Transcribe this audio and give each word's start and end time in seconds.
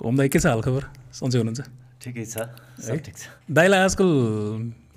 ओम 0.00 0.16
दाई 0.16 0.28
के 0.32 0.38
छ 0.38 0.46
हालखबर? 0.46 0.84
सन्चै 1.12 1.38
हुनुहुन्छ? 1.38 1.62
ठिकै 2.02 2.24
छ 2.24 2.36
ठिक 2.80 3.16
छ। 3.16 3.22
दाईलाई 3.46 3.80
आजकल 3.86 4.08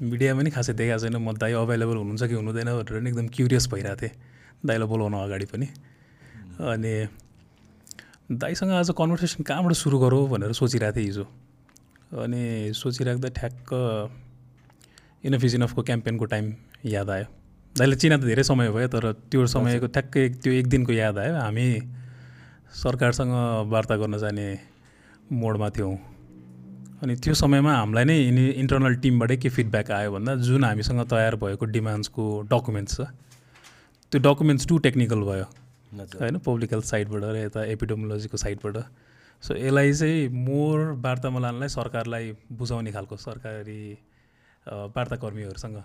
मिडियामा 0.02 0.42
नि 0.42 0.50
खासै 0.50 0.74
देखाएको 0.74 1.04
छैन। 1.04 1.16
म 1.20 1.36
दाई 1.36 1.54
अभाइलेबल 1.54 1.96
हुनुहुन्छ 2.02 2.24
कि 2.26 2.36
हुनुहुँदैन 2.40 2.70
भनेर 2.72 3.02
नि 3.04 3.10
एकदम 3.12 3.28
क्युरियस 3.30 3.66
भइरहेको 3.70 4.02
थिएँ। 4.02 4.14
दाईलाई 4.66 4.88
बोलाउनु 4.88 5.18
अगाडि 5.20 5.46
पनि। 5.46 5.68
अनि 6.58 6.94
दाईसँग 8.32 8.72
आज 8.72 8.90
कन्भर्सेसन 8.98 9.44
कहाँबाट 9.46 9.74
सुरु 9.78 9.98
गरौँ 10.02 10.26
भनेर 10.30 10.52
सोचिरहेको 10.58 10.96
थिएँ 10.98 11.06
हिजो। 11.06 11.26
अनि 12.18 12.74
सोचिराख्दा 12.74 13.30
ठ्याक्क 13.30 13.70
इनफ 15.26 15.44
इज 15.44 15.56
इनफको 15.56 15.82
क्याम्पेनको 15.84 16.26
टाइम 16.26 16.46
याद 16.86 17.10
आयो। 17.10 17.28
दाइले 17.78 17.96
चिना 18.02 18.18
त 18.18 18.24
धेरै 18.26 18.44
समय 18.44 18.70
भयो 18.74 18.88
तर 18.88 19.12
त्यो 19.30 19.46
समयको 19.46 19.88
ठ्याक्कै 19.94 20.24
त्यो 20.42 20.52
एक 20.54 20.68
दिनको 20.74 20.94
याद 20.96 21.18
आयो। 21.18 21.34
हामी 21.38 21.68
सरकारसँग 22.74 23.34
वार्ता 23.70 23.96
गर्न 24.02 24.18
जाने 24.18 24.48
मोडमा 25.32 25.70
थियौँ। 25.78 25.96
अनि 27.04 27.16
त्यो 27.24 27.34
समयमा 27.34 27.74
हामीलाई 27.76 28.06
नै 28.06 28.18
यिनी 28.18 28.46
इन्टरनल 28.62 28.96
टिमबाटै 29.04 29.38
के 29.38 29.50
फिडब्याक 29.50 29.92
आयो 29.92 30.12
भन्दा 30.12 30.36
जुन 30.48 30.64
हामीसँग 30.64 31.02
तयार 31.12 31.36
भएको 31.42 31.66
डिमान्ड्सको 31.76 32.24
डकुमेन्ट्स 32.52 32.96
छ 32.96 33.08
त्यो 34.12 34.20
डकुमेन्ट्स 34.28 34.68
टु 34.68 34.78
टेक्निकल 34.86 35.22
भयो। 35.30 35.46
होइन 36.22 36.38
पब्लिक 36.46 36.74
हेल्थ 36.74 36.86
साइडबाट 36.86 37.24
र 37.24 37.36
यता 37.38 37.64
एपिडोमोलोजीको 37.74 38.38
साइडबाट 38.38 38.78
सो 39.44 39.56
यसलाई 39.56 39.94
चाहिँ 39.94 40.30
मोर 40.30 40.80
वार्तामा 41.04 41.68
सरकारलाई 41.68 42.32
बुझाउने 42.52 42.92
खालको 42.92 43.18
सरकारी 43.18 43.82
वार्ताकर्मीहरूसँग 44.68 45.78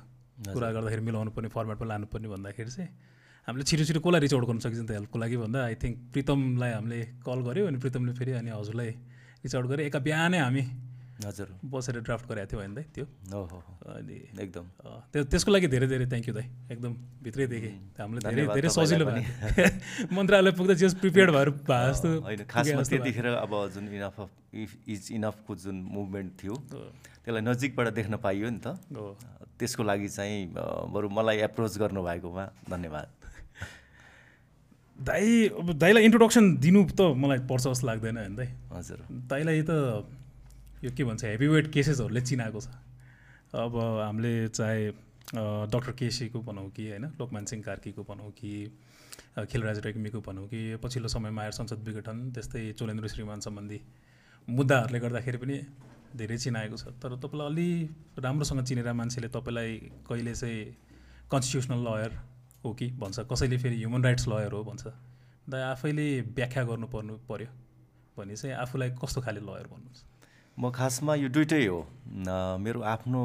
कुरा 0.53 0.71
गर्दाखेरि 0.73 1.03
मिलाउनु 1.05 1.31
पर्ने 1.37 1.49
फर्मेटमा 1.55 1.87
लानुपर्ने 1.89 2.29
भन्दाखेरि 2.29 2.71
चाहिँ 2.71 2.91
हामीले 3.49 3.65
छिटो 3.65 3.85
छिटो 3.85 4.01
कसलाई 4.01 4.21
रिच 4.21 4.35
आउट 4.35 4.45
गर्नु 4.47 4.61
सकिन्छ 4.61 4.91
हेल्पको 4.91 5.19
लागि 5.19 5.37
भन्दा 5.37 5.65
आई 5.65 5.75
थिङ्क 5.83 5.97
प्रितमलाई 6.13 6.73
हामीले 6.73 7.01
कल 7.27 7.39
गऱ्यो 7.49 7.67
अनि 7.67 7.79
प्रितमले 7.85 8.13
फेरि 8.21 8.33
अनि 8.41 8.51
हजुरलाई 8.51 8.91
रिच 9.45 9.55
आउट 9.55 9.67
गऱ्यो 9.67 9.87
एका 9.87 9.99
बिहानै 9.99 10.39
हामी 10.39 10.65
हजुर। 11.21 11.49
बसेर 11.73 12.01
ड्राफ्ट 12.01 12.25
गरेको 12.29 12.49
थियौँ 12.51 12.61
होइन 12.63 12.75
दाइ 12.75 12.85
त्यो? 12.97 13.05
अनि 13.93 14.17
एकदम। 14.41 14.65
त्यो 15.13 15.25
त्यसको 15.29 15.51
लागि 15.53 15.69
धेरै 15.69 15.87
धेरै 15.93 16.07
थ्याङ्क 16.09 16.29
यू 16.29 16.35
दाइ। 16.35 16.47
एकदम 16.73 16.93
भित्रैदेखि 17.25 17.73
हामीलाई 18.01 18.35
धेरै 18.35 18.47
धेरै 18.57 18.71
सजिलो 18.73 19.05
भयो। 19.05 19.23
मन्त्रालय 20.17 20.53
पुग्दा 20.57 20.75
जस 20.81 20.95
प्रिपेयर्ड 21.05 21.31
भएर 21.37 21.51
भए 21.69 21.91
जस्तो 21.93 22.09
होइन 22.25 22.45
खासमा। 22.49 22.83
त्यतिखेर 22.89 23.27
अब 23.37 23.53
जुन 23.77 23.85
इनफ 24.01 24.21
अफ 24.21 24.31
इफ 24.65 24.71
इज 24.89 25.09
इनफको 25.21 25.57
जुन 25.61 25.77
मुभमेन्ट 25.93 26.31
थियो 26.41 26.55
त्यसलाई 26.57 27.43
नजिकबाट 27.45 27.93
देख्न 28.01 28.17
पाइयो 28.25 28.51
नि 28.51 28.61
त। 28.65 28.81
त्यसको 29.61 29.83
लागि 29.85 30.09
चाहिँ 30.09 30.41
बरु 30.89 31.09
मलाई 31.13 31.45
एप्रोच 31.45 31.79
गर्नुभएकोमा 31.85 32.45
धन्यवाद। 32.71 33.20
दाइ 35.01 35.49
अब 35.49 35.73
दाइलाई 35.79 36.05
इन्ट्रोडक्सन 36.05 36.45
दिनु 36.61 36.85
त 36.91 37.01
मलाई 37.17 37.39
पर्छ 37.49 37.65
जस्तो 37.67 37.87
लाग्दैन 37.87 38.17
होइन 38.17 38.35
दाइ 38.37 38.49
हजुर। 38.73 38.99
दाइलाई 39.29 39.63
त 39.63 39.73
यो 40.85 40.91
के 40.97 41.05
भन्छ 41.05 41.25
हेभी 41.25 41.49
वेट 41.49 41.73
केसेसहरूले 41.73 42.21
चिनाएको 42.21 42.61
छ। 42.61 42.69
अब 43.57 43.77
हामीले 43.77 44.33
चाहे 44.49 44.89
डक्टर 45.73 45.93
केसीको 45.99 46.41
भनौँ 46.43 46.69
कि 46.77 46.89
होइन 46.89 47.05
लोकमान 47.19 47.45
सिंह 47.45 47.63
कार्कीको 47.63 48.03
भनौँ 48.05 48.31
कि 48.39 48.53
खिलराज 49.51 49.79
रेग्मीको 49.87 50.21
भनौँ 50.21 50.47
कि 50.49 50.77
पछिल्लो 50.83 51.09
समयमा 51.09 51.43
आएर 51.43 51.53
संसद 51.53 51.81
विघटन 51.87 52.31
त्यस्तै 52.35 52.63
चोलेन्द्र 52.79 53.09
श्रीमान 53.09 53.41
सम्बन्धी 53.41 53.81
मुद्दाहरूले 54.49 55.01
गर्दाखेरि 55.01 55.39
पनि 55.39 55.57
धेरै 56.17 56.37
चिनाएको 56.39 56.77
छ। 56.77 56.93
तर 57.01 57.17
तपाईँलाई 57.17 57.49
अलि 57.49 57.69
राम्रोसँग 58.19 58.65
चिनेर 58.65 58.93
मान्छेले 58.93 59.29
तपाईँलाई 59.29 59.71
कहिले 60.09 60.35
चाहिँ 60.35 60.65
कन्स्टिट्युसनल 61.31 61.81
लयर 61.89 62.13
हो 62.65 62.73
कि 62.75 62.87
भन्छ 63.01 63.27
कसैले 63.33 63.57
फेरि 63.59 63.77
ह्युमन 63.77 64.05
राइट्स 64.05 64.29
लयर 64.29 64.53
हो 64.53 64.63
भन्छ। 64.65 64.87
दाइ 65.49 65.63
आफैले 65.63 66.07
व्याख्या 66.37 66.63
गर्नु 66.65 66.87
पर्नु 66.87 67.15
पर्यो। 67.29 67.49
भने 68.17 68.37
चाहिँ 68.37 68.55
आफूलाई 68.57 68.91
कस्तो 69.01 69.21
खाले 69.25 69.41
लयर 69.41 69.67
भन्नुहुन्छ? 69.73 70.01
म 70.59 70.71
खासमा 70.71 71.15
यो 71.15 71.29
दुइटै 71.29 71.65
हो। 71.67 71.81
मेरो 72.61 72.81
आफ्नो 72.95 73.23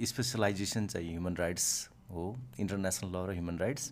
स्पेसलाइजेसन 0.00 0.86
चाहिँ 0.86 1.10
ह्युमन 1.10 1.34
राइट्स 1.36 1.66
हो 2.10 2.22
इन्टरनेसनल 2.62 3.10
ल 3.10 3.16
र 3.26 3.30
ह्युमन 3.34 3.58
राइट्स 3.58 3.84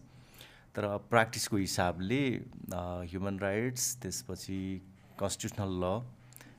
तर 0.75 0.85
प्र्याक्टिसको 1.11 1.57
हिसाबले 1.57 2.23
ह्युमन 3.11 3.39
राइट्स 3.39 3.85
त्यसपछि 4.03 4.61
कन्स्टिट्युसनल 5.19 5.73
ल 5.83 5.85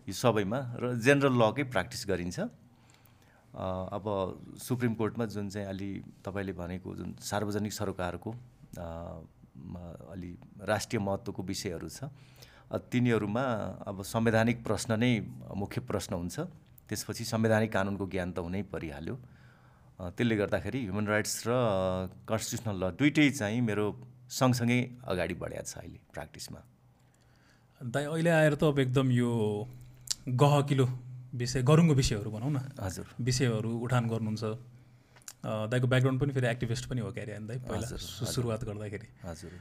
यो 0.08 0.14
सबैमा 0.14 0.60
र 0.82 0.84
जेनरल 1.00 1.36
लकै 1.40 1.64
प्र्याक्टिस 1.72 2.06
गरिन्छ। 2.10 2.40
अब 3.54 4.06
सुप्रिम 4.62 4.94
कोर्टमा 4.96 5.26
जुन 5.26 5.50
चाहिँ 5.50 5.68
अलि 5.68 5.90
तपाईँले 6.26 6.54
भनेको 6.54 6.96
जुन 6.96 7.16
सार्वजनिक 7.22 7.74
सरोकारको 7.74 8.32
अलि 10.14 10.32
राष्ट्रिय 10.70 11.00
महत्त्वको 11.02 11.44
विषयहरू 11.44 11.90
छ 11.90 12.10
तिनीहरूमा 12.94 13.44
अब 13.90 14.02
संवैधानिक 14.06 14.64
प्रश्न 14.64 15.00
नै 15.00 15.12
मुख्य 15.58 15.82
प्रश्न 15.82 16.16
हुन्छ। 16.16 16.40
त्यसपछि 16.90 17.24
संवैधानिक 17.26 17.72
कानुनको 17.74 18.06
ज्ञान 18.08 18.32
त 18.32 18.40
हुनै 18.46 18.62
परिहाल्यो। 18.70 19.16
त्यसले 20.00 20.36
गर्दाखेरि 20.38 20.80
ह्युमन 20.86 21.06
राइट्स 21.08 21.36
र 21.48 21.52
कन्स्टिट्युसनल 22.30 22.78
ल 22.78 22.94
दुइटै 22.94 23.30
चाहिँ 23.30 23.62
मेरो 23.62 23.86
सँगसँगै 24.30 24.80
अगाडि 25.04 25.34
बढाएको 25.42 25.66
छ 25.66 25.78
अहिले 25.82 26.00
प्र्याक्टिसमा। 26.14 26.62
दाइ 27.82 28.06
अहिले 28.06 28.30
आएर 28.30 28.56
त 28.56 28.64
अब 28.70 28.80
एकदम 28.80 29.12
यो 29.12 29.32
गहकिलो 30.30 30.86
विषय 31.34 31.62
गरुङको 31.62 31.94
विषयहरू 31.94 32.32
भनौँ 32.32 32.52
न। 32.52 32.60
हजुर। 32.80 33.06
विषयहरू 33.22 33.72
उठान 33.86 34.08
गर्नुहुन्छ। 34.10 34.44
दाइको 35.46 35.88
ब्याकग्राउन्ड 35.88 36.22
पनि 36.22 36.34
फेरि 36.34 36.48
एक्टिभिस्ट 36.48 36.90
पनि 36.90 37.02
हो 37.02 37.12
क्यारे 37.12 37.40
दाइ 37.48 37.58
पहिला 37.64 37.98
सुरुवात 38.34 38.64
गर्दाखेरि। 38.64 39.08
हजुर। 39.24 39.52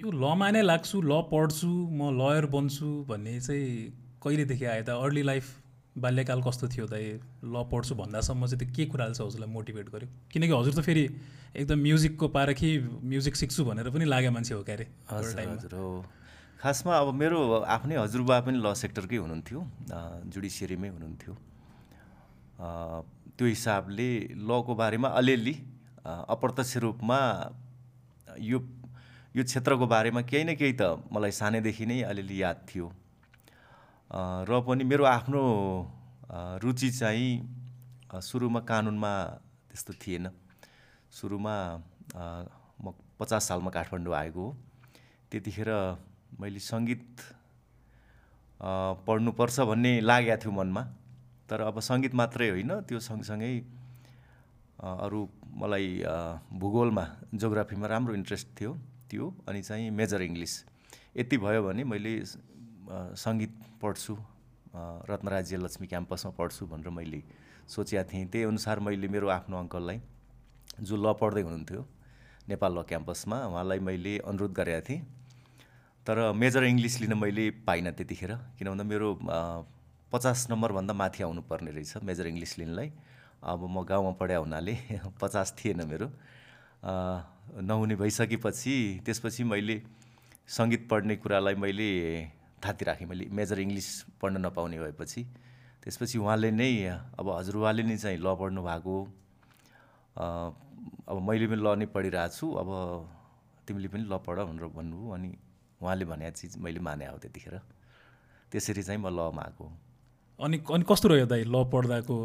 यो 0.00 0.10
लमा 0.10 0.50
नै 0.50 0.62
लाग्छु 0.62 1.00
ल 1.02 1.22
पढ्छु 1.30 1.68
म 1.68 2.10
लयर 2.16 2.46
बन्छु 2.46 2.88
भन्ने 3.08 3.40
चाहिँ 3.40 3.92
कहिलेदेखि 4.22 4.64
आयो 4.64 4.82
त 4.84 4.90
अर्ली 4.94 5.22
लाइफ 5.22 5.46
बाल्यकाल 5.98 6.42
कस्तो 6.42 6.68
थियो 6.70 6.86
दाइ 6.86 7.04
ल 7.44 7.64
पढ्छु 7.72 7.94
भन्दासम्म 7.94 8.46
चाहिँ 8.46 8.58
त्यो 8.58 8.74
के 8.76 8.84
कुराले 8.92 9.14
चाहिँ 9.14 9.28
हजुरलाई 9.28 9.50
मोटिभेट 9.50 9.88
गर्यो? 9.90 10.08
किनकि 10.32 10.52
हजुर 10.54 10.74
त 10.74 10.80
फेरि 10.86 11.04
एकदम 11.58 11.78
म्युजिकको 11.82 12.28
पारखि 12.28 12.70
म्युजिक 13.02 13.36
सिक्छु 13.36 13.64
भनेर 13.64 13.90
पनि 13.90 14.04
लागेको 14.04 14.32
मान्छे 14.32 14.54
हो 14.54 14.62
क्यारे 14.62 14.86
हजुर 15.10 15.40
हजुर 15.40 15.74
हो। 15.74 16.04
खासमा 16.58 16.92
अब 16.98 17.14
मेरो 17.14 17.38
आफ्नै 17.70 17.96
हजुरबा 18.02 18.36
पनि 18.42 18.58
ल 18.58 18.74
सेक्टरकै 18.74 19.18
हुनुहुन्थ्यो 19.22 19.60
जुडिसियरीमै 20.26 20.88
हुनुहुन्थ्यो। 20.90 21.32
त्यो 23.38 23.46
हिसाबले 23.46 24.10
लको 24.34 24.72
बारेमा 24.74 25.08
अलिअलि 25.18 25.54
अप्रत्यक्ष 26.34 26.72
रूपमा 26.82 27.18
यो 28.42 28.58
यो 29.38 29.42
क्षेत्रको 29.46 29.86
बारेमा 29.86 30.20
केही 30.26 30.44
न 30.44 30.58
केही 30.58 30.74
त 30.74 30.98
मलाई 31.14 31.32
सानैदेखि 31.38 31.86
नै 31.86 31.98
अलिअलि 32.10 32.36
याद 32.42 32.58
थियो। 32.66 32.86
र 34.50 34.50
पनि 34.66 34.82
मेरो 34.82 35.04
आफ्नो 35.06 35.42
रुचि 36.58 36.90
चाहिँ 36.98 37.30
सुरुमा 38.18 38.60
कानुनमा 38.66 39.12
त्यस्तो 39.70 39.92
थिएन। 40.02 40.26
सुरुमा 41.14 41.54
म 42.82 42.86
पचास 43.14 43.42
सालमा 43.46 43.70
काठमाडौँ 43.70 44.14
आएको 44.26 44.42
हो। 44.42 44.50
त्यतिखेर 45.30 45.70
मैले 46.40 46.60
सङ्गीत 46.62 47.06
पढ्नुपर्छ 49.06 49.56
भन्ने 49.70 49.92
लागेको 50.00 50.36
थियो 50.42 50.52
मनमा। 50.54 50.82
तर 51.50 51.60
अब 51.66 51.76
सङ्गीत 51.80 52.14
मात्रै 52.14 52.48
होइन 52.54 52.72
त्यो 52.86 52.98
सँगसँगै 53.00 53.52
अरू 54.78 55.20
मलाई 55.60 55.88
भूगोलमा 56.62 57.04
जोग्राफीमा 57.34 57.86
राम्रो 57.86 58.14
इन्ट्रेस्ट 58.14 58.48
थियो 58.58 58.72
त्यो 59.10 59.24
अनि 59.48 59.60
चाहिँ 59.62 59.90
मेजर 59.90 60.22
इङ्ग्लिस। 60.22 60.54
यति 61.16 61.36
भयो 61.42 61.62
भने 61.66 61.82
मैले 61.84 62.12
सङ्गीत 63.18 63.54
पढ्छु 63.82 64.14
रत्नराज्य 65.10 65.56
लक्ष्मी 65.58 65.86
क्याम्पसमा 65.90 66.30
पढ्छु 66.38 66.66
भनेर 66.70 66.90
मैले 66.94 67.20
सोचेको 67.66 68.04
थिएँ। 68.10 68.26
त्यही 68.30 68.44
अनुसार 68.52 68.80
मैले 68.86 69.08
मेरो 69.08 69.28
आफ्नो 69.28 69.56
अङ्कललाई 69.58 69.98
जो 70.86 70.94
ल 70.94 71.06
पढ्दै 71.18 71.42
हुनुहुन्थ्यो 71.42 71.82
नेपाल 72.48 72.70
ल 72.78 72.82
क्याम्पसमा 72.90 73.36
उहाँलाई 73.50 73.78
मैले 73.82 74.12
अनुरोध 74.30 74.52
गरेको 74.54 74.86
थिएँ। 74.88 75.02
तर 76.08 76.32
मेजर 76.32 76.64
इङ्ग्लिस 76.64 76.94
लिन 77.00 77.12
मैले 77.20 77.44
पाइनँ 77.68 77.92
त्यतिखेर 77.92 78.32
किन 78.56 78.68
भन्दा 78.72 78.84
मेरो 78.88 79.08
पचास 80.12 80.46
नम्बरभन्दा 80.50 80.94
माथि 80.96 81.22
आउनुपर्ने 81.22 81.70
रहेछ 81.70 82.00
मेजर 82.00 82.26
इङ्ग्लिस 82.26 82.52
लिनलाई। 82.58 82.88
अब 83.44 83.60
म 83.68 83.84
गाउँमा 83.84 84.12
पढाए 84.16 84.40
हुनाले 84.40 84.74
पचास 85.20 85.52
थिएन 85.58 85.84
मेरो। 85.84 86.08
नहुने 87.60 87.94
भइसकेपछि 88.00 89.04
त्यसपछि 89.04 89.44
मैले 89.44 89.76
सङ्गीत 90.48 90.88
पढ्ने 90.88 91.16
कुरालाई 91.20 91.54
मैले 91.60 91.88
थाती 92.64 92.84
राखेँ। 92.88 93.06
मैले 93.06 93.28
मेजर 93.28 93.60
इङ्ग्लिस 93.60 93.88
पढ्न 94.16 94.40
नपाउने 94.46 94.78
भएपछि 94.80 95.22
त्यसपछि 95.84 96.16
उहाँले 96.24 96.50
नै 96.56 96.72
अब 97.20 97.26
हजुरबाले 97.36 97.82
नै 97.84 97.96
चाहिँ 98.00 98.16
ल 98.16 98.32
पढ्नु 98.32 98.64
भएको। 98.64 98.96
अब 101.04 101.16
मैले 101.28 101.46
पनि 101.52 101.60
ल 101.60 101.68
नै 101.76 101.86
पढिरहेको 101.92 102.32
छु। 102.32 102.46
अब 102.56 102.68
तिमीले 103.68 103.88
पनि 103.92 104.04
ल 104.08 104.16
पढ 104.24 104.38
भनेर 104.48 104.72
भन्नुभयो 104.72 105.12
अनि 105.12 105.30
उहाँले 105.82 106.04
भनेको 106.04 106.36
चिज 106.38 106.56
मैले 106.58 106.80
माने 106.80 107.06
हो 107.06 107.18
त्यतिखेर। 107.22 107.54
त्यसरी 108.52 108.82
चाहिँ 108.82 109.00
म 109.00 109.08
लमा 109.08 109.42
आएको। 109.42 109.64
अनि 110.40 110.56
अनि 110.74 110.84
कस्तो 110.88 111.08
रह्यो 111.08 111.26
दाइ 111.26 111.42
ल 111.44 111.56
पढ्दाको? 111.72 112.16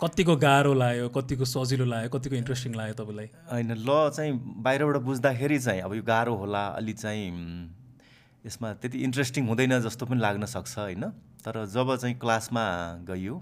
कतिको 0.00 0.34
गाह्रो 0.36 0.72
लाग्यो 0.74 1.08
कतिको 1.14 1.44
सजिलो 1.44 1.84
लाग्यो 1.86 2.10
कतिको 2.10 2.34
इन्ट्रेस्टिङ 2.36 2.74
लाग्यो 2.74 2.94
तपाईँलाई? 3.00 3.28
होइन 3.52 3.70
ल 3.86 3.90
चाहिँ 4.10 4.32
बाहिरबाट 4.66 4.96
बुझ्दाखेरि 5.06 5.58
चाहिँ 5.58 5.80
अब 5.82 5.94
यो 5.94 6.02
गाह्रो 6.02 6.34
होला 6.34 6.62
अलि 6.78 6.92
चाहिँ 6.92 7.30
यसमा 8.44 8.72
त्यति 8.82 8.98
इन्ट्रेस्टिङ 8.98 9.46
हुँदैन 9.48 9.78
जस्तो 9.80 10.06
पनि 10.06 10.20
लाग्न 10.20 10.44
सक्छ 10.50 10.78
होइन? 10.78 11.04
तर 11.44 11.64
जब 11.70 11.96
चाहिँ 11.96 12.18
क्लासमा 12.18 12.64
गइयो 13.06 13.34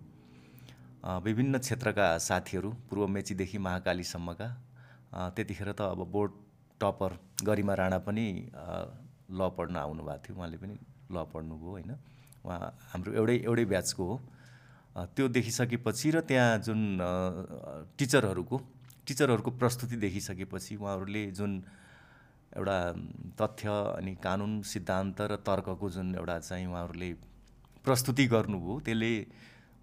विभिन्न 1.25 1.59
क्षेत्रका 1.59 2.07
साथीहरू 2.21 2.71
पूर्व 2.89 3.07
मेचीदेखि 3.09 3.59
महाकालीसम्मका 3.59 4.49
त्यतिखेर 5.37 5.73
त 5.73 5.81
अब 5.97 6.05
बोर्ड 6.13 6.33
टपर 6.81 7.17
गरिमा 7.45 7.75
राणा 7.75 7.99
पनि 8.05 8.27
ल 9.31 9.41
पढ्न 9.57 9.77
आउनुभएको 9.77 10.23
थियो। 10.25 10.37
उहाँले 10.37 10.57
पनि 10.59 10.75
ल 11.11 11.17
पढ्नुभयो 11.33 11.71
होइन? 11.71 11.93
उहाँ 12.45 12.61
हाम्रो 12.93 13.11
एउटै 13.15 13.37
एउटै 13.47 13.65
ब्याचको 13.65 14.05
हो। 14.05 14.17
त्यो 15.15 15.29
देखिसकेपछि 15.29 16.11
र 16.11 16.21
त्यहाँ 16.27 16.59
जुन 16.67 16.81
टिचरहरूको 17.99 18.57
टिचरहरूको 19.07 19.51
प्रस्तुति 19.61 19.97
देखिसकेपछि 19.97 20.77
उहाँहरूले 20.77 21.23
जुन 21.39 21.53
एउटा 22.57 22.79
तथ्य 23.39 23.71
अनि 23.99 24.13
कानुन 24.19 24.53
सिद्धान्त 24.67 25.21
र 25.21 25.37
तर्कको 25.47 25.87
जुन 25.91 26.15
एउटा 26.15 26.39
चाहिँ 26.39 26.67
उहाँहरूले 26.67 27.11
प्रस्तुति 27.85 28.27
गर्नुभयो 28.27 28.81
त्यसले 28.85 29.13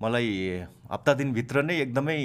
मलाई 0.02 0.28
हप्ता 0.92 1.14
दिनभित्र 1.14 1.64
नै 1.64 1.76
एकदमै 1.82 2.20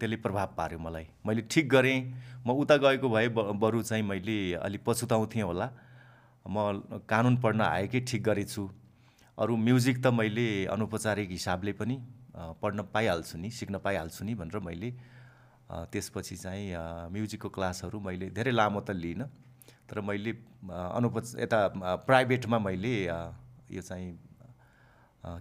त्यसले 0.00 0.16
प्रभाव 0.16 0.48
पार्यो 0.56 0.78
मलाई। 0.78 1.06
मैले 1.26 1.42
ठिक 1.46 1.68
गरेँ 1.68 1.98
म 2.46 2.56
उता 2.58 2.76
गएको 2.76 3.08
भए 3.08 3.28
बरु 3.28 3.82
चाहिँ 3.82 4.02
मैले 4.02 4.54
अलिक 4.58 4.82
पछुताउँथेँ 4.86 5.42
होला। 5.42 5.66
म 6.46 7.02
कानुन 7.08 7.36
पढ्न 7.42 7.60
आएकै 7.62 8.00
ठिक 8.00 8.22
गरेछु। 8.24 8.68
अरू 9.38 9.56
म्युजिक 9.58 9.96
त 10.04 10.06
मैले 10.12 10.46
अनौपचारिक 10.72 11.30
हिसाबले 11.30 11.72
पनि 11.78 11.96
पढ्न 12.62 12.82
पाइहाल्छु 12.94 13.38
नि 13.38 13.50
सिक्न 13.50 13.78
पाइहाल्छु 13.84 14.24
नि 14.24 14.34
भनेर 14.34 14.58
मैले 14.60 14.90
त्यसपछि 15.92 16.36
चाहिँ 16.36 17.10
म्युजिकको 17.12 17.48
क्लासहरू 17.48 18.00
मैले 18.00 18.28
धेरै 18.30 18.52
लामो 18.52 18.80
त 18.80 18.90
लिइनँ 18.92 19.28
तर 19.88 20.00
मैले 20.00 20.32
अनौपच 20.68 21.34
यता 21.38 21.58
प्राइभेटमा 22.08 22.58
मैले 22.58 22.92
यो 23.72 23.82
चाहिँ 23.82 24.18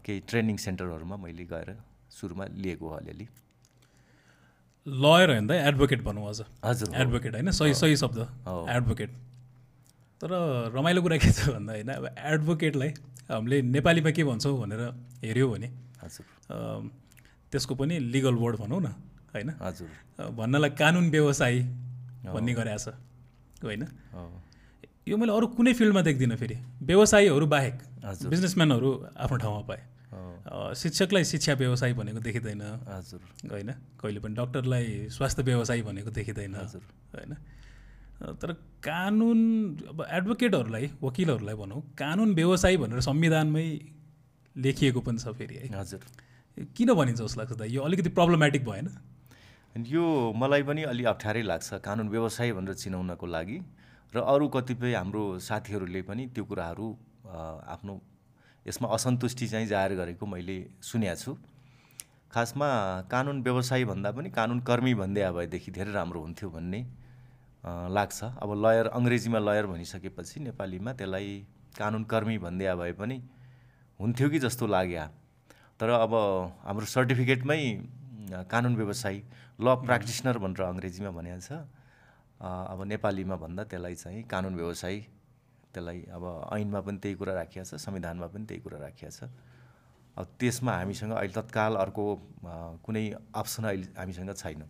केही 0.05 0.19
ट्रेनिङ 0.29 0.57
सेन्टरहरूमा 0.57 1.17
मैले 1.17 1.45
गएर 1.51 1.75
सुरुमा 2.11 2.45
लिएको 2.53 2.87
हो 2.87 2.95
अलिअलि। 2.95 3.27
लयर 4.85 5.29
होइन 5.31 5.47
त 5.47 5.51
एडभोकेट 5.67 6.03
भनौँ 6.03 6.27
अझ 6.29 6.39
हजुर 6.65 6.89
हो। 6.89 7.01
एडभोकेट 7.01 7.33
होइन 7.35 7.51
सही 7.51 7.73
सही 7.73 7.95
शब्द। 7.97 8.19
एडभोकेट। 8.69 9.11
तर 10.21 10.31
रमाइलो 10.75 11.01
कुरा 11.01 11.17
के 11.17 11.31
छ 11.33 11.49
भन्दा 11.49 11.73
होइन 11.73 11.89
अब 11.91 12.05
एडभोकेटलाई 12.13 12.89
हामीले 13.29 13.61
नेपालीमा 13.73 14.11
के 14.13 14.23
भन्छौँ 14.23 14.53
भनेर 14.61 14.81
हेऱ्यौँ 15.25 15.49
भने 15.51 15.67
हजुर। 16.01 16.25
त्यसको 17.51 17.73
पनि 17.75 17.97
लिगल 18.13 18.35
वर्ड 18.37 18.55
भनौँ 18.57 18.81
न 18.81 18.87
होइन? 19.33 19.49
हजुर। 19.61 19.89
भन्नलाई 20.37 20.69
कानुन 20.77 21.09
व्यवसायी 21.09 21.59
भन्ने 22.29 22.53
गरेको 22.53 22.77
छ 22.77 22.93
होइन? 23.65 23.83
हो। 24.13 24.29
यो 25.07 25.17
मैले 25.17 25.33
अरू 25.33 25.47
कुनै 25.57 25.73
फिल्डमा 25.73 26.01
देख्दिनँ 26.01 26.37
फेरि। 26.37 26.57
व्यवसायीहरू 26.85 27.45
बाहेक। 27.47 27.75
बिजनेसम्यानहरू 28.29 28.89
आफ्नो 29.17 29.37
ठाउँमा 29.37 29.61
पाएँ। 29.69 29.83
शिक्षकलाई 30.75 31.23
शिक्षा 31.23 31.53
व्यवसायी 31.53 31.93
भनेको 31.93 32.19
देखिँदैन 32.21 32.61
हजुर। 32.85 33.21
होइन? 33.49 33.69
कहिले 33.97 34.19
पनि 34.21 34.35
डक्टरलाई 34.37 34.85
स्वास्थ्य 35.09 35.43
व्यवसायी 35.43 35.81
भनेको 35.81 36.09
देखिँदैन 36.11 36.55
हजुर। 36.55 36.83
होइन? 37.15 37.33
तर 38.21 38.51
कानुन 38.85 39.39
अब 39.89 40.05
एडभोकेटहरूलाई 40.09 40.91
वकिलहरूलाई 41.01 41.55
भनौँ 41.55 41.81
कानुन 41.97 42.33
व्यवसायी 42.35 42.77
भनेर 42.77 42.99
संविधानमै 43.01 43.67
लेखिएको 44.55 45.01
पनि 45.01 45.17
छ 45.17 45.33
फेरि 45.33 45.55
है। 45.55 45.67
हजुर। 45.73 46.01
किन 46.77 46.93
भनिन्छ 46.93 47.21
जस्तो 47.21 47.39
लाग्छ 47.41 47.53
त 47.53 47.61
यो 47.67 47.81
अलिकति 47.81 48.09
प्रब्लमेटिक 48.09 48.65
भएन? 48.65 48.87
यो 49.75 50.05
मलाई 50.37 50.63
पनि 50.63 50.83
अलि 50.83 51.03
अप्ठ्यारै 51.07 51.41
लाग्छ 51.41 51.81
कानुन 51.81 52.09
व्यवसाय 52.09 52.51
भनेर 52.53 52.75
चिनाउनको 52.75 53.25
लागि 53.25 53.57
र 54.13 54.17
अरू 54.21 54.47
कतिपय 54.53 54.93
हाम्रो 54.93 55.23
साथीहरूले 55.39 56.01
पनि 56.03 56.23
त्यो 56.35 56.43
कुराहरू 56.45 56.87
आफ्नो 57.25 57.93
यसमा 58.65 58.87
असन्तुष्टि 58.93 59.47
चाहिँ 59.47 59.67
जाहेर 59.67 59.93
गरेको 59.95 60.25
मैले 60.25 60.57
सुनेको 60.83 61.15
छु। 61.15 61.31
खासमा 62.31 62.67
कानुन 63.11 63.41
व्यवसायी 63.41 63.85
भन्दा 63.85 64.11
पनि 64.11 64.29
कानुन 64.29 64.59
कर्मी 64.61 64.93
भन्दै 64.93 65.31
भएदेखि 65.31 65.71
धेरै 65.71 65.91
राम्रो 65.91 66.19
हुन्थ्यो 66.21 66.49
भन्ने 66.49 66.79
लाग्छ। 67.63 68.19
अब 68.41 68.49
लयर 68.65 68.87
अङ्ग्रेजीमा 68.97 69.39
लयर 69.39 69.65
भनिसकेपछि 69.67 70.39
नेपालीमा 70.49 70.91
त्यसलाई 70.97 71.29
कानुन 71.77 72.03
कर्मी 72.11 72.37
भन्दै 72.41 72.73
भए 72.75 72.93
पनि 72.97 73.17
हुन्थ्यो 73.99 74.29
कि 74.29 74.39
जस्तो 74.39 74.65
लाग्यो। 74.67 75.05
तर 75.79 75.89
अब 75.89 76.13
हाम्रो 76.65 76.85
सर्टिफिकेटमै 76.85 77.61
कानुन 78.49 78.73
व्यवसायी 78.75 79.17
ल 79.61 79.67
प्र्याक्टिसनर 79.85 80.37
भनेर 80.41 80.61
अङ्ग्रेजीमा 80.65 81.11
भनिन्छ 81.13 81.49
अ, 81.51 82.49
अब 82.73 82.79
नेपालीमा 82.89 83.35
भन्दा 83.37 83.63
त्यसलाई 83.69 83.95
चाहिँ 83.95 84.21
कानुन 84.25 84.53
व्यवसायी 84.57 84.99
त्यसलाई 85.73 85.99
अब 86.17 86.23
ऐनमा 86.57 86.79
पनि 86.81 86.97
त्यही 86.97 87.15
कुरा 87.15 87.33
राखिएको 87.33 87.65
छ 87.69 87.77
संविधानमा 87.77 88.27
पनि 88.33 88.45
त्यही 88.49 88.61
कुरा 88.65 88.77
राखिएको 88.81 89.13
छ। 89.13 89.29
अब 90.17 90.25
त्यसमा 90.41 90.71
हामीसँग 90.81 91.13
अहिले 91.13 91.33
तत्काल 91.37 91.73
अर्को 91.77 92.05
कुनै 92.85 93.03
अप्सन 93.37 93.63
अहिले 93.69 93.87
हामीसँग 93.95 94.33
छैन। 94.33 94.61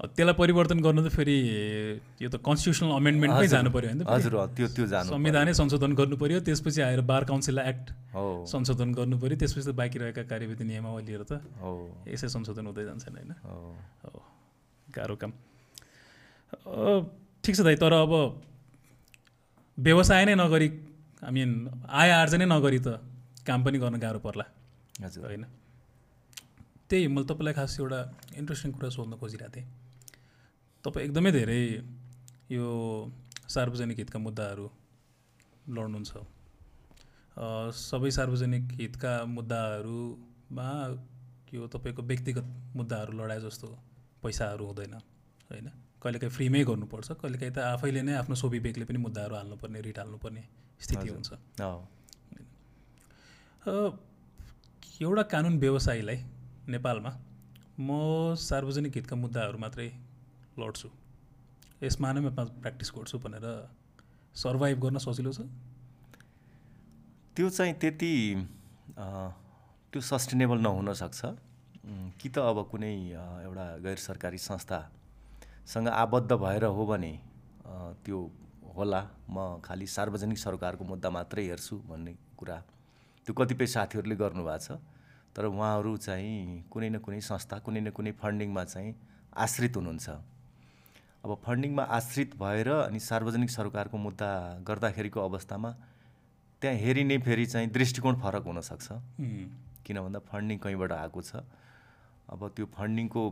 त्यसलाई 0.00 0.34
परिवर्तन 0.34 0.80
गर्नु 0.80 1.00
त 1.04 1.08
फेरि 1.12 1.36
यो 2.24 2.28
त 2.32 2.40
कन्स्टिट्युसनल 2.40 2.92
अमेन्डमेन्टमै 2.96 3.48
जानु 3.52 3.70
पऱ्यो 3.70 3.88
होइन? 3.92 4.00
हजुर 4.08 4.34
त्यो 4.56 4.66
त्यो 4.72 4.84
जानु 4.92 5.12
संविधानै 5.12 5.52
संशोधन 5.60 5.92
गर्नु 5.92 6.16
पऱ्यो 6.16 6.40
त्यसपछि 6.40 6.80
आएर 6.88 7.00
बार 7.04 7.24
काउन्सिल 7.28 7.58
एक्ट 7.60 7.86
संशोधन 8.48 8.90
गर्नु 8.96 9.16
पऱ्यो 9.20 9.36
त्यसपछि 9.36 9.66
त 9.68 9.76
बाँकी 9.76 9.98
रहेका 10.00 10.22
कार्यविधि 10.32 10.64
नियमावलीहरू 10.64 11.24
त 11.28 11.44
यसै 12.08 12.28
संशोधन 12.32 12.64
हुँदै 12.72 12.84
जान्छन् 12.88 13.16
होइन। 13.20 13.32
हो। 13.44 14.20
गाह्रो 14.88 15.16
काम। 15.20 15.32
ठिक 17.44 17.54
छ 17.56 17.60
दाइ 17.60 17.76
तर 17.76 17.92
अब 17.92 18.12
व्यवसाय 19.78 20.24
नै 20.24 20.34
नगरी 20.40 20.68
आई 21.28 21.30
मिन 21.36 21.50
आय 21.84 22.08
आर्जनै 22.24 22.48
नगरी 22.48 22.80
त 22.80 22.88
काम 23.44 23.60
पनि 23.64 23.76
गर्न 23.84 24.00
गाह्रो 24.00 24.20
पर्ला। 24.24 24.44
हजुर। 25.04 25.24
होइन? 25.28 25.44
त्यही 26.88 27.06
मैले 27.06 27.26
तपाईँलाई 27.28 27.54
खास 27.54 27.76
एउटा 27.80 28.00
इन्ट्रेस्टिङ 28.40 28.70
कुरा 28.72 28.88
सोध्न 28.96 29.12
खोजिरहेको 29.20 29.52
थिएँ। 29.54 29.68
तपाईँ 30.84 31.04
एकदमै 31.06 31.30
धेरै 31.32 31.62
यो 32.50 32.66
सार्वजनिक 33.54 33.98
हितका 34.02 34.18
मुद्दाहरू 34.18 34.66
लड्नुहुन्छ। 35.76 36.12
सबै 37.76 38.10
सार्वजनिक 38.18 38.64
हितका 38.80 39.12
मुद्दाहरूमा 39.36 40.68
यो 41.52 41.62
तपाईँको 41.74 42.02
व्यक्तिगत 42.10 42.46
मुद्दाहरू 42.78 43.12
लडाए 43.18 43.40
जस्तो 43.40 43.68
पैसाहरू 44.22 44.64
हुँदैन 44.66 44.94
होइन? 45.50 45.68
कहिलेकाहीँ 46.02 46.32
फ्रीमै 46.32 46.62
गर्नुपर्छ 46.64 47.08
कहिलेकाहीँ 47.20 47.52
त 47.52 47.58
आफैले 47.76 48.00
नै 48.08 48.12
आफ्नो 48.16 48.34
स्वविवेकले 48.40 48.84
पनि 48.88 48.98
मुद्दाहरू 49.06 49.34
हाल्नुपर्ने 49.36 49.80
रिट 49.86 49.98
हाल्नुपर्ने 49.98 50.42
स्थिति। 50.80 51.08
हुन्छ। 51.12 51.30
एउटा 55.00 55.22
कानुन 55.32 55.54
व्यवसायीलाई 55.60 56.18
नेपालमा 56.72 57.12
म 57.80 57.90
सार्वजनिक 58.48 58.92
हितका 58.96 59.16
मुद्दाहरू 59.16 59.58
मात्रै 59.58 59.88
लड्छु। 60.58 60.88
यसमा 61.82 62.12
नै 62.12 62.20
म 62.20 62.28
प्र्याक्टिस 62.34 62.90
गर्छु 62.96 63.18
भनेर 63.18 63.46
सर्भाइभ 64.34 64.76
गर्न 64.80 64.98
सजिलो 64.98 65.32
छ। 65.32 65.40
त्यो 67.36 67.48
चाहिँ 67.50 67.74
त्यति 67.80 68.12
अ, 68.98 69.06
त्यो 69.92 70.00
सस्टेनेबल 70.00 70.58
नहुन 70.58 70.92
सक्छ। 70.92 71.24
उम्, 71.24 72.10
कि 72.20 72.28
त 72.28 72.38
अब 72.38 72.68
कुनै 72.70 72.94
अ, 73.12 73.24
एउटा 73.46 73.66
गैर 73.84 73.96
सरकारी 73.96 74.38
संस्थासँग 74.38 75.88
आबद्ध 75.88 76.32
भएर 76.32 76.64
हो 76.64 76.86
भने 76.86 77.12
त्यो 78.04 78.18
होला। 78.76 79.00
म 79.30 79.60
खालि 79.64 79.86
सार्वजनिक 79.86 80.38
सरकारको 80.38 80.84
मुद्दा 80.84 81.10
मात्रै 81.10 81.44
हेर्छु 81.46 81.76
भन्ने 81.88 82.12
कुरा 82.36 82.56
त्यो 83.26 83.32
कतिपय 83.34 83.66
साथीहरूले 83.66 84.16
गर्नुभएको 84.16 84.58
छ। 84.58 84.78
तर 85.34 85.44
उहाँहरू 85.46 85.96
चाहिँ 85.96 86.68
कुनै 86.70 86.88
न 86.90 86.98
कुनै 86.98 87.20
संस्था 87.22 87.58
कुनै 87.64 87.80
न 87.80 87.90
कुनै 87.94 88.12
फन्डिङमा 88.18 88.64
चाहिँ 88.64 88.90
आश्रित 89.36 89.76
हुनुहुन्छ। 89.76 90.08
अब 91.24 91.40
फन्डिङमा 91.44 91.82
आश्रित 91.96 92.36
भएर 92.40 92.68
अनि 92.68 92.98
सार्वजनिक 93.00 93.50
सरकारको 93.50 93.96
मुद्दा 93.98 94.30
गर्दाखेरिको 94.68 95.20
अवस्थामा 95.20 95.70
त्यहाँ 96.62 96.76
हेरि 96.76 97.04
नै 97.04 97.18
फेरि 97.18 97.46
चाहिँ 97.46 97.68
दृष्टिकोण 97.70 98.14
फरक 98.20 98.44
हुनसक्छ। 98.46 98.88
किन 99.84 100.00
भन्दा 100.00 100.20
फन्डिङ 100.32 100.58
कहीँबाट 100.58 100.92
आएको 100.92 101.20
छ। 101.22 101.44
अब 102.32 102.40
त्यो 102.56 102.66
फन्डिङको 102.72 103.22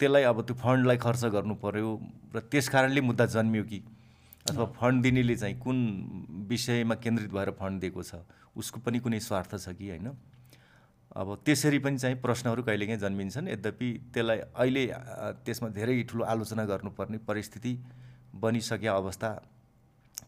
त्यसलाई 0.00 0.22
अब 0.22 0.42
त्यो 0.42 0.54
फन्डलाई 0.58 0.96
खर्च 0.98 1.24
गर्नु 1.34 1.54
पर्यो 1.62 1.90
र 2.34 2.40
त्यस 2.50 2.68
कारणले 2.68 3.00
मुद्दा 3.00 3.26
जन्मियो 3.38 3.64
कि? 3.64 3.78
अथवा 4.50 4.66
फन्ड 4.74 5.02
दिनेले 5.02 5.36
चाहिँ 5.36 5.58
कुन 5.62 5.78
विषयमा 6.50 6.94
केन्द्रित 6.98 7.30
भएर 7.30 7.50
फन्ड 7.54 7.80
दिएको 7.80 8.02
छ? 8.02 8.26
उसको 8.58 8.80
पनि 8.82 8.98
कुनै 8.98 9.20
स्वार्थ 9.22 9.54
छ 9.54 9.68
कि 9.78 9.88
होइन? 9.88 10.10
अब 11.12 11.28
त्यसरी 11.44 11.78
पनि 11.78 11.98
चाहिँ 11.98 12.16
प्रश्नहरू 12.20 12.62
कहिलेकाहीँ 12.62 13.00
जन्मिन्छन्। 13.00 13.48
यद्यपि 13.48 13.88
त्यसलाई 14.14 14.38
अहिले 14.56 14.84
त्यसमा 15.44 15.68
धेरै 15.76 16.02
ठुलो 16.08 16.24
आलोचना 16.24 16.64
गर्नुपर्ने 16.64 17.18
परिस्थिति 17.28 17.72
बनिसकेको 18.32 18.96
अवस्था 18.96 19.30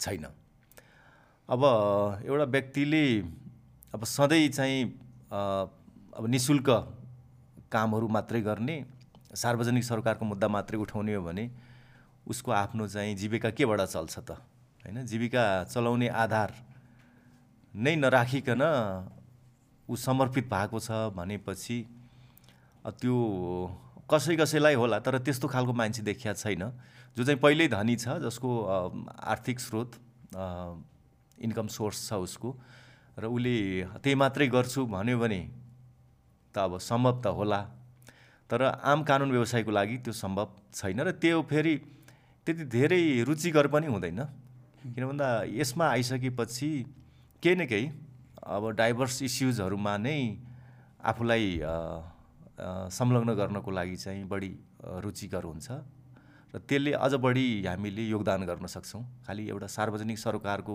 छैन। 0.00 0.24
अब 1.48 1.62
एउटा 2.24 2.44
व्यक्तिले 2.44 3.04
अब 3.94 4.04
सधैँ 4.04 4.48
चाहिँ 4.48 4.80
अब 5.32 6.24
नि 6.28 6.38
शुल्क 6.38 6.68
कामहरू 7.72 8.08
मात्रै 8.08 8.40
गर्ने 8.40 8.76
सार्वजनिक 9.34 9.84
सरकारको 9.84 10.24
मुद्दा 10.24 10.48
मात्रै 10.48 10.78
उठाउने 10.78 11.14
हो 11.14 11.22
भने 11.24 11.50
उसको 12.28 12.50
आफ्नो 12.52 12.86
चाहिँ 12.88 13.16
जीविका 13.16 13.50
केबाट 13.50 13.80
चल्छ 13.80 14.18
त? 14.18 14.30
होइन? 14.84 15.04
जीविका 15.06 15.64
चलाउने 15.64 16.08
आधार 16.08 16.50
नै 17.74 17.94
नराखिकन 17.96 18.62
ऊ 19.88 19.96
समर्पित 19.96 20.44
भएको 20.48 20.78
छ 20.80 20.90
भनेपछि 21.12 21.78
त्यो 22.84 23.16
कसै 24.10 24.36
कसैलाई 24.36 24.74
होला 24.74 24.98
तर 25.00 25.18
त्यस्तो 25.18 25.48
खालको 25.48 25.72
मान्छे 25.72 26.02
देखिया 26.02 26.32
छैन। 26.34 26.62
जो 27.16 27.24
चाहिँ 27.24 27.40
पहिल्यै 27.40 27.68
धनी 27.68 27.96
छ 27.96 28.18
जसको 28.20 28.50
आर्थिक 29.32 29.60
स्रोत 29.60 29.90
इन्कम 31.38 31.66
सोर्स 31.68 32.08
छ 32.08 32.12
उसको 32.26 32.48
र 33.18 33.24
उसले 33.26 33.56
त्यही 34.02 34.14
मात्रै 34.14 34.46
गर्छु 34.50 34.86
भन्यो 34.90 35.18
भने 35.18 35.40
त 36.54 36.58
अब 36.58 36.78
सम्भव 36.78 37.20
त 37.22 37.26
होला। 37.38 37.60
तर 38.50 38.62
आम 38.62 39.02
कानुन 39.04 39.30
व्यवसायको 39.30 39.70
लागि 39.70 39.96
त्यो 40.04 40.12
सम्भव 40.12 40.48
छैन 40.74 41.00
र 41.00 41.10
त्यो 41.22 41.42
फेरि 41.48 41.74
त्यति 42.46 42.64
धेरै 42.68 43.02
रुचिकर 43.24 43.66
पनि 43.72 43.86
हुँदैन। 43.86 44.20
किन 44.84 45.04
भन्दा 45.06 45.28
यसमा 45.48 45.86
आइसकेपछि 45.88 46.70
केही 47.42 47.56
न 47.56 47.66
केही 47.66 47.86
अब 48.44 48.70
डाइभर्स 48.76 49.22
इस्युजहरूमा 49.22 49.96
नै 49.96 50.18
आफूलाई 51.00 51.60
संलग्न 52.92 53.34
गर्नको 53.34 53.70
लागि 53.70 53.96
चाहिँ 53.96 54.24
बढी 54.28 54.52
रुचिकर 55.00 55.44
हुन्छ। 55.44 55.68
र 56.54 56.58
त्यसले 56.60 56.92
अझ 56.94 57.14
बढी 57.18 57.66
हामीले 57.66 58.02
योगदान 58.08 58.44
गर्न 58.46 58.66
सक्छौँ। 58.68 59.02
खालि 59.26 59.48
एउटा 59.48 59.66
सार्वजनिक 59.66 60.18
सरोकारको 60.18 60.74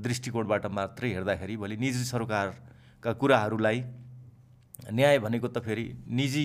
दृष्टिकोणबाट 0.00 0.66
मात्रै 0.66 1.08
हेर्दाखेरि 1.14 1.56
भोलि 1.56 1.76
निजी 1.76 2.04
सरोकारका 2.04 3.12
कुराहरूलाई 3.14 3.78
न्याय 4.90 5.18
भनेको 5.20 5.48
त 5.48 5.62
फेरि 5.62 5.86
निजी 6.08 6.44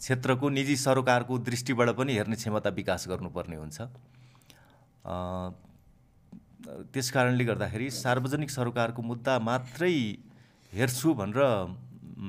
क्षेत्रको 0.00 0.48
निजी 0.48 0.76
सरोकारको 0.76 1.38
दृष्टिबाट 1.38 1.88
पनि 1.94 2.12
हेर्ने 2.16 2.36
क्षमता 2.36 2.70
विकास 2.72 3.04
गर्नुपर्ने 3.08 3.56
हुन्छ। 3.56 3.78
त्यस 6.92 7.10
कारणले 7.10 7.44
गर्दाखेरि 7.44 7.90
सार्वजनिक 7.90 8.50
सरोकारको 8.50 9.02
मुद्दा 9.02 9.38
मात्रै 9.38 9.94
हेर्छु 10.72 11.14
भनेर 11.20 11.40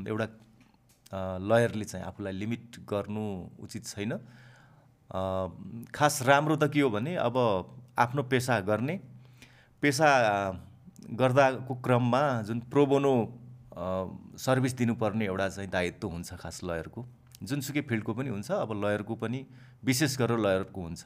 एउटा 0.10 0.28
लयरले 1.44 1.86
चाहिँ 1.86 2.06
आफूलाई 2.06 2.34
लिमिट 2.34 2.80
गर्नु 2.90 3.26
उचित 3.62 3.86
छैन। 3.86 4.12
खास 5.94 6.22
राम्रो 6.24 6.56
त 6.56 6.72
के 6.74 6.82
हो 6.82 6.90
भने 6.90 7.16
अब 7.20 7.38
आफ्नो 8.00 8.24
पेसा 8.32 8.60
गर्ने 8.66 8.96
पेसा 9.84 10.10
गर्दाको 11.20 11.74
क्रममा 11.86 12.24
जुन 12.48 12.60
प्रोबोनो 12.72 13.14
सर्भिस 14.40 14.74
दिनुपर्ने 14.78 15.26
एउटा 15.26 15.48
चाहिँ 15.50 15.70
दायित्व 15.70 16.08
हुन्छ 16.08 16.34
खास 16.40 16.64
लयरको। 16.64 17.06
जुनसुकै 17.44 17.82
फिल्डको 17.90 18.14
पनि 18.14 18.30
हुन्छ 18.30 18.52
अब 18.52 18.72
लयरको 18.84 19.16
पनि 19.18 19.40
विशेष 19.84 20.18
गरेर 20.18 20.40
लयरको 20.40 20.82
हुन्छ। 20.82 21.04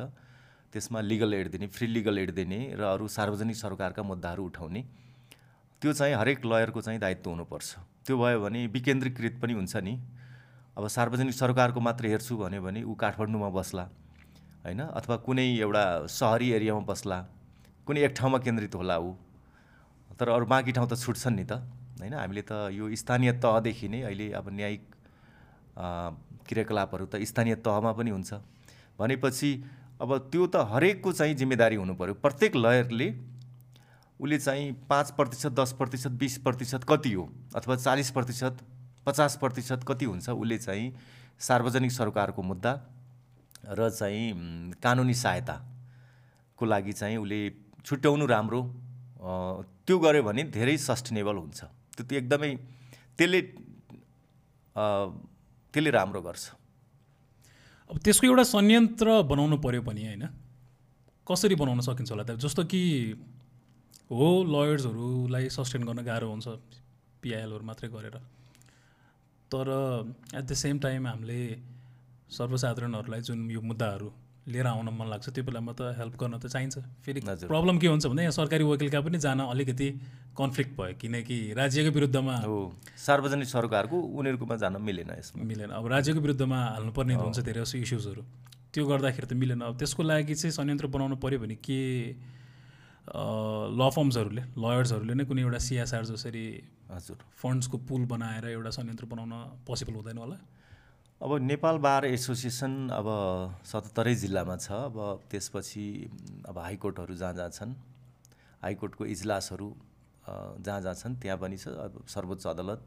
त्यसमा 0.75 1.01
लिगल 1.01 1.34
एड 1.34 1.48
दिने 1.51 1.67
फ्री 1.72 1.88
लिगल 1.88 2.17
एड 2.20 2.32
दिने 2.36 2.60
र 2.75 2.84
अरू 2.84 3.08
सार्वजनिक 3.08 3.55
सरकारका 3.55 4.03
मुद्दाहरू 4.03 4.46
उठाउने 4.46 4.82
त्यो 5.82 5.94
चाहिँ 5.94 6.15
हरेक 6.15 6.46
लयरको 6.46 6.82
चाहिँ 6.82 7.00
दायित्व 7.00 7.29
हुनुपर्छ। 7.29 7.70
त्यो 8.05 8.15
भयो 8.17 8.39
भने 8.44 8.65
विकेन्द्रीकृत 8.75 9.39
पनि 9.41 9.53
हुन्छ 9.53 9.75
नि। 9.77 9.94
अब 10.77 10.88
सार्वजनिक 10.88 11.34
सरकारको 11.34 11.79
मात्रै 11.79 12.10
हेर्छु 12.10 12.36
भन्यो 12.38 12.62
भने 12.62 12.84
ऊ 12.84 12.94
काठमाडौँमा 12.94 13.50
बस्ला 13.55 13.84
होइन? 14.65 14.82
अथवा 14.91 15.15
कुनै 15.24 15.48
एउटा 15.63 15.84
सहरी 16.12 16.50
एरियामा 16.51 16.84
बस्ला 16.91 17.20
कुनै 17.88 18.01
एक 18.03 18.13
ठाउँमा 18.20 18.38
केन्द्रित 18.44 18.75
होला 18.75 18.98
ऊ। 19.00 19.15
तर 20.20 20.27
अरू 20.27 20.46
बाँकी 20.46 20.72
ठाउँ 20.75 20.88
त 20.91 21.00
छुट्छन् 21.00 21.36
नि 21.39 21.46
त 21.48 21.63
होइन? 22.03 22.13
हामीले 22.13 22.44
त 22.44 22.51
यो 22.75 22.91
स्थानीय 22.91 23.32
तहदेखि 23.39 23.88
नै 23.88 24.01
अहिले 24.12 24.27
अब 24.36 24.46
न्यायिक 24.51 24.84
क्रियाकलापहरू 26.48 27.05
त 27.08 27.24
स्थानीय 27.24 27.55
तहमा 27.63 27.91
पनि 27.96 28.12
हुन्छ। 28.12 28.32
भनेपछि 29.00 29.50
अब 30.01 30.17
त्यो 30.31 30.45
त 30.47 30.55
हरेकको 30.71 31.11
चाहिँ 31.11 31.35
जिम्मेदारी 31.35 31.75
हुनु 31.75 31.93
पऱ्यो 31.95 32.13
प्रत्येक 32.19 32.55
लयरले 32.55 33.07
उसले 34.19 34.37
चाहिँ 34.39 34.71
पाँच 34.89 35.11
प्रतिशत 35.15 35.51
दस 35.55 35.71
प्रतिशत 35.79 36.11
बिस 36.19 36.37
प्रतिशत 36.43 36.83
कति 36.89 37.11
हो? 37.13 37.23
अथवा 37.55 37.75
चालिस 37.75 38.11
प्रतिशत 38.11 38.57
पचास 39.05 39.35
प्रतिशत 39.37 39.83
कति 39.87 40.05
हुन्छ? 40.05 40.29
उसले 40.29 40.57
चाहिँ 40.57 40.93
सार्वजनिक 41.39 41.91
सरकारको 41.91 42.41
मुद्दा 42.41 42.73
र 43.65 43.89
चाहिँ 43.89 44.73
कानुनी 44.83 45.13
सहायताको 45.13 46.65
लागि 46.65 46.93
चाहिँ 46.93 47.17
उसले 47.17 47.39
छुट्याउनु 47.85 48.25
राम्रो 48.25 48.61
त्यो 49.87 49.95
गऱ्यो 49.99 50.23
भने 50.23 50.43
धेरै 50.51 50.77
सस्टेनेबल 50.77 51.35
हुन्छ। 51.35 51.59
त्यो 51.97 52.17
एकदमै 52.17 52.51
त्यसले 53.17 53.41
त्यसले 55.73 55.89
राम्रो 55.91 56.21
गर्छ। 56.21 56.45
अब 57.89 57.97
त्यसको 57.99 58.27
एउटा 58.27 58.43
संयन्त्र 58.43 59.21
बनाउनु 59.29 59.57
पऱ्यो 59.57 59.81
पनि 59.81 60.05
होइन? 60.05 60.23
कसरी 61.27 61.55
बनाउन 61.55 61.79
सकिन्छ 61.81 62.11
होला 62.11 62.23
त? 62.23 62.31
जस्तो 62.41 62.63
कि 62.65 62.81
हो 64.09 64.27
लयर्सहरूलाई 64.43 65.49
सस्टेन 65.49 65.83
गर्न 65.83 66.01
गाह्रो 66.05 66.27
हुन्छ 66.29 66.47
पिआइएलहरू 67.21 67.63
मात्रै 67.65 67.89
गरेर। 67.89 68.17
तर 69.51 69.67
एट 70.35 70.45
द 70.45 70.53
सेम 70.53 70.79
टाइम 70.79 71.07
हामीले 71.07 71.41
सर्वसाधारणहरूलाई 72.29 73.21
जुन 73.21 73.51
यो 73.51 73.61
मुद्दाहरू 73.61 74.09
लिएर 74.47 74.67
आउन 74.67 74.89
मन 74.93 75.07
लाग्छ। 75.09 75.29
त्यो 75.33 75.43
बेलामा 75.43 75.73
त 75.73 75.97
हेल्प 75.97 76.13
गर्न 76.21 76.37
त 76.37 76.45
चाहिन्छ। 76.53 76.77
फेरि। 77.01 77.21
प्रब्लम 77.49 77.77
के 77.81 77.87
हुन्छ 77.87 78.05
भन्दा 78.05 78.21
यहाँ 78.23 78.35
सरकारी 78.37 78.63
वकिलका 78.63 78.99
पनि 79.01 79.17
जान 79.17 79.39
अलिकति 79.41 79.89
कन्फ्लिक्ट 80.37 80.71
भयो। 80.77 80.93
किनकि 81.01 81.37
राज्यको 81.57 81.91
विरुद्धमा 81.97 82.35
हो 82.45 82.57
सार्वजनिक 82.93 83.49
सरकारको 83.49 83.97
उनीहरूकोमा 83.97 84.55
जान 84.61 84.77
मिलेन 84.81 85.11
यसमा। 85.17 85.43
मिलेन। 85.43 85.69
अब 85.73 85.87
राज्यको 85.87 86.19
विरुद्धमा 86.21 86.59
हाल्नुपर्ने 86.77 87.13
हुन्छ 87.15 87.39
धेरै 87.41 87.61
जस्तो 87.65 87.77
इस्युजहरू 87.81 88.21
त्यो 88.69 88.85
गर्दाखेरि 88.85 89.27
त 89.27 89.33
मिलेन। 89.33 89.61
अब 89.65 89.73
त्यसको 89.81 90.03
लागि 90.03 90.35
चाहिँ 90.35 90.53
संयन्त्र 90.53 90.87
बनाउनु 90.93 91.15
पऱ्यो 91.17 91.39
भने 91.41 91.55
के 91.57 91.79
ल 93.05 93.81
फर्म्सहरूले 93.95 94.43
लयर्सहरूले 94.57 95.13
नै 95.13 95.25
कुनै 95.25 95.41
एउटा 95.41 95.59
सिएसआर 95.61 96.05
जसरी 96.05 96.45
हजुर। 96.89 97.17
फन्ड्सको 97.41 97.77
पुल 97.85 98.05
बनाएर 98.09 98.45
एउटा 98.53 98.71
संयन्त्र 98.77 99.05
बनाउन 99.05 99.33
पोसिबल 99.65 99.93
हुँदैन 99.93 100.17
होला? 100.17 100.37
अब 101.22 101.31
नेपाल 101.41 101.77
बार 101.79 102.05
एसोसिएसन 102.05 102.89
अब 102.91 103.07
सतहत्तरै 103.63 104.13
जिल्लामा 104.15 104.55
छ। 104.60 104.72
अब 104.91 105.31
त्यसपछि 105.31 105.86
अब 106.43 106.57
हाइकोर्टहरू 106.60 107.15
जहाँ 107.15 107.34
जहाँ 107.34 107.50
छन्। 107.50 107.72
हाइकोर्टको 108.62 109.05
इजलासहरू 109.05 109.69
जहाँ 110.60 110.81
जहाँ 110.81 110.93
छन्। 110.93 111.15
त्यहाँ 111.15 111.38
पनि 111.39 111.57
छ। 111.57 111.67
अब 111.72 112.03
सर्वोच्च 112.03 112.48
अदालत 112.48 112.81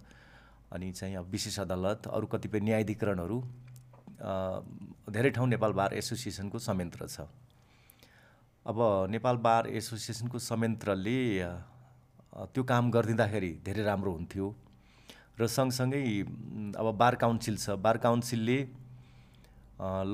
अनि 0.73 0.93
चाहिँ 0.93 1.17
अब 1.17 1.27
विशेष 1.33 1.59
अदालत 1.61 2.07
अरू 2.13 2.27
कतिपय 2.29 2.61
न्यायाधिकरणहरू 2.69 3.39
धेरै 5.09 5.31
ठाउँ 5.33 5.49
नेपाल 5.49 5.73
बार 5.73 5.95
एसोसिएसनको 5.97 6.59
संयन्त्र 6.61 7.09
छ। 7.09 7.25
अब 8.69 8.79
नेपाल 9.09 9.37
बार 9.41 9.73
एसोसिएसनको 9.73 10.39
संयन्त्रले 10.39 11.19
त्यो 12.53 12.63
काम 12.65 12.91
गरिदिँदाखेरि 12.93 13.53
धेरै 13.65 13.83
राम्रो 13.89 14.13
हुन्थ्यो। 14.13 14.47
र 15.41 15.47
सँगसँगै 15.47 16.03
अब 16.75 16.87
बार 16.99 17.15
काउन्सिल 17.15 17.57
छ। 17.57 17.79
बार 17.79 17.97
काउन्सिलले 18.03 18.59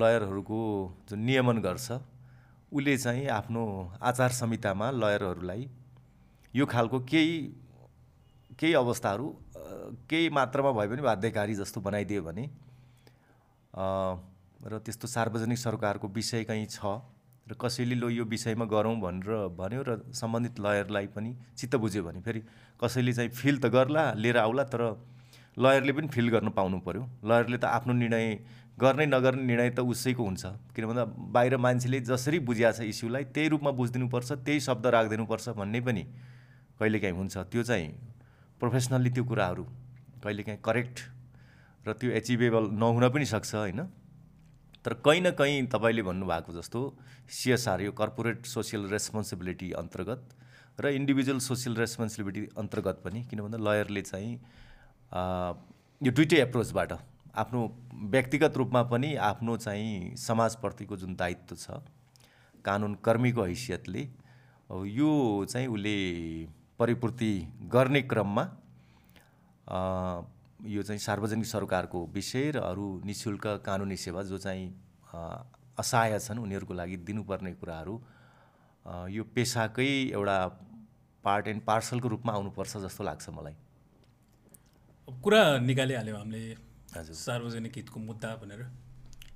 लयरहरूको 0.01 0.61
जुन 1.09 1.21
नियमन 1.25 1.59
गर्छ 1.65 1.93
उसले 2.73 2.97
चाहिँ 2.99 3.27
आफ्नो 3.33 3.63
आचार 4.03 4.31
संहितामा 4.41 4.91
लयरहरूलाई 4.91 5.69
यो 6.55 6.67
खालको 6.67 7.01
केही 7.09 7.37
केही 8.59 8.75
अवस्थाहरू 8.75 9.27
केही 10.11 10.29
मात्रामा 10.29 10.71
भए 10.73 10.89
पनि 10.89 11.03
बाध्यकारी 11.03 11.55
जस्तो 11.55 11.81
बनाइदियो 11.81 12.23
भने 12.23 12.45
र 13.75 14.79
त्यस्तो 14.85 15.07
सार्वजनिक 15.09 15.59
सरकारको 15.59 16.09
विषय 16.09 16.45
कहीँ 16.45 16.67
छ 16.69 17.01
र 17.47 17.55
कसैले 17.61 17.95
लो 17.95 18.09
यो 18.09 18.25
विषयमा 18.25 18.65
गरौँ 18.65 18.97
भनेर 19.01 19.49
भन्यो 19.57 19.83
र 19.89 19.91
सम्बन्धित 20.13 20.61
लयरलाई 20.61 21.07
पनि 21.17 21.35
चित्त 21.57 21.77
बुझ्यो 21.77 22.03
भने 22.05 22.21
फेरि 22.21 22.41
कसैले 22.81 23.13
चाहिँ 23.13 23.31
फिल 23.31 23.59
त 23.61 23.67
गर्ला 23.73 24.05
लिएर 24.17 24.37
आउला 24.39 24.65
तर 24.65 24.83
लयरले 25.57 25.93
पनि 25.93 26.09
फिल 26.09 26.29
गर्न 26.31 26.49
पाउनु 26.51 26.79
पऱ्यो 26.81 27.03
लयरले 27.25 27.59
त 27.59 27.65
आफ्नो 27.65 27.93
निर्णय 27.95 28.39
गर्ने 28.81 29.07
नगर्ने 29.07 29.43
निर्णय 29.43 29.71
त 29.71 29.81
उसैको 29.81 30.23
हुन्छ। 30.25 30.45
किन 30.75 30.85
भन्दा 30.87 31.05
बाहिर 31.31 31.57
मान्छेले 31.57 32.01
जसरी 32.03 32.39
बुझिया 32.43 32.73
छ 32.73 32.81
इस्युलाई 32.91 33.25
त्यही 33.31 33.49
रूपमा 33.49 33.71
बुझिदिनुपर्छ 33.71 34.33
त्यही 34.43 34.61
शब्द 34.61 34.87
राखिदिनुपर्छ 34.87 35.49
भन्ने 35.55 35.81
पनि 35.81 36.03
कहिलेकाहीँ 36.81 37.15
हुन्छ। 37.15 37.37
त्यो 37.55 37.63
चाहिँ 37.63 37.89
प्रोफेसनल्ली 38.61 39.11
त्यो 39.15 39.25
कुराहरू 39.25 39.65
कहिलेकाहीँ 40.25 40.59
करेक्ट 40.59 40.97
र 41.87 41.93
त्यो 41.93 42.11
एचिभेबल 42.19 42.65
नहुन 42.75 43.09
पनि 43.15 43.27
सक्छ 43.27 43.55
होइन? 43.55 43.81
तर 44.85 44.93
कहीँ 45.07 45.21
न 45.21 45.31
कहीँ 45.39 45.67
तपाईँले 45.71 46.03
भन्नुभएको 46.03 46.53
जस्तो 46.53 46.81
सिएसआर 47.31 47.81
यो 47.81 47.93
कर्पोरेट 47.95 48.47
सोसियल 48.47 48.91
रेस्पोन्सिबिलिटी 48.91 49.71
अन्तर्गत 49.73 50.23
र 50.81 50.85
इन्डिभिजुअल 50.99 51.39
सोसियल 51.41 51.77
रेस्पोन्सिबिलिटी 51.77 52.43
अन्तर्गत 52.59 53.01
पनि 53.05 53.23
किन 53.31 53.55
लयरले 53.55 54.03
चाहिँ 54.03 54.35
यो 55.15 56.11
दुइटै 56.11 56.39
एप्रोचबाट 56.43 56.93
आफ्नो 57.39 57.61
व्यक्तिगत 58.11 58.57
रूपमा 58.57 58.83
पनि 58.93 59.15
आफ्नो 59.27 59.57
चाहिँ 59.57 60.17
समाजप्रतिको 60.17 60.97
जुन 60.97 61.15
दायित्व 61.17 61.57
छ 61.57 61.79
कानुन 62.65 62.95
कर्मीको 63.05 63.43
हैसियतले 63.45 64.03
यो 64.91 65.11
चाहिँ 65.49 65.69
उसले 65.69 65.97
परिपूर्ति 66.79 67.31
गर्ने 67.73 68.03
क्रममा 68.03 68.45
यो 70.75 70.83
चाहिँ 70.83 70.99
सार्वजनिक 70.99 71.47
सरकारको 71.47 72.07
विषय 72.15 72.51
र 72.57 72.61
अरू 72.61 72.87
नि 73.05 73.15
शुल्क 73.15 73.47
कानुनी 73.67 73.97
सेवा 73.97 74.23
जो 74.23 74.39
चाहिँ 74.39 74.67
असहाय 75.79 76.19
छन् 76.19 76.39
उनीहरूको 76.39 76.75
लागि 76.75 76.97
दिनुपर्ने 77.07 77.53
कुराहरू 77.55 78.01
यो 79.11 79.25
पेसाकै 79.35 79.91
एउटा 80.13 80.39
पार्ट 81.25 81.49
एन्ड 81.49 81.63
पार्सलको 81.63 82.09
रूपमा 82.09 82.33
आउनुपर्छ 82.33 82.77
जस्तो 82.77 83.05
लाग्छ 83.05 83.29
मलाई। 83.31 83.57
कुरा 85.09 85.43
निकालिहाल्यौँ 85.61 86.19
हामीले 86.19 86.43
हजुर। 86.97 87.17
सार्वजनिक 87.17 87.73
हितको 87.77 88.01
मुद्दा 88.01 88.31
भनेर। 88.43 88.61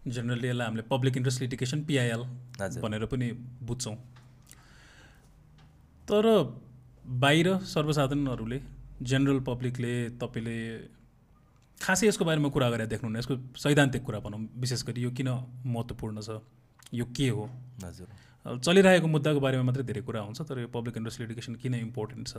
जेनरली 0.06 0.48
यसलाई 0.48 0.66
हामीले 0.66 0.82
पब्लिक 0.90 1.16
इन्ट्रेस्ट 1.16 1.40
लिटिगेसन 1.40 1.84
पिआइएल। 1.84 2.22
भनेर 2.82 3.04
पनि 3.06 3.28
बुझ्छौँ। 3.62 3.96
तर 6.08 6.25
बाहिर 7.04 7.48
सर्वसाधारणहरूले 7.64 8.60
जेनरल 9.02 9.40
पब्लिकले 9.40 9.92
तपाईँले 10.20 10.56
खासै 11.78 12.06
यसको 12.08 12.25
बारेमा 12.25 12.48
कुरा 12.48 12.68
गरेर 12.70 12.87
देख्नुहुन्न। 12.87 13.18
यसको 13.18 13.34
सैद्धान्तिक 13.56 14.02
कुरा 14.02 14.18
भनौँ 14.20 14.40
विशेष 14.56 14.82
गरी 14.84 15.02
यो 15.02 15.10
किन 15.10 15.28
महत्त्वपूर्ण 15.66 16.20
छ 16.20 16.40
यो 16.94 17.04
के 17.04 17.28
हो? 17.28 17.44
हजुर। 17.84 18.08
चलिरहेको 18.48 19.06
मुद्दाको 19.06 19.40
बारेमा 19.40 19.64
मात्रै 19.68 19.84
धेरै 19.84 20.02
कुरा 20.08 20.20
हुन्छ 20.24 20.40
तर 20.48 20.58
यो 20.58 20.68
पब्लिक 20.72 20.96
इन्ट्रेस्ट 20.96 21.20
लिटिगेसन 21.20 21.54
किन 21.62 21.74
इम्पोर्टेन्ट 21.74 22.28
छ 22.28 22.34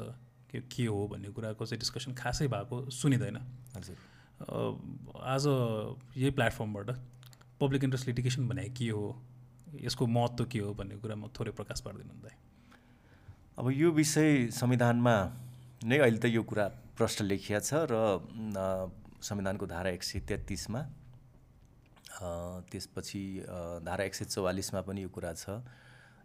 यो 0.55 0.61
के 0.73 0.85
हो 0.85 1.07
भन्ने 1.07 1.29
कुराको 1.37 1.65
चाहिँ 1.65 1.79
डिस्कसन 1.79 2.13
खासै 2.17 2.47
भएको 2.49 2.89
सुनिँदैन। 2.89 3.37
हजुर। 3.77 3.97
आज 5.29 5.45
यही 6.17 6.31
प्लेटफर्मबाट 6.37 6.89
पब्लिक 7.61 7.83
इन्ट्रेस्ट 7.83 8.07
लिटिगेसन 8.07 8.47
भने 8.47 8.63
के 8.77 8.89
हो 8.89 9.03
यसको 9.81 10.07
महत्त्व 10.07 10.45
के 10.51 10.59
हो 10.59 10.73
भन्ने 10.73 10.95
कुरामा 11.03 11.27
थोरै 11.39 11.51
प्रकाश 11.59 11.81
पारिदिनु 11.85 12.13
हुँदा 12.13 12.31
अब 13.59 13.69
यो 13.71 13.91
विषय 13.91 14.47
संविधानमा 14.55 15.15
नै 15.83 15.97
अहिले 15.97 16.19
त 16.19 16.25
यो 16.31 16.43
कुरा 16.43 16.65
प्रश्न 16.97 17.25
लेखिया 17.25 17.59
छ 17.59 17.85
र 17.91 17.93
संविधानको 19.21 19.65
धारा 19.67 19.89
एक 19.91 20.03
सय 20.03 20.19
तेत्तिसमा 20.25 20.81
त्यसपछि 22.71 23.23
धारा 23.85 24.03
एक 24.03 24.15
सय 24.15 24.25
चौवालिसमा 24.25 24.81
पनि 24.87 25.03
यो 25.03 25.09
कुरा 25.11 25.33
छ। 25.33 25.59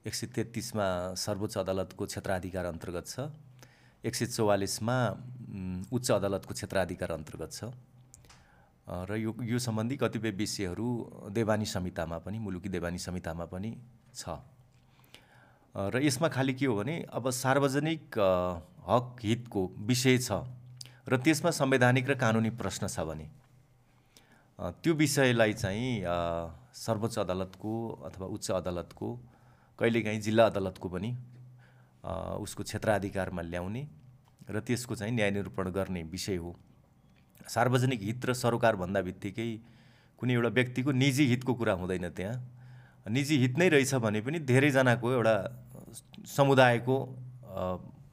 एक 0.04 0.14
सय 0.14 0.26
तेत्तिसमा 0.37 0.87
सर्वोच्च 1.16 1.56
अदालतको 1.58 2.04
क्षेत्राधिकार 2.06 2.64
अन्तर्गत 2.66 3.06
छ। 3.08 3.32
एक 4.04 4.14
सय 4.14 4.26
चौवालिसमा 4.37 4.96
उच्च 5.88 6.11
अदालतको 6.12 6.52
क्षेत्राधिकार 6.54 7.11
अन्तर्गत 7.12 7.52
छ। 7.52 7.73
र 8.84 9.16
यो 9.16 9.32
यो 9.40 9.58
सम्बन्धी 9.58 9.96
कतिपय 9.96 10.30
विषयहरू 10.37 10.88
देवानी 11.32 11.64
संहितामा 11.64 12.18
पनि 12.20 12.38
मुलुकी 12.38 12.68
देवानी 12.68 12.99
संहितामा 13.00 13.44
पनि 13.49 13.70
छ। 14.12 14.44
र 15.73 16.04
यसमा 16.04 16.28
खालि 16.28 16.52
के 16.52 16.66
हो 16.68 16.76
भने 16.76 17.00
अब 17.08 17.30
सार्वजनिक 17.32 18.04
हक 18.84 19.08
हितको 19.25 19.62
विषय 19.88 20.18
छ 20.20 20.44
र 21.08 21.16
त्यसमा 21.16 21.50
संवैधानिक 21.50 22.11
र 22.11 22.14
कानुनी 22.20 22.50
प्रश्न 22.61 22.92
छ 22.92 23.08
भने। 23.08 23.26
त्यो 24.84 24.92
विषयलाई 24.94 25.52
चाहिँ 25.56 26.04
सर्वोच्च 26.76 27.18
अदालतको 27.18 27.73
अथवा 28.04 28.26
उच्च 28.28 28.50
अदालतको 28.52 29.08
कहिलेकाहीँ 29.78 30.21
जिल्ला 30.21 30.47
अदालतको 30.47 30.88
पनि 30.88 31.11
उसको 32.40 32.62
क्षेत्राधिकारमा 32.62 33.43
ल्याउने 33.43 33.83
र 34.50 34.61
त्यसको 34.61 34.95
चाहिँ 34.95 35.12
न्याय 35.14 35.31
निरूपण 35.31 35.71
गर्ने 35.73 36.02
विषय 36.12 36.37
हो। 36.37 36.54
सार्वजनिक 37.49 38.00
हित 38.02 38.25
र 38.26 38.33
सरोकार 38.35 38.76
भन्दा 38.76 39.00
बित्तिकै 39.02 39.50
कुनै 40.19 40.33
एउटा 40.35 40.49
व्यक्तिको 40.49 40.90
निजी 40.93 41.25
हितको 41.26 41.54
कुरा 41.54 41.73
हुँदैन 41.81 42.09
त्यहाँ। 42.11 42.37
निजी 43.09 43.37
हित 43.38 43.59
नै 43.59 43.69
रहेछ 43.69 43.95
भने 44.00 44.21
पनि 44.21 44.38
धेरैजनाको 44.45 45.12
एउटा 45.12 45.35
समुदायको 46.28 46.97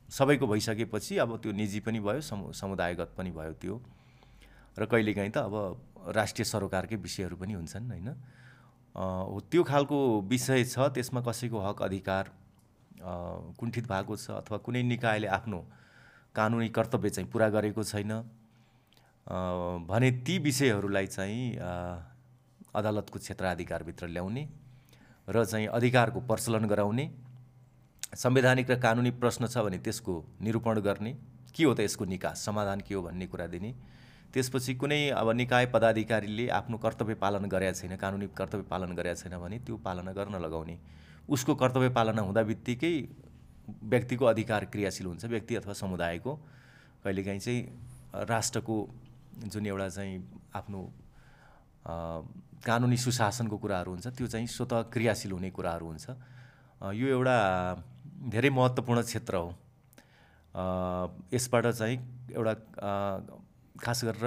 सबैको 0.09 0.47
भइसकेपछि 0.47 1.17
अब 1.23 1.37
त्यो 1.39 1.51
निजी 1.51 1.79
पनि 1.79 1.99
भयो 1.99 2.21
समु 2.21 2.51
समुदायगत 2.51 3.15
पनि 3.17 3.31
भयो 3.31 3.53
त्यो। 3.55 3.75
र 4.79 4.85
कहिलेकाहीँ 4.87 5.31
त 5.31 5.37
अब 5.47 5.55
राष्ट्रिय 6.15 6.45
सरोकारकै 6.45 6.95
विषयहरू 6.95 7.35
पनि 7.35 7.53
हुन्छन् 7.53 7.87
होइन? 7.91 8.09
त्यो 8.95 9.63
खालको 9.63 9.97
विषय 10.29 10.63
छ 10.65 10.79
त्यसमा 10.95 11.21
कसैको 11.21 11.59
हक 11.59 11.81
अधिकार 11.81 12.31
कुण्ठित 13.59 13.87
भएको 13.87 14.15
छ 14.15 14.31
अथवा 14.31 14.57
कुनै 14.65 14.81
निकायले 14.83 15.27
आफ्नो 15.27 15.59
कानुनी 16.35 16.69
कर्तव्य 16.69 17.09
चाहिँ 17.09 17.29
पुरा 17.31 17.49
गरेको 17.49 17.83
छैन। 17.83 18.11
भने 19.87 20.11
ती 20.25 20.37
विषयहरूलाई 20.39 21.07
चाहिँ 21.07 21.55
अदालतको 22.75 23.19
क्षेत्राधिकारभित्र 23.19 24.07
ल्याउने 24.07 24.47
र 25.27 25.45
चाहिँ 25.45 25.67
अधिकारको 25.67 26.19
प्रचलन 26.27 26.65
गराउने 26.67 27.05
संवैधानिक 28.15 28.71
र 28.71 28.79
कानुनी 28.79 29.11
प्रश्न 29.17 29.47
छ 29.47 29.57
भने 29.57 29.77
त्यसको 29.79 30.13
निरूपण 30.41 30.79
गर्ने। 30.79 31.13
के 31.55 31.63
हो 31.63 31.73
त 31.73 31.79
यसको 31.79 32.05
निकास? 32.05 32.43
समाधान 32.45 32.79
के 32.81 32.93
हो 32.95 33.01
भन्ने 33.01 33.27
कुरा 33.27 33.47
दिने। 33.47 33.73
त्यसपछि 34.33 34.73
कुनै 34.75 35.09
अब 35.11 35.29
निकाय 35.35 35.65
पदाधिकारीले 35.73 36.47
आफ्नो 36.49 36.77
कर्तव्य 36.77 37.15
पालन 37.15 37.45
गरेका 37.51 37.73
छैन 37.79 37.95
कानुनी 37.97 38.27
कर्तव्य 38.37 38.63
पालन 38.69 38.95
गरेका 38.95 39.15
छैन 39.21 39.37
भने 39.39 39.59
त्यो 39.59 39.77
पालना 39.77 40.11
गर्न 40.11 40.35
लगाउने। 40.39 40.77
उसको 41.29 41.55
कर्तव्य 41.55 41.89
पालना 41.89 42.21
हुँदा 42.21 42.41
बित्तिकै 42.43 42.93
व्यक्तिको 43.83 44.25
अधिकार 44.25 44.65
क्रियाशील 44.71 45.05
हुन्छ 45.07 45.25
व्यक्ति 45.25 45.55
अथवा 45.55 45.73
समुदायको। 45.73 46.35
कहिलेकाहीँ 47.03 47.39
चाहिँ 47.39 47.61
राष्ट्रको 48.27 48.75
जुन 49.51 49.65
एउटा 49.67 49.87
चाहिँ 49.89 50.15
आफ्नो 50.55 50.81
कानुनी 52.65 52.97
सुशासनको 52.97 53.57
कुराहरू 53.57 53.91
हुन्छ 53.91 54.07
त्यो 54.07 54.27
चाहिँ 54.27 54.47
स्वतः 54.47 54.81
क्रियाशील 54.93 55.31
हुने 55.31 55.49
कुराहरू 55.51 55.85
हुन्छ। 55.85 56.07
यो 56.93 57.07
एउटा 57.09 57.37
धेरै 58.29 58.49
महत्त्वपूर्ण 58.49 59.01
क्षेत्र 59.01 59.35
हो। 59.35 59.49
यसबाट 61.33 61.67
चाहिँ 61.67 61.97
एउटा 62.35 62.53
खास 63.83 64.03
गरेर 64.05 64.25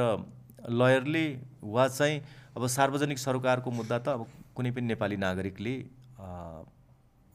लयरले 0.70 1.26
वा 1.62 1.86
चाहिँ 1.88 2.20
अब 2.56 2.66
सार्वजनिक 2.66 3.18
सरोकारको 3.18 3.70
मुद्दा 3.70 3.98
त 3.98 4.08
अब 4.08 4.26
कुनै 4.56 4.70
पनि 4.70 4.86
नेपाली 4.86 5.16
नागरिकले 5.16 5.74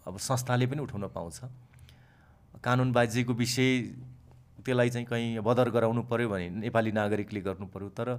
अब 0.07 0.17
संस्थाले 0.17 0.67
पनि 0.67 0.81
उठाउन 0.81 1.07
पाउँछ। 1.15 1.39
कानुन 2.63 2.91
बाज्यको 2.91 3.33
विषय 3.33 3.69
त्यसलाई 4.65 4.89
चाहिँ 4.89 5.05
कहीँ 5.07 5.39
बदर 5.39 5.69
गराउनु 5.69 6.01
पऱ्यो 6.11 6.29
भने 6.29 6.49
नेपाली 6.49 6.91
नागरिकले 6.91 7.41
पऱ्यो 7.45 7.89
तर 7.89 8.09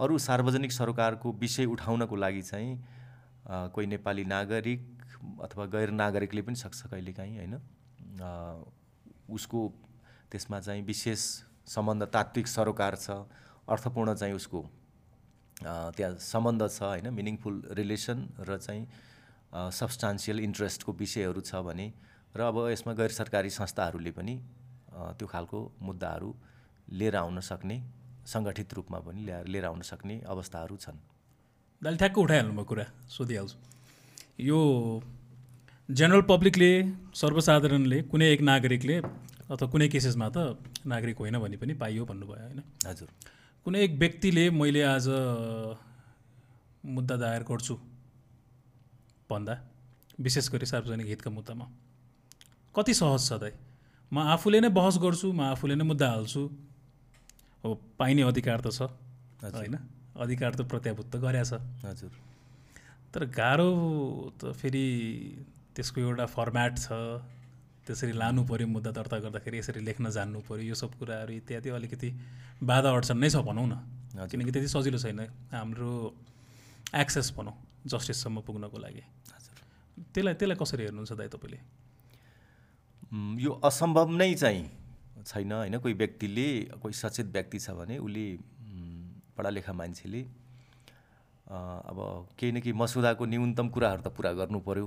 अरू 0.00 0.18
सार्वजनिक 0.18 0.72
सरोकारको 0.72 1.32
विषय 1.40 1.64
उठाउनको 1.66 2.16
लागि 2.16 2.42
चाहिँ 2.42 2.70
कोही 3.74 3.86
नेपाली 3.86 4.24
नागरिक 4.24 4.80
अथवा 5.42 5.64
गैर 5.66 5.90
नागरिकले 5.90 6.42
पनि 6.42 6.56
सक्छ 6.56 6.86
कहिलेकाहीँ 6.86 7.36
होइन? 7.36 7.54
उसको 9.28 9.60
त्यसमा 10.30 10.60
चाहिँ 10.60 10.82
विशेष 10.82 11.20
सम्बन्ध 11.66 12.02
तात्विक 12.12 12.46
सरोकार 12.48 12.96
छ 12.96 13.10
अर्थपूर्ण 13.68 14.14
चाहिँ 14.14 14.34
उसको 14.34 14.60
त्यहाँ 15.62 16.16
सम्बन्ध 16.18 16.68
छ 16.68 16.82
होइन 16.82 17.08
मिनिङफुल 17.14 17.62
रिलेसन 17.78 18.18
र 18.40 18.56
चाहिँ 18.58 18.86
सब्सटान्सियल 19.72 20.40
इन्ट्रेस्टको 20.40 20.92
विषयहरू 21.00 21.40
छ 21.40 21.62
भने 21.62 21.86
र 22.34 22.40
अब 22.42 22.56
यसमा 22.70 22.92
गैर 22.94 23.10
सरकारी 23.12 23.50
संस्थाहरूले 23.50 24.10
पनि 24.10 24.34
त्यो 25.18 25.26
खालको 25.28 25.60
मुद्दाहरू 25.82 26.34
लिएर 26.98 27.16
आउन 27.16 27.40
सक्ने 27.40 27.76
सङ्गठित 28.26 28.74
रूपमा 28.74 28.98
पनि 29.06 29.24
ल्याएर 29.26 29.46
लिएर 29.46 29.64
आउन 29.64 29.80
सक्ने 29.82 30.20
अवस्थाहरू 30.26 30.76
छन्। 30.76 30.98
दाइले 31.82 31.98
ठ्याक्क 31.98 32.18
उठाइहाल्नु 32.18 32.54
भयो 32.54 32.64
कुरा 32.64 32.86
सोधिहाल्छु। 33.08 33.56
यो 34.40 34.58
जेनरल 35.88 36.22
पब्लिकले 36.28 36.70
सर्वसाधारणले 37.14 37.98
कुनै 38.10 38.26
एक 38.32 38.40
नागरिकले 38.50 38.96
अथवा 39.50 39.66
कुनै 39.68 39.88
केसेसमा 39.88 40.28
त 40.28 40.36
नागरिक 40.86 41.16
होइन 41.18 41.38
भने 41.38 41.56
पनि 41.56 41.74
पाइयो 41.74 42.04
भन्नुभयो 42.04 42.42
होइन? 42.42 42.60
हजुर। 42.86 43.08
कुनै 43.66 43.78
एक 43.84 43.92
व्यक्तिले 43.98 44.44
मैले 44.50 44.82
आज 44.82 45.06
मुद्दा 46.84 47.16
दायर 47.16 47.42
गर्छु 47.42 47.74
भन्दा 49.30 49.54
विशेष 50.20 50.48
गरी 50.50 50.66
सार्वजनिक 50.66 51.06
हितका 51.06 51.30
मुद्दामा 51.30 51.66
कति 52.74 52.94
सहज 52.94 53.28
छ 53.28 53.32
दाइ? 53.42 53.52
म 54.12 54.18
आफूले 54.34 54.60
नै 54.60 54.68
बहस 54.68 54.98
गर्छु 54.98 55.32
म 55.32 55.40
आफूले 55.52 55.74
नै 55.74 55.84
मुद्दा 55.84 56.08
हाल्छु। 56.10 56.42
हो 57.64 57.74
पाइने 57.98 58.22
अधिकार 58.22 58.60
त 58.60 58.70
छ। 58.70 58.82
होइन? 59.42 59.76
अधिकार 60.16 60.54
त 60.54 60.60
प्रत्याभूत 60.70 61.06
त 61.12 61.16
गरेछ 61.16 61.52
हजुर। 61.84 62.12
तर 63.14 63.24
गाह्रो 63.26 63.70
त 64.38 64.52
फेरि 64.52 64.86
त्यसको 65.74 66.00
एउटा 66.00 66.26
फर्म्याट 66.26 66.78
छ 66.78 66.86
त्यसरी 67.86 68.12
लानु 68.12 68.44
पऱ्यो 68.46 68.66
मुद्दा 68.66 68.90
दर्ता 68.90 69.18
गर्दाखेरि 69.24 69.58
यसरी 69.58 69.80
लेख्न 69.82 70.10
जान्नु 70.10 70.40
पऱ्यो 70.48 70.64
यो 70.70 70.74
सब 70.74 70.94
कुराहरू 70.98 71.32
इत्यादि 71.32 71.68
अलिकति 71.78 72.08
बाधा 72.62 72.88
अडचन 72.90 73.18
नै 73.18 73.28
छ 73.30 73.36
भनौँ 73.42 73.66
न। 73.66 73.74
किनकि 74.30 74.50
त्यति 74.52 74.68
सजिलो 74.68 74.98
छैन। 74.98 75.20
हाम्रो 75.50 75.90
एक्सेस 76.94 77.32
भनौँ 77.36 77.54
जस्टिससम्म 77.86 78.40
पुग्नको 78.46 78.78
लागि। 78.78 79.02
हजुर। 79.32 79.56
त्यसलाई 80.14 80.34
त्यसलाई 80.34 80.56
कसरी 80.62 80.82
हेर्नुहुन्छ 80.84 81.12
दाइ 81.12 81.28
तपाईँले? 81.34 81.58
यो 83.42 83.50
असम्भव 83.64 84.08
नै 84.20 84.34
चाहिँ 84.34 84.64
छैन। 85.26 85.52
होइन 85.52 85.78
कोही 85.78 85.94
व्यक्तिले 85.94 86.48
कोही 86.82 86.94
सचेत 86.94 87.26
व्यक्ति 87.34 87.58
छ 87.58 87.70
भने 87.78 87.98
उसले 87.98 88.26
पढालेखा 89.36 89.72
मान्छेले 89.72 90.22
अब 91.50 91.98
केही 92.38 92.52
न 92.52 92.60
केही 92.60 92.72
मसुदाको 92.72 93.24
न्यूनतम 93.26 93.68
कुराहरू 93.74 94.02
त 94.02 94.08
पुरा 94.16 94.32
गर्नु 94.32 94.58
पऱ्यो 94.60 94.86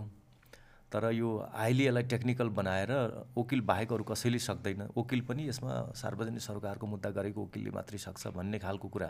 तर 0.96 1.12
यो 1.12 1.30
हाइली 1.54 1.86
यसलाई 1.86 2.04
टेक्निकल 2.08 2.50
बनाएर 2.56 2.92
वकिल 3.38 3.62
बाहेक 3.68 3.94
अरू 3.94 4.04
कसैले 4.08 4.40
सक्दैन। 4.40 4.82
वकिल 4.96 5.22
पनि 5.28 5.48
यसमा 5.48 5.74
सार्वजनिक 5.94 6.42
सरकारको 6.42 6.88
मुद्दा 6.88 7.10
गरेको 7.12 7.44
वकिलले 7.44 7.72
मात्रै 7.76 8.00
सक्छ 8.00 8.28
भन्ने 8.32 8.60
खालको 8.60 8.88
कुरा 8.88 9.10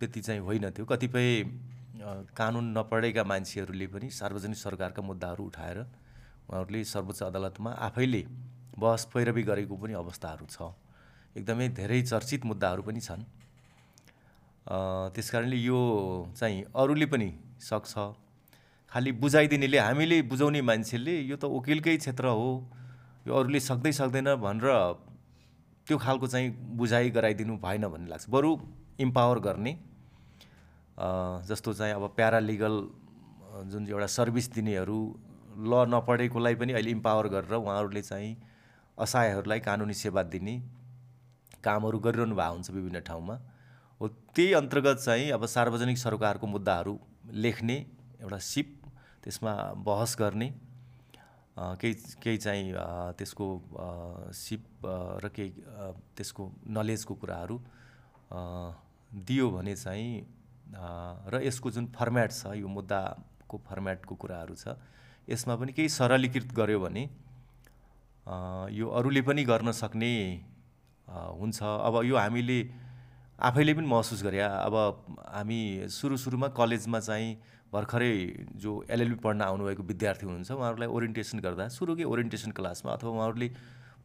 त्यति 0.00 0.20
चाहिँ 0.20 0.40
होइन 0.40 0.68
त्यो। 0.70 0.84
कतिपय 0.84 1.28
कानुन 2.36 2.66
नपढेका 2.76 3.24
मान्छेहरूले 3.24 3.86
पनि 3.88 4.10
सार्वजनिक 4.12 4.58
सरकारका 4.58 5.02
मुद्दाहरू 5.02 5.44
उठाएर 5.46 5.78
उहाँहरूले 5.80 6.84
सर्वोच्च 6.84 7.22
अदालतमा 7.22 7.70
आफैले 7.88 8.22
बहस 8.76 9.04
पैरवी 9.14 9.42
गरेको 9.42 9.76
पनि 9.80 9.92
अवस्थाहरू 9.96 10.46
छ। 10.46 10.68
एकदमै 11.36 11.68
धेरै 11.72 12.02
चर्चित 12.02 12.44
मुद्दाहरू 12.44 12.82
पनि 12.82 13.00
छन्। 13.00 13.24
त्यस 15.16 15.30
कारणले 15.30 15.56
यो 15.56 15.80
चाहिँ 16.36 16.64
अरूले 16.76 17.06
पनि 17.08 17.28
सक्छ। 17.62 17.94
खालि 18.96 19.12
बुझाइदिनेले 19.12 19.78
हामीले 19.78 20.16
बुझाउने 20.24 20.60
मान्छेले 20.64 21.14
यो 21.28 21.36
त 21.36 21.44
वकिलकै 21.52 21.96
क्षेत्र 22.00 22.32
हो 22.32 22.48
यो 23.28 23.32
अरूले 23.36 23.60
सक्दै 23.60 23.92
सक्दैन 23.92 24.28
भनेर 24.40 24.72
त्यो 25.86 25.96
खालको 26.00 26.26
चाहिँ 26.26 26.48
बुझाइ 26.80 27.10
गराइदिनु 27.12 27.56
भएन 27.60 27.84
भन्ने 27.92 28.08
लाग्छ। 28.08 28.24
बरु 28.32 28.50
इम्पावर 29.04 29.38
गर्ने 29.46 29.72
जस्तो 31.44 31.72
चाहिँ 31.76 31.92
अब 31.92 32.04
प्यारालिगल 32.16 32.74
जुन 33.68 33.82
एउटा 33.92 34.06
सर्भिस 34.16 34.46
दिनेहरू 34.54 34.98
ल 35.60 35.84
नपढेकोलाई 35.92 36.54
पनि 36.56 36.72
अहिले 36.72 36.90
इम्पावर 36.96 37.28
गरेर 37.36 37.54
उहाँहरूले 37.54 38.02
चाहिँ 38.02 38.32
असहायहरूलाई 38.98 39.60
कानुनी 39.60 39.94
सेवा 39.94 40.22
दिने 40.32 40.56
कामहरू 41.60 41.98
गरिरहनु 42.00 42.34
भएको 42.34 42.54
हुन्छ 42.54 42.70
विभिन्न 42.70 43.04
ठाउँमा। 43.04 43.36
हो 44.00 44.08
त्यही 44.08 44.52
अन्तर्गत 44.62 45.04
चाहिँ 45.04 45.30
अब 45.36 45.46
सार्वजनिक 45.56 45.98
सरोकारको 45.98 46.46
मुद्दाहरू 46.46 46.98
लेख्ने 47.44 47.76
एउटा 48.24 48.38
सिप 48.40 48.85
त्यसमा 49.26 49.52
बहस 49.82 50.16
गर्ने 50.18 50.48
केही 51.82 51.94
केही 52.22 52.38
चाहिँ 52.38 52.72
त्यसको 53.18 53.46
सिप 54.32 54.86
र 55.24 55.28
केही 55.34 55.50
त्यसको 56.16 56.42
नलेजको 56.78 57.14
कुराहरू 57.18 57.56
दियो 59.26 59.50
भने 59.50 59.74
चाहिँ 59.76 60.10
र 61.32 61.40
यसको 61.42 61.70
जुन 61.70 61.86
फर्मेट 61.96 62.30
छ 62.32 62.54
यो 62.62 62.68
मुद्दाको 62.70 63.56
फर्मेटको 63.66 64.14
कुराहरू 64.14 64.54
छ 64.54 64.78
यसमा 65.28 65.54
पनि 65.58 65.72
केही 65.74 65.88
सरलीकृत 65.90 66.54
गर्यो 66.54 66.80
भने 66.80 67.04
यो 68.70 68.86
अरूले 68.98 69.22
पनि 69.22 69.44
गर्न 69.44 69.72
सक्ने 69.72 70.14
हुन्छ। 71.08 71.62
अब 71.62 71.94
यो 72.04 72.16
हामीले 72.16 72.58
आफैले 73.38 73.74
पनि 73.74 73.86
महसुस 73.86 74.22
गरे। 74.22 74.38
अब 74.40 74.74
हामी 75.34 75.60
सुरु 75.90 76.16
सुरुमा 76.16 76.48
कलेजमा 76.58 77.00
चाहिँ 77.00 77.30
भर्खरै 77.72 78.12
जो 78.56 78.72
एलएलबी 78.88 79.18
पढ्न 79.20 79.40
आउनुभएको 79.42 79.82
विद्यार्थी 79.84 80.26
हुनुहुन्छ 80.26 80.50
उहाँहरूलाई 80.52 80.88
ओरिएन्टेसन 80.90 81.38
गर्दा 81.40 81.68
सुरुकै 81.70 82.04
ओरिएन्टेसन 82.06 82.50
क्लासमा 82.52 82.92
अथवा 82.92 83.10
उहाँहरूले 83.10 83.48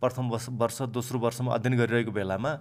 प्रथम 0.01 0.29
वर्ष 0.29 0.47
वर्ष 0.57 0.81
दोस्रो 0.91 1.19
वर्षमा 1.21 1.53
अध्ययन 1.53 1.77
गरिरहेको 1.77 2.11
बेलामा 2.11 2.51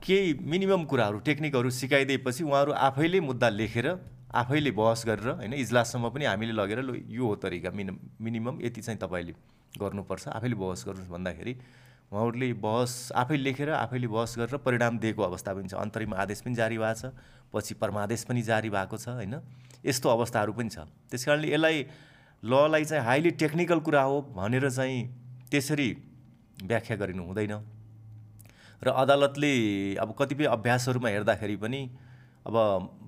केही 0.00 0.34
मिनिमम 0.46 0.84
कुराहरू 0.86 1.18
टेक्निकहरू 1.24 1.70
सिकाइदिएपछि 1.72 2.44
उहाँहरू 2.44 2.72
आफैले 2.80 3.20
मुद्दा 3.22 3.48
लेखेर 3.50 3.88
आफैले 4.34 4.70
बहस 4.72 5.04
गरेर 5.06 5.28
होइन 5.32 5.52
इजलाससम्म 5.54 6.08
पनि 6.10 6.24
हामीले 6.26 6.52
लगेर 6.54 6.78
यो 7.10 7.24
हो 7.24 7.34
तरिका 7.38 7.70
मिनि 7.72 7.92
मिनिमम 8.20 8.58
यति 8.62 8.80
चाहिँ 8.80 8.98
तपाईँले 8.98 9.34
गर्नुपर्छ 9.74 10.28
आफैले 10.30 10.54
बहस 10.56 10.84
गर्नुहोस् 10.86 11.10
भन्दाखेरि 11.10 11.54
उहाँहरूले 12.12 12.52
बहस 12.58 13.12
आफै 13.16 13.36
लेखेर 13.36 13.70
आफैले 13.70 14.06
बहस 14.06 14.34
गरेर 14.38 14.56
परिणाम 14.60 14.98
दिएको 14.98 15.22
अवस्था 15.22 15.54
पनि 15.54 15.68
छ। 15.68 15.74
अन्तरिम 15.74 16.14
आदेश 16.14 16.40
पनि 16.42 16.54
जारी 16.54 16.78
भएको 16.78 16.94
छ 16.94 17.12
पछि 17.52 17.74
परमादेश 17.74 18.24
पनि 18.24 18.42
जारी 18.42 18.70
भएको 18.70 18.96
छ 18.96 19.08
होइन? 19.08 19.34
यस्तो 19.84 20.08
अवस्थाहरू 20.08 20.52
पनि 20.52 20.68
छ। 20.68 20.86
त्यस 21.10 21.24
कारणले 21.24 21.48
यसलाई 21.52 21.86
ललाई 22.42 22.84
चाहिँ 22.84 23.04
हाइली 23.04 23.30
टेक्निकल 23.40 23.80
कुरा 23.80 24.02
हो 24.02 24.20
भनेर 24.36 24.70
चाहिँ 24.70 24.98
त्यसरी 25.50 25.90
व्याख्या 26.62 26.96
गरिनु 26.96 27.22
हुँदैन। 27.24 27.54
र 28.82 28.88
अदालतले 28.92 29.52
अब 29.96 30.14
कतिपय 30.18 30.44
अभ्यासहरूमा 30.46 31.08
हेर्दाखेरि 31.08 31.56
पनि 31.56 31.80
अब 32.46 32.54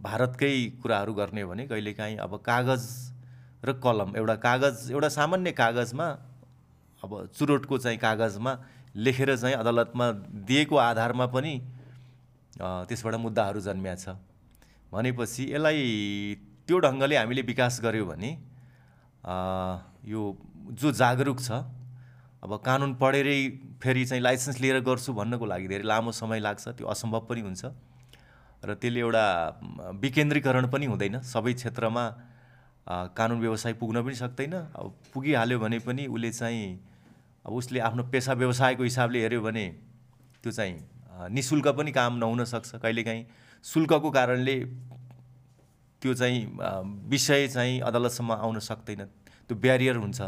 भारतकै 0.02 0.54
कुराहरू 0.82 1.12
गर्ने 1.14 1.42
हो 1.42 1.50
भने 1.50 1.66
कहिलेकाहीँ 1.66 2.16
अब 2.16 2.37
कागज 2.40 2.85
र 3.64 3.72
कलम 3.85 4.16
एउटा 4.16 4.35
कागज 4.40 4.90
एउटा 4.90 5.09
सामान्य 5.12 5.52
कागजमा 5.52 6.06
अब 7.02 7.12
चुरोटको 7.37 7.78
चाहिँ 7.78 7.98
कागजमा 7.98 8.52
लेखेर 8.96 9.37
चाहिँ 9.37 9.56
अदालतमा 9.56 10.06
दिएको 10.48 10.76
आधारमा 10.76 11.26
पनि 11.28 11.52
त्यसबाट 12.59 13.14
मुद्दाहरू 13.20 13.61
जन्मिया 13.61 13.94
छ। 13.94 14.16
भनेपछि 14.92 15.42
यसलाई 15.52 15.80
त्यो 16.66 16.78
ढङ्गले 16.80 17.16
हामीले 17.16 17.42
विकास 17.42 17.80
गऱ्यौँ 17.85 18.06
भने 18.09 18.30
यो 20.09 20.20
जो 20.72 20.92
जागरुक 20.92 21.40
छ 21.40 21.50
अब 22.42 22.56
कानुन 22.64 22.94
पढेरै 22.96 23.38
फेरि 23.82 24.04
चाहिँ 24.06 24.22
लाइसेन्स 24.22 24.61
लिएर 24.61 24.80
गर्छु 24.80 25.12
भन्नको 25.12 25.46
लागि 25.46 25.68
धेरै 25.68 25.85
लामो 25.85 26.12
समय 26.12 26.40
लाग्छ 26.40 26.68
त्यो 26.78 26.87
असम्भव 26.87 27.20
पनि 27.28 27.40
हुन्छ। 27.40 27.64
र 28.64 28.74
त्यसले 28.74 29.00
एउटा 29.00 29.24
विकेन्द्रीकरण 30.00 30.66
पनि 30.72 30.87
हुँदैन। 30.87 31.20
सबै 31.22 31.52
क्षेत्रमा 31.54 32.04
कानुन 33.14 33.38
व्यवसाय 33.40 33.72
पुग्न 33.76 34.02
पनि 34.02 34.14
सक्दैन। 34.14 34.54
अब 34.74 34.87
पुगिहाल्यो 35.12 35.59
भने 35.59 35.78
पनि 35.85 36.06
उसले 36.06 36.30
चाहिँ 36.32 36.64
अब 37.46 37.52
उसले 37.54 37.78
आफ्नो 37.80 38.02
पेसा 38.11 38.32
व्यवसायको 38.42 38.82
हिसाबले 38.82 39.18
हेऱ्यो 39.22 39.40
भने 39.42 39.66
त्यो 40.42 40.50
चाहिँ 40.52 40.74
अ, 40.76 41.28
निशुल्क 41.30 41.68
पनि 41.78 41.92
काम 41.92 42.18
नहुन 42.18 42.44
सक्छ 42.44 42.82
कहिलेकाहीँ। 42.82 43.24
शुल्कको 43.64 44.11
कारणले 44.11 44.56
त्यो 46.02 46.12
चाहिँ 46.14 46.38
विषय 47.09 47.48
चाहिँ 47.48 47.80
अदालतसम्म 47.80 48.32
आउन 48.32 48.59
सक्दैन। 48.59 49.02
त्यो 49.48 49.56
ब्यारियर 49.56 49.96
हुन्छ। 49.96 50.20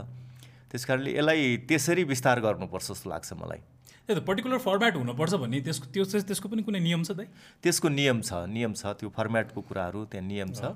त्यस 0.71 0.85
कारणले 0.85 1.11
यसलाई 1.19 1.57
त्यसरी 1.69 2.03
विस्तार 2.05 2.41
गर्नुपर्छ 2.41 2.87
जस्तो 2.89 3.11
लाग्छ 3.11 3.33
मलाई। 3.35 3.61
त्यही 4.09 4.21
त 4.21 4.25
पर्टिकुलर 4.25 4.59
फर्मेट 4.65 4.95
हुनुपर्छ 4.97 5.35
भन्ने 5.45 5.61
त्यसको 5.61 5.87
त्यो 5.93 6.05
चाहिँ 6.09 6.25
त्यसको 6.25 6.49
पनि 6.49 6.63
कुनै 6.65 6.81
नियम 6.81 7.03
छ 7.05 7.13
त 7.13 7.29
त्यसको 7.61 7.89
नियम 7.89 8.21
छ 8.25 8.49
नियम 8.49 8.73
छ। 8.73 8.97
त्यो 8.97 9.09
फर्मेटको 9.13 9.61
कुराहरू 9.61 10.05
त्यहाँ 10.09 10.25
नियम 10.25 10.51
छ। 10.57 10.73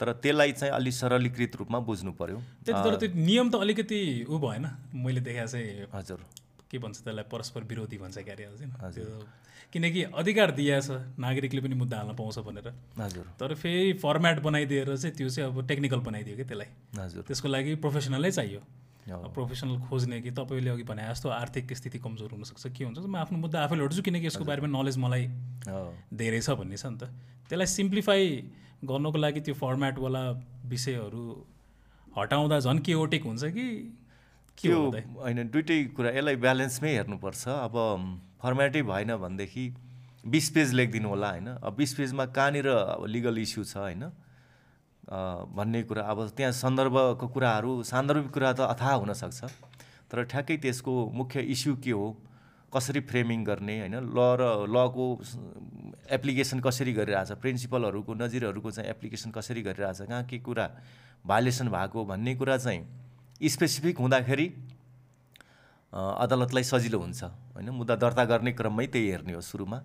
तर 0.00 0.12
त्यसलाई 0.18 0.52
चाहिँ 0.52 0.72
अलि 0.74 0.92
सरलीकृत 0.92 1.56
रूपमा 1.56 1.78
बुझ्नु 1.86 2.12
पर्यो। 2.18 2.38
तर 2.66 2.96
त्यो 2.96 3.08
नियम 3.14 3.50
त 3.50 3.54
अलिकति 3.62 4.26
उ 4.28 4.38
भएन। 4.38 4.66
मैले 4.92 5.20
देखाएको 5.22 5.50
चाहिँ 5.52 5.86
हजुर। 5.94 6.20
के 6.70 6.78
भन्छ 6.78 6.96
त्यसलाई 7.06 7.24
परस्पर 7.30 7.62
विरोधी 7.70 7.98
भन्छ 7.98 8.18
क्यारे 8.18 8.44
त्यो 8.94 9.06
किनकि 9.72 10.02
अधिकार 10.14 10.50
दिएछ 10.54 11.18
नागरिकले 11.18 11.60
पनि 11.60 11.74
मुद्दा 11.74 11.96
हाल्न 11.98 12.14
पाउँछ 12.14 12.38
भनेर। 12.46 12.68
हजुर। 12.98 13.26
तर 13.38 13.54
फेरि 13.54 13.92
फर्मेट 13.98 14.38
बनाइदिएर 14.42 14.96
चाहिँ 14.96 15.14
त्यो 15.16 15.28
चाहिँ 15.28 15.50
अब 15.50 15.66
टेक्निकल 15.66 16.00
बनाइदियो 16.02 16.36
कि 16.36 16.44
त्यसलाई। 16.44 16.68
हजुर। 16.98 17.22
त्यसको 17.26 17.48
लागि 17.48 17.74
प्रोफेसनलै 17.82 18.30
चाहियो। 18.30 18.60
प्रोफेसनल 19.04 19.78
खोज्ने 19.86 20.20
कि 20.22 20.30
तपाईँले 20.30 20.70
अघि 20.70 20.82
भने 20.82 21.02
जस्तो 21.10 21.28
आर्थिक 21.28 21.72
स्थिति 21.76 21.98
कमजोर 22.00 22.30
हुनसक्छ 22.34 22.66
के 22.70 22.84
हुन्छ 22.84 22.98
म 22.98 23.16
आफ्नो 23.20 23.38
मुद्दा 23.38 23.62
आफैले 23.62 23.84
लड्छु 23.84 24.02
किनकि 24.02 24.26
यसको 24.26 24.44
बारेमा 24.48 24.68
नलेज 24.70 24.96
मलाई। 24.98 25.24
धेरै 26.14 26.40
छ 26.40 26.50
भन्ने 26.56 26.76
छ 26.78 26.86
नि 26.86 26.98
त। 26.98 27.10
त्यसलाई 27.50 27.66
सिम्प्लिफाई 27.66 28.24
गर्नको 28.88 29.18
लागि 29.18 29.40
त्यो 29.40 29.54
फर्मेटवाला 29.54 30.22
विषयहरू 30.70 31.24
हटाउँदा 32.16 32.58
झन् 32.60 32.78
केओटिक 32.86 33.24
हुन्छ 33.24 33.44
कि? 33.44 33.66
के 34.58 34.68
त्यो 34.68 34.78
होइन 35.20 35.48
दुइटै 35.50 35.78
कुरा 35.96 36.10
यसलाई 36.10 36.36
ब्यालेन्समै 36.36 36.90
हेर्नुपर्छ। 36.94 37.42
अब 37.48 37.74
फर्मेटै 38.42 38.82
भएन 38.82 39.16
भनेदेखि 39.16 39.64
बिस 40.24 40.50
पेज 40.50 40.72
लेखिदिनु 40.74 41.08
होला 41.08 41.30
होइन? 41.30 41.48
अब 41.58 41.74
बिस 41.76 41.94
पेजमा 41.94 42.24
कहाँनिर 42.36 42.68
अब 42.68 43.04
लिगल 43.06 43.38
इस्यु 43.38 43.64
छ 43.64 43.76
होइन? 43.76 44.04
भन्ने 45.04 45.82
कुरा 45.84 46.02
अब 46.02 46.18
त्यहाँ 46.36 46.52
सन्दर्भको 46.52 47.26
कुराहरू 47.28 47.82
सान्दर्भिक 47.84 48.30
कुरा 48.32 48.52
त 48.52 48.60
अथाह 48.72 48.94
हुनसक्छ। 49.02 49.40
तर 50.10 50.22
ठ्याक्कै 50.24 50.56
त्यसको 50.64 50.92
मुख्य 51.12 51.40
इस्यु 51.54 51.74
के 51.84 51.90
हो? 51.90 52.06
कसरी 52.74 53.00
फ्रेमिङ 53.06 53.44
गर्ने 53.44 53.78
होइन? 53.80 53.94
ल 53.94 54.18
र 54.40 54.42
लको 54.66 55.06
एप्लिकेसन 56.10 56.60
कसरी 56.60 56.92
गरिरहेछ? 56.92 57.32
प्रिन्सिपलहरूको 57.38 58.14
नजिरहरूको 58.14 58.70
चाहिँ 58.70 58.90
एप्लिकेसन 58.90 59.30
कसरी 59.30 59.62
गरिरहेछ? 59.62 60.00
कहाँ 60.02 60.24
के 60.26 60.38
कुरा 60.38 60.66
भाइलेसन 61.26 61.68
भएको 61.68 62.04
भन्ने 62.04 62.34
कुरा 62.36 62.56
चाहिँ 62.58 62.82
स्पेसिफिक 63.48 63.98
हुँदाखेरि 63.98 64.46
अदालतलाई 65.92 66.62
सजिलो 66.62 66.98
हुन्छ 66.98 67.22
होइन? 67.24 67.70
मुद्दा 67.70 67.96
दर्ता 67.96 68.24
गर्ने 68.24 68.52
क्रममै 68.52 68.86
त्यही 68.86 69.10
हेर्ने 69.10 69.32
हो 69.32 69.40
सुरुमा। 69.40 69.78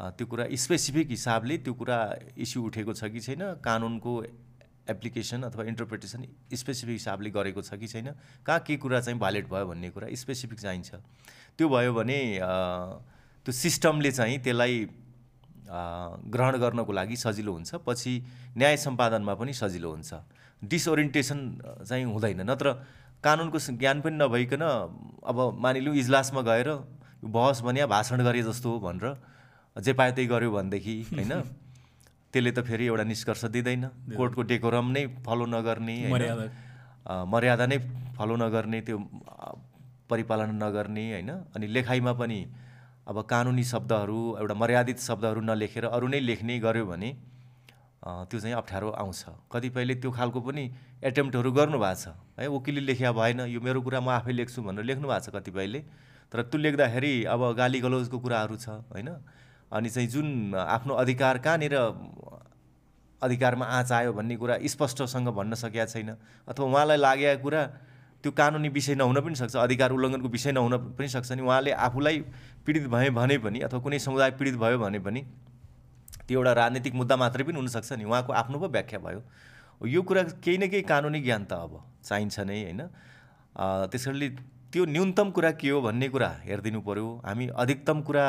त्यो 0.00 0.26
कुरा 0.26 0.44
स्पेसिफिक 0.50 1.10
हिसाबले 1.10 1.56
त्यो 1.62 1.74
कुरा 1.74 1.98
इस्यु 2.36 2.62
उठेको 2.62 2.92
छ 2.92 3.04
कि 3.12 3.20
छैन? 3.20 3.42
कानुनको 3.62 4.12
एप्लिकेसन 4.88 5.42
अथवा 5.42 5.64
इन्टरप्रिटेसन 5.64 6.24
स्पेसिफिक 6.54 6.92
हिसाबले 6.92 7.30
गरेको 7.30 7.62
छ 7.62 7.74
कि 7.78 7.86
छैन? 7.86 8.14
कहाँ 8.46 8.60
के 8.66 8.76
कुरा 8.76 9.00
चाहिँ 9.00 9.18
भाइलेट 9.18 9.48
भयो 9.48 9.66
भन्ने 9.66 9.90
कुरा 9.90 10.08
स्पेसिफिक 10.10 10.58
चाहिन्छ। 10.60 10.94
त्यो 11.58 11.68
भयो 11.68 11.92
भने 11.94 12.18
त्यो 12.40 13.52
सिस्टमले 13.52 14.10
चाहिँ 14.12 14.38
त्यसलाई 14.42 14.88
ग्रहण 16.32 16.56
गर्नको 16.58 16.92
लागि 16.92 17.16
सजिलो 17.16 17.52
हुन्छ 17.52 17.74
पछि 17.86 18.12
न्याय 18.58 18.76
सम्पादनमा 18.76 19.34
पनि 19.34 19.52
सजिलो 19.52 19.90
हुन्छ। 19.90 20.12
डिसओरिएन्टेसन 20.62 21.38
चाहिँ 21.88 22.04
हुँदैन। 22.04 22.40
नत्र 22.50 22.72
कानुनको 23.24 23.58
ज्ञान 23.58 24.00
पनि 24.02 24.16
नभइकन 24.18 24.62
अब 24.62 25.38
मानिलिउँ 25.58 25.94
इजलासमा 25.96 26.40
गएर 26.42 26.68
बहस 27.24 27.60
भने 27.62 27.86
भाषण 27.86 28.22
गरे 28.24 28.42
जस्तो 28.42 28.70
हो 28.70 28.78
भनेर 28.82 29.14
जे 29.76 29.92
पायो 29.94 30.12
त्यही 30.12 30.28
गऱ्यो 30.28 30.50
भनेदेखि 30.50 30.94
होइन? 31.14 31.32
त्यसले 32.32 32.50
त 32.50 32.64
फेरि 32.64 32.84
एउटा 32.88 33.04
निष्कर्ष 33.04 33.44
दिँदैन। 33.52 33.84
कोर्टको 34.16 34.42
डेकोरम 34.48 34.86
नै 34.96 35.02
फलो 35.20 35.44
नगर्ने? 35.46 35.96
मर्यादा। 37.28 37.64
नै 37.66 37.78
फलो 38.16 38.34
नगर्ने 38.40 38.80
त्यो 38.88 38.98
परिपालन 40.08 40.50
नगर्ने 40.56 41.04
होइन? 41.12 41.30
अनि 41.54 41.66
लेखाइमा 41.68 42.12
पनि 42.16 42.40
अब 43.02 43.16
कानुनी 43.28 43.64
शब्दहरू 43.64 44.18
एउटा 44.40 44.54
मर्यादित 44.54 44.98
शब्दहरू 45.02 45.40
नलेखेर 45.42 45.84
अरू 45.90 46.06
नै 46.08 46.20
लेख्ने 46.20 46.58
गर्यो 46.64 46.86
भने 46.86 47.10
त्यो 48.02 48.38
चाहिँ 48.40 48.54
अप्ठ्यारो 48.56 48.88
आउँछ। 49.02 49.50
कतिपयले 49.52 49.94
त्यो 50.02 50.10
खालको 50.10 50.40
पनि 50.40 50.64
एटेम्प्टहरू 51.02 51.50
गर्नुभएको 51.52 51.94
छ। 51.98 52.14
है 52.38 52.46
वकिलले 52.48 52.82
लेखिया 52.88 53.10
भएन 53.12 53.40
यो 53.50 53.60
मेरो 53.60 53.80
कुरा 53.82 54.00
म 54.00 54.08
आफै 54.18 54.32
लेख्छु 54.32 54.62
भनेर 54.62 54.84
लेख्नु 54.86 55.06
भएको 55.06 55.22
छ 55.22 55.34
कतिपयले। 55.34 55.80
तर 56.32 56.38
त्यो 56.50 56.58
लेख्दाखेरि 56.58 57.12
अब 57.28 57.40
गाली 57.58 57.78
गलौजको 57.82 58.18
कुराहरू 58.18 58.56
छ 58.56 58.68
होइन? 58.90 59.10
अनि 59.72 59.88
चाहिँ 59.88 60.08
जुन 60.08 60.54
आफ्नो 60.54 60.94
अधिकार 60.94 61.38
कहाँनिर 61.38 61.74
अधिकारमा 63.22 63.66
आँच 63.66 63.92
आयो 63.92 64.12
भन्ने 64.12 64.36
कुरा 64.36 64.58
स्पष्टसँग 64.66 65.28
भन्न 65.28 65.54
सकेका 65.54 65.86
छैन। 65.86 66.10
अथवा 66.48 66.66
उहाँलाई 66.66 66.96
लागेको 66.96 67.42
कुरा 67.42 67.62
त्यो 68.22 68.32
कानुनी 68.32 68.68
विषय 68.68 68.94
नहुन 68.94 69.20
पनि 69.20 69.34
सक्छ 69.34 69.56
अधिकार 69.56 69.90
उल्लङ्घनको 69.92 70.28
विषय 70.28 70.52
नहुन 70.52 70.94
पनि 70.98 71.08
सक्छ 71.08 71.32
नि 71.32 71.42
उहाँले 71.42 71.70
आफूलाई 71.70 72.18
पीडित 72.66 72.86
भए 72.86 73.10
भने 73.10 73.38
पनि 73.38 73.60
अथवा 73.66 73.80
कुनै 73.80 73.98
समुदाय 73.98 74.30
पीडित 74.38 74.56
भयो 74.58 74.78
भने 74.78 74.98
पनि 74.98 75.20
त्यो 76.28 76.38
एउटा 76.38 76.52
राजनीतिक 76.52 76.94
मुद्दा 76.94 77.16
मात्रै 77.16 77.44
पनि 77.44 77.56
हुनसक्छ 77.58 77.92
नि। 77.92 78.04
उहाँको 78.04 78.32
आफ्नो 78.32 78.58
पो 78.58 78.68
व्याख्या 78.68 78.98
भयो। 78.98 79.20
यो 79.86 80.02
कुरा 80.02 80.22
केही 80.38 80.58
न 80.58 80.68
केही 80.70 80.82
कानुनी 80.82 81.20
ज्ञान 81.22 81.44
त 81.50 81.52
अब 81.52 81.72
चाहिन्छ 82.04 82.38
नै 82.46 82.62
होइन। 82.62 82.80
अँ, 82.80 83.86
त्यस 83.90 84.04
कारणले 84.06 84.28
त्यो 84.72 84.84
न्यूनतम 84.86 85.30
कुरा 85.30 85.50
के 85.58 85.70
हो 85.70 85.80
भन्ने 85.82 86.08
कुरा 86.08 86.30
हेरिदिनु 86.46 86.80
पऱ्यो 86.80 87.06
हामी 87.26 87.46
अधिकतम 87.54 88.00
कुरा 88.02 88.26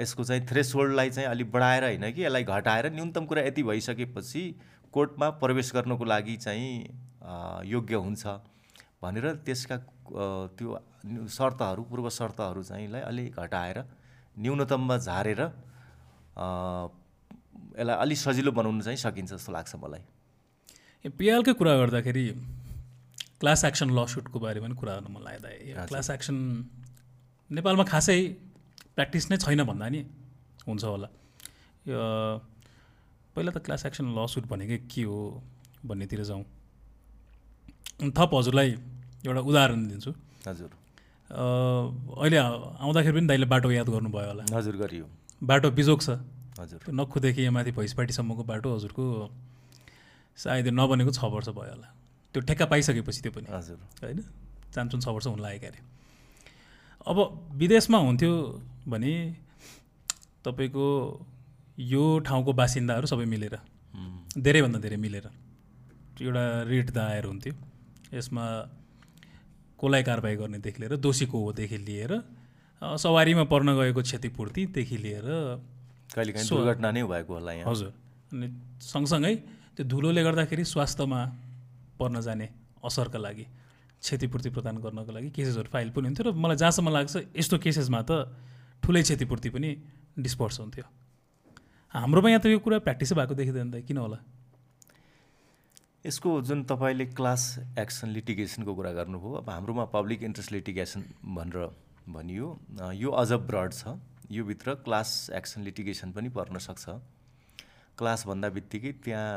यसको 0.00 0.24
चाहिँ 0.24 0.46
थ्रेसहोल्डलाई 0.46 1.10
चाहिँ 1.10 1.28
अलिक 1.28 1.52
बढाएर 1.52 1.84
होइन 1.84 2.12
कि 2.12 2.24
यसलाई 2.24 2.44
घटाएर 2.44 2.92
न्यूनतम 2.92 3.24
कुरा 3.26 3.42
यति 3.42 3.62
भइसकेपछि 3.62 4.42
कोर्टमा 4.92 5.30
प्रवेश 5.30 5.72
गर्नको 5.74 6.04
लागि 6.04 6.36
चाहिँ 6.36 6.72
योग्य 7.68 7.94
हुन्छ 7.94 8.26
भनेर 9.02 9.32
त्यसका 9.46 9.76
त्यो 10.56 10.78
शर्तहरू 11.28 11.82
पूर्व 11.82 12.10
शर्तहरू 12.10 12.62
चाहिँ 12.62 12.88
लाई 12.88 13.00
अलिक 13.00 13.40
घटाएर 13.40 13.84
न्यूनतममा 14.38 14.96
झारेर 14.96 15.40
यसलाई 17.78 17.96
अलिक 17.96 18.18
सजिलो 18.18 18.52
बनाउनु 18.52 18.82
चाहिँ 18.82 18.96
सकिन्छ 18.96 19.32
जस्तो 19.32 19.52
लाग्छ 19.52 19.76
मलाई। 19.76 21.10
पिआलकै 21.10 21.52
कुरा 21.52 21.76
गर्दाखेरि 21.76 22.24
क्लास 23.40 23.64
एक्सन 23.64 23.90
लसुटको 23.90 24.40
बारेमा 24.40 24.66
पनि 24.66 24.76
कुरा 24.76 24.94
गर्न 24.96 25.12
मन 25.12 25.22
लाग्दा 25.22 25.86
क्लास 25.86 26.10
एक्सन 26.10 26.36
नेपालमा 27.50 27.84
खासै 27.84 28.18
प्र्याक्टिस 29.00 29.24
नै 29.32 29.36
छैन 29.40 29.64
भन्दा 29.64 29.88
नि 29.88 30.00
हुन्छ 30.68 30.84
होला। 30.84 31.08
यो 31.88 32.00
पहिला 33.32 33.50
त 33.56 33.58
क्लास 33.64 33.88
एक्सन 33.88 34.12
लसुट 34.12 34.44
भनेकै 34.44 34.78
के 34.92 35.02
हो 35.08 35.40
भन्नेतिर 35.88 36.20
जाउँ। 36.28 36.44
थप 38.12 38.30
हजुरलाई 38.36 38.68
एउटा 39.24 39.40
उदाहरण 39.40 39.80
दिन्छु। 39.88 40.12
हजुर। 40.48 40.70
अहिले 41.32 42.36
आउँदाखेरि 42.36 43.14
पनि 43.16 43.26
दाइले 43.32 43.46
बाटो 43.48 43.70
याद 43.72 43.88
गर्नुभयो 43.88 44.28
होला। 44.28 44.44
हजुर 44.52 44.76
गरियो। 44.76 45.06
बाटो 45.40 45.70
बिजोक 45.72 46.00
छ। 46.02 46.20
हजुर। 46.60 46.92
नखुदेखि 46.92 47.40
यहाँ 47.40 47.54
माथि 47.56 47.72
भैँसपाटीसम्मको 47.72 48.42
बाटो 48.44 48.68
हजुरको 48.76 49.04
सायद 50.36 50.68
नबनेको 50.76 51.12
छ 51.16 51.20
वर्ष 51.24 51.48
भयो 51.56 51.72
होला। 51.72 51.88
त्यो 52.34 52.40
ठेक्का 52.44 52.66
पाइसकेपछि 52.68 53.20
त्यो 53.24 53.32
पनि। 53.32 53.46
हजुर। 53.48 53.78
होइन? 54.04 54.20
चान्चुन 54.76 55.00
छ 55.00 55.08
वर्ष 55.08 55.26
हुन 55.32 55.40
लागेको 55.40 55.66
अरे। 55.66 55.80
अब 57.08 57.16
विदेशमा 57.56 57.98
हुन्थ्यो 57.98 58.32
भने 58.88 59.12
तपाईँको 60.44 60.86
यो 61.78 62.02
ठाउँको 62.26 62.52
बासिन्दाहरू 62.52 63.06
सबै 63.06 63.24
मिलेर 63.24 63.56
धेरैभन्दा 64.38 64.78
धेरै 64.78 64.96
मिलेर 64.96 65.26
एउटा 66.20 66.44
रिट 66.68 66.88
दायर 66.92 67.24
हुन्थ्यो। 67.24 67.54
यसमा 68.12 68.44
कसलाई 69.80 70.02
कारवाही 70.02 70.36
गर्नेदेखि 70.36 70.78
लिएर 70.80 70.96
दोषी 70.96 71.26
को 71.26 71.38
होदेखि 71.44 71.78
लिएर 71.88 72.12
सवारीमा 72.82 73.44
पर्न 73.52 73.68
गएको 73.78 74.02
क्षतिपूर्तिदेखि 74.02 74.96
लिएर 74.96 75.26
कहिलेकाहीँ 76.14 76.48
दुर्घटना 76.48 76.90
नै 76.90 77.02
भएको 77.04 77.32
होला 77.32 77.52
यहाँ। 77.52 77.70
हजुर। 77.70 77.92
अनि 78.32 78.46
सँगसँगै 78.82 79.34
त्यो 79.76 79.84
धुलोले 79.88 80.22
गर्दाखेरि 80.24 80.64
स्वास्थ्यमा 80.64 81.20
पर्न 81.98 82.20
जाने 82.20 82.48
असरका 82.84 83.18
लागि 83.18 83.44
क्षतिपूर्ति 84.02 84.50
प्रदान 84.56 84.76
गर्नको 84.84 85.12
लागि 85.12 85.28
केसेसहरू 85.36 85.68
फाइल 85.72 85.88
पनि 85.96 86.06
हुन्थ्यो 86.08 86.24
र 86.28 86.36
मलाई 86.36 86.56
जहाँसम्म 86.56 86.88
लाग्छ 86.88 87.16
यस्तो 87.36 87.56
केसेसमा 87.64 88.00
त 88.04 88.12
ठुलै 88.82 89.02
क्षतिपूर्ति 89.02 89.48
पनि 89.50 89.68
डिस्पर्स 90.18 90.60
हुन्थ्यो। 90.60 90.84
हाम्रोमा 91.94 92.28
यहाँ 92.28 92.40
त 92.40 92.46
यो 92.46 92.58
कुरा 92.58 92.78
प्र्याक्टिसै 92.86 93.14
भएको 93.14 93.34
देखिँदैन 93.34 93.70
त 93.70 93.84
किन 93.86 93.98
होला? 93.98 94.18
यसको 96.06 96.30
जुन 96.42 96.64
तपाईँले 96.64 97.06
क्लास 97.12 97.42
एक्सन 97.78 98.08
लिटिगेसनको 98.08 98.74
कुरा 98.74 98.92
गर्नुभयो 98.92 99.32
अब 99.40 99.50
हाम्रोमा 99.50 99.84
पब्लिक 99.92 100.22
इन्ट्रेस्ट 100.22 100.52
लिटिगेसन 100.52 101.00
भनेर 101.36 101.68
भनियो 102.08 102.46
यो 102.94 103.10
अझ 103.12 103.30
ब्रड 103.44 103.72
छ। 103.72 104.00
यो 104.30 104.44
भित्र 104.44 104.74
क्लास 104.86 105.30
एक्सन 105.34 105.62
लिटिगेसन 105.62 106.12
पनि 106.12 106.28
पर्न 106.30 106.58
सक्छ। 106.58 106.88
क्लास 107.98 108.26
भन्दा 108.26 108.48
बित्तिकै 108.48 108.92
त्यहाँ 109.04 109.28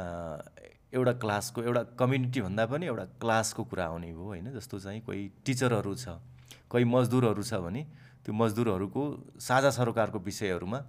एउटा 0.93 1.13
क्लासको 1.19 1.61
एउटा 1.63 1.83
कम्युनिटी 1.99 2.41
भन्दा 2.41 2.65
पनि 2.69 2.85
एउटा 2.85 3.05
क्लासको 3.19 3.63
कुरा 3.65 3.85
आउने 3.85 4.13
भयो 4.13 4.23
होइन? 4.23 4.47
जस्तो 4.53 4.79
चाहिँ 4.79 5.01
कोही 5.01 5.21
टिचरहरू 5.45 5.93
छ 5.95 6.21
कोही 6.69 6.85
मजदुरहरू 6.85 7.43
छ 7.43 7.53
भने 7.59 7.81
त्यो 8.25 8.33
मजदुरहरूको 8.33 9.03
साझा 9.39 9.69
सरोकारको 9.77 10.19
विषयहरूमा 10.27 10.79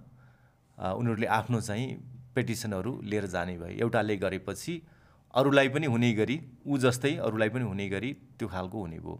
उनीहरूले 0.99 1.27
आफ्नो 1.39 1.59
चाहिँ 1.61 1.87
पेटिसनहरू 2.35 2.91
लिएर 3.11 3.25
जाने 3.33 3.57
भयो 3.59 3.77
एउटाले 3.83 4.15
गरेपछि 4.17 4.73
अरूलाई 5.33 5.69
पनि 5.69 5.87
हुने 5.93 6.11
गरी 6.13 6.37
ऊ 6.67 6.77
जस्तै 6.85 7.15
अरूलाई 7.27 7.49
पनि 7.55 7.63
हुने 7.63 7.87
गरी 7.89 8.11
त्यो 8.39 8.47
खालको 8.47 8.77
हुने 8.81 8.99
भयो। 8.99 9.15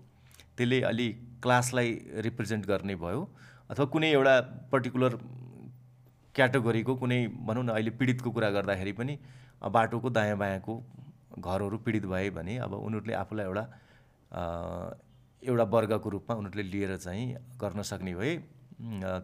त्यसले 0.58 0.82
अलि 0.90 1.08
क्लासलाई 1.44 1.90
रिप्रेजेन्ट 2.26 2.66
गर्ने 2.66 2.96
भयो। 2.96 3.22
अथवा 3.70 3.86
कुनै 3.94 4.10
एउटा 4.12 4.36
पर्टिकुलर 4.72 5.18
क्याटेगोरीको 6.36 6.96
कुनै 6.96 7.20
भनौँ 7.48 7.64
न 7.64 7.70
अहिले 7.76 7.92
पीडितको 8.00 8.32
कुरा 8.32 8.50
गर्दाखेरि 8.58 8.94
पनि 9.00 9.14
बाटोको 9.76 10.10
दायाँ 10.10 10.38
बायाँको 10.38 10.74
घरहरू 11.40 11.78
पीडित 11.86 12.06
भए 12.08 12.30
भने 12.38 12.58
अब 12.64 12.74
उनीहरूले 12.80 13.14
आफूलाई 13.14 13.46
एउटा 13.46 13.66
एउटा 15.46 15.64
वर्गको 15.64 16.10
रूपमा 16.10 16.36
उनीहरूले 16.36 16.64
लिएर 16.64 16.98
चाहिँ 16.98 17.26
गर्न 17.62 17.82
सक्ने 17.82 18.14
भए 18.16 18.36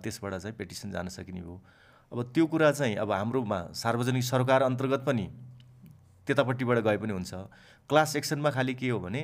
त्यसबाट 0.04 0.34
चाहिँ 0.34 0.56
पेटिसन 0.58 0.92
जान 0.92 1.08
सकिने 1.10 1.42
भयो। 1.42 1.62
अब 2.12 2.32
त्यो 2.34 2.46
कुरा 2.48 2.72
चाहिँ 2.72 2.96
अब 2.96 3.12
हाम्रोमा 3.12 3.60
सार्वजनिक 3.76 4.24
सरकार 4.24 4.62
अन्तर्गत 4.64 5.04
पनि 5.08 5.26
त्यतापट्टिबाट 6.28 6.78
गए 6.80 6.98
पनि 6.98 7.14
हुन्छ। 7.14 7.34
क्लास 7.90 8.16
एक्सनमा 8.16 8.50
खालि 8.52 8.74
के 8.74 8.90
हो 8.90 9.00
भने 9.00 9.22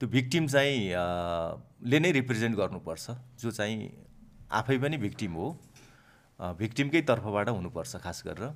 त्यो 0.00 0.08
भिक्टिम 0.08 0.46
चाहिँ 0.46 0.78
ले 1.90 1.98
नै 1.98 2.10
रिप्रेजेन्ट 2.12 2.56
गर्नुपर्छ 2.56 3.10
जो 3.40 3.50
चाहिँ 3.50 3.90
आफै 4.50 4.78
पनि 4.78 4.96
भिक्टिम 4.98 5.32
हो। 5.34 5.46
भिक्टिमकै 6.58 7.00
तर्फबाट 7.02 7.48
हुनुपर्छ 7.48 7.96
खास 7.98 8.22
गरेर। 8.26 8.46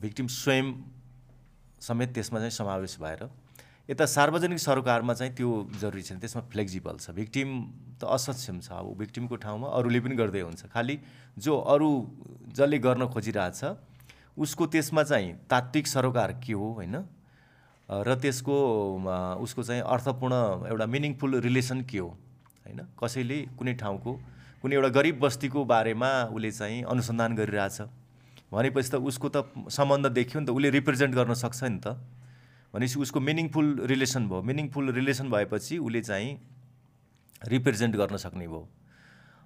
भिक्टिम 0.00 0.26
स्वयं 0.26 0.66
समेत 1.82 2.14
त्यसमा 2.14 2.38
चाहिँ 2.38 2.50
समावेश 2.50 2.96
भएर 3.00 3.22
यता 3.88 4.04
सार्वजनिक 4.04 4.58
सरोकारमा 4.58 5.14
चाहिँ 5.14 5.32
त्यो 5.32 5.48
जरुरी 5.80 6.02
छैन 6.02 6.18
त्यसमा 6.20 6.42
फ्लेक्जिबल 6.52 6.96
छ। 7.00 7.10
भिक्टिम 7.16 7.48
त 7.96 8.04
असक्षम 8.04 8.60
छ। 8.60 8.84
अब 8.84 8.92
भिक्टिमको 9.00 9.36
ठाउँमा 9.40 9.64
अरूले 9.64 10.00
पनि 10.04 10.14
गर्दै 10.14 10.44
हुन्छ। 10.44 10.68
खालि 10.68 10.96
जो 11.40 11.56
अरू 11.56 11.88
जसले 12.52 12.78
गर्न 12.84 13.08
खोजिरहेछ 13.08 13.64
उसको 14.36 14.66
त्यसमा 14.68 15.02
चाहिँ 15.08 15.48
तात्विक 15.48 15.86
सरोकार 15.88 16.32
के 16.44 16.52
हो 16.52 16.68
होइन? 16.76 16.96
र 17.88 18.08
त्यसको 18.20 18.56
उसको 19.40 19.62
चाहिँ 19.64 19.80
अर्थपूर्ण 19.80 20.68
एउटा 20.68 20.86
मिनिङफुल 20.86 21.40
रिलेसन 21.48 21.88
के 21.88 21.98
हो 21.98 22.12
होइन? 22.68 22.92
कसैले 22.92 23.56
कुनै 23.56 23.72
ठाउँको 23.80 24.12
कुनै 24.60 24.74
एउटा 24.76 24.90
गरिब 24.92 25.16
बस्तीको 25.16 25.64
बारेमा 25.64 26.28
उसले 26.36 26.50
चाहिँ 26.52 26.84
अनुसन्धान 26.84 27.40
गरिरहेछ। 27.40 27.88
भनेपछि 28.52 28.90
त 28.92 28.94
उसको 29.00 29.28
त 29.32 29.48
सम्बन्ध 29.72 30.12
देखियो 30.12 30.44
नि 30.44 30.46
त 30.46 30.50
उसले 30.52 30.76
रिप्रेजेन्ट 30.76 31.12
गर्न 31.16 31.32
सक्छ 31.32 31.64
नि 31.64 31.80
त। 31.80 31.96
भनेपछि 32.74 32.98
उसको 33.00 33.20
मिनिङफुल 33.20 33.66
रिलेसन 33.86 34.28
भयो। 34.28 34.42
मिनिङफुल 34.42 34.92
रिलेसन 34.92 35.30
भएपछि 35.30 35.78
उसले 35.78 36.00
चाहिँ 36.02 36.30
रिप्रेजेन्ट 37.48 37.96
गर्न 37.96 38.16
सक्ने 38.16 38.46
भयो। 38.46 38.68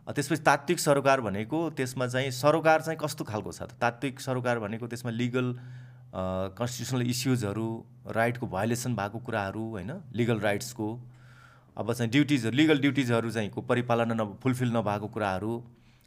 त्यसपछि 0.07 0.43
तात्विक 0.43 0.79
सरोकार 0.81 1.21
भनेको 1.21 1.59
त्यसमा 1.79 2.07
चाहिँ 2.07 2.31
सरोकार 2.35 2.81
चाहिँ 2.83 2.99
कस्तो 2.99 3.25
खालको 3.25 3.53
छ 3.53 3.63
त? 3.63 3.79
तात्विक 3.79 4.21
सरोकार 4.21 4.59
भनेको 4.59 4.87
त्यसमा 4.87 5.11
लिगल 5.13 5.47
कन्स्टिट्युसनल 6.59 7.03
इस्युजहरू 7.07 7.69
राइटको 8.11 8.47
भायोलेसन 8.47 8.95
भएको 8.97 9.19
कुराहरू 9.23 9.63
होइन? 9.71 9.93
लिगल 10.13 10.41
राइट्सको 10.41 10.89
अब 11.77 11.93
चाहिँ 11.93 12.11
ड्युटिजहरू 12.11 12.57
लिगल 12.57 12.79
ड्युटिजहरू 12.81 13.31
चाहिँ 13.31 13.51
को 13.51 13.61
परिपालना 13.63 14.15
न 14.15 14.37
फुलफिल 14.43 14.77
नभएको 14.77 15.09
कुराहरू 15.09 15.53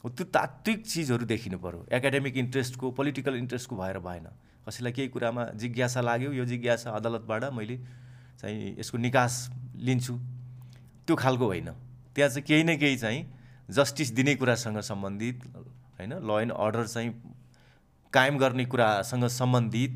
त्यो 0.04 0.26
तात्विक 0.30 0.86
चिजहरू 0.86 1.26
देखिनु 1.26 1.58
पऱ्यो 1.58 1.86
एकाडेमिक 1.90 2.38
इन्ट्रेस्टको 2.38 2.92
पोलिटिकल 2.92 3.36
इन्ट्रेस्टको 3.36 3.76
भएर 3.76 3.98
भएन। 4.00 4.28
कसैलाई 4.68 4.92
केही 4.92 5.08
कुरामा 5.08 5.44
जिज्ञासा 5.56 6.02
लाग्यो 6.02 6.32
यो 6.34 6.46
जिज्ञासा 6.46 6.92
अदालतबाट 6.92 7.44
मैले 7.54 7.78
चाहिँ 8.42 8.76
यसको 8.80 8.98
निकास 8.98 9.34
लिन्छु। 9.78 10.14
त्यो 11.08 11.16
खालको 11.16 11.46
होइन। 11.46 11.70
त्यहाँ 12.16 12.30
चाहिँ 12.30 12.44
केही 12.44 12.64
न 12.64 12.78
केही 12.78 12.98
चाहिँ 12.98 13.22
जस्टिस 13.70 14.12
दिने 14.14 14.36
कुरासँग 14.36 14.80
सम्बन्धित 14.82 15.44
होइन 16.00 16.14
ल 16.14 16.40
एन्ड 16.42 16.52
अर्डर 16.52 16.88
चाहिँ 16.88 17.12
कायम 18.14 18.38
गर्ने 18.38 18.66
कुरासँग 18.66 19.26
सम्बन्धित 19.28 19.94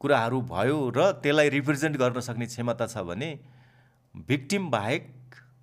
कुराहरू 0.00 0.40
भयो 0.42 0.78
र 0.96 1.10
त्यसलाई 1.22 1.48
रिप्रेजेन्ट 1.48 1.96
गर्न 1.96 2.20
सक्ने 2.20 2.46
क्षमता 2.46 2.86
छ 2.86 2.98
भने 3.08 3.28
भिक्टिम 4.28 4.70
बाहेक 4.70 5.12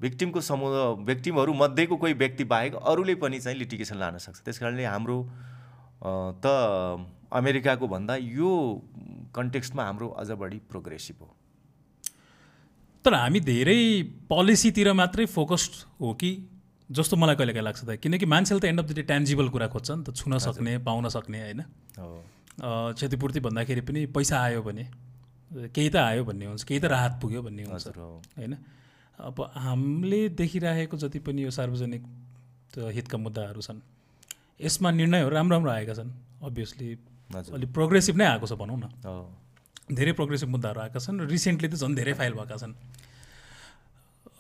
भिक्टिमको 0.01 0.41
समूह 0.41 1.05
भिक्टिमहरू 1.05 1.53
मध्येको 1.53 1.95
कोही 1.97 2.13
व्यक्ति 2.13 2.43
बाहेक 2.43 2.75
अरूले 2.75 3.15
पनि 3.15 3.39
चाहिँ 3.39 3.57
लिटिगेसन 3.57 3.97
लान 3.97 4.17
सक्छ। 4.17 4.41
त्यस 4.45 4.59
कारणले 4.59 4.85
हाम्रो 4.85 5.17
त 6.03 6.45
अमेरिकाको 7.33 7.87
भन्दा 7.87 8.15
यो 8.15 8.51
कन्टेक्स्टमा 9.35 9.83
हाम्रो 9.83 10.07
अझ 10.21 10.29
बढी 10.31 10.59
प्रोग्रेसिभ 10.69 11.21
हो। 11.21 11.29
तर 13.05 13.13
हामी 13.13 13.39
धेरै 13.41 13.81
पोलिसीतिर 14.29 14.91
मात्रै 14.93 15.25
फोकस्ड 15.27 15.73
हो 16.01 16.13
कि? 16.13 16.31
जस्तो 16.89 17.15
मलाई 17.17 17.35
कहिले 17.35 17.53
काहीँ 17.53 17.65
लाग्छ 17.65 17.81
त 17.83 17.95
किनकि 18.03 18.25
मान्छेले 18.25 18.59
त 18.59 18.65
end 18.65 18.79
of 18.79 18.85
the 18.87 18.93
day 18.95 19.03
tangible 19.09 19.47
कुरा 19.49 19.67
खोज्छ 19.73 19.89
नि 19.91 20.03
त 20.03 20.15
छुन 20.15 20.37
सक्ने 20.45 20.77
पाउन 20.87 21.09
सक्ने 21.09 21.39
होइन? 21.41 21.61
क्षतिपूर्ति 22.59 23.39
भन्दाखेरि 23.39 23.81
पनि 23.81 24.05
पैसा 24.13 24.39
आयो 24.39 24.61
भने 24.61 24.85
केही 25.73 25.89
त 25.89 25.95
आयो 25.95 26.23
भन्ने 26.25 26.45
हुन्छ 26.45 26.63
केही 26.63 26.79
त 26.79 26.85
राहत 26.93 27.13
पुग्यो 27.21 27.41
भन्ने 27.41 27.63
हुन्छ 27.63 27.87
होइन? 28.37 28.53
अब 29.19 29.37
हामीले 29.55 30.21
देखिरहेको 30.37 30.97
जति 30.97 31.19
पनि 31.25 31.43
यो 31.43 31.51
सार्वजनिक 31.51 32.03
हितका 32.93 33.17
मुद्दाहरू 33.17 33.61
छन् 33.61 33.79
यसमा 34.63 34.89
निर्णयहरू 34.91 35.35
राम्रो 35.35 35.55
राम्रो 35.57 35.71
आएका 35.71 35.93
छन् 35.93 36.11
अभियसली 36.43 36.89
अलिक 37.53 37.69
प्रोग्रेसिभ 37.73 38.15
नै 38.17 38.25
आएको 38.25 38.47
छ 38.47 38.53
भनौँ 38.59 38.77
न। 38.79 38.85
धेरै 39.95 40.11
प्रोग्रेसिभ 40.19 40.49
मुद्दाहरू 40.49 40.79
आएका 40.81 40.99
छन् 40.99 41.19
र 41.21 41.27
रिसेन्टली 41.27 41.67
त 41.69 41.75
झन् 41.75 41.95
धेरै 41.95 42.13
फाइल 42.19 42.33
भएका 42.33 42.57
छन्। 42.57 42.73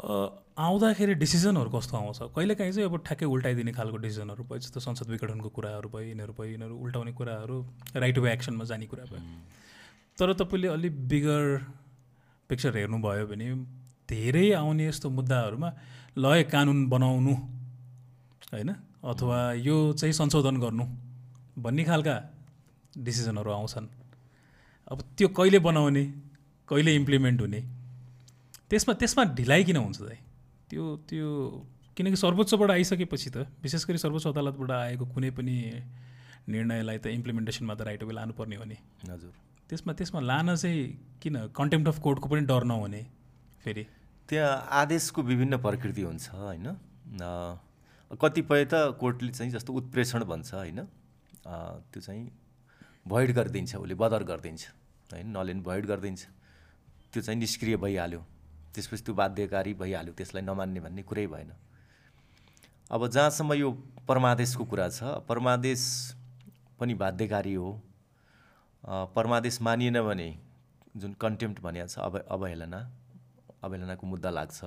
आउँदाखेरि 0.03 1.13
डिसिजनहरू 1.15 1.69
कस्तो 1.69 1.97
आउँछ? 1.97 2.19
कहिलेकाहीँ 2.35 2.71
चाहिँ 2.73 2.87
अब 2.89 2.95
ठ्याक्कै 3.07 3.25
उल्टाइदिने 3.25 3.71
खालको 3.73 3.97
डिसिजनहरू 4.03 4.43
भयो 4.43 4.59
जस्तो 4.59 4.79
संसद 4.79 5.07
विघटनको 5.09 5.49
कुराहरू 5.49 5.89
भयो 5.89 6.05
यिनीहरू 6.11 6.33
भयो 6.37 6.49
यिनीहरू 6.51 6.75
उल्टाउने 6.75 7.11
कुराहरू 7.17 7.57
राइट 7.95 8.17
वे 8.17 8.29
एक्सनमा 8.33 8.63
जाने 8.63 8.85
कुरा 8.85 9.05
भयो। 9.09 9.21
तर 10.17 10.33
तपाईँले 10.37 10.67
अलिक 10.67 10.93
बिगर 11.07 11.43
पिक्चर 12.49 12.77
हेर्नुभयो 12.77 13.25
भने 13.27 13.47
धेरै 14.09 14.47
आउने 14.53 14.87
यस्तो 14.87 15.09
मुद्दाहरूमा 15.09 15.69
ल 16.17 16.23
है 16.35 16.43
कानुन 16.51 16.79
बनाउनु 16.89 17.33
होइन? 18.53 18.69
अथवा 19.03 19.37
यो 19.53 19.75
चाहिँ 19.93 20.13
संशोधन 20.13 20.57
गर्नु 20.57 20.85
भन्ने 21.57 21.83
खालका 21.83 22.15
डिसिजनहरू 22.97 23.51
आउँछन्। 23.51 23.87
अब 24.91 24.97
त्यो 25.17 25.27
कहिले 25.27 25.59
बनाउने 25.59 26.03
कहिले 26.69 26.95
इम्प्लिमेन्ट 26.95 27.41
हुने 27.41 27.61
त्यसमा 28.69 28.93
त्यसमा 28.93 29.23
ढिलाइ 29.35 29.63
किन 29.63 29.77
हुन्छ 29.77 29.99
त 30.01 30.17
त्यो 30.69 30.83
त्यो 31.09 31.27
किनकि 31.97 32.15
सर्वोच्चबाट 32.15 32.71
आइसकेपछि 32.71 33.29
त 33.29 33.37
विशेष 33.63 33.85
गरी 33.85 33.97
सर्वोच्च 33.97 34.27
अदालतबाट 34.27 34.71
आएको 34.71 35.05
कुनै 35.13 35.29
पनि 35.37 35.55
निर्णयलाई 36.49 36.97
त 36.97 37.07
इम्प्लिमेन्टेसनमा 37.07 37.73
त 37.75 37.81
राइट 37.81 38.03
वे 38.03 38.13
लानुपर्ने 38.13 38.55
हो 38.55 38.65
नि। 38.65 38.77
हजुर। 39.09 39.33
त्यसमा 39.69 39.93
त्यसमा 39.93 40.19
लान 40.21 40.55
चाहिँ 40.55 40.81
किन? 41.21 41.35
कन्टेम्प्ट 41.51 41.87
अफ 41.87 41.99
कोर्टको 41.99 42.27
पनि 42.29 42.41
डर 42.47 42.63
नहुने 42.63 43.01
फेरि। 43.63 43.83
त्यहाँ 44.29 44.67
आदेशको 44.81 45.21
विभिन्न 45.21 45.57
प्रकृति 45.59 46.01
हुन्छ 46.01 46.29
होइन? 46.31 46.67
कतिपय 48.21 48.65
त 48.65 48.73
कोर्टले 48.99 49.31
चाहिँ 49.31 49.51
जस्तो 49.51 49.73
उत्प्रेषण 49.73 50.23
भन्छ 50.23 50.53
होइन 50.53 50.79
त्यो 51.43 52.01
चाहिँ 52.01 52.23
भोइड 53.07 53.31
गरिदिन्छ 53.35 53.75
उसले 53.75 53.95
बदर 53.95 54.23
गरिदिन्छ 54.23 54.63
होइन 55.11 55.27
नलेन 55.37 55.61
भोइड 55.63 55.85
गरिदिन्छ। 55.85 56.21
त्यो 57.13 57.21
चाहिँ 57.21 57.39
निष्क्रिय 57.39 57.75
भइहाल्यो। 57.77 58.21
त्यसपछि 58.73 59.03
त्यो 59.03 59.13
बाध्यकारी 59.15 59.73
भइहाल्यो 59.75 60.13
त्यसलाई 60.13 60.43
नमान्ने 60.43 60.79
भन्ने 60.79 61.03
कुरै 61.03 61.27
भएन। 61.27 61.51
अब 62.91 63.01
जहाँसम्म 63.07 63.53
यो 63.53 63.69
परमादेशको 64.07 64.63
कुरा 64.65 64.87
छ 64.89 65.25
परमादेश 65.27 65.81
पनि 66.79 66.93
बाध्यकारी 66.93 67.53
हो। 67.53 67.69
परमादेश 69.13 69.61
मानिएन 69.61 70.01
भने 70.01 70.29
जुन 70.97 71.13
कन्टेम्प्ट 71.15 71.61
भनिएको 71.61 71.87
छ 71.87 71.99
अव 71.99 72.17
अवहेलना 72.29 72.79
अवहेलनाको 73.63 74.03
मुद्दा 74.07 74.29
लाग्छ। 74.29 74.59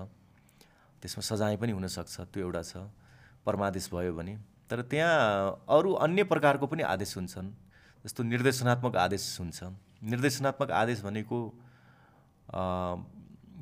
त्यसमा 1.03 1.23
सजाय 1.23 1.57
पनि 1.57 1.73
हुनसक्छ 1.73 2.15
त्यो 2.33 2.43
एउटा 2.43 2.63
छ। 2.63 2.73
परमादेश 3.47 3.91
भयो 3.95 4.13
भने 4.13 4.37
तर 4.71 4.83
त्यहाँ 4.83 5.65
अरू 5.69 5.93
अन्य 5.95 6.25
प्रकारको 6.25 6.67
पनि 6.67 6.83
आदेश 6.85 7.17
हुन्छन्। 7.17 7.49
जस्तो 8.05 8.23
निर्देशनात्मक 8.23 8.97
आदेश 8.97 9.25
हुन्छ। 9.41 9.63
निर्देशनात्मक 10.03 10.71
आदेश 10.73 11.03
भनेको 11.03 11.39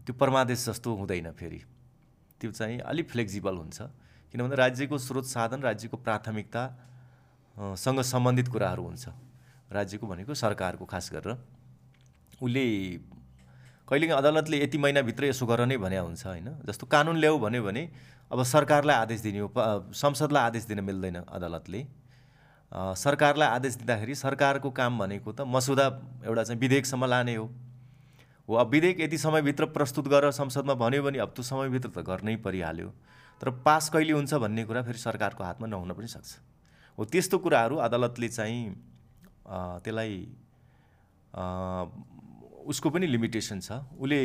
त्यो 0.05 0.13
परमादेश 0.15 0.67
जस्तो 0.69 0.95
हुँदैन 0.95 1.31
फेरि। 1.33 1.61
त्यो 2.41 2.51
चाहिँ 2.53 2.79
अलिक 2.81 3.11
फ्लेक्जिबल 3.11 3.57
हुन्छ। 3.57 3.79
किनभने 4.33 4.57
राज्यको 4.57 4.99
स्रोत 4.99 5.25
साधन 5.25 5.61
राज्यको 5.63 5.97
प्राथमिकता 5.97 6.63
अ, 7.57 7.75
सँग 7.75 8.01
सम्बन्धित 8.03 8.49
कुराहरू 8.49 8.83
हुन्छ। 8.83 9.09
राज्यको 9.73 10.07
भनेको 10.07 10.35
सरकारको 10.35 10.85
खास 10.85 11.11
गरेर। 11.13 11.39
उसले 12.43 12.65
कहिलेकाहीँ 13.89 14.19
अदालतले 14.19 14.57
यति 14.65 14.79
महिनाभित्र 14.79 15.25
यसो 15.25 15.47
गर 15.47 15.67
नै 15.67 15.77
भने 15.77 15.99
हुन्छ 15.99 16.27
होइन। 16.27 16.49
जस्तो 16.67 16.87
कानुन 16.87 17.17
ल्याऊ 17.17 17.39
भन्यो 17.39 17.63
भने 17.63 17.83
अब 18.33 18.43
सरकारलाई 18.43 18.97
आदेश 18.97 19.21
दिने 19.21 19.39
हो 19.39 19.49
संसदलाई 19.93 20.43
आदेश 20.45 20.65
दिन 20.65 20.81
मिल्दैन 20.85 21.17
अदालतले। 21.29 21.87
सरकारलाई 22.73 23.49
आदेश 23.49 23.75
दिँदाखेरि 23.77 24.15
सरकारको 24.15 24.71
काम 24.71 24.99
भनेको 24.99 25.33
त 25.33 25.41
मसुदा 25.47 25.87
एउटा 26.25 26.43
चाहिँ 26.43 26.61
विधेयकसम्म 26.61 27.05
लाने 27.05 27.35
हो। 27.35 27.47
हो 28.49 28.55
अब 28.55 28.69
विधेयक 28.71 29.01
यति 29.01 29.19
समयभित्र 29.19 29.65
प्रस्तुत 29.73 30.09
गरेर 30.09 30.31
संसदमा 30.33 30.75
भन्यो 30.75 31.03
भने 31.03 31.19
अब 31.19 31.31
त्यो 31.37 31.43
समयभित्र 31.45 31.89
त 31.91 32.05
गर्नै 32.05 32.37
परिहाल्यो। 32.43 32.89
तर 33.41 33.51
पास 33.63 33.89
कहिले 33.89 34.13
हुन्छ 34.13 34.35
भन्ने 34.35 34.65
कुरा 34.65 34.83
फेरि 34.83 34.99
सरकारको 34.99 35.45
हातमा 35.45 35.67
नहुन 35.67 35.93
पनि 35.93 36.09
सक्छ। 36.09 36.31
हो 36.99 37.05
त्यस्तो 37.05 37.39
कुराहरू 37.39 37.77
अदालतले 37.87 38.29
चाहिँ 38.29 38.63
त्यसलाई 39.85 40.15
उसको 42.67 42.91
पनि 42.91 43.07
लिमिटेसन 43.07 43.61
छ। 43.61 43.85
उसले 44.01 44.19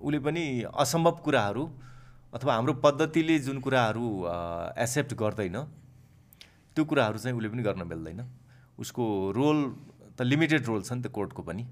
उसले 0.00 0.18
पनि 0.22 0.44
असम्भव 0.70 1.16
कुराहरू 1.24 1.64
अथवा 2.34 2.54
हाम्रो 2.54 2.72
पद्धतिले 2.84 3.38
जुन 3.46 3.60
कुराहरू 3.60 4.06
एक्सेप्ट 4.78 5.14
गर्दैन 5.14 5.56
त्यो 6.76 6.84
कुराहरू 6.84 7.18
चाहिँ 7.18 7.36
उसले 7.36 7.48
पनि 7.48 7.62
गर्न 7.62 7.82
मिल्दैन। 7.86 8.20
उसको 8.78 9.04
रोल 9.32 9.58
त 10.18 10.22
लिमिटेड 10.22 10.66
रोल 10.66 10.82
छ 10.82 10.92
नि 10.92 11.02
त 11.02 11.08
कोर्टको 11.08 11.42
पनि। 11.42 11.64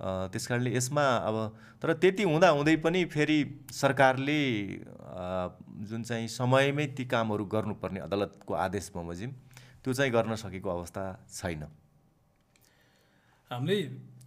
त्यस 0.00 0.46
कारणले 0.46 0.70
यसमा 0.76 1.04
अब 1.28 1.36
तर 1.82 1.92
त्यति 1.98 2.22
हुँदा 2.22 2.48
हुँदै 2.56 2.76
पनि 2.84 3.04
फेरि 3.04 3.38
सरकारले 3.72 4.40
जुन 5.90 6.02
चाहिँ 6.06 6.28
समयमै 6.30 6.86
ती 6.96 7.04
कामहरू 7.04 7.44
गर्नुपर्ने 7.44 8.00
अदालतको 8.00 8.54
आदेश 8.54 8.90
बमोजिम 8.94 9.30
त्यो 9.84 9.92
चाहिँ 9.92 10.12
गर्न 10.12 10.34
सकेको 10.36 10.68
अवस्था 10.70 11.02
छैन। 11.28 11.62
हामीले 13.50 13.76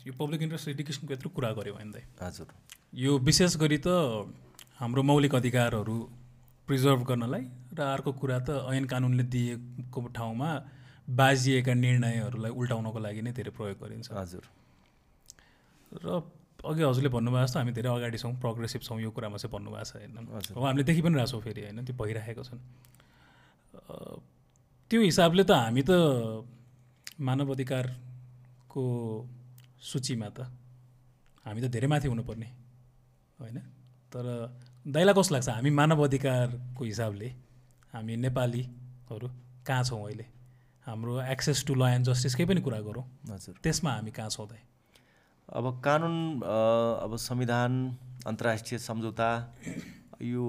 यो 0.05 0.13
पब्लिक 0.13 0.41
इन्ट्रेस्ट 0.41 0.67
लिटिगेसनको 0.67 1.13
यत्रो 1.13 1.29
कुरा 1.31 1.51
गऱ्यौँ 1.57 1.77
दाइ 1.91 2.03
हजुर। 2.21 2.47
यो 2.93 3.17
विशेष 3.19 3.55
गरी 3.57 3.77
त 3.87 3.87
हाम्रो 4.83 5.01
मौलिक 5.07 5.35
अधिकारहरू 5.35 5.95
प्रिजर्भ 6.67 7.01
गर्नलाई 7.07 7.43
र 7.71 7.79
अर्को 7.87 8.11
कुरा 8.19 8.39
त 8.43 8.67
ऐन 8.67 8.83
कानुनले 8.91 9.23
दिएको 9.31 9.99
ठाउँमा 10.11 10.49
बाजिएका 11.07 11.73
निर्णयहरूलाई 11.73 12.51
उल्टाउनको 12.51 12.99
लागि 12.99 13.21
नै 13.23 13.31
धेरै 13.31 13.51
प्रयोग 13.55 13.79
गरिन्छ। 13.79 14.11
हजुर। 14.11 14.43
र 16.03 16.07
अघि 16.67 16.83
हजुरले 16.83 17.09
भन्नुभएको 17.15 17.47
जस्तो 17.47 17.59
हामी 17.59 17.71
धेरै 17.71 17.89
अगाडि 17.95 18.17
छौँ 18.19 18.35
प्रोग्रेसिभ 18.43 18.81
छौँ 18.83 18.99
यो 18.99 19.11
कुरामा 19.15 19.37
चाहिँ 19.39 19.51
भन्नुभएको 19.55 19.87
छ 19.87 19.91
होइन। 20.03 20.11
अब 20.51 20.63
हामीले 20.67 20.83
देखि 20.83 21.01
पनि 21.01 21.15
रहेछौँ 21.15 21.41
फेरि 21.47 21.61
होइन 21.63 21.79
त्यो 21.87 21.95
भइरहेको 21.95 22.43
छन्। 22.43 22.59
त्यो 24.91 24.99
हिसाबले 24.99 25.43
त 25.47 25.51
हामी 25.63 25.83
त 25.87 25.91
मानव 27.23 27.47
अधिकारको 27.55 28.83
सूचीमा 29.79 30.27
त 30.35 30.51
हामी 31.47 31.59
त 31.63 31.65
धेरै 31.71 31.87
माथि 31.87 32.07
हुनुपर्ने 32.11 32.49
होइन? 33.39 33.57
तर 34.11 34.25
दाइलाई 34.85 35.15
कस्तो 35.15 35.33
लाग्छ? 35.33 35.49
हामी 35.49 35.69
मानव 35.69 36.03
अधिकारको 36.03 36.83
हिसाबले 36.83 37.27
हामी 37.93 38.15
नेपालीहरू 38.19 39.27
कहाँ 39.63 39.83
छौँ 39.83 39.99
अहिले? 40.03 40.25
हाम्रो 40.87 41.21
एक्सेस 41.31 41.63
टु 41.67 41.73
ल 41.75 41.87
एन्ड 41.87 42.05
जस्टिसकै 42.11 42.45
पनि 42.45 42.61
कुरा 42.61 42.79
गरौँ। 42.83 43.03
हजुर। 43.31 43.55
त्यसमा 43.63 43.91
हामी 43.95 44.11
कहाँ 44.11 44.29
छौँ 44.29 44.47
दाइ 44.51 44.59
अब 45.49 45.65
कानुन 45.79 46.15
अब 46.43 47.15
संविधान 47.15 47.71
अन्तर्राष्ट्रिय 48.27 48.79
सम्झौता 48.83 49.29
यो 50.19 50.43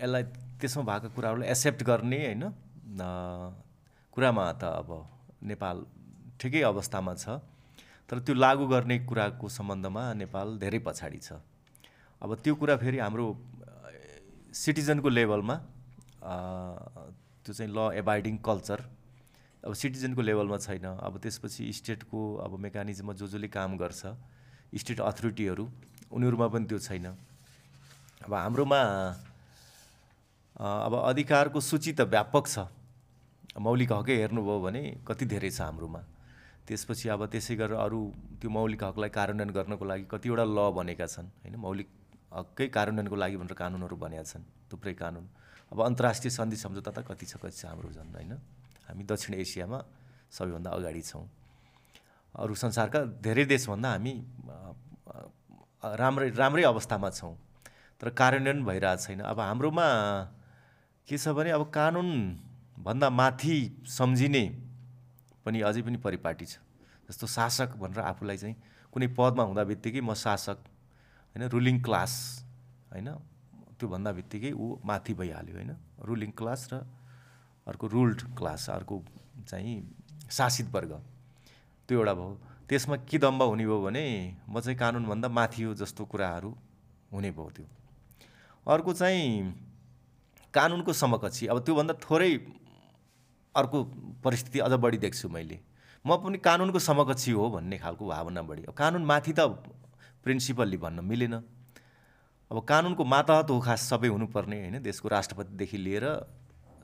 यसलाई 0.00 0.22
त्यसमा 0.56 0.82
भएको 0.88 1.08
कुराहरूलाई 1.12 1.48
एक्सेप्ट 1.52 1.84
गर्ने 1.84 2.18
होइन? 2.24 2.42
कुरामा 4.16 4.44
त 4.56 4.64
अब 4.80 4.88
नेपाल 5.44 5.76
ठिकै 6.40 6.62
अवस्थामा 6.64 7.14
छ 7.14 7.36
तर 8.08 8.24
त्यो 8.24 8.34
लागू 8.40 8.64
गर्ने 8.72 8.98
कुराको 9.04 9.48
सम्बन्धमा 9.52 10.02
नेपाल 10.16 10.58
धेरै 10.58 10.80
पछाडि 10.88 11.20
छ। 11.20 11.44
अब 12.22 12.34
त्यो 12.44 12.54
कुरा 12.54 12.76
फेरि 12.76 12.98
हाम्रो 12.98 13.26
सिटिजनको 14.52 15.08
लेभलमा 15.08 15.56
त्यो 17.44 17.52
चाहिँ 17.52 17.70
ल 17.72 17.78
एबाइडिङ 17.96 18.36
कल्चर 18.44 18.80
अब 19.64 19.72
सिटिजनको 19.72 20.22
लेभलमा 20.22 20.58
छैन। 20.58 20.86
अब 21.00 21.18
त्यसपछि 21.22 21.72
स्टेटको 21.72 22.20
अब 22.44 22.52
मेकानिजममा 22.60 23.12
जो 23.12 23.26
जसले 23.26 23.48
काम 23.48 23.76
गर्छ 23.76 24.02
स्टेट 24.72 25.00
अथोरिटीहरू 25.00 25.64
उनीहरूमा 26.12 26.46
पनि 26.52 26.64
त्यो 26.68 26.78
छैन। 26.78 27.06
अब 28.24 28.32
हाम्रोमा 28.34 28.80
अब 30.60 30.94
अधिकारको 31.08 31.60
सूची 31.60 31.92
त 31.92 32.00
व्यापक 32.04 32.44
छ। 32.46 32.68
मौलिक 33.56 33.92
हकै 33.92 34.16
हेर्नुभयो 34.20 34.58
भने 34.60 34.82
कति 35.08 35.24
धेरै 35.24 35.50
छ 35.50 35.60
हाम्रोमा। 35.60 36.00
त्यसपछि 36.68 37.08
अब 37.08 37.26
त्यसै 37.32 37.54
गरेर 37.56 37.80
अरू 37.80 38.00
त्यो 38.40 38.50
मौलिक 38.50 38.84
हकलाई 38.84 39.10
कार्यान्वयन 39.10 39.50
गर्नको 39.56 39.84
लागि 39.84 40.04
कतिवटा 40.12 40.44
ल 40.44 40.58
बनेका 40.76 41.06
छन् 41.06 41.28
होइन? 41.42 41.56
मौलिक 41.56 41.88
हककै 42.32 42.66
कार्यान्वयनको 42.70 43.16
लागि 43.16 43.36
भनेर 43.36 43.54
कानुनहरू 43.58 43.96
बनेका 43.96 44.24
छन् 44.24 44.44
थुप्रै 44.70 44.94
कानुन। 44.94 45.24
अब 45.72 45.78
अन्तर्राष्ट्रिय 45.82 46.30
सन्धि 46.30 46.56
सम्झौता 46.56 46.90
त 46.90 46.98
कति 47.06 47.26
छ 47.26 47.34
कति 47.42 47.56
छ 47.58 47.64
हाम्रो 47.70 47.90
झन् 47.90 48.10
होइन? 48.14 48.32
हामी 48.86 49.02
दक्षिण 49.06 49.34
एसियामा 49.38 49.78
सबैभन्दा 50.30 50.70
अगाडि 50.70 51.02
छौँ। 51.02 51.26
अरू 52.34 52.54
संसारका 52.54 53.00
धेरै 53.18 53.44
देशभन्दा 53.50 53.88
हामी 53.90 54.14
राम्रै 55.82 56.28
राम्रै 56.30 56.62
अवस्थामा 56.70 57.10
छौँ। 57.10 57.34
तर 58.00 58.08
कार्यान्वयन 58.14 58.58
भइरहेको 58.64 59.02
छैन। 59.02 59.20
अब 59.26 59.38
हाम्रोमा 59.40 59.86
के 61.08 61.16
छ 61.18 61.34
भने 61.34 61.50
अब 61.50 61.66
कानुनभन्दा 61.70 63.08
माथि 63.10 63.58
सम्झिने 63.90 64.44
पनि 65.44 65.58
अझै 65.66 65.82
पनि 65.82 65.98
परिपाटी 65.98 66.46
छ। 66.46 66.62
जस्तो 67.10 67.26
शासक 67.26 67.74
भनेर 67.74 68.00
आफूलाई 68.06 68.36
चाहिँ 68.38 68.56
कुनै 68.94 69.06
पदमा 69.18 69.42
हुँदा 69.50 69.62
बित्तिकै 69.66 70.00
म 70.00 70.14
शासक 70.14 70.58
होइन 71.36 71.48
रुलिङ 71.48 71.80
क्लास 71.82 72.12
होइन? 72.92 73.08
त्योभन्दा 73.78 74.10
बित्तिकै 74.12 74.52
ऊ 74.52 74.76
माथि 74.84 75.14
भइहाल्यो 75.14 75.54
होइन? 75.54 75.72
रुलिङ 76.04 76.30
क्लास 76.30 76.68
र 76.72 76.84
अर्को 77.66 77.86
रुल्ड 77.86 78.20
क्लास 78.36 78.68
अर्को 78.70 79.02
चाहिँ 79.48 79.76
शासित 80.30 80.68
वर्ग। 80.74 80.92
त्यो 81.88 81.98
एउटा 81.98 82.14
भयो। 82.14 82.38
त्यसमा 82.68 82.96
के 83.08 83.18
दम्ब 83.18 83.42
हुने 83.42 83.64
भयो 83.66 83.80
भने 83.82 84.04
म 84.48 84.60
चाहिँ 84.60 84.78
कानुनभन्दा 84.78 85.28
माथि 85.28 85.62
हो 85.62 85.74
जस्तो 85.74 86.04
कुराहरू 86.04 86.50
हुने 87.12 87.30
भयो 87.30 87.50
त्यो। 87.56 87.66
अर्को 88.66 88.92
चाहिँ 88.92 89.54
कानुनको 90.54 90.92
समकक्षी। 90.92 91.46
अब 91.46 91.58
त्योभन्दा 91.64 91.94
थोरै 92.02 92.32
अर्को 93.54 93.78
परिस्थिति 94.24 94.58
अझ 94.58 94.72
बढी 94.72 94.98
देख्छु 94.98 95.28
मैले। 95.28 95.58
म 96.04 96.16
पनि 96.16 96.38
कानुनको 96.38 96.78
समकक्षी 96.78 97.32
हो 97.32 97.50
भन्ने 97.50 97.78
खालको 97.78 98.06
भावना 98.06 98.42
बढी। 98.42 98.62
अब 98.64 98.74
कानुन 98.74 99.04
माथि 99.04 99.32
त 99.32 99.40
प्रिन्सिपल्ली 100.24 100.76
भन्न 100.76 101.04
मिलेन। 101.04 101.34
अब 102.50 102.58
कानुनको 102.64 103.04
मातहत 103.04 103.50
हो 103.50 103.60
खास 103.60 103.80
सबै 103.90 104.08
हुनुपर्ने 104.08 104.56
होइन 104.60 104.82
देशको 104.82 105.08
राष्ट्रपतिदेखि 105.08 105.78
लिएर 105.78 106.06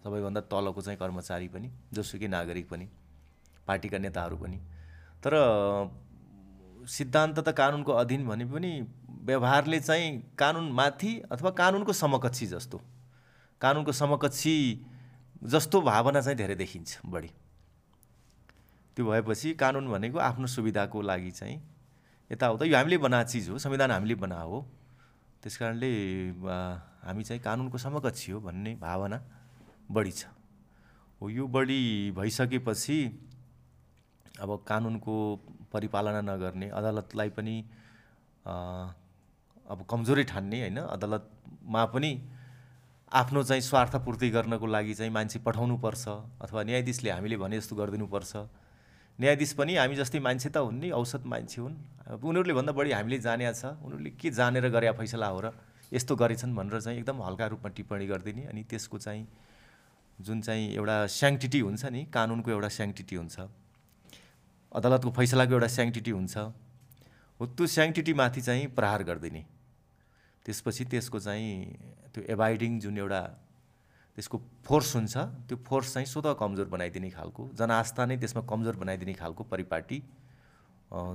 सबैभन्दा 0.04 0.40
तलको 0.46 0.80
चाहिँ 0.80 0.98
कर्मचारी 0.98 1.48
पनि 1.48 1.70
जोसुकै 1.92 2.28
नागरिक 2.28 2.68
पनि 2.70 2.86
पार्टीका 3.68 3.98
नेताहरू 3.98 4.36
पनि। 4.36 4.58
तर 5.22 5.32
सिद्धान्त 6.86 7.38
त 7.38 7.48
कानुनको 7.52 7.92
अधीन 7.92 8.26
भने 8.26 8.44
पनि 8.46 8.70
व्यवहारले 9.26 9.80
चाहिँ 9.80 10.10
कानुनमाथि 10.38 11.12
अथवा 11.32 11.50
कानुनको 11.50 11.92
समकक्षी 11.92 12.46
जस्तो 12.46 12.80
कानुनको 13.60 13.92
समकक्षी 13.92 14.54
जस्तो 15.44 15.80
भावना 15.82 16.20
चाहिँ 16.20 16.36
धेरै 16.38 16.54
देखिन्छ 16.54 16.98
बढी। 17.06 17.30
त्यो 18.96 19.04
भएपछि 19.04 19.54
कानुन 19.54 19.88
भनेको 19.88 20.18
आफ्नो 20.20 20.46
सुविधाको 20.46 21.02
लागि 21.02 21.30
चाहिँ 21.30 21.58
यताउता 22.30 22.64
यो 22.64 22.76
हामीले 22.76 22.98
बनाएको 22.98 23.30
चिज 23.30 23.48
हो 23.50 23.58
संविधान 23.58 23.90
हामीले 23.90 24.14
बना 24.18 24.40
हो। 24.40 24.58
त्यस 25.42 25.56
कारणले 25.56 25.90
हामी 27.06 27.22
चाहिँ 27.24 27.40
कानुनको 27.42 27.78
समकक्षी 27.78 28.32
हो 28.32 28.40
भन्ने 28.40 28.74
भावना 28.82 29.18
बढी 29.90 30.12
छ। 30.12 30.26
हो 31.20 31.28
यो 31.30 31.46
बढी 31.46 32.10
भइसकेपछि 32.12 32.98
अब 34.42 34.50
कानुनको 34.68 35.14
परिपालना 35.72 36.20
नगर्ने 36.20 36.68
अदालतलाई 36.70 37.30
पनि 37.30 37.56
अब 38.46 39.78
कमजोरै 39.90 40.24
ठान्ने 40.24 40.58
होइन 40.60 40.78
अदालतमा 40.92 41.84
पनि 41.94 42.10
आफ्नो 43.12 43.42
चाहिँ 43.42 43.62
स्वार्थपूर्ति 43.62 44.28
गर्नको 44.30 44.66
लागि 44.66 44.94
चाहिँ 44.94 45.12
मान्छे 45.12 45.38
पठाउनुपर्छ 45.46 46.04
अथवा 46.42 46.62
न्यायाधीशले 46.62 47.10
हामीले 47.10 47.36
भने 47.38 47.56
जस्तो 47.58 47.76
गरिदिनुपर्छ। 47.76 48.32
न्यायाधीश 49.18 49.52
पनि 49.54 49.76
हामी 49.76 49.94
जस्तै 49.96 50.18
मान्छे 50.20 50.48
त 50.50 50.56
हुन् 50.58 50.80
नि 50.82 50.90
औसत 50.90 51.22
मान्छे 51.24 51.60
हुन्। 51.62 51.74
उनीहरूले 52.06 52.54
भन्दा 52.54 52.72
बढी 52.72 52.90
हामीले 52.94 53.18
जाने 53.18 53.50
छ। 53.52 53.74
उनीहरूले 53.82 54.10
के 54.14 54.30
जानेर 54.30 54.68
गरे 54.70 54.90
फैसला 54.94 55.26
हो 55.26 55.40
र 55.40 55.46
यस्तो 55.92 56.12
गरेछन् 56.16 56.54
भनेर 56.54 56.80
चाहिँ 56.80 56.98
एकदम 57.02 57.22
हल्का 57.22 57.46
रूपमा 57.46 57.70
टिप्पणी 57.74 58.06
गरिदिने 58.06 58.42
अनि 58.50 58.62
त्यसको 58.70 58.98
चाहिँ 58.98 59.26
जुन 60.18 60.40
चाहिँ 60.40 60.74
एउटा 60.74 60.96
स्याङ्टिटी 61.06 61.60
हुन्छ 61.60 61.84
नि 61.92 62.00
कानुनको 62.10 62.50
एउटा 62.50 62.68
स्याङ्टिटी 62.78 63.16
हुन्छ। 63.16 63.36
अदालतको 64.72 65.10
फैसलाको 65.18 65.52
एउटा 65.52 65.68
स्याङ्टिटी 65.76 66.10
हुन्छ। 66.10 66.36
हो 67.40 67.46
त्यो 67.46 67.66
स्याङ्टिटीमाथि 67.66 68.40
चाहिँ 68.40 68.66
प्रहार 68.72 69.02
गरिदिने। 69.02 69.42
त्यसपछि 70.46 70.84
त्यसको 70.88 71.18
चाहिँ 71.20 71.50
त्यो 72.14 72.22
एभाइडिङ 72.32 72.80
जुन 72.80 72.98
एउटा 72.98 73.22
त्यसको 74.16 74.36
फोर्स 74.64 74.88
हुन्छ 74.96 75.14
त्यो 75.46 75.56
फोर्स 75.66 75.86
चाहिँ 75.94 76.06
स्वतः 76.06 76.32
कमजोर 76.40 76.66
बनाइदिने 76.72 77.10
खालको 77.12 77.42
जनआस्था 77.52 78.02
नै 78.06 78.16
त्यसमा 78.16 78.42
कमजोर 78.48 78.76
बनाइदिने 78.80 79.14
खालको 79.20 79.42
परिपाटी 79.44 79.98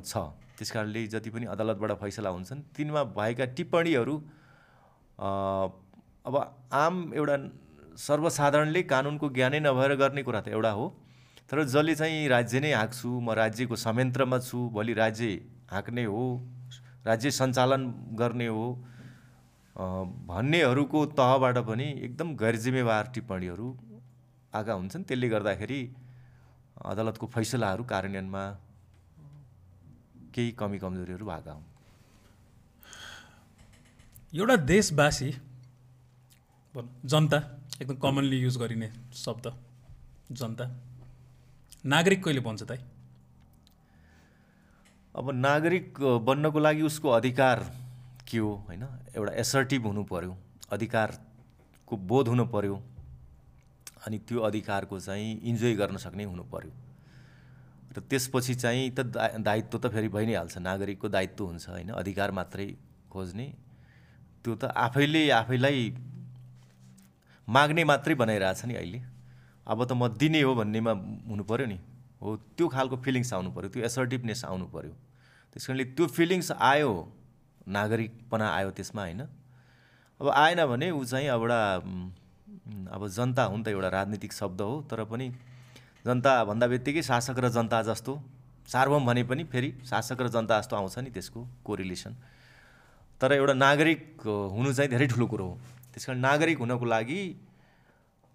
छ। 0.05 0.13
त्यस 0.61 0.71
कारणले 0.71 1.05
जति 1.09 1.29
पनि 1.33 1.45
अदालतबाट 1.49 1.91
फैसला 1.99 2.29
हुन्छन् 2.29 2.61
तिनमा 2.77 3.03
भएका 3.11 3.45
टिप्पणीहरू 3.57 4.15
अब 6.25 6.35
आम 6.77 6.99
एउटा 7.15 7.37
सर्वसाधारणले 7.99 8.83
कानुनको 8.85 9.29
ज्ञानै 9.31 9.59
नभएर 9.61 9.95
गर्ने 9.97 10.23
कुरा 10.23 10.41
त 10.41 10.53
एउटा 10.53 10.71
हो 10.71 10.85
तर 11.49 11.63
जसले 11.65 11.95
चाहिँ 11.95 12.27
राज्य 12.29 12.59
नै 12.59 12.71
हाँक्छु 12.73 13.09
म 13.09 13.37
राज्यको 13.41 13.75
संयन्त्रमा 13.79 14.39
छु 14.41 14.59
भोलि 14.69 14.93
राज्य 14.93 15.33
हाँक्ने 15.71 16.05
हो 16.05 16.23
राज्य 17.05 17.31
सञ्चालन 17.41 17.91
गर्ने 18.15 18.47
हो 18.53 18.65
भन्नेहरूको 20.29 21.05
तहबाट 21.17 21.57
पनि 21.67 21.91
एकदम 22.05 22.35
गैर 22.37 22.55
जिम्मेवार 22.63 23.13
टिप्पणीहरू 23.15 23.75
आएका 24.53 24.73
हुन्छन् 24.73 25.03
त्यसले 25.03 25.29
गर्दाखेरि 25.29 25.81
अदालतको 26.85 27.27
फैसलाहरू 27.35 27.83
कार्यान्वयनमा 27.89 28.43
केही 30.33 30.51
कमी 30.59 30.77
कमजोरीहरू 30.79 31.25
भएका 31.25 31.51
हुन्? 31.51 31.65
एउटा 34.33 34.55
देशवासी 34.55 35.29
जनता 37.05 37.37
एकदम 37.81 37.95
कमनली 37.99 38.37
युज 38.39 38.57
गरिने 38.57 38.91
शब्द 39.15 39.45
जनता। 40.31 40.65
नागरिक 41.85 42.23
कहिले 42.23 42.41
बन्छ 42.41 42.63
त 42.63 42.77
अब 45.15 45.31
नागरिक 45.35 45.99
बन्नको 46.25 46.59
लागि 46.59 46.81
उसको 46.81 47.09
अधिकार 47.11 47.59
के 48.27 48.37
हो 48.37 48.51
होइन? 48.67 48.83
एउटा 49.15 49.33
एसर्टिभ 49.33 49.85
हुनु 49.85 50.03
पऱ्यो 50.07 50.37
अधिकारको 50.71 51.97
बोध 52.09 52.27
हुनु 52.27 52.45
पऱ्यो 52.47 52.75
अनि 54.07 54.17
त्यो 54.27 54.39
अधिकारको 54.47 54.99
चाहिँ 54.99 55.39
इन्जोय 55.41 55.73
गर्न 55.75 55.97
सक्ने 55.97 56.23
हुनु 56.23 56.43
पऱ्यो 56.53 56.71
र 57.91 57.99
त्यसपछि 58.09 58.53
चाहिँ 58.55 58.89
त 58.91 58.99
दायित्व 59.43 59.77
त 59.77 59.85
फेरि 59.93 60.07
भइ 60.07 60.25
नै 60.25 60.35
हाल्छ 60.35 60.57
नागरिकको 60.57 61.07
दायित्व 61.09 61.43
हुन्छ 61.45 61.69
होइन 61.69 61.89
अधिकार 62.01 62.31
मात्रै 62.31 62.67
खोज्ने। 63.11 63.47
त्यो 64.43 64.55
त 64.55 64.63
आफैले 64.75 65.23
आफैलाई 65.31 65.79
माग्ने 67.47 67.83
मात्रै 67.83 68.15
बनाइरहेछ 68.15 68.65
नि 68.65 68.75
अहिले। 68.75 68.99
अब 69.67 69.79
त 69.85 69.91
म 69.91 70.07
दिने 70.15 70.41
हो 70.41 70.51
भन्नेमा 70.55 70.91
हुनु 71.29 71.43
पऱ्यो 71.43 71.65
नि। 71.67 71.77
हो 72.21 72.35
त्यो 72.57 72.65
खालको 72.67 72.95
फिलिङ्स 73.05 73.33
आउनु 73.33 73.49
पऱ्यो 73.51 73.69
त्यो 73.73 73.83
एसर्टिभनेस 73.83 74.45
आउनु 74.45 74.65
पऱ्यो 74.73 74.93
त्यस 75.51 75.65
कारणले 75.67 75.85
त्यो 75.97 76.05
फिलिङ्स 76.07 76.51
आयो 76.71 76.91
नागरिकपना 77.67 78.47
आयो 78.57 78.69
त्यसमा 78.71 79.01
होइन। 79.01 79.21
अब 80.21 80.27
आएन 80.29 80.59
भने 80.65 80.87
ऊ 80.91 81.03
चाहिँ 81.03 81.27
एउटा 81.27 81.59
अब 82.95 83.01
जनता 83.09 83.43
हुन् 83.51 83.63
त 83.65 83.67
एउटा 83.67 83.89
राजनीतिक 83.89 84.31
शब्द 84.31 84.61
हो 84.61 84.73
तर 84.89 85.03
पनि 85.11 85.27
जनता 86.05 86.31
भन्दा 86.45 86.67
बित्तिकै 86.67 87.01
शासक 87.01 87.39
र 87.39 87.49
जनता 87.49 87.81
जस्तो। 87.83 88.13
सार्वम 88.67 89.05
भने 89.05 89.23
पनि 89.23 89.43
फेरि 89.43 89.69
शासक 89.85 90.21
र 90.21 90.27
जनता 90.29 90.59
जस्तो 90.59 90.75
आउँछ 90.75 90.97
नि 90.99 91.09
त्यसको 91.11 91.39
कोरिलेसन 91.65 92.15
तर 93.21 93.31
एउटा 93.33 93.53
नागरिक 93.55 94.21
हुनु 94.25 94.73
चाहिँ 94.73 94.89
धेरै 94.89 95.07
ठुलो 95.07 95.25
कुरो 95.27 95.45
हो। 95.45 95.55
त्यस 95.93 96.05
कारण 96.05 96.19
नागरिक 96.19 96.57
हुनको 96.57 96.85
लागि 96.85 97.19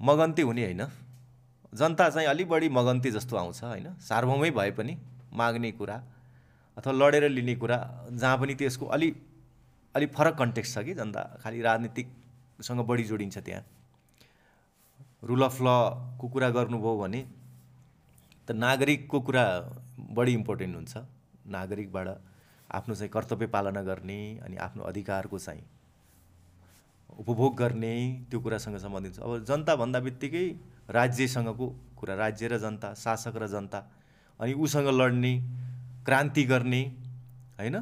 मगन्ती 0.01 0.43
हुने 0.43 0.65
होइन। 0.65 0.83
जनता 1.75 2.09
चाहिँ 2.11 2.29
अलिक 2.29 2.49
बढी 2.49 2.69
मगन्ती 2.71 3.11
जस्तो 3.11 3.37
आउँछ 3.37 3.63
होइन। 3.65 3.95
सार्वमै 3.99 4.51
भए 4.51 4.71
पनि 4.71 4.97
माग्ने 5.33 5.71
कुरा 5.73 5.97
अथवा 6.77 6.93
लडेर 6.93 7.29
लिने 7.31 7.55
कुरा 7.57 7.79
जहाँ 8.13 8.37
पनि 8.39 8.55
त्यसको 8.55 8.87
अलि 8.87 9.09
अलिक 9.95 10.13
फरक 10.13 10.35
कन्टेक्स्ट 10.39 10.75
छ 10.75 10.85
कि 10.85 10.95
जनता। 10.95 11.23
खालि 11.43 11.61
राजनीतिकसँग 11.63 12.81
बढी 12.87 13.05
जोडिन्छ 13.05 13.39
त्यहाँ। 13.39 13.65
रुल 15.25 15.43
अफ 15.43 15.57
लको 15.63 16.29
कुरा 16.29 16.49
गर्नुभयो 16.51 16.97
भने 16.99 17.21
त 18.49 18.53
नागरिकको 18.55 19.21
कुरा 19.21 19.45
बढी 20.15 20.33
इम्पोर्टेन्ट 20.33 20.75
हुन्छ। 20.77 20.95
नागरिकबाट 21.47 22.09
आफ्नो 22.71 22.95
चाहिँ 22.95 23.11
कर्तव्य 23.11 23.47
पालना 23.47 23.83
गर्ने 23.83 24.21
अनि 24.45 24.57
आफ्नो 24.57 24.83
अधिकारको 24.85 25.39
चाहिँ 25.39 25.65
उपभोग 27.19 27.57
गर्ने 27.57 27.95
त्यो 28.31 28.41
कुरासँग 28.41 28.77
सम्बन्धित 28.79 29.15
छ 29.15 29.19
अब 29.21 29.45
जनता 29.45 29.77
भन्दा 29.77 30.01
बित्तिकै 30.01 30.47
राज्यसँगको 30.91 31.67
कुरा 31.97 32.15
राज्य 32.15 32.49
र 32.49 32.59
जनता 32.59 32.93
शासक 32.95 33.37
र 33.37 33.47
जनता 33.49 33.79
अनि 34.41 34.53
उसँग 34.53 34.89
लड्ने 34.91 35.33
क्रान्ति 36.07 36.45
गर्ने 36.45 36.83
होइन? 37.59 37.77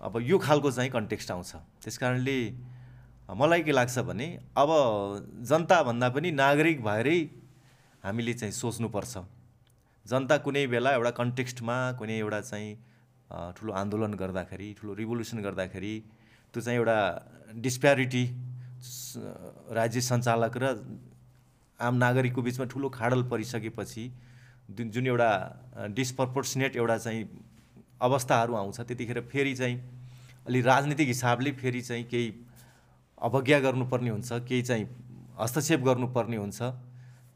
अब 0.00 0.18
यो 0.22 0.38
खालको 0.38 0.70
चाहिँ 0.70 0.90
कन्टेक्स्ट 0.90 1.30
आउँछ। 1.30 1.52
त्यस 1.82 1.96
कारणले 1.98 2.36
मलाई 3.30 3.62
के 3.62 3.72
लाग्छ 3.72 3.98
भने 4.04 4.26
अब 4.52 4.70
जनताभन्दा 5.42 6.08
पनि 6.08 6.30
नागरिक 6.32 6.82
भएरै 6.84 7.18
हामीले 8.04 8.34
चाहिँ 8.34 8.52
सोच्नुपर्छ। 8.52 9.14
जनता 10.06 10.36
कुनै 10.46 10.66
बेला 10.66 10.92
एउटा 10.94 11.10
कन्टेक्स्टमा 11.20 11.76
कुनै 11.98 12.18
एउटा 12.18 12.40
चाहिँ 12.40 12.70
ठुलो 13.56 13.72
आन्दोलन 13.72 14.14
गर्दाखेरि 14.22 14.72
ठुलो 14.80 14.94
रिभोल्युसन 14.94 15.38
गर्दाखेरि 15.42 15.94
त्यो 16.54 16.62
चाहिँ 16.62 16.78
एउटा 16.78 16.98
डिस्प्यारिटी 17.66 18.24
राज्य 19.80 20.00
सञ्चालक 20.10 20.56
र 20.62 20.74
आम 21.80 21.94
नागरिकको 21.96 22.42
बिचमा 22.42 22.66
ठुलो 22.72 22.88
खाडल 22.98 23.22
परिसकेपछि 23.32 24.04
जुन 24.94 25.06
एउटा 25.06 25.30
डिसप्रपोर्सनेट 25.96 26.76
एउटा 26.76 26.98
चाहिँ 26.98 27.24
अवस्थाहरू 28.00 28.54
आउँछ 28.54 28.80
त्यतिखेर 28.80 29.20
फेरि 29.32 29.54
चाहिँ 29.56 29.76
अलि 30.46 30.60
राजनीतिक 30.60 31.08
हिसाबले 31.08 31.52
फेरि 31.60 31.80
चाहिँ 31.82 32.04
केही 32.04 32.32
अवज्ञा 33.28 33.58
गर्नुपर्ने 33.60 34.10
हुन्छ 34.10 34.32
केही 34.48 34.62
चाहिँ 34.62 34.84
हस्तक्षेप 35.40 35.80
गर्नुपर्ने 35.80 36.36
हुन्छ। 36.36 36.60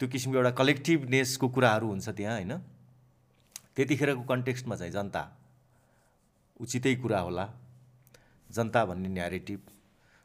त्यो 0.00 0.08
किसिमको 0.08 0.38
एउटा 0.38 0.50
कलेक्टिभनेसको 0.60 1.48
कुराहरू 1.48 1.86
हुन्छ 1.88 2.08
त्यहाँ 2.10 2.34
होइन? 2.34 2.52
त्यतिखेरको 3.76 4.22
कन्टेक्स्टमा 4.26 4.76
चाहिँ 4.76 4.92
जनता 4.92 5.22
उचितै 6.60 6.94
कुरा 7.02 7.20
होला 7.20 7.46
जनता 8.50 8.84
भन्ने 8.84 9.08
न्यारेटिभ 9.08 9.60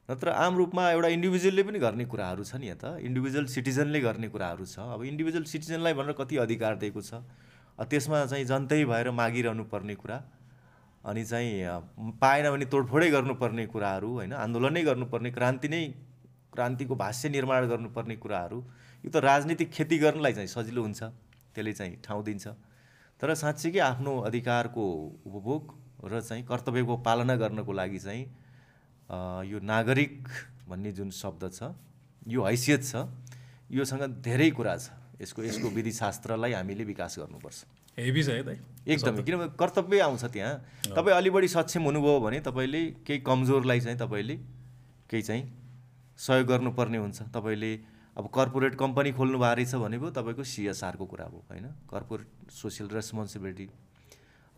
नत्र 0.09 0.29
आम 0.29 0.57
रूपमा 0.57 0.83
एउटा 0.91 1.07
इन्डिभिजुअलले 1.15 1.63
पनि 1.63 1.79
गर्ने 1.79 2.05
कुराहरू 2.05 2.43
छ 2.43 2.55
नि 2.59 2.73
त 2.75 2.99
इन्डिभिजुअल 3.01 3.45
सिटिजनले 3.47 3.99
गर्ने 4.01 4.27
कुराहरू 4.29 4.65
छ। 4.65 4.79
अब 4.93 5.03
इन्डिभिजुअल 5.09 5.45
सिटिजनलाई 5.47 5.93
भनेर 5.93 6.13
कति 6.19 6.37
अधिकार 6.43 6.75
दिएको 6.77 7.01
छ? 7.01 7.23
त्यसमा 7.79 8.25
चाहिँ 8.25 8.45
जनतै 8.45 8.83
भएर 8.85 9.09
मागिरहनु 9.11 9.63
पर्ने 9.71 9.95
कुरा 9.95 10.17
अनि 11.03 11.23
चाहिँ 11.23 12.13
पाएन 12.21 12.45
भने 12.51 12.65
तोडफोडै 12.67 13.09
गर्नुपर्ने 13.11 13.65
कुराहरू 13.73 14.09
होइन? 14.13 14.33
आन्दोलनै 14.35 14.83
गर्नुपर्ने 14.83 15.31
क्रान्ति 15.31 15.67
नै 15.67 15.83
क्रान्तिको 16.53 16.95
भाष्य 16.95 17.29
निर्माण 17.29 17.67
गर्नुपर्ने 17.67 18.15
कुराहरू 18.17 18.59
यो 19.03 19.09
त 19.11 19.15
राजनीतिक 19.19 19.69
खेती 19.71 19.97
गर्नलाई 19.99 20.33
चाहिँ 20.33 20.47
सजिलो 20.47 20.81
हुन्छ 20.81 21.03
त्यसले 21.53 21.73
चाहिँ 21.73 21.93
ठाउँ 22.03 22.23
दिन्छ। 22.23 22.47
तर 23.19 23.33
साँच्चीकै 23.35 23.79
आफ्नो 23.79 24.11
अधिकारको 24.27 24.83
उपभोग 25.27 25.61
र 26.03 26.21
चाहिँ 26.21 26.43
कर्तव्यको 26.43 26.95
पालना 27.03 27.35
गर्नको 27.35 27.71
लागि 27.71 27.99
चाहिँ 27.99 28.23
यो 29.51 29.59
नागरिक 29.59 30.27
भन्ने 30.67 30.91
जुन 30.91 31.09
शब्द 31.11 31.43
छ 31.51 31.71
यो 32.27 32.43
हैसियत 32.43 32.83
छ 32.83 33.07
योसँग 33.71 34.03
धेरै 34.23 34.49
कुरा 34.51 34.75
छ। 34.77 34.91
यसको 35.21 35.43
यसको 35.43 35.67
विधिशास्त्रलाई 35.69 36.51
हामीले 36.53 36.83
विकास 36.83 37.15
गर्नुपर्छ। 37.19 37.59
हेभी 37.97 38.23
छ 38.23 38.29
है 38.29 38.39
एकदमै। 38.87 39.23
किनभने 39.23 39.47
कर्तव्य 39.55 39.99
आउँछ 39.99 40.23
त्यहाँ। 40.25 40.55
तपाईँ 40.95 41.15
अलि 41.15 41.29
बढी 41.29 41.47
सक्षम 41.47 41.83
हुनुभयो 41.87 42.19
भने 42.19 42.39
तपाईँले 42.41 42.81
केही 43.07 43.19
कमजोरलाई 43.21 43.79
चाहिँ 43.79 43.97
तपाईँले 43.99 44.35
केही 45.07 45.23
चाहिँ 45.23 45.43
सहयोग 46.19 46.47
गर्नुपर्ने 46.47 46.97
हुन्छ। 46.97 47.21
तपाईँले 47.31 47.71
अब 48.17 48.29
कर्पोरेट 48.29 48.75
कम्पनी 48.75 49.11
खोल्नु 49.11 49.37
भएको 49.39 49.55
रहेछ 49.55 49.75
भने 49.75 49.97
पो 49.99 50.09
तपाईँको 50.13 50.43
सिएसआरको 50.45 51.05
कुरा 51.05 51.25
हो 51.25 51.43
होइन? 51.49 51.65
कर्पोरेट 51.89 52.51
सोसियल 52.51 52.89
रेस्पोन्सिबिलिटी 52.89 53.69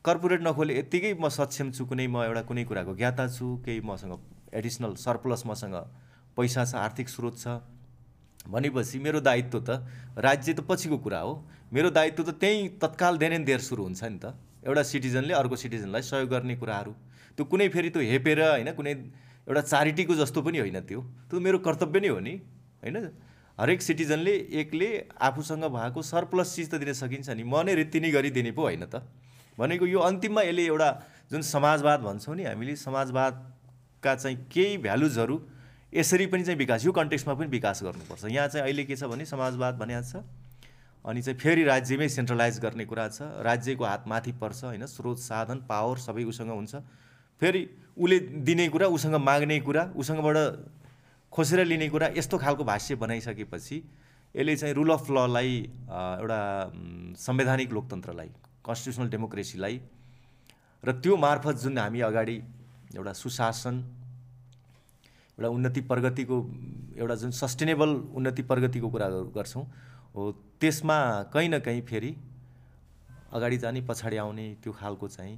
कर्पोरेट 0.06 0.42
नखोले 0.44 0.78
यत्तिकै 0.78 1.14
म 1.14 1.30
सक्षम 1.30 1.72
छु 1.72 1.86
कुनै 1.86 2.08
म 2.08 2.24
एउटा 2.24 2.42
कुनै 2.50 2.64
कुराको 2.66 2.96
ज्ञाता 2.96 3.28
छु 3.32 3.46
केही 3.66 3.80
मसँग 3.82 4.20
एडिसनल 4.54 4.94
सरप्लस 5.00 5.44
मसँग 5.48 5.76
पैसा 6.38 6.66
छ 6.66 6.76
आर्थिक 6.76 7.10
स्रोत 7.10 7.36
छ। 7.40 7.48
भनेपछि 8.46 9.00
मेरो 9.00 9.20
दायित्व 9.22 9.60
त 9.60 9.82
राज्य 10.20 10.54
त 10.54 10.60
पछिको 10.68 10.98
कुरा 11.02 11.20
हो। 11.20 11.34
मेरो 11.74 11.90
दायित्व 11.90 12.24
त 12.24 12.30
त्यहीँ 12.38 12.78
तत्काल 12.78 13.18
देन 13.18 13.44
देर 13.44 13.60
सुरु 13.60 13.84
हुन्छ 13.84 14.04
नि 14.04 14.20
त। 14.20 14.36
एउटा 14.68 14.84
सिटिजनले 14.84 15.34
अर्को 15.34 15.56
सिटिजनलाई 15.56 16.02
सहयोग 16.02 16.30
गर्ने 16.30 16.56
कुराहरू। 16.62 16.92
त्यो 17.34 17.46
कुनै 17.46 17.68
फेरि 17.70 17.90
त्यो 17.90 18.02
हेपेर 18.04 18.42
होइन 18.42 18.70
कुनै 18.76 18.94
एउटा 19.48 19.62
चारिटीको 19.62 20.14
जस्तो 20.16 20.42
पनि 20.46 20.60
होइन 20.60 20.80
त्यो। 20.86 21.02
त्यो 21.30 21.40
मेरो 21.40 21.58
कर्तव्य 21.66 22.00
नै 22.00 22.10
हो 22.14 22.20
नि 22.20 22.34
होइन? 22.84 22.96
हरेक 23.58 23.82
सिटिजनले 23.82 24.34
एकले 24.60 24.90
आफूसँग 25.18 25.64
भएको 25.72 26.02
सरप्लस 26.04 26.56
चिज 26.56 26.70
त 26.70 26.76
दिन 26.76 26.94
सकिन्छ 26.94 27.30
नि। 27.30 27.44
म 27.44 27.64
नै 27.64 27.76
रित्ति 27.76 28.00
नै 28.00 28.12
गरिदिने 28.12 28.52
पो 28.52 28.62
होइन 28.62 28.86
त। 28.86 29.02
भनेको 29.58 29.86
यो 29.86 30.00
अन्तिममा 30.02 30.42
यसले 30.44 30.66
एउटा 30.66 30.90
जुन 31.32 31.42
समाजवाद 31.42 32.00
भन्छौँ 32.02 32.36
नि 32.36 32.44
हामीले 32.44 32.76
समाजवादका 32.76 34.16
चाहिँ 34.16 34.38
केही 34.52 34.78
भ्यालुजहरू 34.84 35.40
यसरी 35.94 36.26
पनि 36.28 36.44
चाहिँ 36.44 36.60
विकास 36.60 36.86
यो 36.86 36.92
कन्टेक्स्टमा 36.92 37.34
पनि 37.34 37.48
विकास 37.48 37.84
गर्नुपर्छ। 37.84 38.26
यहाँ 38.28 38.48
चाहिँ 38.48 38.64
अहिले 38.68 38.84
के 38.84 38.96
छ 38.96 39.08
भने 39.08 39.26
समाजवाद 39.26 39.80
भने 39.80 40.04
छ 40.04 40.20
अनि 41.06 41.22
चाहिँ 41.22 41.40
फेरि 41.40 41.64
राज्यमै 41.64 42.08
सेन्ट्रलाइज 42.10 42.60
गर्ने 42.60 42.86
कुरा 42.86 43.08
छ 43.08 43.22
राज्यको 43.40 43.84
हात 43.86 44.04
माथि 44.08 44.32
पर्छ 44.36 44.64
होइन 44.76 44.86
स्रोत 44.86 45.20
साधन 45.24 45.64
पावर 45.70 45.98
सबै 46.04 46.24
उसँग 46.28 46.52
हुन्छ। 46.52 46.76
फेरि 47.42 47.62
उसले 47.96 48.20
दिने 48.44 48.68
कुरा 48.68 48.88
उसँग 48.92 49.16
माग्ने 49.16 49.60
कुरा 49.62 49.84
उसँगबाट 49.96 50.38
खोसेर 51.36 51.66
लिने 51.66 51.88
कुरा 51.90 52.08
यस्तो 52.16 52.38
खालको 52.38 52.64
भाष्य 52.64 52.96
बनाइसकेपछि 52.96 53.78
यसले 54.36 54.56
चाहिँ 54.56 54.74
रुल 54.76 54.90
अफ 54.92 55.10
ललाई 55.12 55.58
एउटा 55.92 56.40
संवैधानिक 57.20 57.72
लोकतन्त्रलाई 57.74 58.30
कन्स्टिट्युसनल 58.66 59.10
डेमोक्रेसीलाई 59.10 59.80
र 60.84 60.92
त्यो 61.04 61.16
मार्फत 61.18 61.56
जुन 61.64 61.78
हामी 61.78 62.02
अगाडि 62.08 62.36
एउटा 62.96 63.14
सुशासन 63.14 63.76
एउटा 65.38 65.50
उन्नति 65.50 65.82
प्रगतिको 65.92 66.38
एउटा 66.98 67.16
जुन 67.22 67.32
सस्टेनेबल 67.42 67.90
उन्नति 68.16 68.42
प्रगतिको 68.52 68.90
कुरा 68.90 69.08
गर्छौँ 69.36 69.64
हो 70.16 70.32
त्यसमा 70.62 70.98
कहीँ 71.34 71.50
न 71.50 71.60
कहीँ 71.60 71.82
फेरि 71.90 72.16
अगाडि 73.36 73.58
जाने 73.58 73.82
पछाडि 73.90 74.18
आउने 74.24 74.48
त्यो 74.64 74.72
खालको 74.80 75.08
चाहिँ 75.18 75.38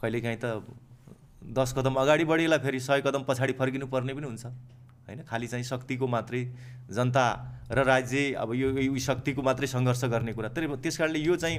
कहिलेकाहीँ 0.00 0.38
त 0.44 0.64
दस 1.58 1.74
कदम 1.76 1.94
अगाडि 2.02 2.24
बढेला 2.24 2.58
फेरि 2.58 2.80
सय 2.80 3.00
कदम 3.06 3.22
पछाडि 3.28 3.52
फर्किनु 3.60 3.86
पर्ने 3.86 4.14
पनि 4.14 4.26
हुन्छ। 4.26 4.44
होइन? 5.06 5.22
खालि 5.22 5.46
चाहिँ 5.46 5.64
शक्तिको 5.64 6.06
मात्रै 6.06 6.42
जनता 6.90 7.24
र 7.70 7.78
राज्य 7.84 8.32
अब 8.34 8.54
यो 8.54 8.98
शक्तिको 8.98 9.42
मात्रै 9.42 9.66
सङ्घर्ष 9.66 10.04
गर्ने 10.04 10.32
कुरा। 10.32 10.48
तर 10.50 10.74
त्यस 10.76 10.96
कारणले 10.98 11.18
यो 11.18 11.36
चाहिँ 11.36 11.58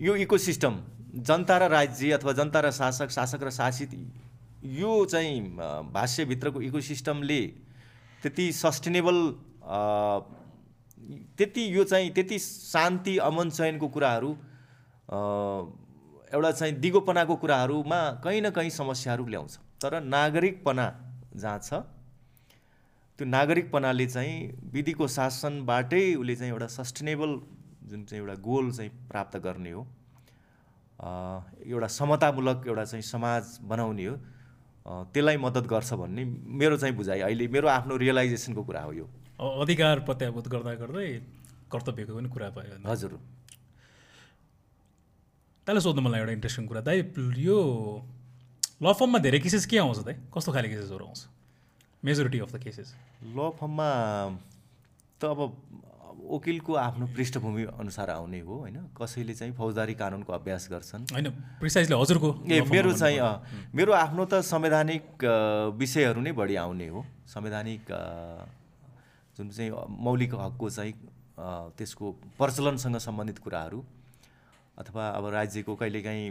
यो 0.00 0.14
इकोसिस्टम 0.24 0.74
जनता 1.22 1.56
र 1.58 1.68
राज्य 1.70 2.12
अथवा 2.12 2.32
जनता 2.32 2.60
र 2.60 2.70
शासक 2.70 3.10
शासक 3.10 3.42
र 3.42 3.50
शासित 3.50 3.94
यो 4.64 4.92
चाहिँ 5.04 5.40
भाष्यभित्रको 5.92 6.60
इकोसिस्टमले 6.62 7.40
त्यति 8.22 8.52
सस्टेनेबल 8.52 9.16
त्यति 11.38 11.62
यो 11.76 11.84
चाहिँ 11.84 12.10
त्यति 12.10 12.38
शान्ति 12.38 13.16
अमन 13.20 13.50
चयनको 13.50 13.88
कुराहरू 13.88 14.30
एउटा 16.32 16.50
चाहिँ 16.50 16.74
दिगोपनाको 16.80 17.34
कुराहरूमा 17.36 18.00
कहीँ 18.24 18.40
न 18.40 18.50
कहीँ 18.50 18.70
समस्याहरू 18.72 19.26
ल्याउँछ। 19.26 19.52
तर 19.82 20.00
नागरिकपना 20.02 20.86
जहाँ 21.36 21.58
छ 21.58 21.84
त्यो 23.18 23.26
नागरिकपनाले 23.26 24.06
चाहिँ 24.06 24.36
विधिको 24.74 25.06
शासनबाटै 25.06 26.14
उसले 26.14 26.34
चाहिँ 26.36 26.52
एउटा 26.52 26.66
सस्टेनेबल 26.66 27.30
जुन 27.90 28.04
चाहिँ 28.10 28.22
एउटा 28.22 28.34
गोल 28.42 28.70
चाहिँ 28.72 28.90
प्राप्त 29.10 29.36
गर्ने 29.38 29.70
हो। 29.70 29.82
एउटा 31.66 31.86
समतामूलक 31.98 32.66
एउटा 32.66 32.84
चाहिँ 32.84 33.02
समाज 33.02 33.58
बनाउने 33.70 34.04
हो। 34.06 34.14
त्यसलाई 35.14 35.36
मद्दत 35.36 35.66
गर्छ 35.70 35.92
भन्ने 35.94 36.24
मेरो 36.58 36.76
चाहिँ 36.76 36.94
बुझाइ 36.96 37.20
अहिले 37.20 37.46
मेरो 37.54 37.68
आफ्नो 37.68 37.96
रियलाइजेसनको 37.96 38.62
कुरा 38.64 38.82
हो 38.82 38.92
यो। 38.92 39.06
अधिकार 39.38 40.00
प्रत्याभूत 40.10 40.48
गर्दा 40.48 40.74
गर्दै 40.82 41.06
कर्तव्यको 41.70 42.12
पनि 42.16 42.28
कुरा 42.34 42.48
भयो। 42.50 42.82
हजुर। 42.82 43.12
त्यसलाई 45.66 45.82
सोध्नु 45.86 46.02
मलाई 46.02 46.20
एउटा 46.20 46.32
इन्ट्रेस्टिङ 46.32 46.66
कुरा 46.66 46.80
दाइ 46.82 46.98
यो 47.46 47.58
ल 48.82 48.92
फर्ममा 48.92 49.18
धेरै 49.22 49.38
केसेस 49.38 49.66
के 49.66 49.78
आउँछ 49.78 49.98
दाइ? 50.02 50.14
कस्तो 50.34 50.52
खाले 50.52 50.68
केसेसहरू 50.68 51.04
आउँछ? 51.06 51.33
मेजोरिटी 52.04 52.38
अफ 52.38 52.52
द 52.52 52.62
केसेस 52.62 52.94
ल 53.24 53.50
फर्ममा 53.60 53.88
त 55.20 55.24
अब 55.24 55.40
वकिलको 56.24 56.72
आफ्नो 56.74 57.06
पृष्ठभूमि 57.16 57.64
अनुसार 57.80 58.10
आउने 58.10 58.40
हो 58.40 58.54
होइन? 58.58 58.76
कसैले 58.96 59.34
चाहिँ 59.34 59.52
फौजदारी 59.54 59.94
कानुनको 59.94 60.32
अभ्यास 60.32 60.68
गर्छन्। 60.70 61.02
होइन 61.12 61.30
प्रिसाइजली 61.60 61.96
हजुरको 62.00 62.28
ए 62.48 62.60
मेरो 62.70 62.92
चाहिँ 62.92 63.18
मेरो 63.74 63.92
आफ्नो 63.92 64.24
त 64.24 64.40
संवैधानिक 64.42 65.24
विषयहरू 65.76 66.20
नै 66.20 66.32
बढी 66.32 66.56
आउने 66.64 66.88
हो। 66.88 67.04
संवैधानिक 67.28 67.82
जुन 69.36 69.48
चाहिँ 69.50 69.70
मौलिक 70.00 70.34
हकको 70.34 70.70
चाहिँ 70.70 70.94
त्यसको 71.76 72.12
प्रचलनसँग 72.38 72.96
सम्बन्धित 73.04 73.38
कुराहरू 73.44 73.84
अथवा 74.78 75.04
अब 75.10 75.24
राज्यको 75.34 75.74
कहिलेकाहीँ 75.76 76.28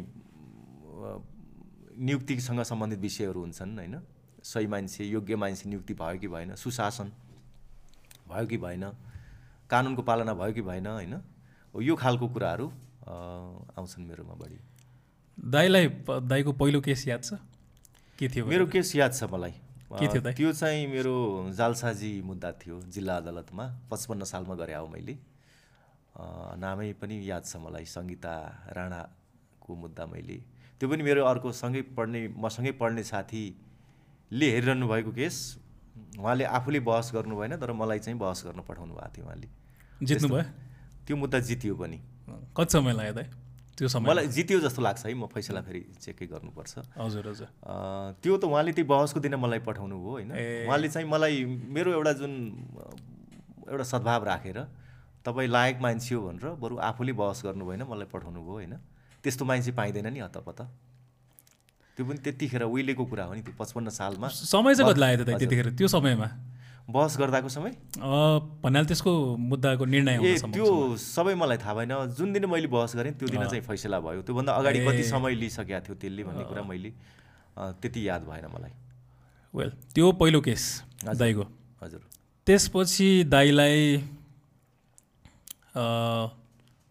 नियुक्तिसँग 2.01 2.61
सम्बन्धित 2.63 2.99
विषयहरू 2.99 3.39
हुन्छन् 3.39 3.77
होइन? 3.77 3.95
सही 4.43 4.67
मान्छे 4.67 5.03
योग्य 5.05 5.35
मान्छे 5.35 5.69
नियुक्ति 5.69 5.93
भयो 5.93 6.19
कि 6.19 6.27
भएन 6.27 6.55
सुशासन 6.55 7.11
भयो 8.29 8.45
कि 8.47 8.57
भएन 8.57 8.83
कानुनको 9.69 10.01
पालना 10.01 10.33
भयो 10.33 10.53
कि 10.53 10.61
भएन 10.61 10.87
होइन? 10.87 11.21
यो 11.73 11.95
खालको 11.95 12.27
कुराहरू 12.27 12.67
आउँछन् 13.07 14.07
मेरोमा 14.07 14.33
बढी। 14.35 14.59
दाईलाई 15.37 15.87
दाईको 16.27 16.51
पहिलो 16.53 16.81
केस 16.81 17.07
याद 17.07 17.23
छ? 17.23 17.33
के 18.19 18.27
थियो? 18.29 18.45
मेरो 18.45 18.67
केस 18.67 18.95
याद 18.95 19.13
छ 19.13 19.23
मलाई। 19.31 19.51
के 19.93 20.07
थियो 20.07 20.21
त्यो 20.21 20.51
चाहिँ 20.53 20.87
मेरो 20.87 21.15
जालसाजी 21.57 22.21
मुद्दा 22.21 22.51
थियो 22.61 22.81
जिल्ला 22.93 23.15
अदालतमा 23.17 23.65
पचपन्न 23.91 24.23
सालमा 24.23 24.55
गरे 24.55 24.73
हो 24.73 24.87
मैले। 24.87 25.17
नामै 26.59 26.93
पनि 27.01 27.17
याद 27.29 27.43
छ 27.45 27.57
मलाई 27.57 27.85
सङ्गीता 27.85 28.33
राणाको 28.77 29.75
मुद्दा 29.75 30.05
मैले। 30.05 30.37
त्यो 30.79 30.89
पनि 30.89 31.03
मेरो 31.03 31.25
अर्को 31.25 31.51
सँगै 31.51 31.81
पढ्ने 31.97 32.27
मसँगै 32.37 32.71
पढ्ने 32.77 33.03
साथीले 34.33 34.49
हेरिरहनु 34.51 34.87
भएको 34.87 35.11
केस 35.13 35.61
उहाँले 36.17 36.43
आफूले 36.43 36.79
बहस 36.81 37.11
गर्नु 37.13 37.35
भएन 37.37 37.57
तर 37.61 37.71
मलाई 37.71 37.99
चाहिँ 37.99 38.17
बहस 38.17 38.43
गर्न 38.45 38.65
पठाउनु 38.65 38.93
भएको 38.93 39.13
थियो 39.13 39.25
उहाँले। 39.25 39.47
जित्नु 40.01 40.27
भयो? 40.29 40.43
त्यो 41.05 41.15
मुद्दा 41.17 41.39
जितियो 41.39 41.75
पनि। 41.77 41.99
कति 42.57 42.71
समय 42.73 42.93
लाग्यो 42.93 43.13
त 43.13 43.29
त्यो 43.77 43.87
समय? 43.87 44.09
मलाई 44.09 44.27
जित्यो 44.33 44.59
जस्तो 44.65 44.81
लाग्छ 44.81 45.05
है 45.05 45.13
म 45.13 45.29
फैसला 45.29 45.61
फेरि 45.61 45.81
चेकै 46.01 46.25
गर्नुपर्छ। 46.33 46.73
हजुर 46.97 47.27
हजुर। 47.29 47.49
त्यो 48.21 48.37
त 48.37 48.43
उहाँले 48.49 48.73
त्यो 48.73 48.85
बहसको 48.85 49.19
दिन 49.21 49.35
मलाई 49.37 49.61
पठाउनु 49.69 49.97
हो 50.01 50.09
होइन। 50.17 50.33
उहाँले 50.65 50.89
चाहिँ 50.89 51.07
मलाई 51.09 51.45
मेरो 51.45 51.93
एउटा 51.93 52.13
जुन 52.17 52.33
एउटा 53.69 53.85
सद्भाव 53.85 54.23
राखेर 54.25 54.57
तपाईँ 55.21 55.49
लायक 55.49 55.77
मान्छे 55.77 56.15
हो 56.15 56.21
भनेर 56.25 56.57
बरु 56.57 56.77
आफूले 56.81 57.13
बहस 57.13 57.45
गर्नु 57.45 57.65
भएन 57.69 57.85
मलाई 57.85 58.09
पठाउनु 58.09 58.41
भयो 58.41 58.57
होइन। 58.57 58.73
त्यस्तो 59.21 59.45
मान्छे 59.45 59.71
पाइँदैन 59.77 60.09
नि 60.09 60.19
हतपत। 60.25 60.61
त्यो 61.97 62.05
पनि 62.05 62.17
त्यतिखेर 62.25 62.63
उहिलेको 62.63 63.03
कुरा 63.05 63.23
हो 63.25 63.33
नि 63.33 63.41
त्यो 63.41 63.53
पचपन्न 63.59 63.89
सालमा। 63.93 64.27
समय 64.27 64.75
चाहिँ 64.75 64.91
कति 64.91 64.99
लाग्यो 64.99 65.23
त 65.25 65.29
त्यतिखेर 65.39 65.67
त्यो 65.77 65.87
समयमा? 65.87 66.29
बहस 66.83 67.15
गर्दाको 67.17 67.49
समय? 67.49 67.71
भन्नाले 68.59 68.87
त्यसको 68.91 69.11
मुद्दाको 69.39 69.85
निर्णय 69.85 70.15
ए 70.19 70.35
त्यो 70.51 70.97
सबै 70.99 71.33
मलाई 71.39 71.57
थाहा 71.63 71.73
भएन। 71.79 71.93
जुन 72.17 72.33
दिन 72.33 72.45
मैले 72.49 72.67
बहस 72.67 72.95
गरेँ 72.97 73.13
त्यो 73.15 73.27
दिन 73.29 73.45
चाहिँ 73.45 73.63
फैसला 73.63 73.99
भयो। 74.03 74.21
त्योभन्दा 74.27 74.51
अगाडि 74.51 74.79
कति 74.83 75.03
समय 75.05 75.35
लिइसकेको 75.37 75.79
थियो 75.85 75.95
त्यसले 75.95 76.23
भन्ने 76.27 76.43
कुरा 76.43 76.63
मैले 76.67 76.91
त्यति 77.79 77.99
याद 78.09 78.21
भएन 78.27 78.45
मलाई। 78.51 78.73
वेल 79.53 79.69
त्यो 79.95 80.11
पहिलो 80.19 80.41
केस 80.41 80.63
दाईको 81.07 81.45
हजुर। 81.83 82.01
त्यसपछि 82.47 83.09
दाईलाई 83.31 84.03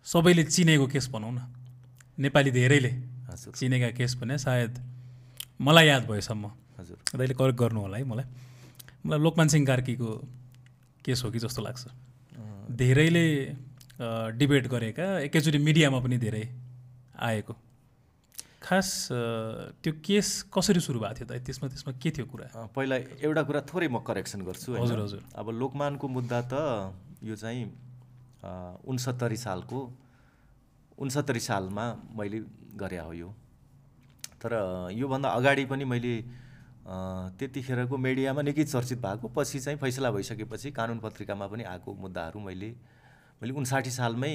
सबैले 0.07 0.45
चिनेको 0.45 0.87
केस 0.89 1.11
भनौँ 1.13 1.33
न। 1.33 1.41
नेपाली 2.17 2.51
धेरैले 2.51 2.93
चिनेका 3.53 3.91
केस 3.99 4.17
भने 4.17 4.39
सायद 4.39 4.73
मलाई 5.61 5.87
याद 5.87 6.07
भएसम्म। 6.07 6.45
हजुर। 6.79 6.99
दाइले 7.17 7.35
करेक्ट 7.35 7.59
गर्नु 7.59 7.81
होला 7.81 7.97
है 7.97 8.05
मलाई। 8.05 8.27
मलाई 9.07 9.19
लोकमान 9.19 9.49
सिंह 9.49 9.67
कार्कीको 9.67 10.09
केस 11.05 11.23
हो 11.25 11.31
कि 11.31 11.39
जस्तो 11.39 11.63
लाग्छ। 11.63 11.83
धेरैले 12.71 13.27
डिबेट 14.39 14.67
गरेका 14.67 15.07
एकैचोटि 15.29 15.59
मिडियामा 15.59 15.99
पनि 16.01 16.19
धेरै 16.19 16.45
आएको। 17.19 17.55
खास 18.63 18.89
त्यो 19.83 19.93
केस 20.07 20.29
कसरी 20.55 20.81
सुरु 20.81 20.99
भएको 21.03 21.15
थियो 21.19 21.27
त 21.27 21.43
त्यसमा 21.43 21.67
त्यसमा 21.69 21.93
के 21.99 22.11
थियो 22.11 22.27
कुरा? 22.31 22.47
पहिला 22.75 22.97
एउटा 23.23 23.43
कुरा 23.43 23.61
थोरै 23.67 23.89
म 23.91 23.99
करेक्सन 24.07 24.43
गर्छु? 24.47 24.79
हजुर, 24.79 24.99
हजुर। 25.03 25.23
अब 25.35 25.47
लोकमानको 25.51 26.07
मुद्दा 26.09 26.41
त 26.47 26.55
यो 27.23 27.35
चाहिँ 27.37 27.67
उन्सत्तरी 28.87 29.37
सालको 29.37 29.79
उन्सत्तरी 30.99 31.41
सालमा 31.43 31.85
मैले 32.15 32.39
गरे 32.79 32.99
हो 33.03 33.13
यो। 33.13 33.29
तर 34.43 34.53
योभन्दा 34.93 35.29
अगाडि 35.31 35.65
पनि 35.65 35.85
मैले 35.85 36.15
त्यतिखेरको 37.39 37.97
मिडियामा 37.97 38.43
निकै 38.43 38.65
चर्चित 38.65 38.99
भएको 38.99 39.29
पछि 39.37 39.61
चाहिँ 39.61 39.79
फैसला 39.79 40.11
भइसकेपछि 40.11 40.71
कानुन 40.71 40.99
पत्रिकामा 40.99 41.47
पनि 41.47 41.63
आएको 41.65 41.95
मुद्दाहरू 41.95 42.41
मैले 42.41 42.71
मैले 43.43 43.53
उन्साठी 43.55 43.91
सालमै 43.91 44.35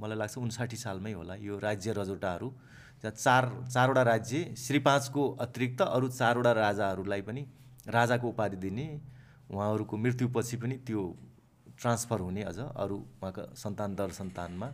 मलाई 0.00 0.18
लाग्छ 0.18 0.38
उन्साठी 0.38 0.76
सालमै 0.76 1.12
होला 1.12 1.34
यो 1.40 1.58
राज्य 1.58 1.92
रजौटाहरू। 1.92 2.48
जहाँ 3.02 3.14
चार 3.14 3.44
चारवटा 3.70 4.02
राज्य 4.02 4.54
श्री 4.56 4.78
पाँचको 4.78 5.22
अतिरिक्त 5.40 5.80
अरू 5.82 6.08
चारवटा 6.10 6.52
राजाहरूलाई 6.52 7.22
पनि 7.22 7.46
राजाको 7.88 8.28
उपाधि 8.28 8.56
दिने 8.56 8.86
उहाँहरूको 9.50 9.96
मृत्युपछि 9.96 10.56
पनि 10.56 10.76
त्यो 10.86 11.02
ट्रान्सफर 11.78 12.20
हुने 12.20 12.42
अझ 12.42 12.58
अरू 12.58 12.96
उहाँका 12.96 13.42
सन्तान 13.54 13.94
दर 13.94 14.10
सन्तानमा 14.18 14.68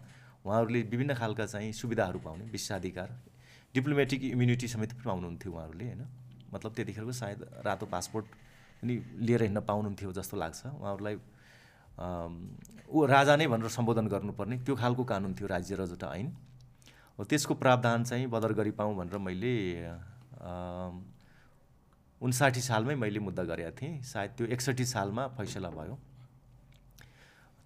उहाँहरूले 0.46 0.82
विभिन्न 0.82 1.14
खालका 1.14 1.46
चाहिँ 1.46 1.72
सुविधाहरू 1.72 2.18
पाउने 2.18 2.44
विश्वाधिकार। 2.52 3.08
डिप्लोमेटिक 3.74 4.20
इम्युनिटी 4.24 4.68
समेत 4.68 4.92
पनि 4.92 5.04
पाउनुहुन्थ्यो 5.04 5.52
उहाँहरूले 5.52 5.84
होइन? 5.84 6.02
मतलब 6.52 6.70
त्यतिखेरको 6.76 7.12
सायद 7.12 7.38
रातो 7.66 7.86
पासपोर्ट 7.88 8.26
पनि 8.82 8.94
लिएर 9.26 9.42
हिँड्न 9.42 9.60
पाउनुहुन्थ्यो 9.64 10.12
जस्तो 10.12 10.36
लाग्छ। 10.36 10.60
उहाँहरूलाई 10.66 11.16
ऊ 12.88 13.04
राजा 13.06 13.36
नै 13.36 13.46
भनेर 13.46 13.68
सम्बोधन 13.68 14.06
गर्नुपर्ने। 14.08 14.56
त्यो 14.64 14.74
खालको 14.76 15.04
कानुन 15.04 15.32
थियो 15.34 15.46
राज्य 15.48 15.74
रजौटा 15.80 16.08
ऐन। 16.12 16.28
हो 17.18 17.24
त्यसको 17.24 17.54
प्रावधान 17.54 18.04
चाहिँ 18.04 18.26
बदर 18.28 18.52
गरी 18.52 18.70
पाऊँ 18.76 18.96
भनेर 18.96 19.18
मैले 19.18 19.54
उन्साठी 22.20 22.60
सालमै 22.60 22.94
मैले 22.94 23.18
मुद्दा 23.18 23.42
गरेका 23.44 23.70
थिएँ। 23.72 24.02
सायद 24.02 24.30
त्यो 24.36 24.46
एकसट्ठी 24.52 24.84
सालमा 24.84 25.26
फैसला 25.36 25.70
भयो। 25.70 25.94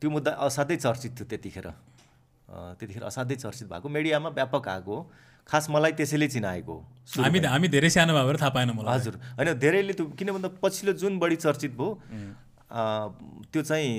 त्यो 0.03 0.11
मुद्दा 0.11 0.31
असाध्यै 0.47 0.79
चर्चित 0.79 1.13
थियो 1.19 1.27
त्यतिखेर। 1.27 1.69
त्यतिखेर 2.79 3.05
असाध्यै 3.05 3.37
चर्चित 3.37 3.69
भएको। 3.69 3.89
मिडियामा 3.89 4.29
व्यापक 4.29 4.69
आएको 4.69 4.97
खास 5.47 5.71
मलाई 5.71 5.93
त्यसैले 5.99 6.29
चिनाएको 6.29 6.73
हो 6.73 7.23
हामी 7.23 7.39
हामी 7.47 7.69
धेरै 7.71 7.91
सानो 7.91 8.13
भएर 8.15 8.37
थाहा 8.43 8.51
पाएन 8.57 8.71
मलाई। 8.77 8.95
हजुर 8.99 9.15
होइन 9.39 9.49
धेरैले 9.63 9.93
त्यो 9.99 10.07
किन 10.19 10.29
भन्दा 10.37 10.49
पछिल्लो 10.63 10.93
जुन 11.03 11.19
बढी 11.23 11.37
चर्चित 11.45 11.73
भयो 11.79 11.91
अ, 12.71 12.83
त्यो 13.53 13.63
चाहिँ 13.63 13.91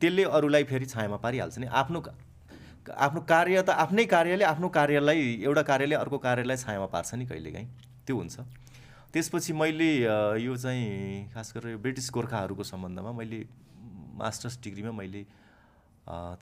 त्यसले 0.00 0.22
अरूलाई 0.36 0.64
फेरि 0.70 0.86
छायामा 0.86 1.16
पारिहाल्छ 1.24 1.58
नि। 1.58 1.66
आफ्नो 1.70 2.00
का- 2.06 2.14
आफ्नो 3.06 3.20
कार्य 3.30 3.62
त 3.62 3.70
आफ्नै 3.86 4.04
कार्यले 4.10 4.44
आफ्नो 4.44 4.68
कार्यलाई 4.78 5.20
एउटा 5.46 5.62
कार्यले 5.70 5.94
अर्को 5.94 6.18
कार्यलाई 6.26 6.56
छायामा 6.56 6.86
पार्छ 6.90 7.14
नि 7.14 7.24
कहिलेकाहीँ। 7.26 7.68
त्यो 8.06 8.16
हुन्छ। 8.16 8.36
त्यसपछि 9.14 9.52
मैले 9.54 9.90
यो 10.42 10.56
चाहिँ 10.58 11.30
खास 11.34 11.52
गरेर 11.56 11.70
यो 11.72 11.78
ब्रिटिस 11.78 12.10
गोर्खाहरूको 12.12 12.62
सम्बन्धमा 12.66 13.12
मैले 13.14 13.40
मास्टर्स 14.20 14.58
डिग्रीमा 14.64 14.92
मैले 14.92 15.22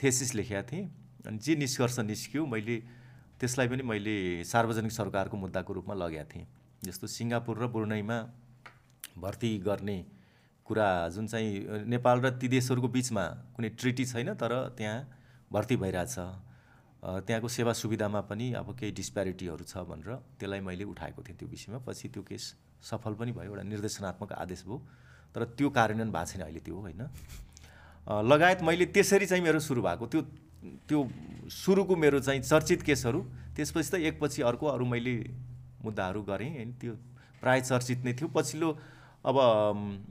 थेसिस 0.00 0.34
लेखेका 0.34 0.62
थिएँ। 0.72 0.84
अनि 1.28 1.38
जे 1.38 1.54
निष्कर्ष 1.56 1.98
निस्क्यो 2.00 2.46
मैले 2.46 2.76
त्यसलाई 3.44 3.68
पनि 3.68 3.82
मैले 3.84 4.16
सार्वजनिक 4.48 4.92
सरकारको 4.92 5.36
मुद्दाको 5.36 5.72
रूपमा 5.76 5.94
लगेका 5.94 6.24
थिएँ। 6.32 6.46
जस्तो 6.80 7.06
सिङ्गापुर 7.12 7.54
र 7.60 7.66
ब्रुनैमा 7.68 8.18
भर्ती 9.20 9.50
गर्ने 9.60 9.98
कुरा 10.66 10.88
जुन 11.12 11.26
चाहिँ 11.28 11.84
नेपाल 11.92 12.20
र 12.24 12.30
ती 12.40 12.48
देशहरूको 12.48 12.88
बिचमा 12.88 13.24
कुनै 13.52 13.68
ट्रिटी 13.76 14.04
छैन 14.08 14.32
तर 14.40 14.52
त्यहाँ 14.80 14.96
भर्ती 15.52 15.76
भइरहेछ 15.76 16.16
त्यहाँको 17.28 17.48
सेवा 17.48 17.72
सुविधामा 17.76 18.20
पनि 18.24 18.46
अब 18.56 18.72
केही 18.80 18.92
डिस्प्यारिटीहरू 18.96 19.64
छ 19.68 19.84
भनेर 19.84 20.40
त्यसलाई 20.40 20.60
मैले 20.64 20.84
उठाएको 20.88 21.20
थिएँ 21.20 21.36
त्यो 21.36 21.48
विषयमा। 21.48 21.78
पछि 21.84 22.08
त्यो 22.08 22.22
केस 22.24 22.44
सफल 22.80 23.12
पनि 23.20 23.32
भयो 23.36 23.52
एउटा 23.52 23.62
निर्देशनात्मक 23.68 24.32
आदेश 24.40 24.64
भयो। 24.64 24.76
तर 25.36 25.44
त्यो 25.52 25.68
कार्यान्वयन 25.68 26.10
भएको 26.16 26.26
छैन 26.32 26.42
अहिले 26.48 26.60
त्यो 26.64 26.76
होइन। 26.80 27.02
लगायत 28.24 28.62
मैले 28.64 28.86
त्यसरी 28.88 29.26
चाहिँ 29.28 29.44
मेरो 29.44 29.60
सुरु 29.60 29.82
भएको 29.84 30.06
त्यो 30.08 30.20
त्यो 30.88 31.00
सुरुको 31.50 31.96
मेरो 31.96 32.20
चाहिँ 32.20 32.40
चर्चित 32.42 32.82
केसहरू 32.82 33.20
त्यसपछि 33.56 33.90
त 33.90 33.94
एकपछि 34.08 34.42
अर्को 34.42 34.66
अरू 34.66 34.84
मैले 34.86 35.14
मुद्दाहरू 35.84 36.22
गरेँ 36.22 36.50
होइन 36.50 36.72
त्यो 36.80 36.92
प्राय 37.40 37.60
चर्चित 37.60 38.04
नै 38.04 38.12
थियो। 38.12 38.28
पछिल्लो 38.28 38.70
अब 39.24 39.36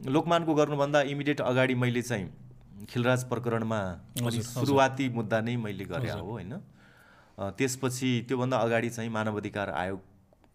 लोकमानको 0.08 0.54
गर्नुभन्दा 0.54 1.02
इमिडिएट 1.10 1.42
अगाडि 1.42 1.76
मैले 1.76 2.02
चाहिँ 2.02 2.86
खिलराज 2.90 3.24
प्रकरणमा 3.30 3.80
सुरुवाती 4.44 5.10
मुद्दा 5.10 5.42
नै 5.42 5.56
मैले 5.58 5.86
गरे 5.86 6.12
हो 6.12 6.32
होइन। 6.32 6.54
त्यसपछि 7.58 8.10
त्योभन्दा 8.28 8.58
अगाडि 8.60 8.90
चाहिँ 8.90 9.10
मानव 9.10 9.38
अधिकार 9.38 9.70
आयोग 9.74 10.02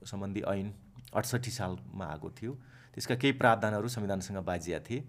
सम्बन्धी 0.06 0.40
ऐन 0.46 0.72
अठसट्ठी 1.14 1.50
सालमा 1.50 2.04
आएको 2.06 2.30
थियो। 2.30 2.52
त्यसका 2.94 3.14
केही 3.14 3.32
प्रावधानहरू 3.32 3.88
संविधानसँग 3.88 4.38
बाजिया 4.44 4.78
थिए। 4.80 5.00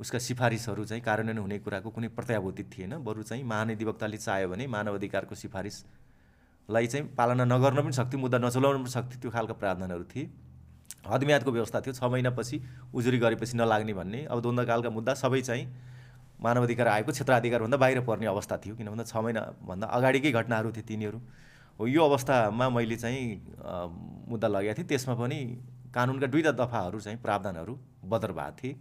उसका 0.00 0.18
सिफारिसहरू 0.18 0.84
चाहिँ 0.84 1.02
कार्यान्वयन 1.04 1.38
हुने 1.38 1.58
कुराको 1.60 1.90
कुनै 1.90 2.08
प्रत्याभूति 2.16 2.64
थिएन। 2.72 2.92
बरु 3.04 3.22
चाहिँ 3.22 3.44
महाधिवक्ताले 3.44 4.16
चाह्यो 4.16 4.48
भने 4.48 4.66
मानव 4.66 4.94
अधिकारको 4.96 5.34
सिफारिसलाई 5.34 6.86
चाहिँ 6.86 7.04
पालना 7.14 7.44
नगर्न 7.44 7.82
पनि 7.84 7.92
सक्थ्यो 7.92 8.20
मुद्दा 8.20 8.38
नचलाउन 8.38 8.76
पनि 8.80 8.90
सक्थ्यो 8.90 9.20
त्यो 9.20 9.30
खालका 9.30 9.54
प्रावधानहरू 9.60 10.04
थिए। 10.08 10.24
हदम्यादको 11.06 11.50
व्यवस्था 11.52 11.80
थियो 11.80 11.92
छ 11.94 12.02
महिनापछि 12.04 12.56
उजुरी 12.94 13.18
गरेपछि 13.18 13.56
नलाग्ने 13.56 13.92
भन्ने। 13.94 14.24
अब 14.26 14.40
द्वन्द्वकालका 14.40 14.90
मुद्दा 14.90 15.14
सबै 15.14 15.40
चाहिँ 15.40 15.64
मानव 16.40 16.62
अधिकार 16.64 16.88
आयोगको 16.88 17.12
क्षेत्राधिकारभन्दा 17.12 17.76
बाहिर 17.76 18.00
पर्ने 18.00 18.26
अवस्था 18.26 18.56
थियो 18.64 18.74
किन 18.76 18.88
भन्दा 18.88 19.04
छ 19.04 19.16
महिनाभन्दा 19.16 19.86
अगाडिकै 19.86 20.30
घटनाहरू 20.32 20.72
थिए 20.72 20.84
तिनीहरू। 20.88 21.18
हो 21.80 21.86
यो 21.86 22.00
अवस्थामा 22.04 22.68
मैले 22.72 22.96
चाहिँ 22.96 23.24
मुद्दा 24.28 24.48
लगेको 24.48 24.74
थिएँ। 24.78 24.88
त्यसमा 24.88 25.14
पनि 25.20 25.38
कानुनका 25.92 26.26
दुईवटा 26.32 26.52
दफाहरू 26.56 27.00
चाहिँ 27.00 27.18
प्रावधानहरू 27.20 27.74
बदर 28.04 28.32
भएको 28.32 28.56
थिए। 28.56 28.72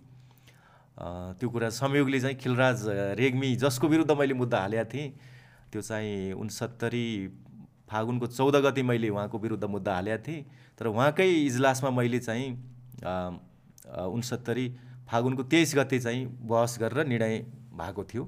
त्यो 1.00 1.50
कुरा 1.50 1.70
संयोगले 1.72 2.20
चाहिँ 2.20 2.36
खिलराज 2.38 2.84
रेग्मी 3.16 3.56
जसको 3.56 3.88
विरुद्ध 3.88 4.12
मैले 4.12 4.34
मुद्दा 4.36 4.60
हालेका 4.60 4.84
थिएँ 4.94 5.10
त्यो 5.72 5.82
चाहिँ 5.82 6.34
उन्सत्तरी 6.34 7.08
फागुनको 7.90 8.28
चौध 8.28 8.56
गति 8.66 8.82
मैले 8.84 9.10
उहाँको 9.10 9.38
विरुद्ध 9.40 9.64
मुद्दा 9.64 9.94
हालेका 9.94 10.18
थिएँ। 10.28 10.44
तर 10.78 10.88
उहाँकै 10.88 11.28
इजलासमा 11.46 11.90
मैले 11.90 12.20
चाहिँ 12.20 12.52
उन्सत्तरी 14.12 14.68
फागुनको 15.08 15.44
तेइस 15.48 15.76
गते 15.76 16.00
चाहिँ 16.00 16.26
बहस 16.44 16.78
गरेर 16.80 17.08
निर्णय 17.08 17.38
भएको 17.80 18.04
थियो। 18.04 18.24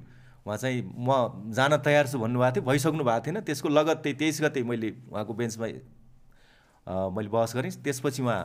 उहाँ 0.47 0.57
चाहिँ 0.57 0.81
म 0.81 1.51
जान 1.53 1.77
तयार 1.77 2.07
छु 2.07 2.19
भन्नुभएको 2.19 2.55
थियो 2.55 2.65
भइसक्नु 2.65 3.03
भएको 3.03 3.25
थिएन। 3.25 3.39
त्यसको 3.45 3.69
लगत्तै 3.69 4.13
तेइस 4.15 4.41
गते 4.41 4.63
मैले 4.63 4.89
उहाँको 5.11 5.33
बेन्चमा 5.33 5.67
मैले 6.87 7.29
बहस 7.29 7.55
गरेँ। 7.55 7.71
त्यसपछि 7.83 8.21
उहाँ 8.23 8.41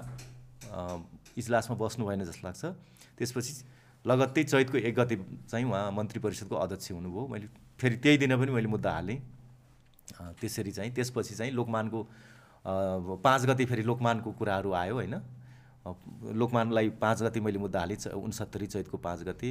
इजलासमा 1.39 1.77
बस्नु 1.79 2.07
भएन 2.07 2.25
जस्तो 2.25 2.45
लाग्छ। 2.45 2.65
त्यसपछि 3.17 3.53
लगत्तै 4.07 4.43
चैतको 4.45 4.79
एक 4.79 4.95
गते 4.95 5.17
चाहिँ 5.51 5.67
उहाँ 5.67 5.91
मन्त्री 5.93 6.21
परिषदको 6.23 6.57
अध्यक्ष 6.57 6.91
हुनुभयो। 6.93 7.27
मैले 7.27 7.47
फेरि 7.81 7.97
त्यही 7.99 8.17
दिन 8.19 8.37
पनि 8.39 8.51
मैले 8.53 8.69
मुद्दा 8.71 8.91
हालेँ। 8.93 9.19
त्यसरी 10.41 10.71
चाहिँ 10.71 10.91
त्यसपछि 10.95 11.35
चाहिँ 11.35 11.53
लोकमानको 11.53 12.01
पाँच 13.19 13.47
गते 13.47 13.65
फेरि 13.67 13.83
लोकमानको 13.83 14.31
कुराहरू 14.33 14.73
आयो 14.73 14.95
होइन। 14.95 15.15
लोकमानलाई 16.35 16.89
पाँच 17.03 17.23
गते 17.23 17.41
मैले 17.41 17.59
मुद्दा 17.59 17.79
हालेँ 17.81 17.97
उन्सत्तरी 18.15 18.67
चैतको 18.67 18.97
पाँच 18.99 19.23
गते। 19.27 19.51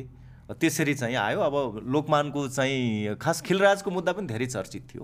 त्यसरी 0.52 0.94
चाहिँ 0.94 1.16
आयो। 1.16 1.40
अब 1.42 1.84
लोकमानको 1.84 2.48
चाहिँ 2.48 3.16
खास 3.20 3.42
खिलराजको 3.42 3.92
मुद्दा 3.92 4.12
पनि 4.14 4.28
धेरै 4.28 4.46
चर्चित 4.46 4.84
थियो। 4.94 5.04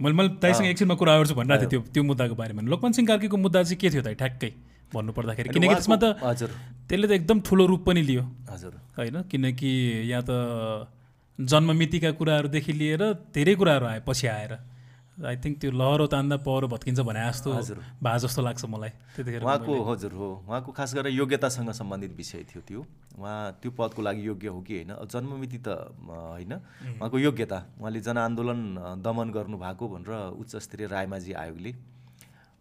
मैले 0.00 0.14
मैले 0.14 0.28
दाइसँग 0.42 0.66
एकछिनमा 0.66 0.94
कुरा 0.94 1.18
गर्छु 1.18 1.34
भनिरहेको 1.34 1.70
थिएँ 1.70 1.70
त्यो 1.70 1.92
त्यो 1.92 2.02
मुद्दाको 2.02 2.34
बारेमा। 2.34 2.62
लोकमान 2.62 2.92
सिंह 2.92 3.06
कार्कीको 3.08 3.36
मुद्दा 3.36 3.62
चाहिँ 3.62 3.78
के 3.78 3.90
थियो 3.90 4.02
त 4.02 4.14
ठ्याक्कै। 4.18 4.50
भन्नु 4.94 5.12
पर्दाखेरि 5.12 5.48
अनि 5.48 5.54
किनकि 5.54 5.74
त्यसमा 5.74 5.96
त 5.96 6.04
हजुर। 6.22 6.50
त्यसले 6.88 7.06
त 7.08 7.12
एकदम 7.18 7.38
ठुलो 7.44 7.64
रूप 7.66 7.82
पनि 7.86 8.02
लियो। 8.02 8.24
हजुर। 8.50 8.72
होइन? 8.98 9.16
किनकि 9.28 9.72
यहाँ 10.10 10.24
त 10.24 10.32
जन्ममितिका 11.38 12.10
कुराहरूदेखि 12.18 12.72
लिएर 12.72 13.02
धेरै 13.34 13.54
कुराहरू 13.54 13.86
आए 13.86 14.00
पछि 14.06 14.26
आएर। 14.26 14.52
आई 15.18 15.36
थिङ्क 15.42 15.54
त्यो 15.58 15.70
लहरो 15.74 16.06
तान्दा 16.06 16.36
पहरो 16.46 16.66
भत्किन्छ 16.70 17.00
भने 17.02 17.22
जस्तो 17.26 17.50
हजुर। 17.50 17.78
भए 18.02 18.18
जस्तो 18.22 18.40
लाग्छ 18.42 18.64
मलाई। 18.70 18.90
त्यतिखेर 19.18 19.42
उहाँको 19.42 19.74
हजुर 19.90 20.12
हो। 20.14 20.28
उहाँको 20.46 20.70
खास 20.72 20.94
गरेर 20.94 21.12
योग्यतासँग 21.12 21.70
सम्बन्धित 21.74 22.12
विषय 22.14 22.42
थियो 22.46 22.62
त्यो। 22.62 22.80
उहाँ 23.18 23.58
त्यो 23.58 23.70
पदको 23.74 24.00
लागि 24.02 24.22
योग्य 24.26 24.48
हो 24.48 24.60
कि 24.62 24.74
होइन? 24.78 24.94
जन्ममिति 25.10 25.58
त 25.58 25.68
होइन। 26.06 26.52
उहाँको 27.02 27.18
योग्यता। 27.18 27.58
उहाँले 27.82 28.00
जनआन्दोलन 28.00 28.60
दमन 29.02 29.28
गर्नुभएको 29.34 29.84
भनेर 29.90 30.38
उच्च 30.38 30.56
स्तरीय 30.62 30.86
रायमाझी 30.86 31.32
आयोगले 31.34 31.72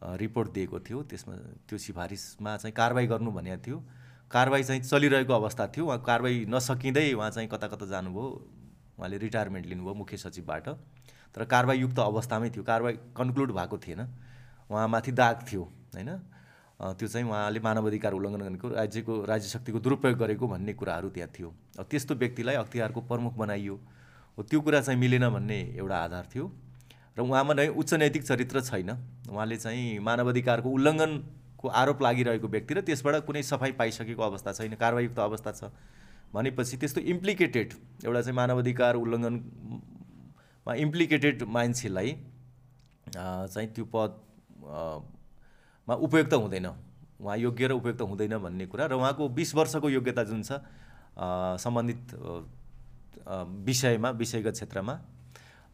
रिपोर्ट 0.01 0.51
दिएको 0.53 0.79
थियो। 0.79 1.03
त्यसमा 1.03 1.33
त्यो 1.67 1.77
सिफारिसमा 1.77 2.57
चाहिँ 2.57 2.73
कारवाही 2.73 3.07
गर्नु 3.07 3.31
भनेको 3.31 3.61
थियो। 3.65 3.77
कारवाही 4.31 4.63
चाहिँ 4.63 4.81
चलिरहेको 4.81 5.33
अवस्था 5.33 5.67
थियो। 5.73 5.85
उहाँ 5.85 6.01
कारवाही 6.03 6.45
नसकिँदै 6.45 7.13
उहाँ 7.13 7.29
चाहिँ 7.31 7.49
कता 7.49 7.67
कता 7.67 7.85
जानुभयो? 7.85 8.27
उहाँले 8.99 9.17
रिटायरमेन्ट 9.17 9.65
लिनुभयो 9.65 9.93
मुख्य 9.93 10.17
सचिवबाट। 10.17 10.67
तर 11.35 11.45
कारवाहीयुक्त 11.45 11.99
अवस्थामै 11.99 12.49
थियो। 12.49 12.63
कारवाही 12.63 12.95
कन्क्लुड 13.17 13.51
भएको 13.53 13.77
थिएन। 13.77 14.01
उहाँमाथि 14.69 15.11
दाग 15.11 15.45
थियो 15.47 15.63
होइन? 15.95 16.09
त्यो 16.77 17.07
चाहिँ 17.07 17.25
उहाँले 17.27 17.59
मानवाधिकार 17.59 18.13
उल्लङ्घन 18.13 18.41
गरेको 18.41 18.67
राज्यको 18.69 19.13
राज्य 19.25 19.47
शक्तिको 19.49 19.79
दुरुपयोग 19.79 20.17
गरेको 20.17 20.47
भन्ने 20.47 20.73
कुराहरू 20.73 21.09
त्यहाँ 21.09 21.29
थियो। 21.33 21.49
त्यस्तो 21.89 22.15
व्यक्तिलाई 22.15 22.55
अख्तियारको 22.55 23.01
प्रमुख 23.01 23.33
बनाइयो। 23.33 23.75
त्यो 24.37 24.61
कुरा 24.61 24.81
चाहिँ 24.81 24.99
मिलेन 24.99 25.29
भन्ने 25.29 25.59
एउटा 25.77 25.97
आधार 25.97 26.25
थियो। 26.29 26.45
र 27.17 27.21
उहाँमा 27.21 27.53
नै 27.53 27.67
उच्च 27.73 27.93
नैतिक 27.93 28.23
चरित्र 28.23 28.61
छैन। 28.61 28.89
उहाँले 29.29 29.57
चाहिँ 29.57 29.99
मानवाधिकारको 29.99 30.69
उल्लङ्घनको 30.69 31.67
आरोप 31.67 32.01
लागिरहेको 32.01 32.47
व्यक्ति 32.47 32.73
र 32.73 32.81
त्यसबाट 32.85 33.25
कुनै 33.25 33.41
सफाइ 33.43 33.71
पाइसकेको 33.73 34.21
अवस्था 34.23 34.51
छैन 34.53 34.75
कारवाहीयुक्त 34.77 35.19
अवस्था 35.19 35.51
छ 35.51 35.71
भनेपछि 36.33 36.77
त्यस्तो 36.77 37.01
इम्प्लिकेटेड 37.01 37.73
एउटा 38.05 38.21
चाहिँ 38.21 38.35
मानवाधिकार 38.35 38.95
उल्लङ्घनमा 38.95 40.73
इम्प्लिकेटेड 40.77 41.43
मान्छेलाई 41.47 42.09
चाहिँ 43.15 43.69
त्यो 43.73 43.85
पद 43.87 44.11
मा 45.87 45.93
उपयुक्त 45.95 46.33
हुँदैन। 46.33 46.67
उहाँ 47.17 47.37
योग्य 47.37 47.67
र 47.67 47.71
उपयुक्त 47.73 48.01
हुँदैन 48.01 48.37
भन्ने 48.37 48.65
कुरा 48.69 48.85
र 48.85 48.93
उहाँको 48.93 49.29
बिस 49.33 49.55
वर्षको 49.55 49.89
योग्यता 49.89 50.23
जुन 50.29 50.41
छ 50.43 50.61
सम्बन्धित 51.65 52.13
विषयमा 53.65 54.09
विषयगत 54.21 54.53
क्षेत्रमा 54.53 54.93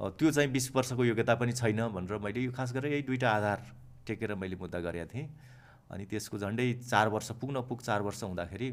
त्यो 0.03 0.31
चाहिँ 0.31 0.49
बिस 0.51 0.75
वर्षको 0.75 1.03
योग्यता 1.05 1.35
पनि 1.35 1.53
छैन 1.53 1.87
भनेर 1.95 2.17
मैले 2.19 2.39
यो 2.43 2.51
खास 2.51 2.73
गरेर 2.73 2.91
यही 2.93 3.03
दुईवटा 3.07 3.29
आधार 3.29 3.59
टेकेर 4.07 4.35
मैले 4.35 4.55
मुद्दा 4.59 4.79
गरेका 4.79 5.05
थिएँ। 5.13 5.27
अनि 5.91 6.05
त्यसको 6.11 6.37
झन्डै 6.37 6.73
चार 6.89 7.07
वर्ष 7.07 7.31
पुग्न 7.39 7.61
पुग 7.69 7.81
चार 7.81 8.01
वर्ष 8.01 8.23
हुँदाखेरि 8.23 8.69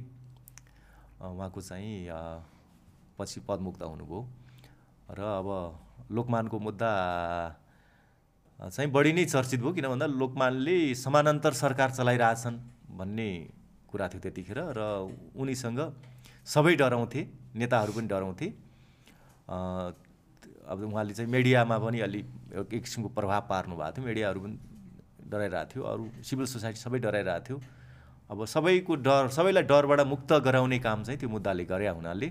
उहाँको 1.21 1.61
चाहिँ 1.61 2.09
पछि 3.19 3.41
पदमुक्त 3.47 3.83
हुनुभयो। 3.83 4.21
र 5.11 5.21
अब 5.21 5.49
लोकमानको 6.11 6.59
मुद्दा 6.59 6.91
चाहिँ 8.61 8.91
बढी 8.91 9.13
नै 9.13 9.25
चर्चित 9.25 9.61
भयो 9.61 9.73
किन 9.73 9.87
भन्दा 9.89 10.07
लोकमानले 10.07 10.95
समानान्तर 10.95 11.53
सरकार 11.53 11.91
चलाइरहेछन् 11.91 12.59
भन्ने 12.99 13.31
कुरा 13.89 14.09
थियो 14.09 14.21
त्यतिखेर 14.21 14.59
र 14.77 14.81
उनीसँग 15.37 15.81
सबै 16.47 16.75
डराउँथे 16.77 17.21
नेताहरू 17.55 17.93
पनि 17.93 18.09
डराउँथे। 18.09 18.47
अब 20.71 20.83
उहाँले 20.87 21.15
चाहिँ 21.15 21.31
मिडियामा 21.31 21.79
पनि 21.79 22.01
अलि 22.01 22.19
एक 22.55 22.69
किसिमको 22.71 23.09
प्रभाव 23.11 23.43
पार्नु 23.51 23.75
भएको 23.77 23.93
थियो। 23.97 24.05
मिडियाहरू 24.07 24.41
पनि 24.41 24.57
डराइरहेको 25.27 25.71
थियो। 25.75 25.83
अरू 25.83 26.05
सिभिल 26.23 26.47
सोसाइटी 26.47 26.79
सबै 26.79 26.99
डराइरहेको 26.99 27.47
थियो। 27.47 27.59
अब 28.31 28.45
सबैको 28.47 28.95
डर 29.03 29.29
सबैलाई 29.35 29.63
डरबाट 29.67 30.01
मुक्त 30.07 30.33
गराउने 30.47 30.79
काम 30.79 31.03
चाहिँ 31.03 31.19
त्यो 31.19 31.29
मुद्दाले 31.29 31.65
गरे 31.67 31.89
हुनाले 31.91 32.29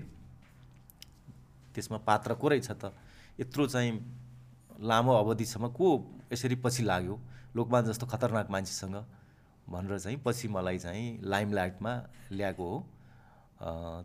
त्यसमा 1.74 1.98
पात्र 2.00 2.34
को 2.40 2.48
रहेछ 2.48 2.70
त। 2.80 2.92
यत्रो 3.40 3.66
चाहिँ 3.66 3.92
लामो 4.80 5.12
अवधिसम्म 5.12 5.68
को 5.76 5.88
यसरी 6.32 6.56
पछि 6.64 6.82
लाग्यो? 6.82 7.14
लोकमान 7.56 7.84
जस्तो 7.84 8.06
खतरनाक 8.06 8.50
मान्छेसँग 8.50 8.96
भनेर 9.68 9.98
चाहिँ 9.98 10.18
पछि 10.24 10.48
मलाई 10.48 10.78
चाहिँ 10.78 11.20
लाइमलाइटमा 11.22 11.92
ल्याएको 12.32 12.64
हो। 12.64 12.76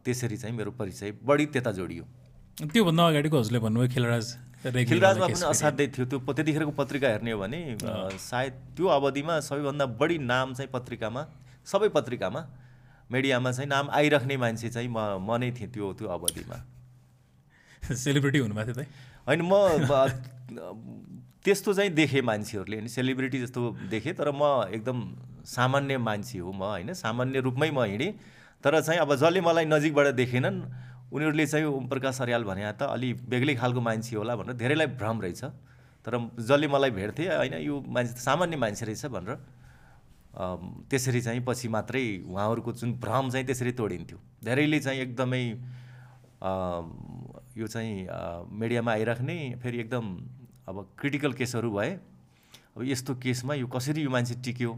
त्यसरी 0.04 0.38
चाहिँ 0.38 0.56
मेरो 0.56 0.72
परिचय 0.76 1.12
बढी 1.24 1.46
त्यता 1.56 1.72
जोडियो। 1.72 2.04
त्योभन्दा 2.58 3.04
अगाडिको 3.08 3.36
हजुरले 3.40 3.60
भन्नुभयो 3.60 3.90
खिलराज 3.94 4.28
खिलराजमा 4.90 5.28
पनि 5.28 5.46
असाध्यै 5.52 5.88
थियो 5.92 6.06
त्यो 6.08 6.20
त्यतिखेरको 6.20 6.72
पत्रिका 6.72 7.08
हेर्ने 7.08 7.32
हो 7.32 7.40
भने 7.40 7.60
सायद 8.20 8.54
त्यो 8.76 8.86
अवधिमा 8.88 9.40
सबैभन्दा 9.44 9.86
बढी 10.00 10.18
नाम 10.24 10.54
चाहिँ 10.56 10.70
पत्रिकामा 10.72 11.22
सबै 11.68 11.90
पत्रिकामा 11.98 12.42
मिडियामा 13.12 13.52
चाहिँ 13.52 13.70
नाम 13.70 13.90
आइराख्ने 13.92 14.38
मान्छे 14.38 14.70
चाहिँ 14.72 14.88
म 14.88 15.20
म 15.20 15.36
नै 15.36 15.52
थिएँ 15.52 15.70
त्यो 15.70 15.92
त्यो 16.00 16.08
अवधिमा। 16.08 16.58
सेलिब्रिटी 18.06 18.40
हुनुभएको 18.40 18.74
थियो 18.74 18.84
त? 18.84 18.88
होइन 19.28 19.42
म 19.44 19.54
त्यस्तो 21.46 21.74
चाहिँ 21.74 21.92
देखेँ 21.92 22.22
मान्छेहरूले 22.24 22.76
होइन 22.78 22.88
सेलिब्रिटी 22.88 23.40
जस्तो 23.42 23.62
देखेँ 23.92 24.14
तर 24.16 24.32
म 24.32 24.72
एकदम 24.72 24.98
सामान्य 25.46 25.98
मान्छे 26.00 26.40
हो 26.40 26.52
म 26.52 26.64
होइन 26.72 26.94
सामान्य 26.96 27.40
रूपमै 27.46 27.70
म 27.70 27.84
हिँडेँ। 27.84 28.12
तर 28.64 28.82
चाहिँ 28.82 29.00
अब 29.00 29.16
जसले 29.16 29.42
मलाई 29.42 29.66
नजिकबाट 29.70 30.08
देखेनन् 30.16 30.58
उनीहरूले 31.16 31.46
चाहिँ 31.48 31.66
ओम 31.66 31.88
प्रकाश 31.88 32.22
अर्याल 32.22 32.44
भने 32.44 32.72
त 32.76 32.92
अलि 32.92 33.14
बेग्लै 33.32 33.56
खालको 33.56 33.82
मान्छे 33.82 34.16
होला 34.16 34.36
भनेर 34.36 34.56
धेरैलाई 34.60 34.88
भ्रम 35.00 35.22
रहेछ। 35.22 35.44
तर 36.06 36.14
जसले 36.38 36.68
मलाई 36.68 36.92
भेट्थे 36.92 37.24
होइन 37.26 37.54
यो 37.64 37.76
मान्छे 37.82 38.14
त 38.14 38.20
सामान्य 38.20 38.58
मान्छे 38.58 38.86
रहेछ 38.86 39.06
भनेर 39.16 39.38
त्यसरी 40.92 41.22
चाहिँ 41.22 41.42
पछि 41.48 41.68
मात्रै 41.72 42.28
उहाँहरूको 42.28 42.72
जुन 42.76 42.90
भ्रम 43.00 43.30
चाहिँ 43.32 43.46
त्यसरी 43.48 43.72
तोडिन्थ्यो। 43.72 44.18
धेरैले 44.44 44.80
चाहिँ 44.80 45.00
एकदमै 45.02 45.44
यो 47.58 47.68
चाहिँ 47.68 47.96
मिडियामा 48.52 48.92
आइराख्ने 48.92 49.38
फेरि 49.64 49.80
एकदम 49.80 50.06
अब 50.68 50.76
क्रिटिकल 51.00 51.34
केसहरू 51.40 51.72
भए 51.72 51.92
अब 52.76 52.84
यस्तो 52.84 53.16
केसमा 53.16 53.54
यो 53.56 53.68
कसरी 53.72 54.04
यो 54.04 54.10
मान्छे 54.12 54.36
टिक्यो 54.44 54.72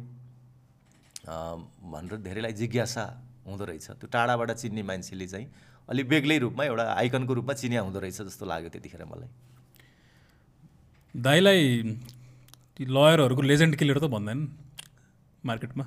भनेर 1.25 2.21
धेरैलाई 2.21 2.53
जिज्ञासा 2.53 3.03
हुँदो 3.47 3.65
रहेछ। 3.65 3.87
त्यो 3.97 4.07
टाढाबाट 4.07 4.51
चिन्ने 4.61 4.83
मान्छेले 4.83 5.27
चाहिँ 5.27 5.47
अलि 5.89 6.03
बेग्लै 6.03 6.37
रूपमा 6.37 6.63
एउटा 6.63 6.83
आइकनको 6.83 7.33
रूपमा 7.33 7.53
चिनिया 7.53 7.81
हुँदो 7.81 7.99
रहेछ 7.99 8.21
जस्तो 8.21 8.45
लाग्यो 8.45 8.69
त्यतिखेर 8.69 9.05
मलाई। 9.05 9.29
दाईलाई 11.15 11.83
ती 12.77 12.85
लयरहरूको 12.85 13.41
लेजेन्ड 13.41 13.75
किलर 13.75 13.99
त 13.99 14.03
भन्दैन 14.03 14.39
मार्केटमा। 15.45 15.85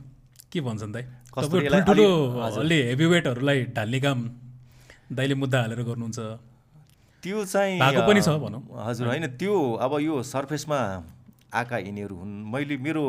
के 0.52 0.60
भन्छन् 0.60 0.92
दाई? 0.92 1.02
ठुल्ठुलो 1.02 2.38
अलि- 2.40 2.84
हेभी 2.84 3.06
वेटहरूलाई 3.06 3.64
ढाल्ने 3.64 4.00
काम 4.00 4.30
दाईले 5.12 5.34
मुद्दा 5.34 5.60
हालेर 5.60 5.82
गर्नुहुन्छ। 5.82 6.18
त्यो 7.22 7.44
चाहिँ 7.44 7.80
पनि 7.80 8.22
छ 8.22 8.28
भनौँ। 8.28 8.86
हजुर 8.86 9.06
होइन 9.08 9.26
त्यो 9.26 9.74
अब 9.74 10.00
यो 10.00 10.22
सर्फेसमा 10.22 11.04
आएका 11.54 11.78
यिनीहरू 11.78 12.16
हुन्। 12.16 12.52
मैले 12.52 12.76
मेरो 12.76 13.04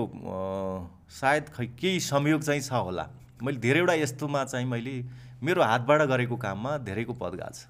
सायद 1.09 1.49
खै 1.49 1.65
केही 1.65 1.99
संयोग 1.99 2.41
चाहिँ 2.41 2.61
छ 2.61 2.71
होला। 2.71 3.09
मैले 3.43 3.57
धेरैवटा 3.57 3.93
यस्तोमा 3.93 4.43
चाहिँ 4.43 4.65
मैले 4.65 5.05
मेरो 5.41 5.61
हातबाट 5.63 6.01
गरेको 6.07 6.35
काममा 6.37 6.77
धेरैको 6.87 7.13
पद 7.13 7.33
गएको 7.35 7.53
छ 7.53 7.67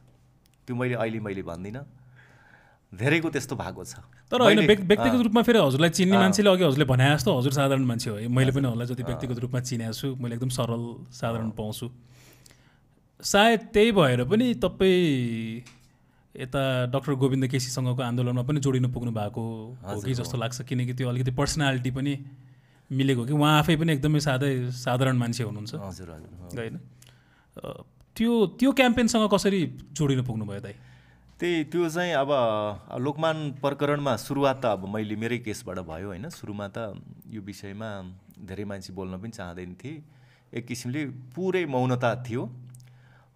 त्यो 0.67 0.75
मैले 0.75 0.95
अहिले 0.95 1.19
मैले 1.19 1.43
भन्दिनँ। 1.43 1.83
धेरैको 2.91 3.29
त्यस्तो 3.31 3.55
भएको 3.55 3.83
छ। 3.83 4.03
तर 4.31 4.41
होइन 4.41 4.59
व्यक्तिगत 4.67 5.21
रूपमा 5.23 5.41
फेरि 5.41 5.59
हजुरलाई 5.59 5.89
चिन्ने 5.95 6.17
मान्छेले 6.17 6.49
अघि 6.51 6.63
हजुरले 6.63 6.85
भने 6.85 7.05
जस्तो 7.15 7.31
हजुर 7.37 7.53
साधारण 7.55 7.85
मान्छे 7.87 8.09
हो। 8.09 8.17
मैले 8.29 8.51
पनि 8.51 8.67
हजुरलाई 8.67 8.87
जति 8.91 9.03
व्यक्तिगत 9.03 9.39
रूपमा 9.39 9.59
चिनेको 9.63 9.93
छु 9.95 10.07
मैले 10.19 10.35
एकदम 10.35 10.51
सरल 10.51 10.83
साधारण 11.09 11.49
पाउँछु। 11.55 11.87
सायद 13.23 13.59
त्यही 13.73 13.91
भएर 13.95 14.23
पनि 14.27 14.45
तपाईँ 14.59 15.63
यता 16.35 16.61
डक्टर 16.91 17.13
गोविन्द 17.15 17.47
केसीसँगको 17.47 18.01
आन्दोलनमा 18.01 18.43
पनि 18.43 18.59
जोडिनु 18.59 18.87
पुग्नु 18.91 19.11
भएको 19.11 19.43
हो 19.87 19.99
कि 20.01 20.13
जस्तो 20.19 20.37
लाग्छ। 20.37 20.61
किनकि 20.67 20.93
त्यो 20.99 21.07
अलिकति 21.09 21.31
पर्सनालिटी 21.31 21.91
पनि 21.91 22.13
मिलेको 22.91 23.23
कि 23.25 23.33
उहाँ 23.33 23.53
आफै 23.59 23.75
पनि 23.79 23.91
एकदमै 23.93 24.19
सादै 24.19 24.51
साधारण 24.75 25.15
मान्छे 25.15 25.43
हुनुहुन्छ। 25.43 25.73
हजुर 25.75 26.07
हजुर। 26.11 26.59
होइन 26.59 26.75
त्यो 27.57 28.31
त्यो 28.59 28.71
क्याम्पेनसँग 28.71 29.27
कसरी 29.33 29.61
जोडिनु 29.91 30.23
पुग्नुभयो 30.23 30.61
दाइ 30.61 30.75
त्यही 31.39 31.63
त्यो 31.73 31.89
चाहिँ 31.89 32.13
अब 32.13 32.31
लोकमान 33.01 33.37
प्रकरणमा 33.61 34.15
सुरुवात 34.15 34.57
त 34.61 34.65
अब 34.77 34.85
मैले 34.87 35.15
मेरै 35.15 35.37
केसबाट 35.41 35.79
भयो 35.89 36.07
होइन। 36.07 36.29
सुरुमा 36.29 36.67
त 36.69 36.93
यो 37.27 37.41
विषयमा 37.41 37.89
धेरै 38.45 38.63
मान्छे 38.63 38.93
बोल्न 38.93 39.17
पनि 39.17 39.31
चाहँदैन 39.31 39.73
थिए। 39.73 40.03
एक 40.53 40.65
किसिमले 40.67 41.01
पुरै 41.33 41.65
मौनता 41.65 42.11
थियो। 42.21 42.45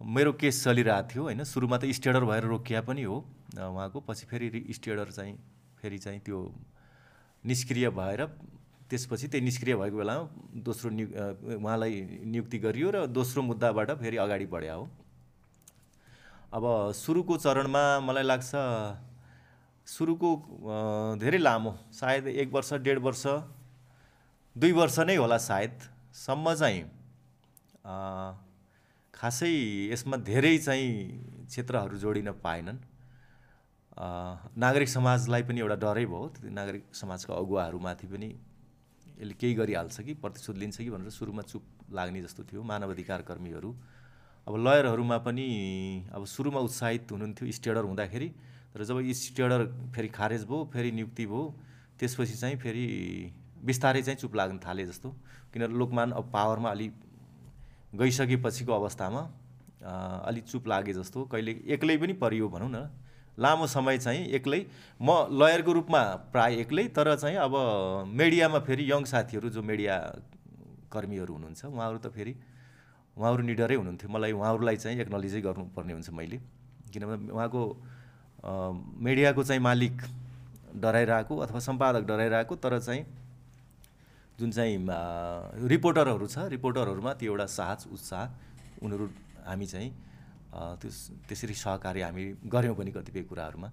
मेरो 0.01 0.31
केस 0.37 0.63
चलिरहेको 0.63 1.09
थियो 1.09 1.23
होइन। 1.23 1.43
सुरुमा 1.43 1.77
त 1.81 1.89
स्टेडर 1.89 2.23
भएर 2.29 2.43
रोकिया 2.45 2.81
पनि 2.85 3.03
हो 3.03 3.17
उहाँको। 3.57 3.99
पछि 4.05 4.25
फेरि 4.29 4.47
स्टेडर 4.69 5.09
चाहिँ 5.09 5.35
फेरि 5.81 5.97
चाहिँ 5.97 6.19
त्यो 6.21 6.39
निष्क्रिय 7.43 7.89
भएर 7.89 8.21
त्यसपछि 8.89 9.27
त्यही 9.27 9.43
निष्क्रिय 9.45 9.75
भएको 9.75 9.97
बेलामा 9.97 10.23
दोस्रो 10.61 10.89
नियु 10.91 11.07
उहाँलाई 11.57 11.93
नियुक्ति 12.25 12.57
गरियो 12.65 12.89
र 12.91 13.05
दोस्रो 13.09 13.41
मुद्दाबाट 13.41 13.91
फेरि 13.99 14.17
अगाडि 14.17 14.45
बढ्या 14.45 14.73
हो। 14.73 14.85
अब 16.53 16.63
सुरुको 16.95 17.37
चरणमा 17.37 17.83
मलाई 17.99 18.23
लाग्छ 18.23 18.51
सुरुको 19.87 20.29
धेरै 21.19 21.37
लामो 21.37 21.71
सायद 21.93 22.27
एक 22.27 22.53
वर्ष 22.53 22.73
डेढ 22.85 22.99
वर्ष 23.07 23.23
दुई 24.55 24.71
वर्ष 24.71 24.99
नै 24.99 25.15
होला 25.15 25.37
सायद 25.49 25.73
सम्म 26.15 26.53
चाहिँ 26.53 26.83
खासै 29.13 29.53
यसमा 29.91 30.17
धेरै 30.29 30.57
चाहिँ 30.57 30.89
क्षेत्रहरू 31.47 31.97
जोडिन 31.97 32.31
पाएनन्। 32.43 32.79
नागरिक 34.57 34.89
समाजलाई 34.89 35.43
पनि 35.43 35.59
एउटा 35.61 35.75
डरै 35.83 36.05
भयो 36.05 36.51
नागरिक 36.51 36.83
समाजका 36.95 37.33
अगुवाहरूमाथि 37.35 38.07
पनि 38.07 38.29
यसले 39.19 39.33
केही 39.33 39.53
गरिहाल्छ 39.53 40.01
कि 40.01 40.13
प्रतिशोध 40.13 40.57
लिन्छ 40.57 40.77
कि 40.77 40.89
भनेर 40.89 41.09
सुरुमा 41.09 41.41
चुप 41.41 41.63
लाग्ने 41.93 42.21
जस्तो 42.21 42.43
थियो 42.43 42.63
मानवाधिकार 42.63 43.21
कर्मीहरू। 43.21 43.75
अब 44.47 44.53
लयरहरूमा 44.57 45.17
पनि 45.17 45.45
अब 46.13 46.25
सुरुमा 46.25 46.59
उत्साहित 46.59 47.11
हुनुहुन्थ्यो 47.11 47.51
स्टेडर 47.51 47.83
हुँदाखेरि 47.83 48.29
तर 48.73 48.83
जब 48.83 49.01
स्टेडर 49.11 49.65
फेरि 49.95 50.07
खारेज 50.07 50.43
भयो 50.45 50.69
फेरि 50.73 50.91
नियुक्ति 50.91 51.25
भयो 51.25 51.43
त्यसपछि 51.99 52.33
चाहिँ 52.33 52.57
फेरि 52.57 52.85
बिस्तारै 53.63 54.01
चाहिँ 54.01 54.17
चुप 54.19 54.35
लाग्न 54.35 54.59
थाले 54.59 54.85
जस्तो। 54.85 55.09
किनभने 55.53 55.77
लोकमान 55.77 56.11
अब 56.11 56.29
पावरमा 56.33 56.69
अलि 56.69 56.91
गइसकेपछिको 57.95 58.71
अवस्थामा 58.73 59.21
अ, 59.81 59.91
अलि 60.25 60.41
चुप 60.41 60.67
लागे 60.67 60.93
जस्तो। 60.93 61.23
कहिले 61.31 61.51
एक्लै 61.73 61.97
पनि 61.97 62.13
परियो 62.13 62.49
भनौँ 62.49 62.69
न। 62.69 62.89
लामो 63.39 63.67
समय 63.67 63.97
चाहिँ 63.97 64.27
एक्लै। 64.37 64.61
म 65.01 65.27
लयरको 65.31 65.71
रूपमा 65.73 66.01
प्राय 66.33 66.55
एक्लै 66.61 66.87
तर 66.95 67.15
चाहिँ 67.15 67.37
अब 67.37 67.53
मिडियामा 68.07 68.59
फेरि 68.67 68.83
यङ 68.91 69.03
साथीहरू 69.05 69.49
जो 69.49 69.61
मिडिया 69.61 69.95
कर्मीहरू 70.91 71.33
हुनुहुन्छ 71.33 71.65
उहाँहरू 71.65 71.97
त 71.99 72.07
फेरि 72.15 72.33
उहाँहरू 73.17 73.43
निडरै 73.43 73.75
हुनुहुन्थ्यो। 73.75 74.09
मलाई 74.09 74.31
उहाँहरूलाई 74.31 74.77
चाहिँ 74.77 74.99
एक्नोलेजै 75.01 75.41
गर्नुपर्ने 75.41 75.93
हुन्छ 75.93 76.09
मैले। 76.15 76.39
किनभने 76.93 77.31
उहाँको 77.31 77.61
मिडियाको 79.03 79.43
चाहिँ 79.43 79.61
मालिक 79.61 79.95
डराइरहेको 80.79 81.33
अथवा 81.37 81.59
सम्पादक 81.59 82.03
डराइरहेको 82.07 82.55
तर 82.55 82.79
चाहिँ 82.79 83.03
जुन 84.39 84.51
चाहिँ 84.51 85.67
रिपोर्टरहरू 85.67 86.27
छ 86.27 86.47
रिपोर्टरहरूमा 86.51 87.13
त्यो 87.19 87.31
एउटा 87.31 87.45
साहस 87.51 87.87
उत्साह 87.91 88.83
उनीहरू 88.83 89.05
हामी 89.47 89.65
चाहिँ 89.65 89.89
त्यस 90.55 90.97
त्यसरी 91.27 91.53
सहकार्य 91.53 92.03
हामी 92.03 92.23
गऱ्यौँ 92.47 92.75
पनि 92.75 92.91
कतिपय 92.91 93.23
कुराहरूमा। 93.27 93.69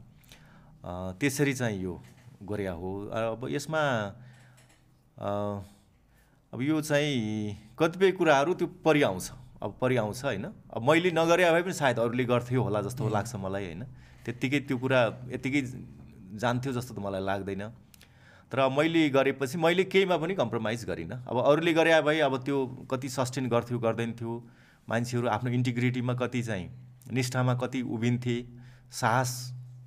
त्यसरी 1.19 1.55
चाहिँ 1.55 1.79
यो 1.83 1.95
गोर्या 2.43 2.73
हो। 2.75 2.91
अब 3.07 3.47
यसमा 3.51 3.81
अब 6.53 6.61
यो 6.63 6.81
चाहिँ 6.83 7.77
कतिपय 7.79 8.11
कुराहरू 8.19 8.55
त्यो 8.55 8.67
परिआउँछ 8.85 9.31
अब 9.63 9.79
परिआउँछ 9.81 10.25
होइन। 10.25 10.45
अब 10.75 10.83
मैले 10.83 11.11
नगरे 11.15 11.51
भए 11.51 11.63
पनि 11.63 11.73
सायद 11.73 11.99
अरूले 12.03 12.25
गर्थ्यो 12.27 12.63
होला 12.63 12.81
जस्तो 12.83 13.09
लाग्छ 13.09 13.35
मलाई 13.39 13.65
होइन। 13.65 13.83
त्यत्तिकै 14.27 14.61
त्यो 14.67 14.77
कुरा 14.79 15.01
यत्तिकै 15.33 15.61
जान्थ्यो 16.35 16.73
जस्तो 16.73 16.95
त 16.95 16.99
मलाई 16.99 17.23
लाग्दैन। 17.23 17.63
तर 18.51 18.59
मैले 18.69 19.09
गरेपछि 19.09 19.57
मैले 19.59 19.85
केहीमा 19.87 20.17
पनि 20.19 20.35
कम्प्रोमाइज 20.35 20.85
गरिनँ। 20.85 21.25
अब 21.31 21.37
अरूले 21.47 21.73
गरे 21.73 22.01
भए 22.03 22.19
अब 22.27 22.43
त्यो 22.43 22.59
कति 22.91 23.09
सस्टेन 23.09 23.49
गर्थ्यो 23.49 23.79
गर्दैन 23.79 24.13
थियो। 24.19 24.35
मान्छेहरू 24.89 25.29
आफ्नो 25.29 25.51
इन्टिग्रिटीमा 25.51 26.15
कति 26.15 26.43
चाहिँ 26.43 26.69
निष्ठामा 27.13 27.55
कति 27.63 27.83
उभिन्थे 27.83 28.37
साहस 28.93 29.33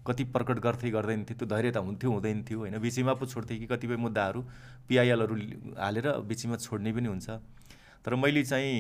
कति 0.08 0.24
प्रकट 0.34 0.60
गर्थे 0.60 0.90
गर्दैन 0.92 1.24
थियो 1.26 1.38
त्यो 1.38 1.48
धैर्यता 1.50 1.80
हुन्थ्यो 1.80 2.12
हुँदैन 2.12 2.44
थियो 2.46 2.60
होइन? 2.60 2.78
बिचैमा 2.80 3.14
पो 3.14 3.26
छोड्थे 3.26 3.58
कि 3.60 3.66
कतिपय 3.66 3.96
मुद्दाहरू 3.98 4.42
पिआइएलहरू 4.88 5.36
हालेर 5.82 6.08
बिचैमा 6.30 6.56
छोड्ने 6.62 6.92
पनि 6.94 7.08
हुन्छ। 7.10 7.30
तर 8.06 8.16
मैले 8.16 8.44
चाहिँ 8.46 8.74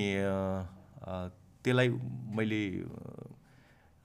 त्यसलाई 1.65 1.89
मैले 2.37 2.61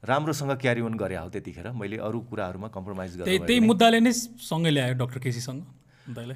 राम्रोसँग 0.02 0.52
क्यारी 0.56 0.80
अन 0.80 0.94
गरे 0.96 1.16
हो 1.16 1.28
त्यतिखेर। 1.28 1.70
मैले 1.76 1.96
अरू 2.00 2.20
कुराहरूमा 2.24 2.68
कम्प्रोमाइज 2.72 3.16
गरेँ 3.20 3.38
त्यही 3.44 3.60
मुद्दाले 3.68 4.00
नै 4.00 4.12
सँगै 4.48 4.70
ल्यायो 4.70 4.94
डक्टर 5.04 5.20
केसीसँग 5.20 5.60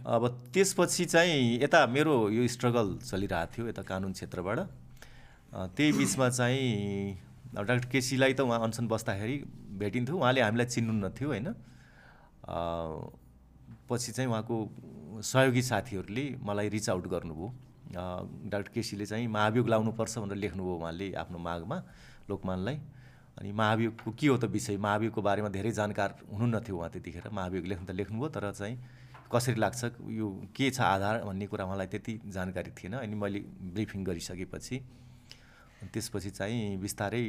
अब 0.05 0.23
त्यसपछि 0.53 1.05
चाहिँ 1.05 1.63
यता 1.63 1.87
मेरो 1.89 2.15
यो 2.31 2.47
स्ट्रगल 2.47 2.87
चलिरहेको 3.09 3.53
थियो 3.57 3.69
यता 3.69 3.83
कानुन 3.89 4.13
क्षेत्रबाट। 4.13 4.59
त्यही 5.55 5.93
बिचमा 5.93 6.29
चाहिँ 6.29 7.19
डाक्टर 7.55 7.87
केसीलाई 7.87 8.33
त 8.35 8.41
उहाँ 8.43 8.59
अनसन 8.67 8.87
बस्दाखेरि 8.91 9.37
भेटिन्थ्यो। 9.79 10.17
उहाँले 10.19 10.41
हामीलाई 10.43 10.67
चिन्नु 10.67 11.09
थियो 11.15 11.29
होइन? 11.31 11.49
पछि 13.87 14.13
चाहिँ 14.13 14.29
उहाँको 14.31 14.57
सहयोगी 15.23 15.63
साथीहरूले 15.63 16.25
मलाई 16.43 16.69
रिच 16.75 16.89
आउट 16.91 17.07
गर्नुभयो। 17.07 17.49
डाक्टर 18.51 18.71
केसीले 18.75 19.07
चाहिँ 19.07 19.27
महाभियोग 19.31 19.69
लाउनुपर्छ 19.69 20.19
भनेर 20.19 20.39
लेख्नुभयो 20.43 20.75
उहाँले 20.75 21.13
आफ्नो 21.23 21.39
मागमा 21.39 21.79
लोकमानलाई। 22.31 22.79
अनि 23.39 23.53
महाभियोगको 23.53 24.11
के 24.11 24.27
हो 24.27 24.37
त 24.37 24.45
विषय? 24.51 24.77
महाभियोगको 24.77 25.23
बारेमा 25.23 25.49
धेरै 25.55 25.71
जानकार 25.71 26.11
हुनुहुन्न 26.35 26.61
थियो 26.67 26.77
उहाँ 26.77 26.91
त्यतिखेर। 26.91 27.31
महाभियोग 27.31 27.67
लेख्नु 27.67 27.87
त 27.87 27.91
लेख्नुभयो 27.95 28.29
तर 28.35 28.51
चाहिँ 28.51 28.77
कसरी 29.31 29.55
लाग्छ 29.63 29.85
यो 30.11 30.27
के 30.51 30.71
छ 30.71 30.81
आधार 30.83 31.23
भन्ने 31.23 31.47
कुरा 31.47 31.65
उहाँलाई 31.65 31.87
त्यति 31.95 32.13
जानकारी 32.27 32.71
थिएन। 32.75 32.95
अनि 32.99 33.15
मैले 33.15 33.41
ब्रिफिङ 33.75 34.05
गरिसकेपछि 34.05 34.77
त्यसपछि 35.93 36.31
चाहिँ 36.31 36.77
बिस्तारै 36.81 37.25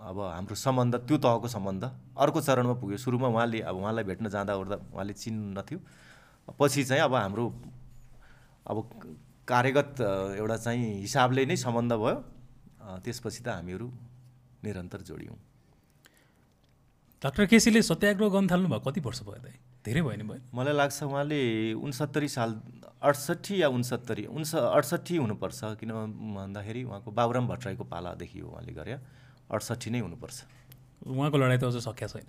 अब 0.00 0.18
हाम्रो 0.20 0.54
सम्बन्ध 0.56 0.94
त्यो 1.04 1.16
तहको 1.18 1.48
सम्बन्ध 1.48 1.84
अर्को 2.16 2.40
चरणमा 2.40 2.74
पुग्यो। 2.80 2.96
सुरुमा 2.96 3.28
उहाँले 3.28 3.60
अब 3.60 3.76
उहाँलाई 3.76 4.04
भेट्न 4.10 4.28
जाँदा 4.28 4.54
ओर्दा 4.56 4.76
उहाँले 4.94 5.12
चिन्नुहुन्थ्यो 5.12 5.78
पछि 6.60 6.84
चाहिँ 6.84 7.02
अब 7.04 7.14
हाम्रो 7.14 7.44
अब 8.66 8.76
कार्यगत 9.48 10.00
एउटा 10.40 10.56
चाहिँ 10.56 11.00
हिसाबले 11.00 11.44
नै 11.46 11.56
सम्बन्ध 11.56 11.92
भयो। 11.92 12.16
त्यसपछि 13.04 13.40
त 13.44 13.48
हामीहरू 13.48 13.86
निरन्तर 14.64 15.00
जोड्यौँ। 15.08 15.36
डाक्टर 17.22 17.46
केसीले 17.46 17.82
सत्याग्रह 17.82 18.28
गर्न 18.34 18.46
थाल्नु 18.50 18.68
भयो 18.68 18.80
कति 18.80 19.00
वर्ष 19.00 19.20
भयो 19.28 19.40
दाइ 19.44 19.56
धेरै 19.84 20.00
भयो 20.02 20.16
नि 20.20 20.24
भयो 20.28 20.40
मलाई 20.52 20.74
लाग्छ 20.76 20.98
उहाँले 21.08 21.40
उनसत्तरी 21.80 22.28
साल 22.28 22.50
अडसट्ठी 23.00 23.54
या 23.62 23.68
उनसत्तरी 23.72 24.24
उन्स 24.28 24.52
अडसट्ठी 24.76 25.16
हुनुपर्छ 25.16 25.60
किन 25.80 25.90
भन्दाखेरि 26.36 26.82
उहाँको 26.84 27.10
बाबुराम 27.10 27.44
भट्टराईको 27.48 27.84
पालादेखि 27.88 28.38
हो 28.44 28.48
उहाँले 28.52 28.72
गरे 28.76 28.92
अडसट्ठी 29.48 29.88
नै 29.90 30.00
हुनुपर्छ। 30.04 30.36
उहाँको 31.08 31.36
लडाइँ 31.40 31.60
त 31.60 31.64
अझ 31.64 31.80
सकिया 31.80 32.08
छैन। 32.12 32.28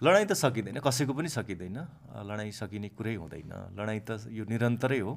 लडाइँ 0.00 0.26
त 0.26 0.32
सकिँदैन 0.32 0.80
कसैको 0.80 1.12
पनि 1.12 1.28
सकिँदैन। 1.28 1.78
लडाइँ 2.24 2.52
सकिने 2.56 2.88
कुरै 2.96 3.14
हुँदैन। 3.20 3.52
लडाइँ 3.76 4.00
त 4.08 4.10
यो 4.32 4.48
निरन्तरै 4.48 5.00
हो। 5.04 5.12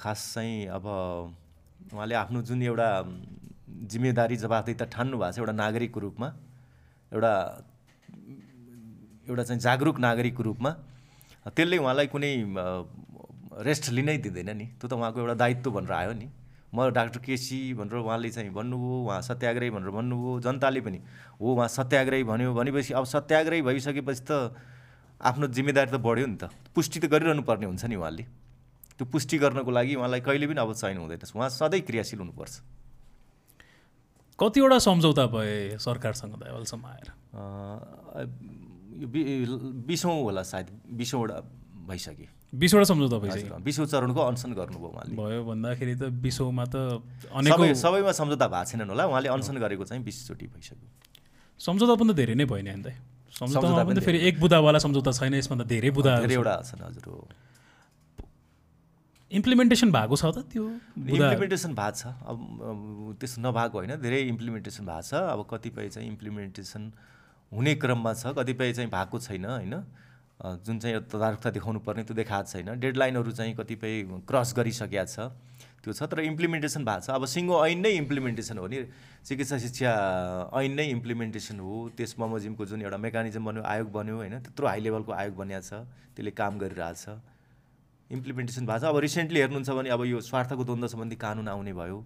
खास 0.00 0.20
चाहिँ 0.34 0.72
अब 0.72 0.84
उहाँले 1.92 2.14
आफ्नो 2.24 2.40
जुन 2.40 2.62
एउटा 2.62 2.88
जिम्मेदारी 3.84 4.36
जवाबदेही 4.40 4.76
ठान्नु 4.80 5.16
भएको 5.20 5.32
छ 5.32 5.38
एउटा 5.44 5.52
नागरिकको 5.52 6.00
रूपमा 6.00 6.28
एउटा 7.12 7.32
एउटा 9.28 9.42
चाहिँ 9.42 9.60
जागरुक 9.60 9.98
नागरिकको 9.98 10.42
रूपमा 10.42 10.70
त्यसले 11.56 11.76
उहाँलाई 11.78 12.06
कुनै 12.12 12.32
रेस्ट 13.64 13.90
लिनै 13.96 14.16
दिँदैन 14.24 14.50
नि। 14.56 14.66
त्यो 14.80 14.88
त 14.88 14.92
उहाँको 14.92 15.18
एउटा 15.20 15.34
दायित्व 15.34 15.70
भनेर 15.70 15.92
आयो 15.92 16.12
नि। 16.12 16.28
म 16.74 16.90
डाक्टर 16.90 17.20
केसी 17.22 17.78
भनेर 17.78 18.02
उहाँले 18.02 18.30
चाहिँ 18.30 18.50
भन्नुभयो 18.50 18.96
उहाँ 19.06 19.20
सत्याग्रही 19.22 19.70
भनेर 19.70 19.90
भन्नुभयो 19.94 20.40
जनताले 20.42 20.80
पनि 20.82 20.98
हो 21.38 21.46
उहाँ 21.54 21.68
सत्याग्रही 21.70 22.24
भन्यो। 22.26 22.54
भनेपछि 22.54 22.92
अब 22.98 23.04
सत्याग्रही 23.04 23.62
भइसकेपछि 23.62 24.22
त 24.26 24.50
आफ्नो 25.22 25.46
जिम्मेदारी 25.54 25.90
त 25.94 25.96
बढ्यो 26.02 26.26
नि 26.26 26.36
त। 26.36 26.50
पुष्टि 26.74 26.98
त 26.98 27.06
गरिरहनु 27.06 27.42
पर्ने 27.46 27.66
हुन्छ 27.70 27.84
नि 27.86 27.94
उहाँले। 27.94 28.24
त्यो 28.98 29.06
पुष्टि 29.06 29.38
गर्नको 29.38 29.70
लागि 29.70 29.94
उहाँलाई 29.94 30.20
कहिले 30.26 30.46
पनि 30.50 30.60
अब 30.60 30.74
चयन 30.74 30.98
हुँदैन। 30.98 31.22
उहाँ 31.38 31.48
सधैँ 31.54 31.80
क्रियाशील 31.86 32.18
हुनुपर्छ। 32.18 32.54
कतिवटा 34.34 34.78
सम्झौता 34.82 35.24
भए 35.30 35.78
सरकारसँग 35.78 36.34
दाइ 36.42 36.50
अहिलेसम्म 36.50 36.86
आएर 36.90 37.08
यो 38.94 39.58
बिसौँ 39.88 40.14
होला 40.22 40.42
सायद 40.42 40.66
बिसौँवटा 40.94 41.36
भइसक्यो। 41.90 42.28
बिसवटा 42.54 42.84
सम्झौता 42.86 43.18
भइसक्यो। 43.18 43.58
बिसौँ 43.66 43.86
चरणको 43.90 44.20
अनसन 44.30 44.50
गर्नुभयो 44.54 44.88
उहाँले। 44.88 45.14
भयो 45.18 45.40
भन्दाखेरि 45.44 45.94
त 45.98 46.02
बिसौमा 46.22 46.64
त 46.70 46.76
अनेकौँ 47.34 47.74
सबै 47.74 47.74
सबैमा 47.74 48.12
सम्झौता 48.14 48.46
भएको 48.46 48.64
छैनन् 48.70 48.90
होला। 48.94 49.04
उहाँले 49.10 49.28
अनसन 49.34 49.56
गरेको 49.58 49.84
चाहिँ 49.84 50.02
बिसचोटि 50.04 50.46
भइसक्यो। 50.54 50.88
सम्झौता 51.60 51.94
पनि 51.98 52.12
त 52.12 52.16
धेरै 52.16 52.34
नै 52.38 52.46
भयो 52.46 52.62
नि 52.62 52.70
अन्त 52.70 52.88
सम्झौतामा 53.34 53.58
सम्झौता 53.58 53.84
पनि 53.90 54.00
फेरि 54.06 54.18
एक 54.30 54.38
बुदावाला 54.38 54.78
सम्झौता 54.78 55.10
छैन 55.18 55.34
यसमा 55.34 55.54
त 55.58 55.66
धेरै 55.66 55.90
बुदा 55.90 56.12
धेरैवटा 56.22 56.54
छन् 56.62 56.82
हजुर 56.86 57.06
हो। 57.10 57.26
इम्प्लिमेन्टेसन 59.34 59.90
भएको 59.90 60.14
छ 60.14 60.24
त 60.30 60.46
त्यो 60.46 60.64
इम्प्लिमेन्टेसन 61.10 61.72
भएको 61.74 61.98
छ। 61.98 62.02
अब 62.22 62.38
अब 62.70 62.78
त्यसो 63.18 63.42
नभएको 63.42 63.74
होइन 63.74 63.92
धेरै 63.98 64.20
इम्प्लिमेन्टेसन 64.30 64.82
भएको 64.86 65.02
छ। 65.10 65.12
अब 65.34 65.40
कतिपय 65.50 65.88
चाहिँ 65.90 66.06
इम्प्लिमेन्टेसन 66.06 66.82
हुने 67.54 67.74
क्रममा 67.78 68.12
छ 68.14 68.34
कतिपय 68.34 68.72
चाहिँ 68.72 68.90
भएको 68.90 69.18
छैन 69.18 69.44
होइन? 69.46 69.74
जुन 70.66 70.78
चाहिँ 70.78 71.00
तदारुकता 71.06 71.50
देखाउनु 71.50 71.80
पर्ने 71.86 72.02
त्यो 72.04 72.14
देखाएको 72.14 72.50
छैन। 72.50 72.80
डेडलाइनहरू 72.80 73.30
चाहिँ 73.32 73.54
कतिपय 73.54 74.02
क्रस 74.28 74.54
गरिसकेका 74.56 75.04
छ 75.06 75.30
त्यो 75.84 75.92
छ। 75.92 76.02
तर 76.10 76.20
इम्प्लिमेन्टेसन 76.26 76.84
भएको 76.84 77.00
छ। 77.06 77.10
अब 77.14 77.24
सिङ्गो 77.24 77.54
ऐन 77.66 77.78
नै 77.78 77.90
इम्प्लिमेन्टेसन 78.02 78.58
हो 78.58 78.66
नि। 78.66 78.90
चिकित्सा 79.22 79.58
शिक्षा 79.60 79.92
ऐन 80.50 80.72
नै 80.74 80.84
इम्प्लिमेन्टेसन 80.90 81.60
हो। 81.60 81.94
त्यस 81.96 82.16
बमोजिमको 82.18 82.66
जुन 82.66 82.82
एउटा 82.82 82.98
मेकानिजम 82.98 83.44
बन्यो 83.44 83.62
आयोग 83.62 83.88
बन्यो 83.92 84.16
होइन? 84.16 84.34
त्यत्रो 84.42 84.66
हाई 84.66 84.80
लेभलको 84.80 85.12
आयोग 85.12 85.34
बनिएको 85.36 85.62
छ। 85.62 85.72
त्यसले 86.16 86.30
काम 86.34 86.58
गरिरहेछ 86.58 87.04
इम्प्लिमेन्टेसन 88.10 88.66
भएको 88.66 88.80
छ। 88.80 88.84
अब 88.90 88.98
रिसेन्टली 88.98 89.40
हेर्नुहुन्छ 89.40 89.70
भने 89.70 89.88
अब 89.94 90.02
यो 90.04 90.20
स्वार्थको 90.20 90.64
द्वन्द्व 90.64 90.88
सम्बन्धी 90.88 91.16
कानुन 91.16 91.48
आउने 91.48 91.72
भयो 91.72 91.98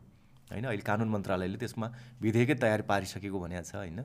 होइन? 0.53 0.65
अहिले 0.69 0.85
कानुन 0.85 1.09
मन्त्रालयले 1.09 1.59
त्यसमा 1.59 1.87
विधेयकै 2.21 2.55
तयार 2.61 2.83
पारिसकेको 2.83 3.39
भनेको 3.41 3.63
छ 3.63 3.75
होइन? 3.79 4.05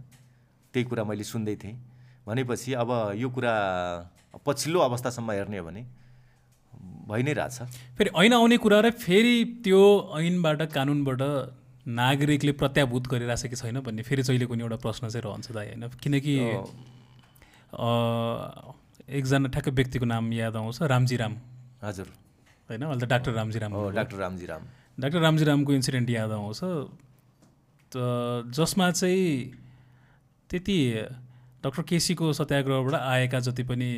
त्यही 0.74 0.86
कुरा 0.90 1.04
मैले 1.04 1.24
सुन्दै 1.24 1.56
थिएँ। 1.56 1.76
भनेपछि 2.28 2.74
अब 2.74 2.90
यो 3.16 3.30
कुरा 3.30 3.54
पछिल्लो 4.46 4.80
अवस्थासम्म 4.80 5.32
हेर्ने 5.32 5.58
हो 5.58 5.66
भने 5.66 5.82
भइ 7.10 7.22
नै 7.24 7.34
रहेछ। 7.34 7.58
फेरि 7.98 8.10
ऐन 8.16 8.34
आउने 8.34 8.58
कुरा 8.58 8.80
र 8.80 8.90
फेरि 8.98 9.36
त्यो 9.64 9.82
ऐनबाट 10.18 10.62
कानुनबाट 10.74 11.22
नागरिकले 11.86 12.52
प्रत्याभूत 12.58 13.08
गरिरहेछ 13.12 13.44
कि 13.52 13.56
छैन 13.56 13.80
भन्ने 13.84 14.02
फेरि 14.02 14.24
जहिले 14.24 14.46
कुनै 14.48 14.64
एउटा 14.64 14.78
प्रश्न 14.80 15.10
चाहिँ 15.10 15.24
रहन्छ 15.24 15.52
दाइ 15.52 15.68
होइन? 15.68 15.84
किनकि 16.00 16.36
एकजना 19.14 19.48
ठ्याक्कै 19.52 19.72
व्यक्तिको 19.72 20.06
नाम 20.06 20.32
याद 20.34 20.56
आउँछ 20.56 20.82
रामजी 20.88 21.16
राम 21.20 21.34
हजुर। 21.84 22.08
होइन? 22.70 22.82
अहिले 22.82 23.06
त 23.06 23.10
doctor 23.10 23.32
Ramji 23.36 23.60
Ram. 23.60 23.72
Doctor 23.94 24.18
Ramji 24.18 24.46
Ram 24.48 24.62
doctor 24.98 25.20
Ramji 25.20 25.46
रामको 25.46 25.72
इन्सिडेन्ट 25.74 26.10
याद 26.10 26.32
आउँछ। 26.32 26.62
त 27.92 27.96
जसमा 28.56 28.90
चाहिँ 28.92 29.28
त्यति 30.50 30.78
डक्टर 31.64 31.82
केसीको 31.82 32.34
सत्याग्रहबाट 32.34 32.96
आएका 32.96 33.40
जति 33.40 33.64
पनि 33.64 33.90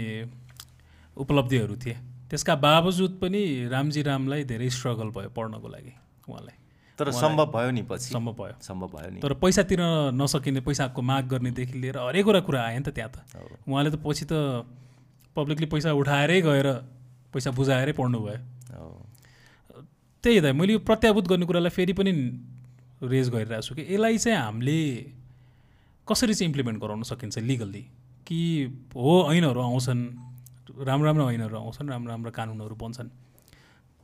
उपलब्धिहरू 1.17 1.75
थिए। 1.75 1.97
त्यसका 2.29 2.55
बावजुद 2.55 3.17
पनि 3.21 3.67
रामजी 3.71 4.01
रामलाई 4.01 4.43
धेरै 4.43 4.69
स्ट्रगल 4.69 5.09
भयो 5.15 5.29
पढ्नको 5.29 5.67
लागि 5.67 5.93
उहाँलाई। 6.29 6.57
तर 6.99 7.11
सम्भव 7.11 7.45
भयो 7.51 7.71
नि 7.71 7.81
पछि? 7.89 8.13
सम्भव 8.13 8.33
भयो। 8.33 8.55
सम्भव 8.61 8.87
भयो 8.95 9.09
नि। 9.11 9.19
तर 9.19 9.33
पैसा 9.35 9.63
तिर्न 9.63 10.15
नसकिने 10.15 10.61
पैसाको 10.61 11.01
माग 11.01 11.27
गर्नेदेखि 11.27 11.79
लिएर 11.79 11.97
हरेकवटा 11.97 12.39
कुरा 12.47 12.61
आयो 12.61 12.79
नि 12.79 12.85
त 12.85 12.89
त्यहाँ 12.95 13.11
त। 13.11 13.17
उहाँले 13.67 13.89
त 13.91 13.97
पछि 13.99 14.25
त 14.25 14.33
पब्लिकली 15.35 15.67
पैसा 15.67 15.91
उठाएरै 15.91 16.41
गएर 16.41 16.67
पैसा 17.33 17.51
बुझाएरै 17.51 17.93
पढ्नु 17.93 18.19
भयो। 18.19 18.39
त्यही 20.23 20.39
त 20.41 20.45
मैले 20.55 20.73
यो 20.73 20.79
प्रत्याभूत 20.79 21.25
गर्ने 21.27 21.45
कुरालाई 21.45 21.71
फेरि 21.75 21.93
पनि 21.93 22.11
रेज 23.03 23.29
गरिरहेको 23.29 23.61
छु 23.61 23.75
कि। 23.75 23.83
यसलाई 23.91 24.17
चाहिँ 24.17 24.39
हामीले 24.39 24.79
कसरी 26.08 26.34
चाहिँ 26.34 26.49
इम्प्लिमेन्ट 26.49 26.82
गराउन 26.82 27.03
सकिन्छ 27.03 27.38
लिगल्ली 27.39 27.82
कि 28.28 28.39
हो 28.93 29.14
ऐनहरू 29.34 29.62
आउँछन् 29.62 30.01
राम्रो 30.86 31.06
राम्रो 31.08 31.32
ऐनहरू 31.32 31.58
आउँछन् 31.58 31.89
राम्रो 31.89 32.10
राम्रो 32.12 32.32
कानुनहरू 32.32 32.76
बन्छन् 32.76 33.10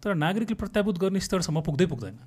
तर 0.04 0.14
नागरिकले 0.16 0.56
प्रत्याभूत 0.58 0.98
गर्ने 0.98 1.20
स्तरसम्म 1.20 1.62
पुग्दै 1.62 1.86
पुग्दैन 1.86 2.18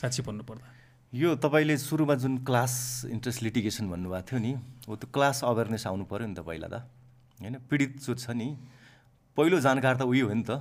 साँच्ची 0.00 0.22
भन्नुपर्दा। 0.26 0.66
यो 1.12 1.34
तपाईँले 1.36 1.76
सुरुमा 1.78 2.14
जुन 2.14 2.38
क्लास 2.42 2.74
इन्ट्रेस्ट 3.06 3.42
लिटिगेसन 3.42 3.88
भन्नुभएको 3.90 4.26
थियो 4.26 4.40
नि 4.40 4.52
हो 4.88 4.96
त्यो 4.98 5.08
क्लास 5.14 5.44
अवेरनेस 5.44 5.86
आउनु 5.86 6.04
पऱ्यो 6.10 6.26
नि 6.26 6.34
त 6.34 6.42
पहिला 6.42 6.68
त 6.68 6.82
होइन? 7.38 7.54
पीडित 7.70 8.02
जो 8.02 8.14
छ 8.14 8.34
नि 8.34 8.48
पहिलो 9.38 9.60
जानकार 9.62 9.94
त 9.96 10.02
उयो 10.10 10.26
हो 10.26 10.34
नि 10.34 10.42
त 10.42 10.58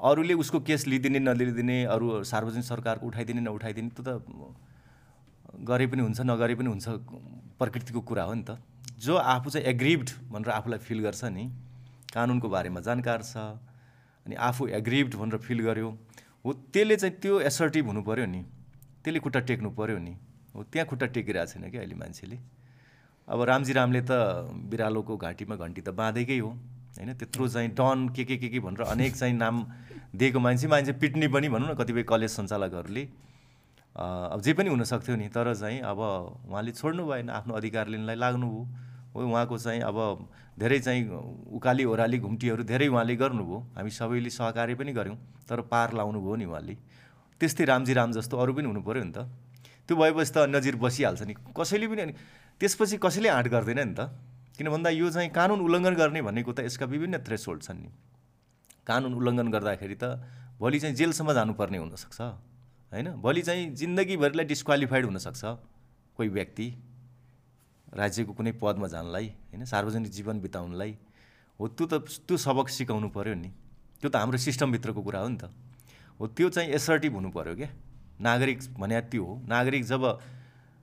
अरूले 0.00 0.34
उसको 0.40 0.60
केस 0.64 0.88
लिइदिने 0.88 1.18
नलिदिने 1.28 1.78
अरू 1.92 2.24
सार्वजनिक 2.24 2.64
सरकारको 2.64 3.06
उठाइदिने 3.06 3.40
नउठाइदिने 3.44 3.90
त्यो 3.92 4.02
त 4.08 4.10
गरे 5.60 5.86
पनि 5.92 6.02
हुन्छ 6.02 6.20
नगरे 6.24 6.54
पनि 6.56 6.68
हुन्छ 6.72 6.88
प्रकृतिको 7.62 8.00
कुरा 8.10 8.22
हो 8.24 8.34
नि 8.34 8.44
त। 8.44 8.58
जो 8.98 9.16
आफू 9.16 9.50
चाहिँ 9.50 9.66
एग्रिभड 9.66 10.10
भनेर 10.30 10.50
आफूलाई 10.52 10.78
फिल 10.78 11.00
गर्छ 11.02 11.24
नि 11.34 11.44
कानुनको 12.14 12.48
बारेमा 12.48 12.80
जानकार 12.86 13.22
छ 13.22 13.36
अनि 14.26 14.34
आफू 14.48 14.66
एग्रिभड 14.78 15.14
भनेर 15.16 15.38
फिल 15.46 15.60
गर्यो 15.64 15.88
हो 16.44 16.52
त्यसले 16.72 16.96
चाहिँ 16.96 17.14
त्यो 17.18 17.40
एसर्टिभ 17.48 17.86
हुनु 17.86 18.02
पऱ्यो 18.02 18.26
नि 18.26 18.42
त्यसले 19.02 19.20
खुट्टा 19.20 19.40
टेक्नु 19.48 19.70
पऱ्यो 19.78 19.98
नि 19.98 20.14
हो 20.54 20.62
त्यहाँ 20.72 20.86
खुट्टा 20.88 21.06
टेकिरहेको 21.16 21.50
छैन 21.52 21.70
क्या 21.70 21.80
अहिले 21.80 21.94
मान्छेले। 21.96 22.38
अब 23.28 23.42
रामजी 23.50 23.72
रामले 23.72 24.00
त 24.02 24.12
बिरालोको 24.70 25.16
घाँटीमा 25.16 25.56
घन्टी 25.56 25.80
त 25.80 25.88
बाँधेकै 25.90 26.38
हो 26.38 26.48
होइन? 26.48 27.12
त्यत्रो 27.14 27.48
चाहिँ 27.48 27.70
डन 27.74 28.08
के 28.14 28.24
के 28.24 28.36
के 28.36 28.48
के 28.48 28.60
भनेर 28.60 28.82
अनेक 28.86 29.16
चाहिँ 29.16 29.34
नाम 29.34 29.56
दिएको 30.14 30.38
मान्छे 30.38 30.66
मान्छे 30.68 30.92
पिट्ने 31.02 31.28
पनि 31.34 31.48
भनौँ 31.48 31.70
न 31.70 31.74
कतिपय 31.74 32.02
कलेज 32.02 32.30
सञ्चालकहरूले। 32.30 33.04
अब 33.92 34.40
जे 34.40 34.52
पनि 34.56 34.68
हुनसक्थ्यो 34.72 35.16
नि 35.16 35.28
तर 35.28 35.54
चाहिँ 35.54 35.80
अब 35.84 35.98
उहाँले 36.48 36.72
छोड्नु 36.72 37.04
भएन 37.04 37.30
आफ्नो 37.30 37.54
अधिकार 37.54 37.88
लिनलाई 37.92 38.16
लाग्नुभयो 38.16 38.64
हो 39.12 39.20
उहाँको 39.20 39.58
चाहिँ 39.58 39.80
अब 39.84 39.98
धेरै 40.58 40.78
चाहिँ 40.80 41.04
उकाली 41.52 41.84
ओह्राली 41.84 42.18
घुम्टीहरू 42.18 42.62
धेरै 42.64 42.88
उहाँले 42.88 43.16
गर्नुभयो। 43.16 43.58
हामी 43.76 43.90
सबैले 43.90 44.30
सहकार्य 44.30 44.74
पनि 44.80 44.92
गऱ्यौँ 44.92 45.18
तर 45.44 45.60
पार 45.68 45.92
लाउनु 45.92 46.20
भयो 46.24 46.36
नि 46.40 46.44
उहाँले। 46.48 46.74
त्यस्तै 47.40 47.64
रामजी 47.68 47.92
राम 47.92 48.12
जस्तो 48.16 48.36
अरू 48.40 48.52
पनि 48.56 48.80
पऱ्यो 48.80 49.04
नि 49.04 49.12
त। 49.12 49.28
त्यो 49.84 49.96
भएपछि 49.96 50.32
त 50.32 50.48
नजिर 50.48 50.76
बसिहाल्छ 50.80 51.22
नि। 51.28 51.34
कसैले 51.52 51.86
पनि 51.92 52.00
अनि 52.02 52.12
त्यसपछि 52.60 52.96
कसैले 52.96 53.28
आँट 53.28 53.46
गर्दैन 53.52 53.80
नि 53.92 53.94
त। 53.96 54.08
किन 54.56 54.68
भन्दा 54.72 54.90
यो 54.96 55.10
चाहिँ 55.12 55.28
कानुन 55.28 55.60
उल्लङ्घन 55.60 55.94
गर्ने 56.00 56.20
भनेको 56.22 56.52
त 56.52 56.64
यसका 56.64 56.86
विभिन्न 56.88 57.20
थ्रेसोल्ड 57.20 57.60
छन् 57.60 57.80
नि। 57.84 57.90
कानुन 58.88 59.12
उल्लङ्घन 59.12 59.48
गर्दाखेरि 59.52 59.96
त 60.00 60.04
भोलि 60.56 60.78
चाहिँ 60.80 60.96
जेलसम्म 60.96 61.32
जानुपर्ने 61.32 61.78
हुनसक्छ। 61.80 62.51
होइन? 62.92 63.08
भोलि 63.08 63.42
चाहिँ 63.42 63.74
जिन्दगीभरिलाई 63.74 64.44
डिस्क्वालिफाइड 64.44 65.04
हुनसक्छ 65.04 65.42
कोही 66.16 66.28
व्यक्ति 66.28 66.66
राज्यको 67.94 68.32
कुनै 68.32 68.52
पदमा 68.52 68.88
जानलाई 68.88 69.26
होइन? 69.26 69.64
सार्वजनिक 69.64 70.12
जीवन 70.12 70.40
बिताउनलाई। 70.40 70.96
हो 71.60 71.68
त्यो 71.68 71.86
त 71.86 71.94
त्यो 72.28 72.36
सबक 72.36 72.68
सिकाउनु 72.68 73.08
पऱ्यो 73.08 73.34
नि। 73.34 73.50
त्यो 74.00 74.10
त 74.10 74.16
हाम्रो 74.16 74.38
सिस्टमभित्रको 74.38 75.02
कुरा 75.02 75.20
हो 75.20 75.28
नि 75.28 75.36
त। 75.36 75.44
हो 76.20 76.26
त्यो 76.26 76.48
चाहिँ 76.48 76.70
एसर्टिभ 76.72 77.12
हुनु 77.14 77.30
पऱ्यो 77.30 77.54
क्या। 77.56 77.68
नागरिक 78.20 78.58
भने 78.78 79.00
त्यो 79.00 79.24
हो। 79.24 79.40
नागरिक 79.48 79.84
जब 79.84 80.20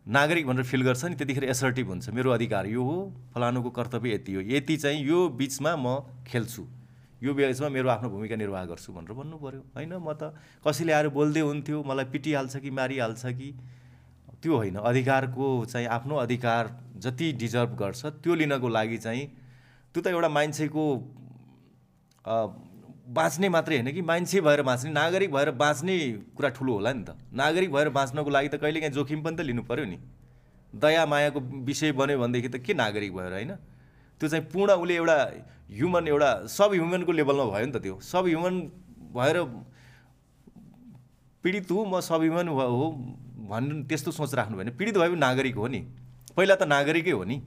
नागरिक 0.07 0.47
भनेर 0.47 0.63
फिल 0.63 0.81
गर्छ 0.81 1.05
नि 1.05 1.15
त्यतिखेर 1.15 1.43
एसर्टिभ 1.43 1.87
हुन्छ। 1.87 2.09
मेरो 2.09 2.31
अधिकार 2.31 2.65
यो 2.67 2.83
हो 2.83 2.97
फलानुको 3.35 3.69
कर्तव्य 3.69 4.13
यति 4.13 4.33
हो। 4.33 4.41
यति 4.41 4.77
चाहिँ 4.77 5.05
यो 5.05 5.29
बिचमा 5.29 5.75
म 5.75 5.99
खेल्छु। 6.27 6.65
यो 7.21 7.33
बिचमा 7.33 7.69
मेरो 7.69 7.89
आफ्नो 7.89 8.09
भूमिका 8.09 8.35
निर्वाह 8.35 8.63
गर्छु 8.65 8.93
भनेर 8.93 9.13
भन्नु 9.13 9.37
पऱ्यो 9.37 9.61
होइन 9.75 9.93
म 9.97 10.13
त 10.13 10.33
कसैले 10.63 10.93
आएर 10.93 11.07
बोल्दै 11.11 11.41
हुन्थ्यो 11.41 11.83
मलाई 11.83 12.05
पिटिहाल्छ 12.13 12.57
कि 12.57 12.69
मारिहाल्छ 12.71 13.25
कि 13.35 13.49
त्यो 14.41 14.55
होइन। 14.55 14.75
अधिकारको 14.79 15.47
चाहिँ 15.65 15.87
आफ्नो 15.89 16.15
अधिकार 16.15 16.63
जति 16.97 17.31
डिजर्भ 17.35 17.75
गर्छ 17.75 18.05
त्यो 18.23 18.35
लिनको 18.35 18.67
लागि 18.67 18.97
चाहिँ 18.97 19.25
त्यो 19.95 20.01
त 20.01 20.07
एउटा 20.07 20.29
मान्छेको 20.29 20.83
बाँच्ने 23.09 23.49
मात्रै 23.49 23.75
होइन 23.75 23.91
कि 23.93 24.01
मान्छे 24.01 24.41
भएर 24.41 24.61
बाँच्ने 24.61 24.91
नागरिक 24.91 25.31
भएर 25.33 25.51
बाँच्ने 25.59 25.95
कुरा 26.37 26.49
ठुलो 26.55 26.73
होला 26.73 26.93
नि 26.93 27.03
त। 27.03 27.17
नागरिक 27.33 27.71
भएर 27.71 27.89
बाँच्नको 27.89 28.29
लागि 28.29 28.47
त 28.47 28.55
कहिलेकाहीँ 28.61 28.93
जोखिम 28.93 29.23
पनि 29.23 29.35
त 29.35 29.41
लिनु 29.43 29.63
पऱ्यो 29.67 29.85
नि। 29.85 29.97
दया 30.73 31.05
मायाको 31.05 31.39
विषय 31.65 31.91
बन्यो 31.91 32.17
भनेदेखि 32.19 32.49
त 32.49 32.61
के 32.61 32.73
नागरिक 32.73 33.11
भएर 33.11 33.33
होइन? 33.33 33.51
त्यो 34.19 34.29
चाहिँ 34.29 34.45
पूर्ण 34.51 34.71
उसले 34.83 34.95
एउटा 34.95 35.17
ह्युमन 35.71 36.07
एउटा 36.07 36.29
सब 36.47 36.69
ह्युमनको 36.73 37.11
लेभलमा 37.11 37.45
भयो 37.55 37.65
नि 37.65 37.71
त 37.71 37.77
त्यो। 37.83 37.99
सब 38.03 38.23
ह्युमन 38.27 38.55
भएर 39.15 39.37
पीडित 41.43 41.71
हो 41.71 41.85
म 41.85 41.99
सब 42.03 42.21
ह्युमन 42.21 42.47
हो 42.47 42.85
भन्नु 43.49 43.83
त्यस्तो 43.87 44.11
सोच 44.11 44.33
राख्नु 44.35 44.57
भएन। 44.57 44.69
पीडित 44.75 44.97
भए 44.97 45.09
पनि 45.09 45.19
नागरिक 45.19 45.55
हो 45.55 45.67
नि। 45.67 45.81
पहिला 46.35 46.55
त 46.55 46.63
नागरिकै 46.67 47.11
हो 47.11 47.23
नि। 47.23 47.37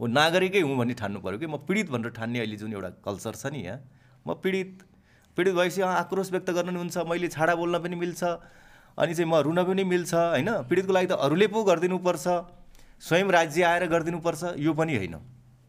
हो 0.00 0.06
नागरिकै 0.06 0.60
हुँ 0.60 0.76
भन्ने 0.76 0.94
ठान्नु 0.94 1.20
पऱ्यो 1.22 1.38
कि। 1.38 1.46
म 1.46 1.56
पीडित 1.62 1.90
भनेर 1.90 2.10
ठान्ने 2.18 2.38
अहिले 2.42 2.56
जुन 2.56 2.72
एउटा 2.72 2.90
कल्चर 3.06 3.34
छ 3.38 3.46
नि 3.54 3.62
यहाँ। 3.62 3.78
म 4.26 4.34
पीडित। 4.42 4.82
पीडित 5.36 5.54
भएपछि 5.54 5.82
आक्रोश 5.82 6.30
व्यक्त 6.30 6.50
गर्न 6.50 6.68
पनि 6.68 6.78
हुन्छ। 6.82 6.96
मैले 7.06 7.28
छाडा 7.30 7.54
बोल्न 7.54 7.78
पनि 7.78 7.96
मिल्छ। 7.96 8.22
अनि 8.98 9.14
चाहिँ 9.14 9.30
म 9.30 9.34
रुन 9.46 9.62
पनि 9.64 9.84
मिल्छ 9.84 10.14
होइन? 10.14 10.50
पीडितको 10.68 10.92
लागि 10.92 11.06
त 11.06 11.14
अरूले 11.14 11.46
पो 11.46 11.62
गरिदिनुपर्छ। 11.64 12.26
स्वयं 13.00 13.30
राज्य 13.30 13.62
आएर 13.62 13.86
गरिदिनुपर्छ। 13.86 14.42
यो 14.58 14.72
पनि 14.74 14.96
होइन। 14.98 15.14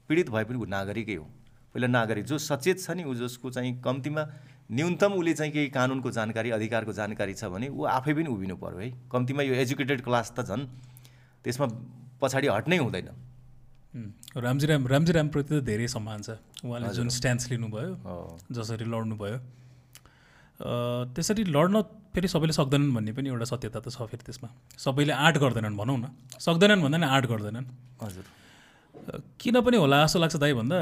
पीडित 0.10 0.30
भए 0.30 0.44
पनि 0.44 0.58
ऊ 0.58 0.66
नागरिकै 0.66 1.16
हो। 1.16 1.26
पहिला 1.74 1.88
नागरिक 1.88 2.26
जो 2.26 2.38
सचेत 2.40 2.80
छ 2.80 2.96
नि 2.96 3.04
ऊ 3.04 3.14
जसको 3.16 3.50
चाहिँ 3.52 3.82
कम्तीमा 3.84 4.24
न्यूनतम 4.72 5.12
उसले 5.14 5.34
चाहिँ 5.34 5.52
केही 5.54 5.70
कानुनको 5.70 6.10
जानकारी 6.12 6.50
अधिकारको 6.58 6.94
जानकारी 6.94 7.34
छ 7.34 7.52
भने 7.52 7.68
ऊ 7.70 7.84
आफै 7.86 8.14
पनि 8.14 8.30
उभिनु 8.30 8.56
पऱ्यो 8.58 8.80
है। 8.80 8.90
कम्तीमा 9.12 9.42
यो 9.44 9.54
एजुकेटेड 9.62 10.02
क्लास 10.02 10.34
त 10.34 10.46
झन् 10.46 10.64
त्यसमा 11.46 11.66
पछाडि 12.22 12.48
हट्नै 12.48 12.78
हुँदैन। 12.78 13.10
रामजी 14.36 14.66
राम 14.68 14.88
रामजी 14.88 15.12
रामप्रति 15.14 15.52
त 15.60 15.64
धेरै 15.64 15.88
सम्मान 15.88 16.20
छ। 16.22 16.30
उहाँले 16.64 16.90
जुन 16.96 17.10
स्ट्यान्स 17.10 17.44
लिनुभयो। 17.52 17.92
जसरी 18.52 18.86
लड्नुभयो। 18.86 19.38
त्यसरी 21.16 21.44
लड्न 21.52 21.76
फेरि 22.16 22.28
सबैले 22.28 22.54
सक्दैनन् 22.56 22.92
भन्ने 22.96 23.12
पनि 23.12 23.28
एउटा 23.30 23.46
सत्यता 23.52 23.80
त 23.84 23.88
छ 23.92 24.08
फेरि 24.08 24.24
त्यसमा। 24.24 24.50
सबैले 24.80 25.14
आँट 25.14 25.36
गर्दैनन् 25.44 25.76
भनौँ 25.76 25.98
न। 26.00 26.06
सक्दैनन् 26.40 26.82
भन्दा 26.84 26.98
नि 26.98 27.08
आँट 27.08 27.26
गर्दैनन्। 27.28 27.66
हजुर। 28.02 28.26
किन 29.40 29.62
पनि 29.62 29.78
होला 29.78 30.06
जस्तो 30.06 30.20
लाग्छ 30.20 30.36
दाइ 30.36 30.54
भन्दा 30.54 30.80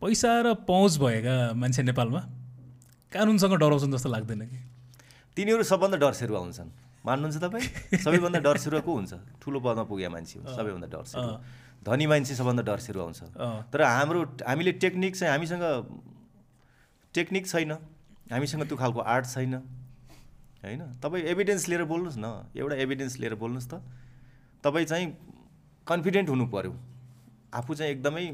पैसा 0.00 0.30
र 0.44 0.54
पहुँच 0.68 0.92
भएका 0.98 1.36
मान्छे 1.54 1.82
नेपालमा 1.82 2.20
कानुनसँग 3.12 3.54
डराउँछन् 3.56 3.92
जस्तो 3.92 4.08
लाग्दैन 4.08 4.42
कि। 4.46 4.58
तिनीहरू 5.36 5.62
सबभन्दा 5.62 5.96
डरसेरुवा 5.96 6.40
हुन्छन्। 6.40 6.70
मान्नुहुन्छ 7.06 7.36
तपाईँ? 7.40 7.66
सबैभन्दा 8.04 8.38
डरसेरुवा 8.44 8.80
को 8.84 8.92
हुन्छ? 8.92 9.12
ठुलो 9.40 9.58
पदमा 9.60 9.84
पुगेका 9.88 10.10
मान्छे 10.10 10.38
हो 10.38 10.44
सबैभन्दा 10.54 10.88
डरसेरुवा। 10.92 11.36
धनी 11.86 12.06
मान्छे 12.06 12.34
सबभन्दा 12.34 12.62
डरसेरुवा 12.68 13.04
हुन्छ। 13.04 13.20
तर 13.72 13.80
हाम्रो 13.82 14.20
हामीले 14.44 14.72
टेक्निक 14.82 15.16
चाहिँ 15.16 15.32
हामीसँग 15.32 15.64
टेक्निक 17.14 17.46
छैन। 17.46 17.72
हामीसँग 18.28 18.62
त्यो 18.68 18.76
खालको 18.76 19.00
आर्ट 19.00 19.26
छैन। 19.26 19.54
होइन? 20.62 20.82
तपाईँ 21.00 21.24
एभिडेन्स 21.32 21.68
लिएर 21.68 21.84
बोल्नुहोस् 21.88 22.18
न। 22.18 22.52
एउटा 22.54 22.76
एभिडेन्स 22.76 23.18
लिएर 23.18 23.34
बोल्नुहोस् 23.34 23.68
त। 23.72 23.82
तपाईँ 24.62 24.86
चाहिँ 24.86 25.06
कन्फिडेन्ट 25.86 26.28
हुनु 26.28 26.46
पऱ्यो 26.46 26.72
आफू 27.54 27.74
चाहिँ 27.74 27.92
एकदमै 27.92 28.26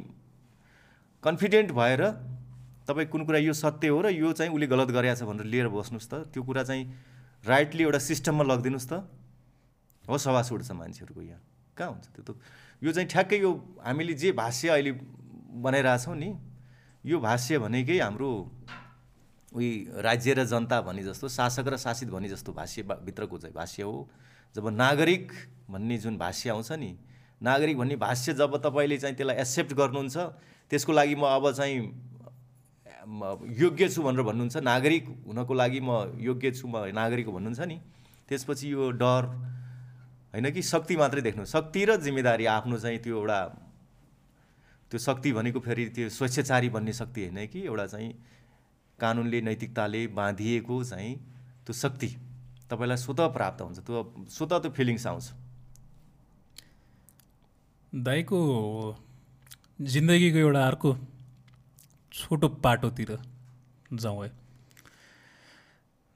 कन्फिडेन्ट 1.23 1.71
भएर 1.73 2.03
तपाईँ 2.87 3.07
कुन 3.09 3.25
कुरा 3.25 3.39
यो 3.39 3.53
सत्य 3.53 3.89
हो 3.89 4.01
र 4.03 4.09
यो 4.11 4.33
चाहिँ 4.33 4.53
उसले 4.53 4.67
गलत 4.67 4.89
गरेछ 4.91 5.23
भनेर 5.23 5.47
लिएर 5.47 5.69
बस्नुहोस् 5.69 6.09
त। 6.11 6.15
त्यो 6.33 6.43
कुरा 6.43 6.62
चाहिँ 6.62 6.85
राइटली 7.45 7.83
एउटा 7.83 7.99
सिस्टममा 7.99 8.45
लगिदिनुहोस् 8.45 8.89
त। 8.89 8.93
हो 10.05 10.19
सवास 10.19 10.53
उठ्छ 10.53 10.71
मान्छेहरूको 10.71 11.23
यहाँ। 11.23 11.41
कहाँ 11.77 11.91
हुन्छ 11.91 12.07
त्यो 12.12 12.23
त? 12.23 12.37
यो 12.83 12.93
चाहिँ 12.93 13.09
ठ्याक्कै 13.09 13.39
यो 13.41 13.51
हामीले 13.81 14.15
जे 14.15 14.33
भाष्य 14.33 14.69
अहिले 14.69 14.93
बनाइरहेछौँ 15.65 16.17
नि 16.17 16.31
यो 17.05 17.17
भाष्य 17.21 17.59
भनेकै 17.59 17.99
हाम्रो 18.01 18.31
उही 19.53 19.71
राज्य 20.03 20.35
र 20.35 20.45
जनता 20.45 20.81
भने 20.83 21.03
जस्तो 21.03 21.29
शासक 21.29 21.67
र 21.69 21.77
शासित 21.79 22.09
भने 22.11 22.29
जस्तो 22.29 22.53
भाष्य 22.53 22.83
भित्रको 22.83 23.39
चाहिँ 23.39 23.55
भाष्य 23.55 23.83
हो। 23.83 24.09
जब 24.55 24.69
नागरिक 24.69 25.33
भन्ने 25.71 25.97
जुन 25.99 26.19
भाष्य 26.19 26.51
आउँछ 26.51 26.73
नि 26.73 26.91
नागरिक 27.45 27.77
भन्ने 27.79 27.97
भाष्य 27.97 28.33
जब 28.35 28.57
तपाईँले 28.65 28.97
चाहिँ 28.99 29.17
त्यसलाई 29.17 29.37
एक्सेप्ट 29.37 29.73
गर्नुहुन्छ 29.75 30.17
त्यसको 30.71 30.93
लागि 30.93 31.15
म 31.15 31.25
अब 31.29 31.53
चाहिँ 31.53 31.77
योग्य 33.55 33.89
छु 33.89 34.03
भनेर 34.03 34.23
भन्नुहुन्छ 34.23 34.57
नागरिक 34.65 35.05
हुनको 35.27 35.55
लागि 35.55 35.81
म 35.81 35.91
योग्य 36.21 36.51
छु 36.53 36.69
म 36.69 36.85
नागरिक 36.95 37.29
भन्नुहुन्छ 37.29 37.61
नि 37.61 37.77
त्यसपछि 38.29 38.73
यो 38.73 38.91
डर 38.97 39.23
होइन 40.35 40.51
कि 40.51 40.63
शक्ति 40.65 40.97
मात्रै 40.97 41.23
देख्नु 41.23 41.45
शक्ति 41.45 41.85
र 41.85 41.97
जिम्मेदारी 42.01 42.47
आफ्नो 42.49 42.79
चाहिँ 42.79 42.99
त्यो 42.99 43.17
एउटा 43.17 43.41
त्यो 44.91 44.99
शक्ति 44.99 45.33
भनेको 45.33 45.61
फेरि 45.61 45.87
त्यो 45.91 46.09
स्वेच्छाचारी 46.09 46.69
भन्ने 46.71 46.93
शक्ति 46.93 47.21
होइन 47.21 47.47
कि 47.47 47.61
एउटा 47.63 47.87
चाहिँ 47.87 48.11
कानुनले 48.99 49.41
नैतिकताले 49.41 50.07
बाँधिएको 50.17 50.83
चाहिँ 50.85 51.15
त्यो 51.67 51.73
शक्ति 51.75 52.09
तपाईँलाई 52.71 52.97
स्वत 52.97 53.21
प्राप्त 53.33 53.63
हुन्छ 53.63 53.79
त्यो 53.81 54.03
स्वत 54.31 54.53
त्यो 54.63 54.71
फिलिङ्स 54.71 55.07
आउँछ। 55.07 55.44
दाईको 57.95 58.39
जिन्दगीको 59.81 60.39
एउटा 60.39 60.67
अर्को 60.67 60.97
छोटो 62.13 62.49
पाटोतिर 62.49 63.19
जाउँ 63.93 64.25
है। 64.25 64.31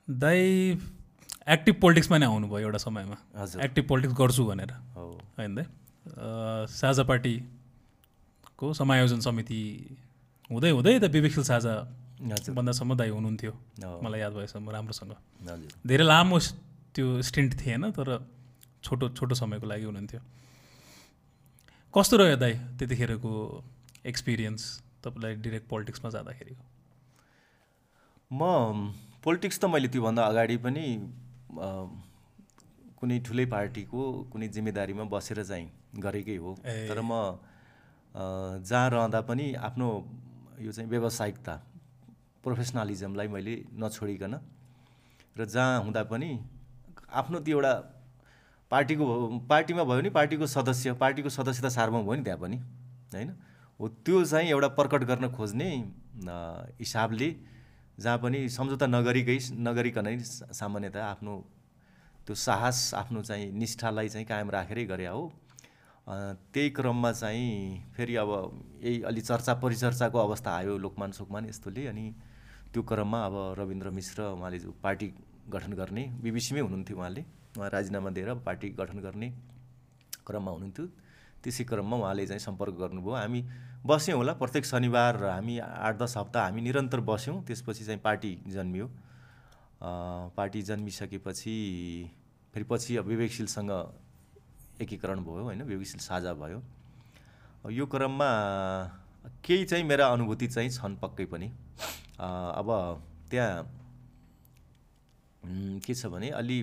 दाई 0.08 0.78
एक्टिभ 1.48 1.74
पोलिटिक्समा 1.80 2.18
नै 2.18 2.26
आउनुभयो 2.26 2.58
एउटा 2.58 2.78
समयमा। 2.78 3.16
एक्टिभ 3.64 3.84
पोलिटिक्स 3.88 4.14
गर्छु 4.18 4.44
भनेर। 4.44 4.72
होइन 5.38 5.54
दाइ 5.54 5.64
अ, 5.64 6.66
साझा 6.66 7.02
पार्टीको 7.04 8.72
समायोजन 8.74 9.20
समिति 9.20 9.60
हुँदै 10.50 10.70
हुँदै 10.70 10.98
त 10.98 11.04
विवेकशील 11.14 11.44
साझा 11.44 11.74
भन्दासम्म 12.58 12.94
दाई 12.96 13.08
हुनुहुन्थ्यो। 13.08 13.52
मलाई 14.02 14.20
याद 14.20 14.32
भएसम्म 14.32 14.70
राम्रोसँग। 14.70 15.12
धेरै 15.86 16.04
लामो 16.04 16.38
त्यो 16.94 17.22
स्टिन्ट 17.22 17.54
थिएन 17.60 17.90
तर 17.94 18.26
छोटो 18.82 19.08
छोटो 19.14 19.34
समयको 19.34 19.66
लागि 19.66 19.84
हुनुहुन्थ्यो। 19.84 20.20
कस्तो 21.94 22.16
रह्यो 22.16 22.36
दाइ 22.36 22.52
त्यतिखेरको 22.78 23.30
एक्सपिरियन्स 24.06 24.62
तपाईँलाई 25.04 25.34
डिरेक्ट 25.44 25.68
पोलिटिक्समा 25.68 26.10
जाँदाखेरिको 26.10 26.64
म 28.30 28.92
पोलिटिक्स 29.24 29.58
त 29.58 29.64
मैले 29.72 29.88
त्योभन्दा 29.88 30.22
अगाडि 30.32 30.56
पनि 30.68 30.84
कुनै 33.00 33.18
ठुलै 33.24 33.46
पार्टीको 33.56 34.00
कुनै 34.32 34.48
जिम्मेदारीमा 34.52 35.04
बसेर 35.08 35.42
चाहिँ 35.48 35.66
गरेकै 35.96 36.36
हो। 36.36 36.54
तर 36.60 37.00
म 37.00 37.40
जहाँ 38.68 38.88
रहँदा 38.92 39.20
पनि 39.24 39.46
आफ्नो 39.56 39.88
यो 40.60 40.72
चाहिँ 40.72 40.90
व्यावसायिकता 40.92 41.54
प्रोफेसनलिजमलाई 42.44 43.28
मैले 43.32 43.54
नछोडिकन 43.80 44.34
र 45.36 45.44
जहाँ 45.56 45.80
हुँदा 45.88 46.02
पनि 46.12 46.30
आफ्नो 47.20 47.40
त्यो 47.48 47.56
एउटा 47.56 47.72
पार्टीको 48.70 49.04
पार्टीमा 49.48 49.84
भयो 49.84 50.00
नि 50.00 50.10
पार्टीको 50.10 50.46
सदस्य 50.46 50.92
पार्टीको 51.02 51.28
सदस्यता 51.28 51.68
सार्वभौम 51.68 52.04
भयो 52.06 52.14
नि 52.14 52.24
त्यहाँ 52.24 52.40
पनि 52.40 52.56
होइन? 53.14 53.30
हो 53.80 53.88
त्यो 54.04 54.24
चाहिँ 54.24 54.48
एउटा 54.50 54.68
प्रकट 54.78 55.04
गर्न 55.10 55.28
खोज्ने 55.32 55.68
हिसाबले 56.80 57.28
जहाँ 57.98 58.18
पनि 58.22 58.48
सम्झौता 58.48 58.86
नगरिकै 58.86 59.38
नगरिकनै 59.66 60.18
सा- 60.20 60.52
सामान्यतः 60.52 61.04
आफ्नो 61.04 61.34
त्यो 62.26 62.34
साहस 62.36 62.94
आफ्नो 62.94 63.22
चाहिँ 63.22 63.50
निष्ठालाई 63.52 64.08
चाहिँ 64.08 64.26
कायम 64.26 64.50
राखेरै 64.50 64.84
गरे 64.84 65.06
हो। 65.06 65.22
त्यही 66.52 66.70
क्रममा 66.76 67.12
चाहिँ 67.12 67.92
फेरि 67.96 68.14
अब 68.16 68.30
यही 68.84 69.02
अलि 69.08 69.20
चर्चा 69.20 69.54
परिचर्चाको 69.64 70.18
अवस्था 70.18 70.50
आयो 70.56 70.76
लोकमान 70.84 71.12
सोकमान 71.12 71.48
यस्तोले 71.48 71.86
अनि 71.86 72.04
त्यो 72.72 72.82
क्रममा 72.82 73.24
अब 73.26 73.34
रविन्द्र 73.58 73.90
मिश्र 73.90 74.22
उहाँले 74.36 74.58
पार्टी 74.84 75.06
गठन 75.48 75.72
गर्ने 75.80 76.04
बिबिसीमै 76.22 76.60
हुनुहुन्थ्यो 76.60 76.96
उहाँले। 76.98 77.24
उहाँ 77.56 77.70
राजीनामा 77.70 78.10
दिएर 78.10 78.34
पार्टी 78.44 78.68
गठन 78.78 78.98
गर्ने 79.00 79.28
क्रममा 80.26 80.50
हुनुहुन्थ्यो। 80.50 80.86
त्यसै 81.42 81.64
क्रममा 81.64 81.96
उहाँले 81.96 82.26
चाहिँ 82.26 82.40
सम्पर्क 82.40 82.74
गर्नुभयो। 82.74 83.14
हामी 83.14 83.40
बस्यौँ 83.86 84.16
होला 84.18 84.32
प्रत्येक 84.34 84.64
शनिबार 84.66 85.24
हामी 85.24 85.58
आठ 85.58 85.94
दस 85.98 86.16
हप्ता 86.16 86.42
हामी 86.44 86.60
निरन्तर 86.60 87.00
बस्यौँ। 87.00 87.42
त्यसपछि 87.46 87.84
चाहिँ 87.84 88.00
पार्टी 88.04 88.32
जन्मियो। 88.46 88.86
पार्टी 90.36 90.62
जन्मिसकेपछि 90.62 91.56
फेरि 92.54 92.64
पछि 92.70 92.96
अब 92.96 93.06
विवेकशीलसँग 93.06 93.70
एकीकरण 94.82 95.18
भयो 95.24 95.42
होइन? 95.42 95.62
विवेकशील 95.62 96.00
साझा 96.00 96.32
भयो। 96.34 96.62
यो 97.70 97.86
क्रममा 97.86 98.30
केही 99.44 99.64
चाहिँ 99.64 99.84
मेरा 99.84 100.06
अनुभूति 100.08 100.46
चाहिँ 100.48 100.70
छन् 100.70 100.96
पक्कै 100.98 101.24
पनि। 101.26 101.48
अब 102.18 102.68
त्यहाँ 103.30 103.62
के 105.84 105.94
छ 105.94 106.06
भने 106.06 106.30
अलि 106.34 106.62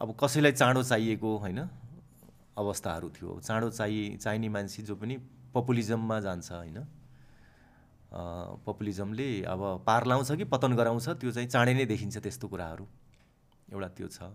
अब 0.00 0.14
कसैलाई 0.20 0.52
चाँडो 0.52 0.82
चाहिएको 0.82 1.36
होइन 1.38 1.58
अवस्थाहरू 2.56 3.08
थियो। 3.10 3.40
चाँडो 3.44 3.68
चाहिए 3.70 4.16
चाहिने 4.16 4.48
मान्छे 4.48 4.82
जो 4.82 4.96
पनि 4.96 5.16
पपुलिजममा 5.54 6.20
जान्छ 6.20 6.52
होइन 6.52 6.78
पपुलिजमले 8.66 9.28
अब 9.44 9.84
पार 9.86 10.06
लाउँछ 10.06 10.32
कि 10.32 10.44
पतन 10.48 10.72
गराउँछ 10.76 11.08
त्यो 11.20 11.30
चाहिँ 11.30 11.48
चाँडै 11.48 11.74
नै 11.74 11.84
देखिन्छ 11.86 12.16
त्यस्तो 12.18 12.48
कुराहरू। 12.48 12.86
एउटा 13.72 13.88
त्यो 13.96 14.08
छ। 14.08 14.32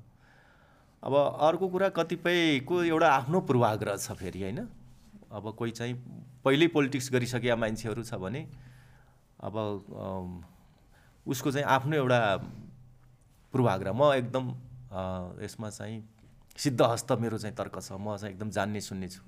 अब 1.03 1.13
अर्को 1.41 1.67
कुरा 1.67 1.89
कतिपयको 1.97 2.83
एउटा 2.83 3.09
आफ्नो 3.09 3.41
पूर्वाग्रह 3.41 3.97
छ 3.97 4.13
फेरि 4.13 4.41
होइन। 4.41 4.59
अब 5.33 5.45
कोही 5.57 5.71
चाहिँ 5.71 5.93
पहिल्यै 6.45 6.67
पोलिटिक्स 6.71 7.11
गरिसकेका 7.11 7.55
मान्छेहरू 7.57 8.03
छ 8.03 8.21
भने 8.21 8.41
अब 9.41 9.55
उसको 11.25 11.51
चाहिँ 11.51 11.67
आफ्नो 11.67 11.95
एउटा 11.97 12.21
पूर्वाग्रह। 13.53 13.93
म 13.93 14.13
एकदम 14.13 14.45
यसमा 15.43 15.69
चाहिँ 15.69 16.03
सिद्धहस्त 16.57 17.11
मेरो 17.19 17.37
चाहिँ 17.37 17.55
तर्क 17.55 17.79
छ। 17.79 17.91
म 17.99 18.15
चाहिँ 18.17 18.33
एकदम 18.33 18.49
जान्ने 18.49 18.81
सुन्ने 18.81 19.07
छु। 19.09 19.21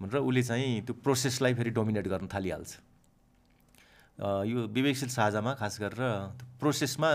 भनेर 0.00 0.20
उसले 0.20 0.42
चाहिँ 0.42 0.80
त्यो 0.84 0.94
प्रोसेसलाई 1.00 1.54
फेरि 1.54 1.70
डोमिनेट 1.70 2.06
गर्न 2.08 2.26
थालिहाल्छ। 2.28 2.72
यो 4.44 4.58
विवेकशील 4.68 5.08
साझामा 5.08 5.52
खास 5.56 5.80
गरेर 5.80 6.02
प्रोसेसमा 6.60 7.10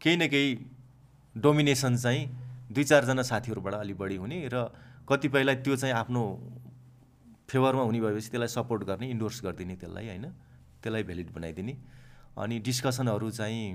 केही 0.00 0.16
न 0.16 0.28
केही 0.32 0.48
डोमिनेसन 1.34 1.96
चाहिँ 1.96 2.22
दुई 2.72 2.84
चारजना 2.84 3.22
साथीहरूबाट 3.22 3.74
अलिक 3.74 3.96
बढी 3.98 4.16
हुने 4.16 4.48
र 4.48 4.72
कतिपयलाई 5.04 5.56
त्यो 5.62 5.76
चाहिँ 5.76 5.94
आफ्नो 5.94 6.22
फेभरमा 7.46 7.82
हुने 7.82 8.00
भएपछि 8.00 8.28
त्यसलाई 8.32 8.48
सपोर्ट 8.48 8.82
गर्ने 8.88 9.06
इन्डोर्स 9.10 9.44
गरिदिने 9.44 9.76
त्यसलाई 9.76 10.06
होइन 10.08 10.26
त्यसलाई 10.82 11.02
भ्यालिड 11.02 11.28
बनाइदिने। 11.36 11.74
अनि 12.38 12.58
डिस्कसनहरू 12.58 13.30
चाहिँ 13.30 13.66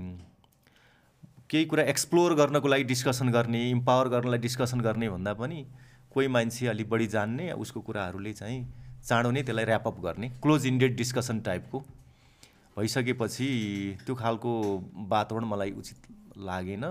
केही 1.52 1.64
कुरा 1.68 1.82
एक्सप्लोर 1.84 2.34
गर्नको 2.34 2.68
लागि 2.68 2.84
डिस्कसन 2.88 3.28
गर्ने 3.28 3.58
इम्पावर 3.70 4.08
गर्नलाई 4.08 4.38
डिस्कसन 4.40 4.80
गर्ने 4.80 5.08
भन्दा 5.10 5.32
पनि 5.36 5.58
कोही 6.12 6.28
मान्छे 6.28 6.66
अलिक 6.66 6.88
बढी 6.90 7.06
जान्ने 7.12 7.50
उसको 7.52 7.80
कुराहरूले 7.84 8.32
चाहिँ 8.32 8.60
चाँडो 9.04 9.30
नै 9.30 9.42
त्यसलाई 9.42 9.64
ऱ्यापअप 9.64 10.00
गर्ने 10.00 10.28
क्लोज 10.40 10.66
इन्डेड 10.66 10.96
डिस्कसन 10.96 11.40
टाइपको 11.44 11.80
भइसकेपछि 12.76 13.48
त्यो 14.06 14.14
खालको 14.14 14.52
वातावरण 15.12 15.44
मलाई 15.44 15.70
उचित 15.76 16.08
लागेन। 16.40 16.84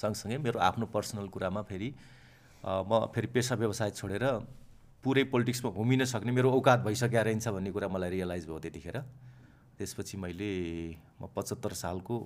सँगसँगै 0.00 0.38
मेरो 0.48 0.58
आफ्नो 0.70 0.86
पर्सनल 0.88 1.28
कुरामा 1.28 1.62
फेरि 1.68 1.92
म 2.64 3.04
फेरि 3.12 3.26
पेसा 3.36 3.54
व्यवसाय 3.60 3.90
छोडेर 4.00 4.24
पुरै 5.04 5.24
पोलिटिक्समा 5.28 5.70
घुमिन 5.76 6.04
सक्ने 6.16 6.32
मेरो 6.32 6.56
औकात 6.56 6.80
भइसकेको 6.80 7.28
रहेछ 7.28 7.48
भन्ने 7.48 7.76
कुरा 7.76 7.88
मलाई 7.92 8.10
रियलाइज 8.10 8.48
भयो 8.48 8.58
त्यतिखेर। 8.64 8.98
त्यसपछि 9.76 10.16
मैले 10.16 10.52
म 11.20 11.28
पचहत्तर 11.36 11.72
सालको 11.84 12.16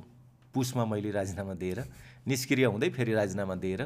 पुसमा 0.54 0.84
मैले 0.84 1.10
राजीनामा 1.10 1.54
दिएर 1.54 1.84
निष्क्रिय 2.28 2.66
हुँदै 2.66 2.88
फेरि 2.90 3.12
राजीनामा 3.12 3.54
दिएर 3.56 3.82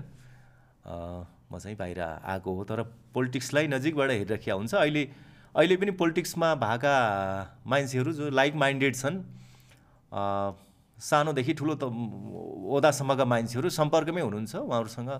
म 0.86 1.58
चाहिँ 1.58 1.76
बाहिर 1.76 2.00
आएको 2.00 2.50
हो। 2.54 2.64
तर 2.64 2.82
पोलिटिक्सलाई 3.14 3.66
नजिकबाट 3.66 4.10
हेरिराखिया 4.10 4.54
हुन्छ 4.54 4.74
अहिले 4.74 5.02
अहिले 5.54 5.76
पनि 5.76 5.90
पोलिटिक्समा 5.96 6.54
भएका 6.60 6.94
मान्छेहरू 7.66 8.12
जो 8.12 8.30
लाइक 8.30 8.54
माइन्डेड 8.54 8.94
छन् 8.96 9.16
सानोदेखि 10.98 11.52
ठुलो 11.54 11.74
त 11.76 11.84
ओदासम्मका 11.86 13.24
मान्छेहरू 13.24 13.68
सम्पर्कमै 13.70 14.20
हुनुहुन्छ। 14.20 14.54
उहाँहरूसँग 14.56 15.10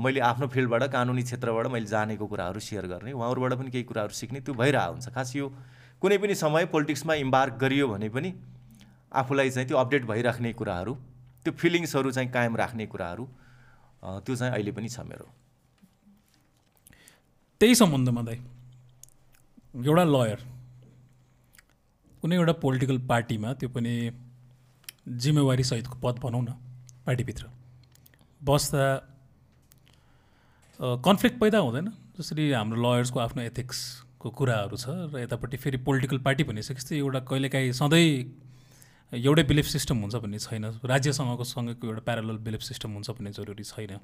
मैले 0.00 0.20
आफ्नो 0.20 0.46
फिल्डबाट 0.48 0.82
कानुनी 0.92 1.22
क्षेत्रबाट 1.22 1.66
मैले 1.66 1.86
जानेको 1.86 2.26
कुराहरू 2.26 2.60
सेयर 2.60 2.86
गर्ने। 2.86 3.12
उहाँहरूबाट 3.12 3.52
पनि 3.58 3.70
केही 3.70 3.84
कुराहरू 3.84 4.14
सिक्ने 4.14 4.40
त्यो 4.40 4.54
भइरहेको 4.54 4.92
हुन्छ। 4.92 5.08
खास 5.10 5.36
यो 5.36 5.46
कुनै 6.02 6.18
पनि 6.18 6.34
समय 6.34 6.66
पोलिटिक्समा 6.72 7.14
इम्बार्क 7.26 7.54
गरियो 7.60 7.88
भने 7.88 8.08
पनि 8.08 8.30
आफूलाई 9.12 9.50
चाहिँ 9.50 9.68
त्यो 9.68 9.76
अपडेट 9.78 10.04
भइराख्ने 10.06 10.52
कुराहरू 10.52 10.94
त्यो 11.44 11.52
फिलिङ्सहरू 11.60 12.10
चाहिँ 12.10 12.30
कायम 12.32 12.56
राख्ने 12.56 12.86
कुराहरू 12.86 13.24
त्यो 14.24 14.36
चाहिँ 14.36 14.52
अहिले 14.52 14.72
पनि 14.72 14.88
छ 14.88 15.00
मेरो। 15.10 15.26
त्यही 17.60 17.74
सम्बन्धमा 17.74 18.22
दाइ 18.22 18.38
एउटा 19.76 20.04
लयर 20.04 20.40
कुनै 22.22 22.36
एउटा 22.36 22.52
पोलिटिकल 22.62 22.98
पार्टीमा 23.08 23.52
त्यो 23.60 23.68
पनि 23.68 23.94
जिम्मेवारी 25.24 25.64
सहितको 25.64 25.96
पद 26.00 26.18
भनौँ 26.22 26.42
न 26.42 26.50
पार्टीभित्र। 27.06 27.44
बस्दा 28.40 28.84
कन्फ्लिक्ट 31.04 31.38
पैदा 31.40 31.58
हुँदैन 31.58 31.88
जसरी 32.18 32.50
हाम्रो 32.52 32.78
लयर्सको 32.82 33.18
आफ्नो 33.20 33.42
एथिक्सको 33.42 34.30
कुराहरू 34.38 34.76
छ 34.76 34.86
र 35.12 35.18
यतापट्टि 35.20 35.56
फेरि 35.56 35.78
पोलिटिकल 35.88 36.18
पार्टी 36.26 36.44
भनिसकेपछि 36.44 36.96
एउटा 36.98 37.20
कहिलेकाहीँ 37.30 37.72
सधैँ 37.80 38.08
एउटै 39.12 39.42
बिलिफ 39.42 39.66
सिस्टम 39.66 39.96
हुन्छ 40.00 40.16
भन्ने 40.22 40.38
छैन। 40.38 40.64
राज्यसँगको 40.86 41.44
सँगैको 41.44 41.86
एउटा 41.86 42.02
प्यारल 42.06 42.36
बिलिफ 42.46 42.62
सिस्टम 42.62 42.90
हुन्छ 42.94 43.10
भन्ने 43.10 43.30
जरुरी 43.34 43.64
छैन। 43.66 43.98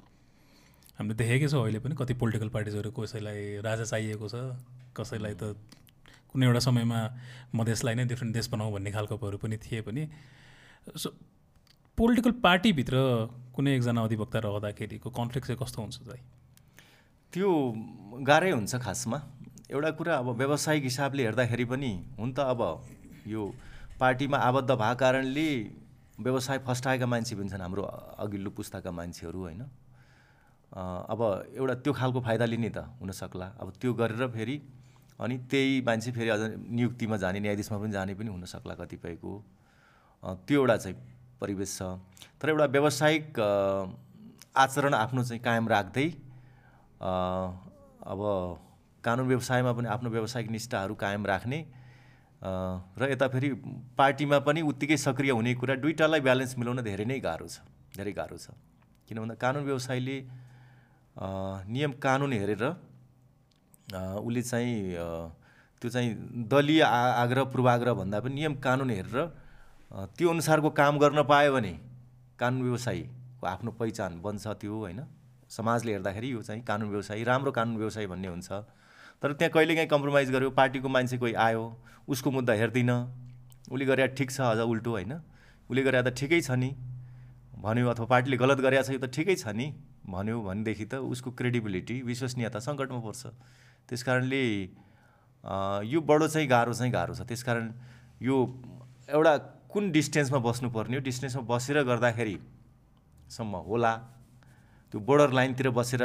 हामीले 0.99 1.15
देखेकै 1.15 1.47
छौँ 1.47 1.63
अहिले 1.63 1.79
पनि 1.79 1.95
कति 1.95 2.13
पोलिटिकल 2.19 2.49
पार्टिजहरू 2.51 2.91
कसैलाई 2.91 3.63
राजा 3.63 3.83
चाहिएको 3.87 4.27
छ 4.27 4.35
कसैलाई 4.91 5.33
त 5.39 5.55
कुनै 6.27 6.45
एउटा 6.45 6.59
समयमा 6.59 6.99
मधेसलाई 7.55 7.95
नै 7.95 8.05
डिफ्रेन्ट 8.11 8.33
देश 8.35 8.51
बनाऊ 8.51 8.71
भन्ने 8.75 8.91
खालकोहरू 8.91 9.37
पनि 9.39 9.57
थिए 9.63 9.81
पनि। 9.87 10.03
सो 10.91 11.15
पोलिटिकल 11.97 12.31
पार्टीभित्र 12.43 12.95
कुनै 13.55 13.75
एकजना 13.79 14.03
अधिवक्ता 14.03 14.39
रहँदाखेरिको 14.43 15.07
कन्फ्लिक्ट 15.07 15.47
चाहिँ 15.47 15.59
कस्तो 15.63 15.81
हुन्छ 15.81 15.95
चाहिँ 16.03 16.23
त्यो 17.33 17.47
गाह्रै 18.27 18.51
हुन्छ 18.51 18.75
खासमा। 18.75 19.17
एउटा 19.71 19.91
कुरा 19.95 20.13
अब 20.19 20.27
व्यावसायिक 20.35 20.83
हिसाबले 20.83 21.23
हेर्दाखेरि 21.23 21.65
पनि 21.71 21.91
हुन 22.19 22.29
त 22.35 22.43
अब 22.43 22.61
यो 23.27 23.43
पार्टीमा 23.99 24.37
आबद्ध 24.37 24.71
भएको 24.71 24.95
कारणले 24.95 25.49
व्यवसाय 26.19 26.57
फस्टाएका 26.67 27.05
मान्छे 27.05 27.35
पनि 27.35 27.49
छन् 27.49 27.61
हाम्रो 27.61 27.83
अघिल्लो 28.23 28.49
पुस्ताका 28.57 28.91
मान्छेहरू 28.91 29.39
होइन? 29.41 29.61
अब 30.71 31.21
एउटा 31.57 31.75
त्यो 31.81 31.93
खालको 31.93 32.19
फाइदा 32.21 32.45
लिने 32.45 32.69
त 32.69 32.77
हुनसक्ला 33.01 33.47
अब 33.61 33.67
त्यो 33.81 33.93
गरेर 33.93 34.27
फेरि 34.29 34.57
अनि 35.19 35.37
त्यही 35.49 35.81
मान्छे 35.81 36.11
फेरि 36.11 36.29
अझ 36.29 36.41
नियुक्तिमा 36.69 37.17
जाने 37.17 37.39
न्यायाधीशमा 37.39 37.77
पनि 37.81 37.91
जाने 37.91 38.13
पनि 38.13 38.29
हुनसक्ला 38.29 38.73
कतिपयको। 38.75 39.33
त्यो 40.45 40.59
एउटा 40.61 40.77
चाहिँ 40.77 40.97
परिवेश 41.41 41.77
छ। 41.77 41.81
तर 42.41 42.49
एउटा 42.49 42.65
व्यावसायिक 42.65 43.39
आचरण 44.57 44.93
आफ्नो 44.93 45.23
चाहिँ 45.23 45.41
कायम 45.41 45.67
राख्दै 45.69 46.07
अब 47.01 48.21
कानुन 49.03 49.27
व्यवसायमा 49.27 49.71
पनि 49.73 49.87
आफ्नो 49.89 50.09
व्यावसायिक 50.09 50.49
निष्ठाहरू 50.51 50.93
कायम 50.95 51.25
राख्ने 51.25 51.59
र 52.41 53.09
यता 53.11 53.27
फेरि 53.33 53.49
पार्टीमा 53.97 54.37
पनि 54.45 54.61
उत्तिकै 54.61 54.97
सक्रिय 54.97 55.31
हुने 55.31 55.53
कुरा 55.61 55.75
दुइटालाई 55.81 56.21
ब्यालेन्स 56.21 56.57
मिलाउन 56.57 56.81
धेरै 56.85 57.05
नै 57.05 57.19
गाह्रो 57.19 57.47
छ 57.47 57.65
धेरै 57.97 58.13
गाह्रो 58.13 58.37
छ। 58.37 58.53
किन 59.07 59.17
भन्दा 59.21 59.35
कानुन 59.41 59.63
व्यवसायले 59.65 60.17
नियम 61.73 61.91
कानुन 61.97 62.31
हेरेर 62.33 62.63
उसले 64.21 64.41
चाहिँ 64.41 64.77
त्यो 65.81 65.89
चाहिँ 65.89 66.09
दलीय 66.51 66.81
आग्रह 67.23 67.43
पूर्वाग्रह 67.53 67.93
भन्दा 68.01 68.17
पनि 68.21 68.33
नियम 68.35 68.53
कानुन 68.61 68.89
हेरेर 68.89 69.17
त्यो 70.13 70.29
अनुसारको 70.29 70.69
काम 70.77 70.97
गर्न 70.99 71.23
पायो 71.25 71.51
भने 71.53 71.73
कानुन 72.39 72.61
व्यवसायीको 72.61 73.45
आफ्नो 73.47 73.71
पहिचान 73.81 74.21
बन्छ 74.21 74.45
त्यो 74.61 74.75
होइन। 74.77 75.01
समाजले 75.49 75.91
हेर्दाखेरि 75.91 76.27
यो 76.33 76.41
चाहिँ 76.43 76.61
कानुन 76.69 76.89
व्यवसायी 76.91 77.23
राम्रो 77.23 77.51
कानुन 77.57 77.75
व्यवसायी 77.77 78.07
भन्ने 78.07 78.27
हुन्छ। 78.27 78.49
तर 79.21 79.33
त्यहाँ 79.33 79.51
कहिलेकाहीँ 79.51 79.89
कम्प्रोमाइज 79.89 80.31
गर्यो 80.31 80.49
पार्टीको 80.53 80.87
मान्छे 80.89 81.17
कोही 81.17 81.33
आयो 81.33 81.63
उसको 82.07 82.31
मुद्दा 82.31 82.53
हेर्दिनँ। 82.53 82.97
उसले 83.71 83.85
गरे 83.85 84.07
ठिक 84.13 84.31
छ 84.31 84.41
अझ 84.41 84.59
उल्टो 84.61 84.91
होइन। 84.91 85.13
उसले 85.69 85.81
गरे 85.83 86.01
त 86.05 86.13
ठिकै 86.13 86.41
छ 86.41 86.51
नि। 86.55 86.69
भन्यो 87.57 87.89
अथवा 87.89 88.05
पार्टीले 88.05 88.37
गलत 88.37 88.59
गरेको 88.61 88.83
छ 88.85 88.89
यो 88.93 88.99
त 89.01 89.09
ठिकै 89.09 89.35
छ 89.35 89.51
नि। 89.57 89.73
भन्यो 90.05 90.37
भनेदेखि 90.41 90.85
त 90.85 91.01
उसको 91.01 91.33
क्रेडिबिलिटी 91.33 92.01
विश्वसनीयता 92.05 92.59
सङ्कटमा 92.61 92.99
पर्छ। 93.01 93.23
त्यस 93.89 94.01
कारणले 94.07 94.41
यो 95.89 95.99
बडो 95.99 96.27
चाहिँ 96.27 96.47
गाह्रो 96.47 96.73
चाहिँ 96.77 96.91
गाह्रो 96.93 97.13
छ। 97.17 97.21
त्यस 97.25 97.43
कारण 97.43 97.73
यो 98.21 98.35
एउटा 99.09 99.33
कुन 99.67 99.91
डिस्टेन्समा 99.91 100.39
बस्नुपर्ने 100.39 100.95
हो? 100.95 101.01
डिस्टेन्समा 101.03 101.41
बसेर 101.43 101.83
गर्दाखेरिसम्म 101.83 103.53
होला। 103.67 103.93
त्यो 104.93 104.99
बोर्डर 105.01 105.29
लाइनतिर 105.33 105.69
बसेर 105.75 106.01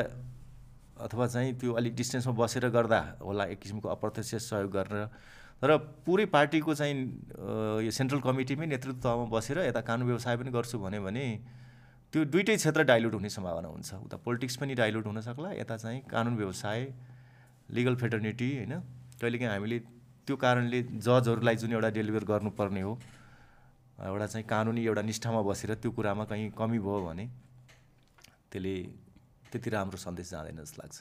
अथवा 1.03 1.27
चाहिँ 1.27 1.55
त्यो 1.61 1.73
अलिक 1.79 1.95
डिस्टेन्समा 1.97 2.33
बसेर 2.43 2.69
गर्दा 2.77 3.01
होला 3.23 3.45
एक 3.53 3.59
किसिमको 3.61 3.89
अप्रत्यक्ष 3.89 4.35
सहयोग 4.51 4.71
गरेर 4.73 5.07
तर 5.63 5.77
पुरै 6.07 6.25
पार्टीको 6.27 6.75
चाहिँ 6.75 6.95
यो 7.87 7.91
सेन्ट्रल 7.91 8.21
कमिटीमै 8.21 8.67
नेतृत्वमा 8.67 9.25
बसेर 9.31 9.59
यता 9.67 9.81
कानुन 9.89 10.07
व्यवसाय 10.07 10.37
पनि 10.37 10.51
गर्छु 10.51 10.79
भन्यो 10.79 11.03
भने 11.03 11.25
त्यो 12.13 12.25
दुइटै 12.33 12.57
क्षेत्र 12.57 12.83
डाइल्युट 12.85 13.15
हुने 13.15 13.29
सम्भावना 13.31 13.69
हुन्छ। 13.69 13.95
उता 14.05 14.17
पोलिटिक्स 14.25 14.57
पनि 14.61 14.75
डाइल्युट 14.75 15.07
हुनसक्ला 15.07 15.51
यता 15.53 15.77
चाहिँ 15.77 16.01
कानुन 16.11 16.35
व्यवसाय 16.37 16.81
लिगल 17.71 17.95
फेटर्निटी 17.97 18.49
होइन? 18.57 18.75
कहिलेकाहीँ 19.21 19.53
हामीले 19.53 19.79
त्यो 20.27 20.37
कारणले 20.37 20.83
जजहरूलाई 20.99 21.57
जुन 21.57 21.73
एउटा 21.73 21.91
डेलिभर 21.97 22.25
गर्नुपर्ने 22.25 22.81
हो 22.83 22.93
एउटा 24.03 24.27
चाहिँ 24.27 24.47
कानुनी 24.47 24.85
एउटा 24.87 25.03
निष्ठामा 25.03 25.41
बसेर 25.47 25.75
त्यो 25.79 25.91
कुरामा 25.91 26.25
कहीँ 26.27 26.51
कमी 26.59 26.79
भयो 26.79 27.01
भने 27.07 27.25
त्यसले 28.51 28.75
त्यति 29.53 29.71
राम्रो 29.71 29.99
सन्देश 30.01 30.31
जाँदैन 30.31 30.57
जस्तो 30.65 30.81
लाग्छ। 30.83 30.97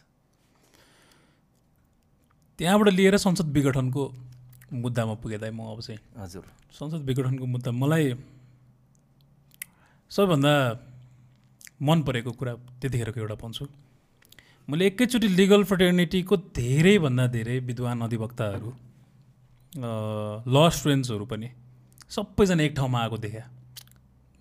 त्यहाँबाट 2.60 2.88
लिएर 2.94 3.18
संसद 3.18 3.48
विघटनको 3.56 4.04
मुद्दामा 4.74 5.14
पुगे 5.24 5.38
म 5.50 5.60
अब 5.72 5.80
चाहिँ। 5.82 6.00
हजुर। 6.20 6.46
संसद 6.72 7.02
विघटनको 7.08 7.46
मुद्दा 7.46 7.72
मलाई 7.72 8.06
सबैभन्दा 10.12 10.54
मन 11.82 11.98
परेको 12.04 12.32
कुरा 12.32 12.54
त्यतिखेरको 12.80 13.20
एउटा 13.20 13.36
भन्छु। 13.42 13.66
मैले 14.70 14.86
एकैचोटि 14.88 15.28
लिगल 15.40 15.64
फ्रटर्निटीको 15.64 16.36
धेरैभन्दा 16.56 17.26
धेरै 17.28 17.58
विद्वान 17.66 18.02
अधिवक्ताहरू 18.02 18.70
ल 20.46 20.56
स्टुडेन्ट्सहरू 20.76 21.26
पनि 21.26 21.50
सबैजना 22.10 22.64
एक 22.64 22.74
ठाउँमा 22.76 23.00
आएको 23.02 23.18
देखा। 23.18 23.44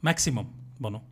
म्याक्सिमम् 0.02 0.48
भनौँ। 0.82 1.02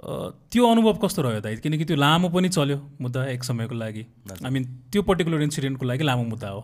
त्यो 0.00 0.64
अनुभव 0.64 0.96
कस्तो 0.96 1.22
रह्यो 1.22 1.40
दाइ 1.44 1.56
किनकि 1.60 1.84
त्यो 1.84 1.96
लामो 1.96 2.28
पनि 2.32 2.48
चल्यो 2.48 2.78
मुद्दा 3.00 3.20
एक 3.36 3.44
समयको 3.44 3.74
लागि। 3.74 4.04
आई 4.32 4.50
मिन 4.50 4.64
त्यो 4.88 5.02
पर्टिकुलर 5.04 5.42
इन्सिडेन्टको 5.44 5.84
लागि 5.86 6.04
लामो 6.04 6.24
मुद्दा 6.24 6.48
हो। 6.48 6.60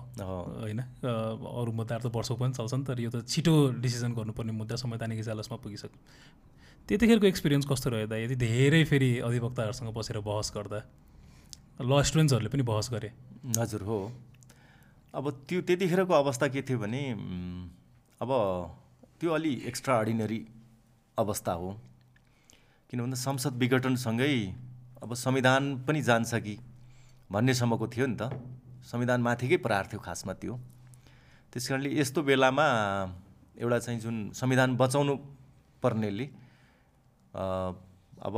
होइन? 0.64 0.80
अरू 1.04 1.70
मुद्दाहरू 1.72 2.08
त 2.08 2.12
वर्षौँ 2.16 2.36
पनि 2.40 2.52
चल्छन् 2.56 2.84
तर 2.88 2.96
यो 3.00 3.10
त 3.12 3.28
छिटो 3.28 3.76
डिसिजन 3.76 4.16
गर्नुपर्ने 4.16 4.52
मुद्दा 4.56 4.76
संवैधानिक 4.80 5.18
इजालसमा 5.20 5.56
पुगिसक्यो। 5.60 6.00
त्यतिखेरको 6.88 7.26
एक्सपिरियन्स 7.26 7.66
कस्तो 7.68 7.90
रह्यो 7.92 8.06
दाइ 8.08 8.24
यदि 8.24 8.36
धेरै 8.40 8.82
फेरि 8.88 9.10
अधिवक्ताहरूसँग 9.20 9.92
बसेर 9.92 10.18
बहस 10.24 10.52
गर्दा 10.56 10.80
ल 11.84 11.92
स्टुडेन्ट्सहरूले 12.08 12.48
पनि 12.48 12.64
बहस 12.64 12.88
गरे। 12.88 13.12
हजुर 13.52 13.82
हो। 13.84 13.98
अब 15.12 15.24
त्यो 15.44 15.60
त्यतिखेरको 15.60 16.12
अवस्था 16.14 16.48
के 16.48 16.62
थियो 16.64 16.78
भने 16.78 17.02
अब 18.16 18.30
त्यो 19.20 19.30
अलि 19.32 19.52
एक्स्ट्रा 19.68 19.94
अर्डिनरी 19.98 20.40
अवस्था 21.18 21.52
हो। 21.52 21.68
किन 22.90 23.00
भन्दा 23.00 23.16
संसद 23.18 23.54
विघटनसँगै 23.58 24.34
अब 25.02 25.14
संविधान 25.14 25.62
पनि 25.86 26.00
जान्छ 26.02 26.34
कि 26.38 26.54
भन्नेसम्मको 27.32 27.86
थियो 27.90 28.06
नि 28.06 28.16
त। 28.16 28.30
संविधान 28.86 29.20
माथिकै 29.26 29.56
प्रहार 29.58 29.86
थियो 29.90 30.00
खासमा 30.00 30.32
त्यो। 30.38 30.54
त्यस 31.52 31.66
कारणले 31.68 31.90
यस्तो 31.98 32.22
बेलामा 32.22 32.66
एउटा 33.58 33.78
चाहिँ 33.78 34.00
जुन 34.00 34.16
संविधान 34.38 34.76
बचाउनु 34.78 35.14
पर्नेले 35.82 36.26
अब 38.22 38.36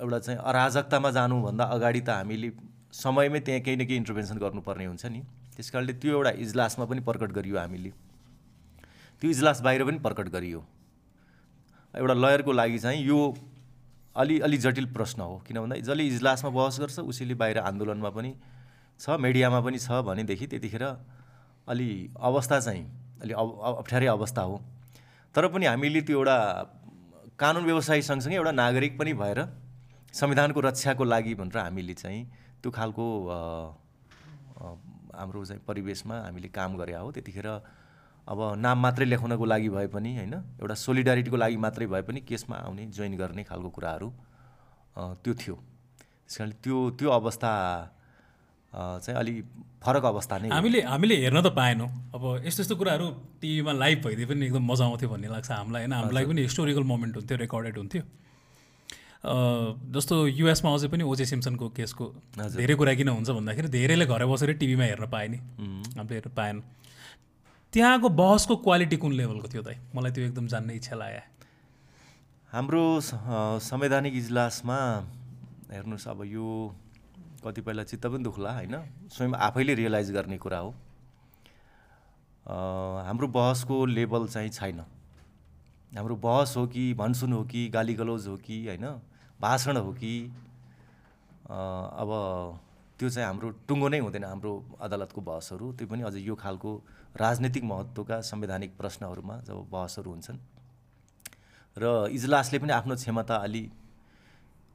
एउटा 0.00 0.18
चाहिँ 0.18 0.38
अराजकतामा 0.40 1.10
जानुभन्दा 1.12 1.64
अगाडि 1.76 2.00
त 2.00 2.08
हामीले 2.16 2.50
समयमै 2.96 3.40
त्यहाँ 3.44 3.60
केही 3.60 3.76
न 3.76 3.84
केही 3.84 3.96
इन्टरभेन्सन 4.00 4.36
गर्नुपर्ने 4.40 4.86
हुन्छ 4.86 5.04
नि। 5.12 5.20
त्यस 5.52 5.70
कारणले 5.70 5.92
त्यो 6.00 6.12
एउटा 6.16 6.32
इजलासमा 6.40 6.84
पनि 6.88 7.00
प्रकट 7.04 7.30
गरियो 7.36 7.56
हामीले। 7.60 7.92
त्यो 9.20 9.28
इजलास 9.30 9.60
बाहिर 9.60 9.84
पनि 9.84 9.98
प्रकट 10.00 10.28
गरियो। 10.32 10.60
एउटा 11.94 12.14
लयरको 12.24 12.52
लागि 12.52 12.78
चाहिँ 12.78 13.04
यो 13.04 13.20
अलि 14.16 14.38
अलि 14.40 14.56
जटिल 14.58 14.86
प्रश्न 14.92 15.20
हो। 15.22 15.36
किन 15.46 15.60
भन्दा 15.60 15.76
जसले 15.84 16.04
इजलासमा 16.06 16.50
बहस 16.50 16.80
गर्छ 16.80 16.98
उसैले 17.04 17.34
बाहिर 17.36 17.58
आन्दोलनमा 17.60 18.10
पनि 18.10 18.32
छ 19.00 19.20
मिडियामा 19.20 19.60
पनि 19.60 19.78
छ 19.78 20.00
भनेदेखि 20.08 20.46
त्यतिखेर 20.46 20.84
अलि 21.68 21.88
अवस्था 22.16 22.60
चाहिँ 22.60 22.84
अलि 23.22 23.32
अप्ठ्यारै 23.32 24.06
अवस्था 24.08 24.42
हो। 24.42 24.56
तर 25.34 25.48
पनि 25.52 25.66
हामीले 25.66 26.00
त्यो 26.02 26.16
एउटा 26.16 26.36
कानुन 27.38 27.64
व्यवसायी 27.64 28.02
सँगसँगै 28.02 28.36
एउटा 28.36 28.52
नागरिक 28.52 28.98
पनि 28.98 29.12
भएर 29.12 29.40
संविधानको 30.14 30.60
रक्षाको 30.60 31.04
लागि 31.04 31.34
भनेर 31.36 31.58
हामीले 31.58 31.94
चाहिँ 31.94 32.22
त्यो 32.62 32.70
खालको 32.72 33.06
हाम्रो 35.12 35.44
चाहिँ 35.44 35.60
परिवेशमा 35.68 36.16
हामीले 36.24 36.48
काम 36.48 36.76
गरे 36.76 36.94
हो। 36.96 37.10
त्यतिखेर 37.12 37.48
अब 38.26 38.38
नाम 38.58 38.78
मात्रै 38.82 39.06
लेखाउनको 39.06 39.44
लागि 39.44 39.68
भए 39.70 39.86
पनि 39.94 40.10
होइन 40.16 40.34
एउटा 40.60 40.74
सोलिडारिटीको 40.74 41.36
लागि 41.36 41.56
मात्रै 41.64 41.86
भए 41.86 42.02
पनि 42.02 42.20
केसमा 42.28 42.56
आउने 42.66 42.86
जोइन 42.96 43.16
गर्ने 43.16 43.42
खालको 43.44 43.70
कुराहरू 43.76 44.08
त्यो 45.22 45.32
थियो। 45.34 45.54
त्यस 46.26 46.36
कारण 46.38 46.50
त्यो 46.64 46.76
त्यो 46.98 47.08
अवस्था 47.10 47.50
चाहिँ 48.72 49.18
अलि 49.18 49.34
फरक 49.84 50.04
अवस्था 50.04 50.38
नै 50.38 50.48
हामीले 50.50 50.80
हामीले 50.82 51.16
हेर्न 51.22 51.40
त 51.40 51.48
पाएनौँ। 51.54 51.88
अब 52.14 52.22
यस्तो 52.44 52.60
यस्तो 52.62 52.76
कुराहरू 52.76 53.06
टिभीमा 53.40 53.72
लाइभ 53.72 53.98
भइदिए 54.04 54.26
पनि 54.26 54.46
एकदम 54.46 54.64
मजा 54.70 54.84
आउँथ्यो 54.84 55.08
भन्ने 55.08 55.28
लाग्छ 55.30 55.50
हामीलाई 55.50 55.82
होइन? 55.82 55.92
हामीलाई 55.92 56.24
पनि 56.26 56.40
हिस्टोरिकल 56.42 56.84
मोमेन्ट 56.92 57.16
हुन्थ्यो 57.16 57.36
रेकर्डेड 57.38 57.76
हुन्थ्यो। 57.78 58.02
जस्तो 59.94 60.14
युएसमा 60.26 60.70
अझै 60.74 60.88
पनि 60.88 61.02
ओजे 61.06 61.24
सिम्सनको 61.26 61.68
केसको 61.78 62.04
धेरै 62.58 62.74
कुरा 62.74 62.92
किन 62.98 63.08
हुन्छ 63.08 63.30
भन्दाखेरि 63.38 63.68
धेरैले 63.70 64.06
घरै 64.06 64.26
बसेर 64.26 64.52
टिभीमा 64.58 64.84
हेर्न 64.84 65.06
पाए 65.14 65.26
नि। 65.28 65.38
हामीले 65.96 66.14
हेर्न 66.18 66.34
पाएन। 66.36 66.56
त्यहाँको 67.72 68.08
बहसको 68.08 68.56
क्वालिटी 68.56 68.96
कुन 68.96 69.12
लेभलको 69.12 69.48
थियो 69.48 69.62
त 69.62 69.76
मलाई 69.94 70.12
त्यो 70.12 70.24
एकदम 70.24 70.46
जान्ने 70.48 70.74
इच्छा 70.74 70.96
लाग्यो। 70.96 71.22
हाम्रो 72.52 72.84
संवैधानिक 73.60 74.14
इजलासमा 74.16 74.78
हेर्नुहोस् 75.72 76.08
अब 76.08 76.22
यो 76.24 76.46
कतिपयलाई 77.44 77.84
चित्त 77.84 78.06
पनि 78.06 78.24
दुख्ला 78.24 78.52
होइन? 78.52 78.74
स्वयं 79.12 79.32
आफैले 79.34 79.74
रियलाइज 79.74 80.10
गर्ने 80.12 80.38
कुरा 80.38 80.58
हो। 80.58 80.70
हाम्रो 82.46 83.28
बहसको 83.28 83.84
लेभल 83.86 84.26
चाहिँ 84.28 84.50
छैन। 84.50 84.80
हाम्रो 85.92 86.16
बहस 86.16 86.56
हो 86.56 86.66
कि 86.66 86.92
भनसुन 86.94 87.32
हो 87.32 87.42
कि 87.44 87.68
गाली 87.68 87.94
गलौज 87.94 88.26
हो 88.28 88.36
कि 88.36 88.56
होइन? 88.66 88.86
भाषण 89.40 89.76
हो 89.76 89.92
कि 89.92 90.14
अब 91.44 92.10
त्यो 92.98 93.08
चाहिँ 93.08 93.26
हाम्रो 93.28 93.48
टुङ्गो 93.68 93.88
नै 93.88 93.98
हुँदैन 94.00 94.24
हाम्रो 94.24 94.52
अदालतको 94.80 95.20
बहसहरू। 95.20 95.66
त्यो 95.76 95.86
पनि 95.86 96.02
अझ 96.08 96.16
यो 96.16 96.34
खालको 96.34 96.70
राजनीतिक 97.16 97.64
महत्त्वका 97.64 98.20
संवैधानिक 98.24 98.76
प्रश्नहरूमा 98.76 99.36
जब 99.44 99.56
बहसहरू 99.68 100.10
हुन्छन्। 100.10 100.38
र 101.76 102.08
इजलासले 102.08 102.58
पनि 102.58 102.72
आफ्नो 102.72 102.94
क्षमता 102.96 103.36
अलि 103.36 103.64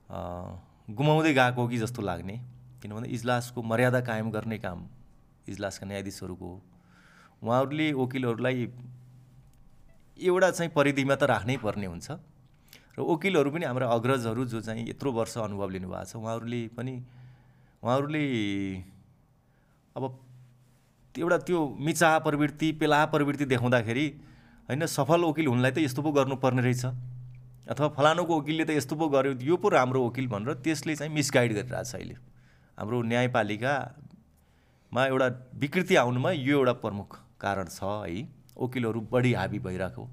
गुमाउँदै 0.10 1.34
गएको 1.34 1.68
कि 1.68 1.77
जस्तो 1.77 2.02
लाग्ने। 2.02 2.35
किनभने 2.81 3.07
इजलासको 3.10 3.61
मर्यादा 3.61 3.99
कायम 4.02 4.30
गर्ने 4.31 4.57
काम 4.57 4.80
इजलासका 5.49 5.85
न्यायाधीशहरूको 5.88 6.45
हो। 6.45 6.61
उहाँहरूले 7.41 7.88
वकिलहरूलाई 7.93 8.57
एउटा 10.22 10.49
चाहिँ 10.52 10.72
परिधिमा 10.77 11.15
त 11.15 11.23
राख्नै 11.26 11.57
पर्ने 11.57 11.85
हुन्छ। 11.89 12.07
र 12.98 12.99
वकिलहरू 13.02 13.49
पनि 13.49 13.65
हाम्रा 13.65 13.88
अग्रजहरू 13.98 14.45
जो 14.45 14.61
चाहिँ 14.61 14.85
यत्रो 14.89 15.10
वर्ष 15.10 15.38
अनुभव 15.41 15.69
लिनुभएको 15.73 16.06
छ 16.06 16.15
उहाँहरूले 16.22 16.61
पनि 16.77 16.93
उहाँहरूले 17.84 18.26
अब 19.95 20.03
एउटा 21.16 21.38
त्यो 21.48 21.60
मिचाह 21.80 22.18
प्रवृत्ति 22.26 22.72
पेलाह 22.82 23.06
प्रवृत्ति 23.14 23.45
देखाउँदाखेरि 23.45 24.06
होइन 24.70 24.86
सफल 24.88 25.24
वकिल 25.24 25.48
हुनलाई 25.48 25.72
त 25.72 25.78
यस्तो 25.80 26.02
पो 26.02 26.12
गर्नुपर्ने 26.12 26.62
रहेछ। 26.62 26.86
अथवा 27.68 27.88
फलानुको 27.98 28.38
वकिलले 28.40 28.66
त 28.66 28.72
यस्तो 28.78 28.95
पो 28.95 29.08
गर्यो 29.10 29.34
यो 29.41 29.58
पो 29.58 29.70
राम्रो 29.70 30.06
वकिल 30.08 30.28
भनेर 30.28 30.53
त्यसले 30.64 30.95
चाहिँ 30.95 31.14
मिसगाइड 31.14 31.53
गरिरहेको 31.53 31.84
छ 31.84 31.95
अहिले। 31.95 32.16
हाम्रो 32.78 33.02
न्यायपालिकामा 33.12 35.02
एउटा 35.06 35.28
विकृति 35.60 35.95
आउनुमा 35.95 36.32
यो 36.32 36.58
एउटा 36.58 36.74
प्रमुख 36.86 37.10
कारण 37.41 37.66
छ 37.68 37.84
है 37.84 38.28
वकिलहरू 38.58 39.02
बढी 39.12 39.34
हाबी 39.34 39.60
भइरहेको 39.60 40.03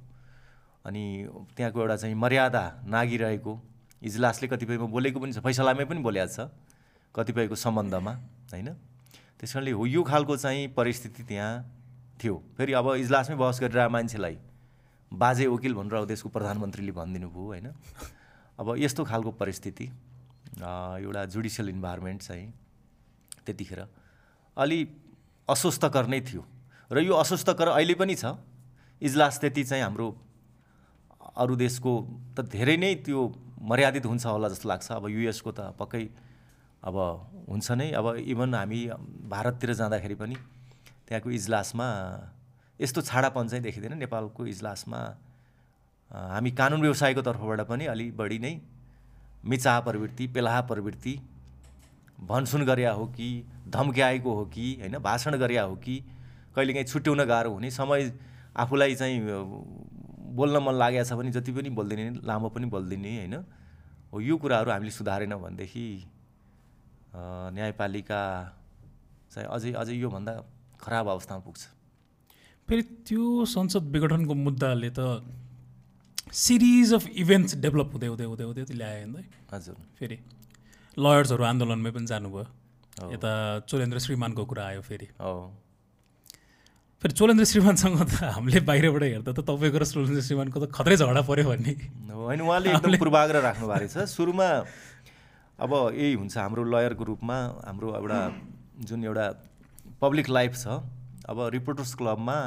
अनि 0.87 1.05
त्यहाँको 1.57 1.81
एउटा 1.81 1.97
चाहिँ 1.97 2.15
मर्यादा 2.17 2.65
नागिरहेको 2.89 3.53
इजलासले 4.03 4.49
कतिपयमा 4.49 4.87
बोलेको 4.89 5.21
पनि 5.21 5.33
छ 5.33 5.45
फैसलामै 5.45 5.85
पनि 5.85 6.01
बोलेको 6.01 6.33
छ। 6.33 6.49
कतिपयको 7.15 7.55
सम्बन्धमा 7.55 8.13
होइन? 8.53 8.69
त्यस 9.39 9.53
कारणले 9.53 9.73
हो 9.73 9.87
यो 9.87 10.03
खालको 10.03 10.37
चाहिँ 10.37 10.69
परिस्थिति 10.75 11.23
त्यहाँ 11.25 11.53
थियो। 12.21 12.35
फेरि 12.57 12.73
अब 12.73 12.87
इजलासमै 12.95 13.37
बहस 13.37 13.61
गरिरहेको 13.61 13.93
मान्छेलाई 13.93 14.37
बाजे 15.13 15.47
वकिल 15.47 15.75
भनेर 15.75 16.05
देशको 16.05 16.29
प्रधानमन्त्रीले 16.29 16.93
भनिदिनु 16.93 17.29
भयो 17.31 17.47
होइन? 17.47 17.69
अब 18.59 18.75
यस्तो 18.79 19.05
खालको 19.05 19.31
परिस्थिति 19.39 19.87
एउटा 20.59 21.25
जुडिसियल 21.33 21.69
इन्भाइरोमेन्ट 21.69 22.21
चाहिँ 22.23 22.47
त्यतिखेर 23.47 23.81
अलि 24.57 24.79
अस्वस्थकर 25.49 26.07
नै 26.07 26.21
थियो। 26.21 26.43
र 26.91 26.99
यो 27.07 27.15
अस्वस्थकर 27.15 27.69
अहिले 27.69 27.95
पनि 27.95 28.15
छ। 28.15 28.35
इजलास 29.03 29.39
त्यति 29.41 29.63
चाहिँ 29.65 29.83
हाम्रो 29.83 30.09
अरू 31.39 31.55
देशको 31.57 31.93
त 32.35 32.43
धेरै 32.51 32.77
नै 32.77 32.95
त्यो 33.07 33.21
मर्यादित 33.63 34.05
हुन्छ 34.07 34.27
होला 34.27 34.49
जस्तो 34.51 34.69
लाग्छ। 34.69 34.87
अब 34.93 35.07
युएसको 35.09 35.51
त 35.55 35.61
पक्कै 35.79 36.03
अब 36.83 36.97
हुन्छ 37.49 37.71
नै। 37.73 37.91
अब 37.93 38.07
इभन 38.17 38.55
हामी 38.55 38.81
भारततिर 39.29 39.73
जाँदाखेरि 39.75 40.15
पनि 40.15 40.35
त्यहाँको 41.09 41.31
इजलासमा 41.31 41.87
यस्तो 42.81 43.01
छाडापन 43.03 43.49
चाहिँ 43.49 43.63
देखिँदैन। 43.63 43.99
नेपालको 43.99 44.47
इजलासमा 44.47 45.01
हामी 46.11 46.51
कानुन 46.51 46.81
व्यवसायको 46.81 47.23
तर्फबाट 47.23 47.61
पनि 47.69 47.87
अलि 47.87 48.11
बढी 48.13 48.39
नै 48.39 48.61
मिचाह 49.45 49.81
प्रवृत्ति 49.81 50.27
पेलाह 50.27 50.61
प्रवृत्ति 50.71 51.15
भनसुन 52.21 52.65
गरिया 52.65 52.93
हो 52.93 53.07
कि 53.07 53.29
धम्क्याएको 53.69 54.35
हो 54.35 54.45
कि 54.47 54.67
होइन 54.81 54.99
भाषण 54.99 55.37
गरिया 55.39 55.63
हो 55.63 55.75
कि 55.77 55.99
कहिलेकाहीँ 56.57 56.87
छुट्याउन 56.87 57.25
गाह्रो 57.25 57.51
हुने 57.53 57.71
समय 57.71 58.13
आफूलाई 58.57 58.95
चाहिँ 58.95 59.21
बोल्न 60.35 60.63
मन 60.63 60.75
लागेको 60.75 61.05
छ 61.05 61.13
भने 61.13 61.31
जति 61.31 61.53
पनि 61.53 61.71
बोलिदिने 61.71 62.11
लामो 62.27 62.49
पनि 62.49 62.67
बोलिदिने 62.67 63.17
होइन 63.17 63.35
हो 64.13 64.21
यो 64.21 64.37
कुराहरू 64.37 64.71
हामीले 64.71 64.91
सुधारेन 64.91 65.35
भनेदेखि 65.37 65.87
न्यायपालिका 67.15 68.21
चाहिँ 69.33 69.49
अझै 69.49 69.73
अझै 69.81 69.95
योभन्दा 69.95 70.33
खराब 70.81 71.09
अवस्थामा 71.09 71.41
पुग्छ। 71.47 71.63
फेरि 72.69 72.83
त्यो 73.09 73.45
संसद 73.49 73.85
विघटनको 73.93 74.35
मुद्दाले 74.35 74.91
त 74.93 75.01
सिरिज 76.33 76.93
अफ 76.95 77.05
इभेन्ट्स 77.25 77.57
डेभलप 77.65 77.89
हुँदै 77.93 78.09
हुँदै 78.13 78.25
हुँदै 78.25 78.45
हुँदै 78.45 78.65
ल्यायो 78.77 79.07
होइन 79.07 79.25
हजुर। 79.53 79.77
फेरि 79.99 80.17
लयर्सहरू 80.97 81.43
आन्दोलनमै 81.45 81.91
पनि 81.97 82.07
जानुभयो। 82.07 82.45
यता 83.15 83.31
चोलेन्द्र 83.65 83.99
श्रीमानको 84.05 84.45
कुरा 84.45 84.63
आयो 84.67 84.83
फेरि। 84.85 85.07
फेरि 87.03 87.15
चोलेन्द्र 87.15 87.45
श्रीमानसँग 87.47 87.99
त 88.11 88.29
हामीले 88.37 88.61
बाहिरबाट 88.69 89.03
हेर्दा 89.03 89.33
त 89.33 89.41
तपाईँको 89.49 89.79
र 89.79 89.85
चोलेन्द्र 89.87 90.23
श्रीमानको 90.29 90.57
त 90.61 90.67
खत्रै 90.75 90.97
झगडा 90.99 91.23
पऱ्यो 91.25 91.45
भन्ने। 91.49 91.73
होइन 92.11 92.41
उहाँले 92.43 92.69
एकदम 92.75 92.93
पूर्वाग्रह 92.99 93.41
राख्नु 93.41 93.67
भएको 93.71 93.87
रहेछ 93.87 93.97
सुरुमा 94.13 94.49
अब 95.59 95.73
यही 95.95 96.13
हुन्छ 96.15 96.37
हाम्रो 96.39 96.65
लयरको 96.65 97.05
रूपमा 97.05 97.37
हाम्रो 97.67 97.89
एउटा 97.95 98.21
जुन 98.87 99.05
एउटा 99.05 99.27
पब्लिक 100.01 100.29
लाइफ 100.29 100.53
छ 100.55 100.67
अब 101.27 101.39
रिपोर्टर्स 101.53 101.95
क्लबमा 101.99 102.39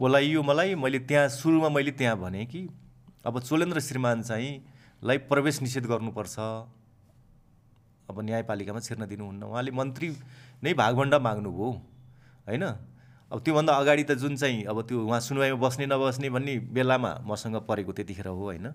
बोलाइयो 0.00 0.42
मलाई 0.42 0.74
मैले 0.74 0.98
त्यहाँ 1.04 1.28
सुरुमा 1.28 1.68
मैले 1.68 1.92
त्यहाँ 2.00 2.16
भने 2.16 2.44
कि 2.48 2.68
अब 3.26 3.40
चोलेन्द्र 3.40 3.80
श्रीमान 3.80 4.22
चाहिँ 4.22 4.52
लाई 5.02 5.18
प्रवेश 5.28 5.60
निषेध 5.62 5.86
गर्नुपर्छ। 5.86 6.36
अब 8.10 8.20
न्यायपालिकामा 8.20 8.80
छिर्न 8.80 9.06
दिनुहुन्न। 9.06 9.42
उहाँले 9.42 9.70
मन्त्री 9.70 10.08
नै 10.64 10.72
भागभन्डा 10.74 11.18
माग्नुभयो 11.18 11.68
होइन? 12.48 12.64
अब 13.30 13.38
त्योभन्दा 13.44 13.72
अगाडि 13.72 14.04
त 14.04 14.12
जुन 14.16 14.36
चाहिँ 14.36 14.64
अब 14.64 14.82
त्यो 14.88 14.98
उहाँ 15.06 15.20
सुनवाईमा 15.20 15.58
बस्ने 15.60 15.86
नबस्ने 15.86 16.28
भन्ने 16.30 16.54
बेलामा 16.72 17.12
मसँग 17.26 17.56
परेको 17.68 17.92
त्यतिखेर 17.92 18.26
हो 18.26 18.42
होइन? 18.42 18.66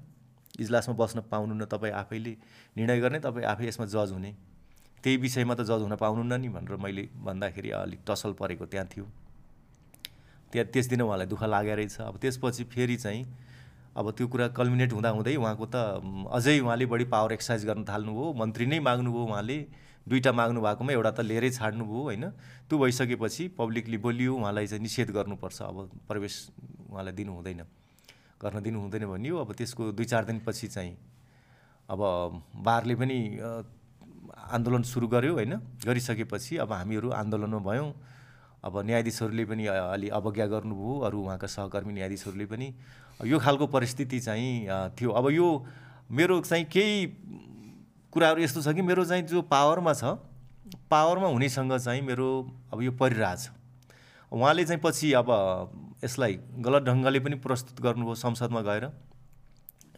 इजलासमा 0.60 0.96
बस्न 0.96 1.22
पाउनुहुन्न 1.32 1.66
तपाईँ 1.66 1.94
आफैले 1.94 2.34
निर्णय 2.78 3.00
गर्ने 3.00 3.20
तपाईँ 3.20 3.46
आफै 3.46 3.68
यसमा 3.68 3.86
जज 3.86 4.12
हुने। 4.14 4.32
त्यही 5.04 5.18
विषयमा 5.18 5.56
त 5.56 5.62
जज 5.62 5.82
हुन 5.86 5.96
पाउनुहुन्न 5.96 6.42
नि 6.42 6.50
भनेर 6.50 6.76
मैले 6.76 7.04
भन्दाखेरि 7.24 7.70
अलिक 7.72 8.00
टसल 8.08 8.34
परेको 8.34 8.66
त्यहाँ 8.66 8.88
थियो। 8.88 9.06
त्यहाँ 10.52 10.68
त्यस 10.74 10.86
दिन 10.90 11.02
उहाँलाई 11.02 11.28
दुःख 11.28 11.44
लागेको 11.44 11.76
रहेछ। 11.76 12.02
अब 12.02 12.18
त्यसपछि 12.18 12.64
फेरि 12.74 12.98
चाहिँ 12.98 13.26
अब 13.98 14.12
त्यो 14.18 14.28
कुरा 14.28 14.48
कल्मिनेट 14.54 14.94
हुँदा 14.94 15.10
हुँदै 15.10 15.36
उहाँको 15.36 15.66
त 15.66 15.76
अझै 16.34 16.60
उहाँले 16.60 16.86
बढी 16.86 17.06
पावर 17.14 17.32
एक्सर्साइज 17.34 17.66
गर्न 17.66 17.84
थाल्नुभयो। 17.86 18.34
मन्त्री 18.34 18.66
नै 18.66 18.80
माग्नुभयो 18.80 19.26
उहाँले। 19.26 19.58
दुईवटा 20.08 20.32
माग्नु 20.32 20.62
भएकोमा 20.62 20.92
एउटा 20.94 21.12
त 21.12 21.20
लिएरै 21.20 21.50
छाड्नुभयो 21.52 22.02
होइन? 22.02 22.24
त्यो 22.70 22.76
भइसकेपछि 22.80 23.48
पब्लिकली 23.60 23.98
बोलियो 23.98 24.34
उहाँलाई 24.40 24.68
चाहिँ 24.68 24.82
निषेध 24.82 25.12
गर्नुपर्छ। 25.12 25.62
अब 25.62 25.78
प्रवेश 26.08 26.34
उहाँलाई 26.90 27.14
दिनु 27.14 27.32
हुँदैन। 27.34 27.62
गर्न 28.42 28.62
दिनु 28.62 28.80
हुँदैन 28.80 29.06
भनियो। 29.08 29.38
अब 29.38 29.54
त्यसको 29.54 29.92
दुई 29.92 30.06
चार 30.06 30.26
दिनपछि 30.26 30.68
चाहिँ 30.68 30.94
अब 31.90 32.00
बारले 32.56 32.96
पनि 32.96 33.18
आन्दोलन 34.54 34.84
सुरु 34.84 35.08
गर्यो 35.08 35.34
होइन। 35.34 35.54
गरिसकेपछि 35.86 36.58
अब 36.62 36.72
हामीहरू 36.74 37.10
आन्दोलनमा 37.12 37.60
भयौँ। 37.60 37.92
अब 38.64 38.74
न्यायाधीशहरूले 38.86 39.46
पनि 39.46 39.66
अलि 39.66 40.08
अवज्ञा 40.10 40.46
गर्नुभयो। 40.46 40.94
अरू 41.08 41.18
उहाँका 41.24 41.48
सहकर्मी 41.48 41.94
न्यायाधीशहरूले 41.94 42.46
पनि। 42.46 42.68
यो 43.26 43.40
खालको 43.40 43.68
परिस्थिति 43.68 44.20
चाहिँ 44.20 44.68
थियो। 44.94 45.10
अब 45.12 45.30
यो 45.32 45.48
मेरो 46.12 46.42
चाहिँ 46.42 46.66
केही 46.66 47.06
कुराहरू 48.14 48.42
यस्तो 48.42 48.62
छ 48.62 48.76
कि 48.76 48.82
मेरो 48.82 49.06
चाहिँ 49.06 49.24
जो 49.28 49.42
पावरमा 49.42 49.94
छ 49.94 50.18
पावरमा 50.92 51.28
हुनेसँग 51.28 51.74
चाहिँ 51.78 52.02
मेरो 52.02 52.28
अब 52.74 52.82
यो 52.82 52.92
परिरहेछ 52.92 53.50
उहाँले 54.32 54.64
चाहिँ 54.66 54.82
पछि 54.84 55.12
अब 55.14 55.28
यसलाई 56.04 56.34
गलत 56.66 56.84
ढङ्गले 56.90 57.20
पनि 57.20 57.36
प्रस्तुत 57.42 57.82
गर्नुभयो 57.82 58.16
संसदमा 58.16 58.62
गएर। 58.62 58.86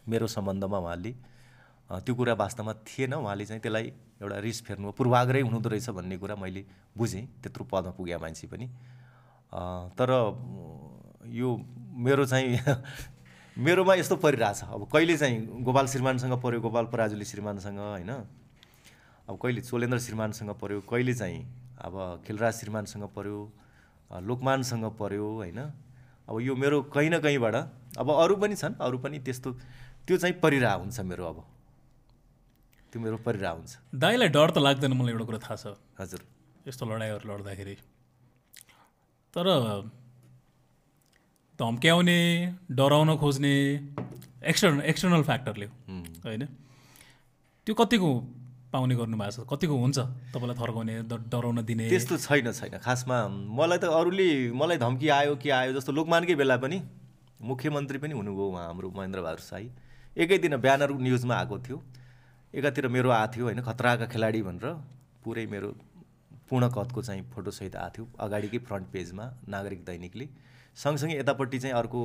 मेरो 0.08 0.26
सम्बन्धमा 0.26 0.78
उहाँले 0.78 1.12
त्यो 1.90 2.14
कुरा 2.14 2.34
वास्तवमा 2.34 2.72
थिएन। 2.88 3.14
उहाँले 3.14 3.44
चाहिँ 3.46 3.62
त्यसलाई 3.62 3.86
एउटा 4.22 4.38
रिस 4.40 4.62
फेर्नु 4.64 4.92
पूर्वाग्रही 4.96 5.42
हुनुहुँदो 5.42 5.68
रहेछ 5.68 5.88
भन्ने 5.90 6.16
कुरा 6.18 6.36
मैले 6.36 6.64
बुझेँ 6.96 7.24
त्यत्रो 7.42 7.64
पदमा 7.68 7.92
पुगे 7.98 8.16
मान्छे 8.16 8.46
पनि। 8.46 8.66
तर 9.98 10.10
यो 11.28 11.48
मेरो 12.00 12.24
चाहिँ 12.26 12.58
मेरोमा 13.58 13.94
यस्तो 13.94 14.16
परिरहेछ। 14.16 14.64
अब 14.72 14.88
कहिले 14.92 15.16
चाहिँ 15.18 15.62
गोपाल 15.62 15.86
श्रीमानसँग 15.92 16.32
पऱ्यो 16.42 16.60
गोपाल 16.60 16.86
पराजुली 16.92 17.24
श्रीमानसँग 17.24 17.78
होइन? 17.78 18.10
अब 19.28 19.38
कहिले 19.42 19.60
चोलेन्द्र 19.60 19.98
श्रीमानसँग 19.98 20.50
पऱ्यो 20.56 20.80
कहिले 20.90 21.14
चाहिँ 21.14 21.40
अब 21.84 22.22
खिलराज 22.26 22.54
श्रीमानसँग 22.54 23.04
पऱ्यो 23.16 23.38
लोकमानसँग 24.22 24.84
पऱ्यो 24.98 25.26
होइन? 25.36 25.60
अब 26.30 26.40
यो 26.40 26.54
मेरो 26.54 26.82
कहीँ 26.94 27.10
न 27.10 27.18
कहीँबाट 27.18 27.54
अब 27.98 28.08
अरू 28.10 28.34
पनि 28.38 28.56
छन् 28.56 28.74
अरू 28.80 28.98
पनि 29.02 29.18
त्यस्तो 29.18 29.50
त्यो 30.06 30.16
चाहिँ 30.16 30.34
परिरह 30.40 30.72
हुन्छ 30.72 31.00
मेरो 31.00 31.24
अब। 31.26 31.38
त्यो 32.92 33.02
मेरो 33.02 33.16
परिरह 33.26 33.50
हुन्छ। 33.50 33.70
दाईलाई 33.94 34.28
डर 34.28 34.50
त 34.50 34.58
लाग्दैन 34.58 34.92
मलाई 34.94 35.12
एउटा 35.12 35.24
कुरा 35.26 35.38
थाहा 35.42 35.56
छ। 35.56 35.74
हजुर। 35.98 36.20
यस्तो 36.68 36.86
लडाइँहरू 36.86 37.26
लड्दाखेरि। 37.30 37.74
तर 39.34 39.46
धम्क्याउने 41.58 42.18
डराउन 42.70 43.16
खोज्ने 43.18 43.54
एक्सटर्नल 44.42 44.80
एक्सटर्नल 44.80 45.22
फ्याक्टरले 45.22 45.66
होइन? 46.24 46.42
त्यो 47.66 47.74
कतिको 47.74 48.10
पाउने 48.72 48.94
गर्नुभएको 48.94 49.42
छ। 49.42 49.48
कतिको 49.50 49.74
हुन्छ 49.74 49.98
तपाईँलाई 50.30 50.56
थर्काउने 50.56 50.94
डराउन 51.10 51.58
दिने? 51.66 51.88
त्यस्तो 51.90 52.16
छैन 52.16 52.52
छैन। 52.52 52.78
खासमा 52.78 53.16
मलाई 53.28 53.78
त 53.78 53.84
अरूले 53.90 54.54
मलाई 54.54 54.78
धम्की 54.78 55.08
आयो 55.10 55.34
के 55.36 55.50
आयो 55.50 55.72
जस्तो 55.74 55.92
लोकमानकै 55.92 56.34
बेला 56.38 56.56
पनि 56.56 56.78
मुख्यमन्त्री 57.42 57.98
पनि 57.98 58.14
हुनुभयो 58.14 58.46
उहाँ 58.46 58.66
हाम्रो 58.66 58.88
महेन्द्र 58.94 59.20
बहादुर 59.20 59.42
साई 59.42 59.70
एकै 60.16 60.38
दिन 60.38 60.56
ब्यानर 60.62 60.90
न्युजमा 61.02 61.34
आएको 61.34 61.58
थियो। 61.66 61.78
एकातिर 62.54 62.88
मेरो 62.88 63.10
आएको 63.10 63.32
थियो 63.34 63.44
होइन 63.44 63.60
खतराका 63.62 64.06
खेलाडी 64.06 64.42
भनेर। 64.42 64.66
पुरै 65.24 65.46
मेरो 65.46 65.68
पूर्ण 66.48 66.68
कदको 66.70 67.02
चाहिँ 67.02 67.22
फोटोसहित 67.34 67.76
आएको 67.76 67.94
थियो। 67.96 68.04
अगाडिकै 68.18 68.58
फ्रन्ट 68.66 68.86
पेजमा 68.92 69.24
नागरिक 69.48 69.84
दैनिकले। 69.84 70.26
सँगसँगै 70.76 71.18
यतापट्टि 71.18 71.58
चाहिँ 71.58 71.74
अर्को 71.74 72.00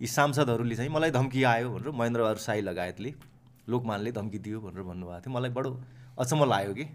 यी 0.00 0.06
सांसदहरूले 0.06 0.76
चाहिँ 0.76 0.90
मलाई 0.90 1.10
धम्की 1.10 1.42
आयो 1.44 1.70
भनेर 1.70 1.90
महेन्द्र 1.92 2.20
बहादुर 2.22 2.40
साई 2.40 2.60
लगायतले 2.60 3.10
लोकमानले 3.72 4.10
धम्की 4.12 4.38
दियो 4.44 4.60
भनेर 4.60 4.82
भन्नुभएको 4.82 5.20
थियो। 5.24 5.32
मलाई 5.34 5.50
बडो 5.56 5.70
अचम्म 6.18 6.44
लाग्यो 6.52 6.74
कि। 6.74 6.86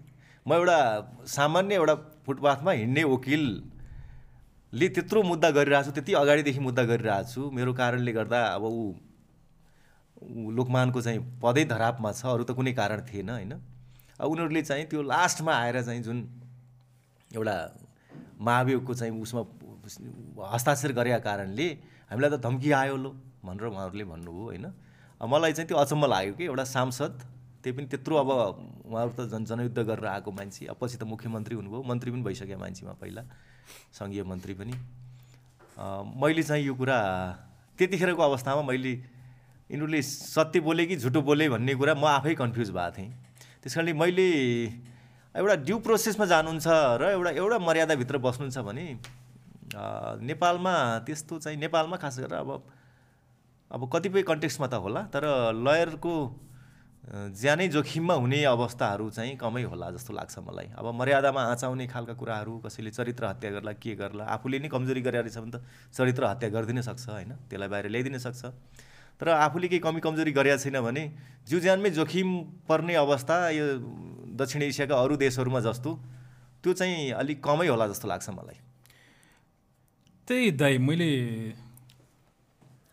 म 0.45 0.53
एउटा 0.53 0.77
सामान्य 1.25 1.75
एउटा 1.75 1.95
फुटपाथमा 2.25 2.71
हिँड्ने 2.71 3.03
वकिलले 3.03 4.87
त्यत्रो 4.95 5.19
मुद्दा 5.23 5.49
गरिरहेको 5.57 5.85
छु 5.87 5.91
त्यति 5.97 6.13
अगाडिदेखि 6.21 6.59
मुद्दा 6.59 6.83
गरिरहेको 6.91 7.29
छु 7.31 7.41
मेरो 7.57 7.73
कारणले 7.73 8.11
गर्दा 8.13 8.39
अब 8.55 8.63
ऊ 8.65 10.51
लोकमानको 10.57 11.01
चाहिँ 11.01 11.19
पदै 11.41 11.63
धरापमा 11.65 12.11
छ 12.11 12.25
अरू 12.25 12.43
त 12.43 12.51
कुनै 12.57 12.73
कारण 12.73 13.01
थिएन 13.09 13.29
होइन? 13.29 13.53
अब 14.19 14.27
उनीहरूले 14.31 14.61
चाहिँ 14.61 14.85
त्यो 14.91 15.01
लास्टमा 15.01 15.53
आएर 15.53 15.81
चाहिँ 15.81 16.01
जुन 16.03 16.17
एउटा 17.35 17.55
महाभियोगको 18.39 18.93
चाहिँ 18.95 19.13
उसमा 19.21 19.41
हस्ताक्षर 20.53 20.91
गरेका 20.99 21.19
कारणले 21.27 21.67
हामीलाई 22.09 22.29
त 22.31 22.37
धम्की 22.45 22.71
आयो 22.71 22.95
लो 22.95 23.09
भनेर 23.45 23.65
उहाँहरूले 23.65 24.05
भन्नुभयो 24.13 24.45
होइन? 24.45 24.65
मलाई 25.21 25.53
चाहिँ 25.53 25.67
त्यो 25.67 25.77
अचम्म 25.77 26.05
लाग्यो 26.05 26.33
कि 26.35 26.43
एउटा 26.43 26.63
सांसद 26.65 27.13
त्यही 27.63 27.77
पनि 27.77 27.87
त्यत्रो 27.87 28.15
अब 28.15 28.29
उहाँहरू 28.29 29.11
त 29.17 29.29
जन 29.31 29.45
जनयुद्ध 29.45 29.79
गरेर 29.79 30.05
आएको 30.05 30.31
मान्छे 30.31 30.65
अब 30.69 30.77
पछि 30.81 30.97
त 30.97 31.03
मुख्यमन्त्री 31.03 31.55
हुनुभयो 31.55 31.81
मन्त्री 31.81 32.11
पनि 32.11 32.21
भइसक्यो 32.21 32.57
मान्छेमा 32.59 32.93
पहिला 33.01 33.23
सङ्घीय 33.97 34.23
मन्त्री 34.23 34.53
पनि। 34.53 34.73
मैले 36.21 36.43
चाहिँ 36.43 36.65
यो 36.65 36.73
कुरा 36.75 36.99
त्यतिखेरको 37.79 38.21
अवस्थामा 38.21 38.61
मैले 38.69 38.91
यिनीहरूले 39.71 40.01
सत्य 40.01 40.59
बोले 40.61 40.85
कि 40.85 40.95
झुटो 41.01 41.21
बोले 41.21 41.49
भन्ने 41.49 41.73
कुरा 41.75 41.93
म 41.95 42.05
आफै 42.05 42.35
कन्फ्युज 42.35 42.69
भएको 42.69 42.91
थिएँ। 42.97 43.09
त्यस 43.63 43.73
कारणले 43.73 43.93
मैले 43.97 44.27
एउटा 45.35 45.55
ड्यु 45.65 45.77
प्रोसेसमा 45.79 46.25
जानुहुन्छ 46.25 46.67
र 47.01 47.03
एउटा 47.17 47.31
एउटा 47.41 47.57
मर्यादाभित्र 47.65 48.17
बस्नुहुन्छ 48.21 48.57
भने 48.67 48.85
नेपालमा 50.21 50.73
त्यस्तो 51.07 51.39
चाहिँ 51.39 51.57
नेपालमा 51.59 51.97
खास 51.97 52.19
गरेर 52.19 52.39
अब 52.45 52.51
अब 53.71 53.89
कतिपय 53.93 54.21
कन्टेक्स्टमा 54.23 54.67
त 54.67 54.73
होला 54.77 55.01
तर 55.13 55.23
लयरको 55.57 56.13
ज्यानै 57.37 57.67
जोखिममा 57.69 58.13
हुने 58.13 58.43
अवस्थाहरू 58.49 59.09
चाहिँ 59.09 59.35
कमै 59.37 59.63
होला 59.69 59.89
जस्तो 59.93 60.13
लाग्छ 60.13 60.39
मलाई। 60.41 60.67
अब 60.73 60.85
मर्यादामा 60.89 61.41
आँचाउने 61.53 61.85
खालका 61.87 62.13
कुराहरू 62.17 62.53
कसैले 62.65 62.91
चरित्र 62.91 63.25
हत्या 63.25 63.51
गर्ला 63.51 63.73
के 63.77 63.93
गर्ला 63.95 64.23
आफूले 64.25 64.59
नै 64.59 64.69
कमजोरी 64.73 65.01
गरेर 65.05 65.21
रहेछ 65.25 65.37
भने 65.37 65.51
त 65.53 65.61
चरित्र 65.93 66.23
हत्या 66.25 66.49
गरिदिन 66.49 66.81
सक्छ 66.81 67.05
होइन? 67.09 67.31
त्यसलाई 67.45 67.69
बाहिर 67.69 67.85
ल्याइदिन 67.93 68.17
सक्छ। 68.17 68.41
तर 69.21 69.27
आफूले 69.29 69.67
केही 69.69 69.81
कमी 69.85 69.99
कमजोरी 70.01 70.31
गरेका 70.33 70.57
छैन 70.65 70.81
भने 70.81 71.03
जिउ 71.45 71.59
ज्यानमै 71.61 71.89
जोखिम 71.93 72.27
पर्ने 72.65 72.93
अवस्था 72.97 73.35
यो 73.53 73.65
दक्षिण 74.33 74.61
एसियाका 74.61 74.95
अरू 74.97 75.15
देशहरूमा 75.15 75.59
जस्तो 75.61 75.89
त्यो 76.65 76.73
चाहिँ 76.73 77.11
अलिक 77.21 77.37
कमै 77.39 77.67
होला 77.69 77.85
जस्तो 77.87 78.07
लाग्छ 78.09 78.29
मलाई। 78.29 78.57
त्यही 80.27 80.51
दाइ 80.57 80.77
मैले 80.81 81.09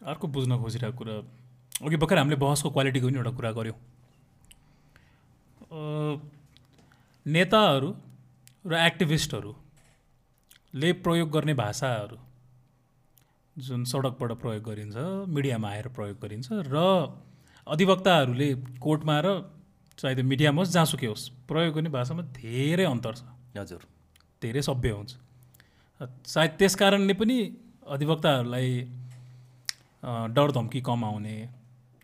अर्को 0.03 0.29
बुझ्न 0.29 0.59
खोजिरहेको 0.59 0.99
कुरा 0.99 1.15
अघि 1.87 1.97
भर्खर 1.97 2.19
हामीले 2.19 2.37
बहसको 2.37 2.71
क्वालिटीको 2.71 3.07
पनि 3.07 3.19
एउटा 3.19 3.31
कुरा 3.31 3.53
गऱ्यौँ 3.53 3.77
नेताहरू 7.27 7.95
र 8.67 8.75
एक्टिभिस्टहरूले 8.87 10.93
प्रयोग 11.07 11.31
गर्ने 11.31 11.55
भाषाहरू 11.55 12.17
जुन 13.57 13.85
सडकबाट 13.85 14.33
प्रयोग 14.43 14.63
गरिन्छ 14.65 14.97
मिडियामा 15.29 15.69
आएर 15.69 15.89
प्रयोग 15.89 16.17
गरिन्छ 16.23 16.49
र 16.75 16.77
अधिवक्ताहरूले 17.67 18.55
कोर्टमा 18.81 19.21
र 19.25 19.41
चाहे 19.99 20.15
त्यो 20.15 20.25
मिडियामा 20.25 20.63
होस् 20.63 20.73
जहाँसुकै 20.73 21.07
होस् 21.07 21.31
प्रयोग 21.49 21.75
गर्ने 21.75 21.91
भाषामा 21.91 22.23
धेरै 22.23 22.85
अन्तर 22.85 23.15
छ। 23.15 23.23
हजुर। 23.57 23.81
धेरै 24.43 24.63
सभ्य 24.63 24.91
हुन्छ। 24.91 25.15
सायद 26.27 26.51
त्यस 26.59 26.75
कारणले 26.75 27.13
पनि 27.13 27.57
अधिवक्ताहरूलाई 27.87 28.89
डर 30.03 30.51
धम्की 30.53 30.81
कम 30.81 31.05
आउने 31.05 31.35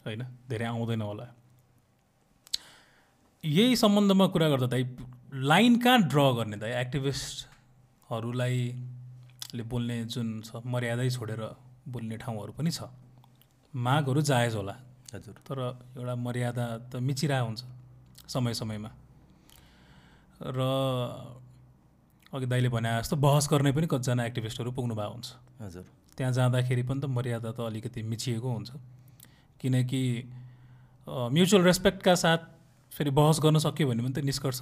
होइन? 0.07 0.23
धेरै 0.49 0.67
आउँदैन 0.67 1.03
होला। 1.03 1.27
यही 3.45 3.77
सम्बन्धमा 3.77 4.27
कुरा 4.27 4.49
गर्दा 4.49 4.67
दाइ 4.67 4.83
लाइन 5.35 5.79
कहाँ 5.79 5.99
ड्र 6.09 6.21
गर्ने 6.37 6.57
दाइ 6.57 6.73
एक्टिभिस्टहरूलाई 6.81 8.59
ले 9.55 9.63
बोल्ने 9.63 10.05
जुन 10.05 10.29
छ 10.43 10.63
मर्यादै 10.65 11.09
छोडेर 11.11 11.43
बोल्ने 11.89 12.17
ठाउँहरू 12.19 12.53
पनि 12.53 12.71
छ। 12.71 12.81
मागहरू 13.75 14.21
जायज 14.23 14.55
होला। 14.55 14.77
हजुर। 15.15 15.35
तर 15.47 15.59
एउटा 15.97 16.15
मर्यादा 16.15 16.65
त 16.93 16.97
मिचिरहेको 17.01 17.47
हुन्छ 17.47 17.63
समय 18.29 18.55
समयमा। 18.55 18.91
र 20.41 20.59
अघि 22.33 22.47
दाइले 22.47 22.69
भने 22.69 22.89
जस्तो 23.01 23.17
बहस 23.17 23.49
गर्ने 23.51 23.73
पनि 23.73 23.87
कतिजना 23.91 24.23
एक्टिभिस्टहरू 24.27 24.71
पुग्नु 24.73 24.95
भएको 24.95 25.13
हुन्छ। 25.13 25.29
हजुर। 25.63 25.85
त्यहाँ 26.19 26.33
जाँदाखेरि 26.35 26.83
पनि 26.83 27.01
त 27.01 27.05
मर्यादा 27.07 27.51
त 27.55 27.61
अलिकति 27.71 28.03
मिचिएको 28.03 28.49
हुन्छ। 28.51 28.71
किनकि 29.61 30.03
म्युचुअल 31.07 31.63
रेस्पेक्टका 31.65 32.15
साथ 32.15 32.41
फेरि 32.93 33.11
बहस 33.15 33.39
गर्न 33.41 33.59
सक्यो 33.63 33.87
भने 33.89 34.03
पनि 34.03 34.13
त 34.13 34.25
निष्कर्ष 34.27 34.61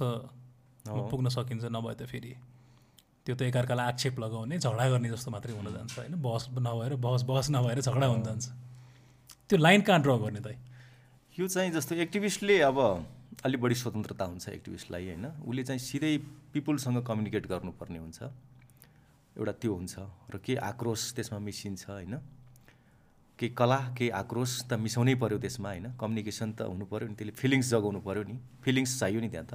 पुग्न 0.85 1.27
सकिन्छ 1.33 1.65
नभए 1.73 1.93
त 1.97 2.05
फेरि 2.05 2.33
त्यो 3.25 3.35
त 3.35 3.41
एकअर्कालाई 3.49 3.85
आक्षेप 3.91 4.19
लगाउने 4.19 4.57
झगडा 4.57 4.85
गर्ने 4.89 5.09
जस्तो 5.09 5.31
मात्रै 5.31 5.53
हुन 5.57 5.67
जान्छ 5.73 5.97
होइन? 5.97 6.15
बहस 6.21 6.47
नभएर 6.53 6.95
बहस 6.95 7.21
बहस 7.27 7.49
नभएर 7.51 7.79
झगडा 7.81 8.07
हुन 8.07 8.23
जान्छ। 8.23 8.45
त्यो 9.49 9.57
लाइन 9.57 9.81
कहाँ 9.81 9.99
ड्र 10.01 10.15
गर्ने 10.23 10.39
त 10.39 10.55
यो 11.35 11.47
चाहिँ 11.47 11.71
जस्तो 11.71 11.95
एक्टिभिस्टले 12.05 12.59
अब 12.69 12.77
अलिक 13.45 13.59
बढी 13.61 13.75
स्वतन्त्रता 13.75 14.25
हुन्छ 14.25 14.49
एक्टिभिस्टलाई 14.49 15.05
होइन? 15.07 15.25
उसले 15.43 15.63
चाहिँ 15.63 15.79
सिधै 15.79 16.17
पिपुलसँग 16.53 17.03
कम्युनिकेट 17.03 17.47
गर्नुपर्ने 17.47 17.99
हुन्छ। 17.99 18.19
एउटा 19.37 19.53
त्यो 19.61 19.73
हुन्छ 19.73 19.95
र 20.33 20.35
के 20.41 20.53
आक्रोश 20.57 21.01
त्यसमा 21.15 21.39
मिसिन्छ 21.39 21.83
होइन? 21.89 22.15
केही 23.39 23.53
कला 23.53 23.79
केही 23.97 24.09
आक्रोश 24.09 24.51
त 24.69 24.73
मिसाउनै 24.81 25.13
पऱ्यो 25.21 25.37
त्यसमा 25.37 25.69
होइन? 25.69 25.87
कम्युनिकेसन 26.01 26.49
त 26.57 26.61
हुनु 26.73 26.85
पऱ्यो 26.89 27.07
नि 27.07 27.15
त्यसले 27.15 27.33
फिलिङ्स 27.37 27.67
जगाउनु 27.69 27.99
पऱ्यो 28.01 28.23
नि। 28.25 28.35
फिलिङ्स 28.65 28.91
चाहियो 28.99 29.19
नि 29.21 29.29
त्यहाँ 29.29 29.45
त। 29.45 29.53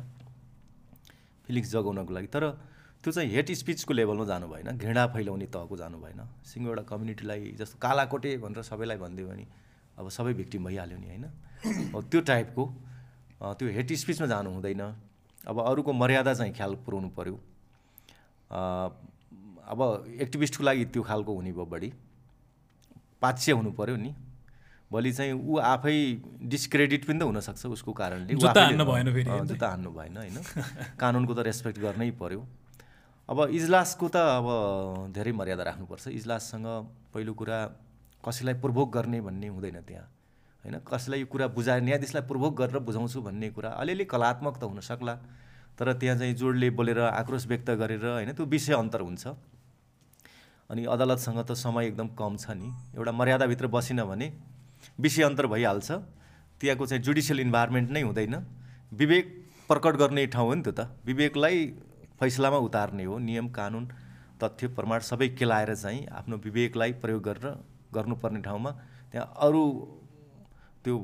फिलिङ्स 1.47 1.69
जगाउनको 1.75 2.13
लागि। 2.15 2.29
तर 2.31 2.45
त्यो 3.03 3.11
चाहिँ 3.11 3.31
हेट 3.35 3.51
स्पिचको 3.51 3.93
लेभलमा 3.99 4.25
जानु 4.31 4.47
भएन 4.47 4.79
घृणा 4.79 5.03
फैलाउने 5.11 5.47
तहको 5.51 5.75
जानु 5.77 5.99
भएन। 5.99 6.21
सिङ्गो 6.47 6.69
एउटा 6.71 6.85
कम्युनिटीलाई 6.87 7.59
जस्तो 7.59 7.77
कालाकोटे 7.83 8.31
भनेर 8.39 8.63
सबैलाई 8.63 8.99
भनिदियो 9.03 9.27
भने 9.27 9.45
अब 9.99 10.07
सबै 10.09 10.33
भिक्टिम 10.39 10.63
भइहाल्यो 10.71 10.99
नि 11.03 11.07
होइन? 11.11 11.27
त्यो 11.91 12.21
टाइपको 12.23 12.65
त्यो 13.59 13.67
हेट 13.75 13.91
स्पिचमा 13.99 14.27
जानु 14.31 14.49
हुँदैन। 14.55 14.83
अब 15.51 15.57
अरूको 15.59 15.91
मर्यादा 15.91 16.33
चाहिँ 16.39 16.55
ख्याल 16.55 16.73
पुऱ्याउनु 16.87 17.11
पऱ्यो 17.19 17.35
अब 19.73 19.81
एक्टिभिस्टको 20.21 20.63
लागि 20.65 20.85
त्यो 20.93 21.03
खालको 21.03 21.33
हुने 21.33 21.53
भयो 21.53 21.65
बढी। 21.65 21.91
पाच्य 23.23 23.53
हुनु 23.53 23.71
पऱ्यो 23.73 23.97
नि। 23.97 24.13
भोलि 24.91 25.13
चाहिँ 25.13 25.33
ऊ 25.33 25.57
आफै 25.57 25.97
डिस्क्रेडिट 26.45 27.05
पनि 27.09 27.19
त 27.19 27.23
हुनसक्छ 27.25 27.67
उसको 27.67 27.93
कारणले। 27.97 28.37
जुत्ता 28.37 28.63
हान्नु 28.69 28.85
भएन? 28.85 29.09
जुत्ता 29.49 29.69
हान्नु 29.69 29.91
भएन 29.91 30.17
होइन? 30.17 30.37
कानुनको 31.01 31.33
त 31.33 31.41
रेस्पेक्ट 31.49 31.79
गर्नै 31.81 32.11
पऱ्यो 32.21 32.41
अब 33.29 33.39
इजलासको 33.49 34.07
त 34.13 34.17
अब 34.21 34.47
धेरै 35.17 35.33
मर्यादा 35.33 35.63
राख्नुपर्छ। 35.65 36.13
इजलाससँग 36.13 36.67
पहिलो 37.15 37.33
कुरा 37.33 37.59
कसैलाई 38.21 38.55
प्रभोग 38.61 38.93
गर्ने 38.93 39.21
भन्ने 39.25 39.49
हुँदैन 39.49 39.81
त्यहाँ 39.89 40.05
होइन? 40.65 40.77
कसैलाई 40.85 41.21
यो 41.25 41.27
कुरा 41.33 41.47
बुझाएर 41.57 41.81
न्यायाधीशलाई 41.83 42.25
प्रभोग 42.29 42.53
गरेर 42.61 42.79
बुझाउँछु 42.85 43.19
भन्ने 43.25 43.49
कुरा 43.57 43.71
अलिअलि 43.81 44.05
कलात्मक 44.05 44.55
त 44.61 44.63
हुनसक्ला। 44.69 45.15
तर 45.73 45.93
त्यहाँ 45.97 46.17
चाहिँ 46.21 46.35
जोडले 46.37 46.69
बोलेर 46.77 46.99
आक्रोश 47.17 47.47
व्यक्त 47.49 47.71
गरेर 47.81 48.05
होइन? 48.05 48.37
त्यो 48.37 48.45
विषय 48.45 48.77
अन्तर 48.77 49.01
हुन्छ। 49.01 49.25
अनि 50.73 50.85
अदालतसँग 50.89 51.39
त 51.45 51.53
समय 51.53 51.87
एकदम 51.87 52.09
कम 52.17 52.37
छ 52.37 52.57
नि। 52.57 52.69
एउटा 52.97 53.13
मर्यादाभित्र 53.13 53.67
बसिन 53.69 54.03
भने 54.09 54.33
विषय 54.99 55.23
अन्तर 55.23 55.47
भइहाल्छ। 55.47 55.91
त्यहाँको 56.61 56.87
चाहिँ 56.87 57.03
जुडिसियल 57.05 57.41
इन्भाइरोमेन्ट 57.41 57.91
नै 57.91 58.03
हुँदैन। 58.03 58.35
विवेक 58.93 59.27
प्रकट 59.69 59.97
गर्ने 59.97 60.27
ठाउँ 60.33 60.49
हो 60.49 60.55
नि 60.55 60.63
त्यो 60.63 60.73
त। 60.73 60.89
विवेकलाई 61.05 61.57
फैसलामा 62.21 62.59
उतार्ने 62.65 63.05
हो। 63.05 63.19
नियम 63.21 63.49
कानुन 63.53 63.85
तथ्य 64.41 64.69
प्रमाण 64.73 65.01
सबै 65.05 65.29
केलाएर 65.37 65.75
चाहिँ 65.77 66.07
आफ्नो 66.09 66.37
विवेकलाई 66.41 66.93
प्रयोग 67.05 67.23
गरेर 67.23 67.47
गर्नुपर्ने 67.93 68.41
ठाउँमा 68.41 68.71
त्यहाँ 69.13 69.29
अरू 69.45 69.63
त्यो 70.85 70.95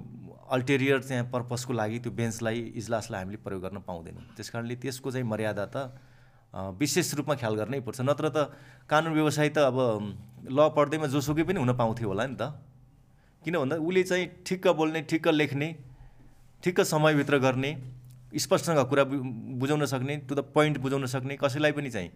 अल्टेरियर 0.49 1.03
चाहिँ 1.03 1.29
पर्पसको 1.31 1.73
लागि 1.73 1.99
त्यो 2.01 2.13
बेन्चलाई 2.13 2.59
इजलासलाई 2.81 3.21
हामीले 3.21 3.39
प्रयोग 3.45 3.63
गर्न 3.63 3.79
पाउँदैनौँ। 3.85 4.25
त्यस 4.33 4.49
कारणले 4.51 4.75
त्यसको 4.81 5.11
चाहिँ 5.13 5.27
मर्यादा 5.29 5.65
त 5.69 5.77
विशेष 6.79 7.15
रूपमा 7.15 7.35
ख्याल 7.35 7.55
गर्नै 7.55 7.81
पर्छ। 7.81 8.01
नत्र 8.01 8.29
त 8.29 8.39
कानुन 8.91 9.13
व्यवसाय 9.15 9.49
त 9.49 9.59
अब 9.71 9.79
ल 10.51 10.59
पढ्दैमा 10.75 11.07
जोसुकै 11.07 11.43
पनि 11.47 11.59
हुन 11.61 11.73
पाउँथ्यो 11.75 12.09
होला 12.09 12.27
नि 12.27 12.37
त। 12.37 12.53
किन 13.43 13.55
भन्दा 13.59 13.77
उसले 13.79 14.03
चाहिँ 14.03 14.25
ठिक्क 14.47 14.67
बोल्ने 14.75 15.01
ठिक्क 15.07 15.29
लेख्ने 15.31 15.69
ठिक्क 16.63 16.81
समयभित्र 16.83 17.39
गर्ने 17.39 17.71
स्पष्टसँग 18.35 18.81
कुरा 18.91 19.05
बुझाउन 19.57 19.85
सक्ने 19.87 20.17
टु 20.29 20.35
द 20.35 20.41
पोइन्ट 20.53 20.79
बुझाउन 20.83 21.07
सक्ने 21.07 21.37
कसैलाई 21.39 21.73
पनि 21.73 21.91
चाहिँ 21.91 22.11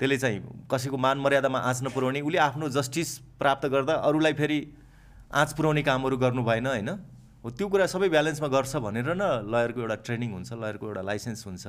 त्यसले 0.00 0.16
चाहिँ 0.18 0.38
कसैको 0.70 0.96
मान 0.96 1.18
मर्यादामा 1.18 1.58
आँच 1.58 1.82
नपुर्याउने 1.84 2.20
उसले 2.22 2.38
आफ्नो 2.38 2.68
जस्टिस 2.72 3.08
प्राप्त 3.38 3.66
गर्दा 3.68 3.94
अरूलाई 4.08 4.32
फेरि 4.32 4.58
आँच 5.34 5.52
पुर्याउने 5.52 5.82
कामहरू 5.82 6.16
गर्नु 6.16 6.42
भएन 6.44 6.66
होइन? 6.66 6.88
हो 7.44 7.50
त्यो 7.50 7.68
कुरा 7.68 7.86
सबै 7.86 8.08
ब्यालेन्समा 8.08 8.48
गर्छ 8.48 8.76
भनेर 8.78 9.12
न 9.12 9.22
लयरको 9.50 9.80
एउटा 9.80 9.96
ट्रेनिङ 10.06 10.30
हुन्छ 10.32 10.52
लयरको 10.62 10.84
एउटा 10.86 11.02
लाइसेन्स 11.02 11.46
हुन्छ। 11.46 11.64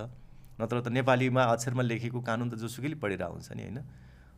नत्र 0.59 0.81
त 0.81 0.87
नेपालीमा 0.93 1.43
अक्षरमा 1.53 1.83
लेखेको 1.83 2.19
कानुन 2.21 2.47
त 2.49 2.55
जोसुकैले 2.61 2.95
पढिरहेको 3.01 3.33
हुन्छ 3.33 3.51
नि 3.53 3.63
होइन? 3.63 3.79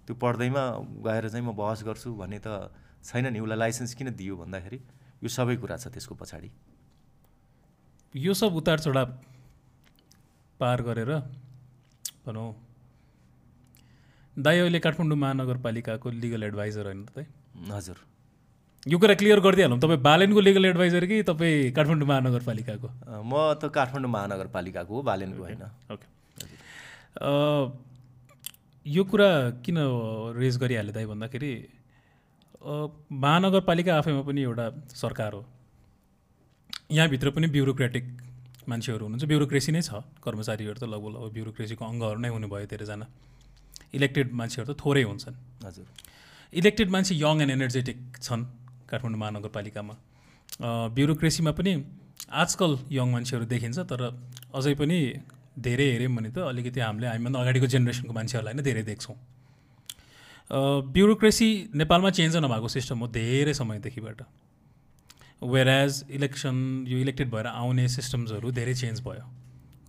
त्यो 0.06 0.16
पढ्दैमा 0.16 0.64
गएर 1.06 1.26
चाहिँ 1.30 1.46
म 1.46 1.52
बहस 1.54 1.84
गर्छु 1.84 2.10
भन्ने 2.16 2.40
त 2.40 2.72
छैन 3.04 3.34
नि 3.34 3.40
उसलाई 3.40 3.58
लाइसेन्स 3.58 3.94
किन 3.94 4.16
दियो 4.16 4.36
भन्दाखेरि? 4.38 4.80
यो 5.24 5.30
सबै 5.30 5.56
कुरा 5.58 5.78
छ 5.78 5.92
त्यसको 5.92 6.16
पछाडि। 6.16 6.50
यो 8.16 8.34
सब 8.34 8.56
उतार 8.56 8.80
चढाव 8.80 9.10
पार 10.60 10.82
गरेर 10.88 11.12
भनौँ 12.26 12.50
दाइ 14.38 14.60
अहिले 14.60 14.80
काठमाडौँ 14.80 15.18
महानगरपालिकाको 15.18 16.10
लिगल 16.12 16.44
एडभाइजर 16.44 16.86
होइन 16.86 17.06
त? 17.06 17.28
हजुर। 17.72 17.98
यो 18.86 18.98
कुरा 19.02 19.14
क्लियर 19.18 19.40
गरिदिइहालौँ 19.42 19.80
तपाईँ 19.82 19.98
बालेनको 19.98 20.40
लिगल 20.46 20.66
एडभाइजर 20.66 21.06
कि 21.10 21.22
तपाईँ 21.26 21.72
काठमाडौँ 21.74 22.08
महानगरपालिकाको? 22.08 22.88
म 23.26 23.34
त 23.58 23.74
काठमाडौँ 23.74 24.12
महानगरपालिकाको 24.14 24.94
हो 24.94 25.02
बालेनको 25.02 25.42
होइन। 25.42 25.64
ओके। 25.90 26.06
यो 28.86 29.04
कुरा 29.10 29.30
किन 29.66 29.78
रेज 30.38 30.58
गरिहाले 30.62 30.92
दाइ 30.94 31.06
भन्दाखेरि 31.10 31.52
महानगरपालिका 33.26 33.92
आफैमा 33.98 34.22
पनि 34.22 34.42
एउटा 34.42 34.66
सरकार 34.94 35.32
हो। 35.34 35.42
यहाँभित्र 36.94 37.30
पनि 37.34 37.48
ब्युरोक्रेटिक 37.50 38.06
मान्छेहरू 38.70 39.04
हुनुहुन्छ। 39.06 39.26
ब्युरोक्रेसी 39.26 39.72
नै 39.74 39.82
छ। 39.82 40.06
कर्मचारीहरू 40.22 40.78
त 40.78 40.86
लगभग 40.86 41.10
लगभग 41.10 41.34
ब्युरोक्रेसीको 41.34 41.82
अङ्गहरू 41.86 42.20
नै 42.22 42.30
हुनुभयो 42.30 42.66
धेरैजना। 42.70 43.06
इलेक्टेड 43.98 44.28
मान्छेहरू 44.30 44.70
त 44.70 44.78
थोरै 44.78 45.04
हुन्छन्। 45.10 45.36
हजुर। 45.66 45.86
इलेक्टेड 46.54 46.90
मान्छे 46.94 47.14
यङ 47.18 47.36
एन्ड 47.42 47.52
एनर्जेटिक 47.58 47.98
छन्। 48.22 48.46
काठमाडौँ 48.90 49.20
महानगरपालिकामा। 49.20 49.94
ब्युरोक्रेसीमा 50.96 51.52
पनि 51.52 51.72
आजकल 52.32 52.72
यङ 52.92 53.08
मान्छेहरू 53.12 53.46
देखिन्छ 53.46 53.78
तर 53.92 54.02
अझै 54.56 54.74
पनि 54.82 54.98
धेरै 55.58 55.88
हेऱ्यौँ 55.92 56.16
भने 56.16 56.30
त 56.32 56.38
अलिकति 56.52 56.80
हामीले 56.80 57.08
हामीभन्दा 57.08 57.40
अगाडिको 57.42 57.68
जेनेरेसनको 57.74 58.14
मान्छेहरूलाई 58.14 58.54
नै 58.54 58.64
धेरै 58.64 58.84
देख्छौँ। 58.92 59.18
ब्युरोक्रेसी 60.96 61.50
नेपालमा 61.76 62.10
चेन्ज 62.18 62.36
नभएको 62.46 62.68
सिस्टम 62.78 62.98
हो 63.00 63.08
धेरै 63.14 63.54
समयदेखिबाट। 63.54 64.20
वेयर 65.44 65.68
एज 65.68 65.94
इलेक्सन 66.18 66.56
यो 66.88 66.98
इलेक्टेड 66.98 67.30
भएर 67.32 67.48
आउने 67.48 67.88
सिस्टम्सहरू 67.90 68.52
धेरै 68.52 68.74
चेन्ज 68.74 69.02
भयो 69.08 69.26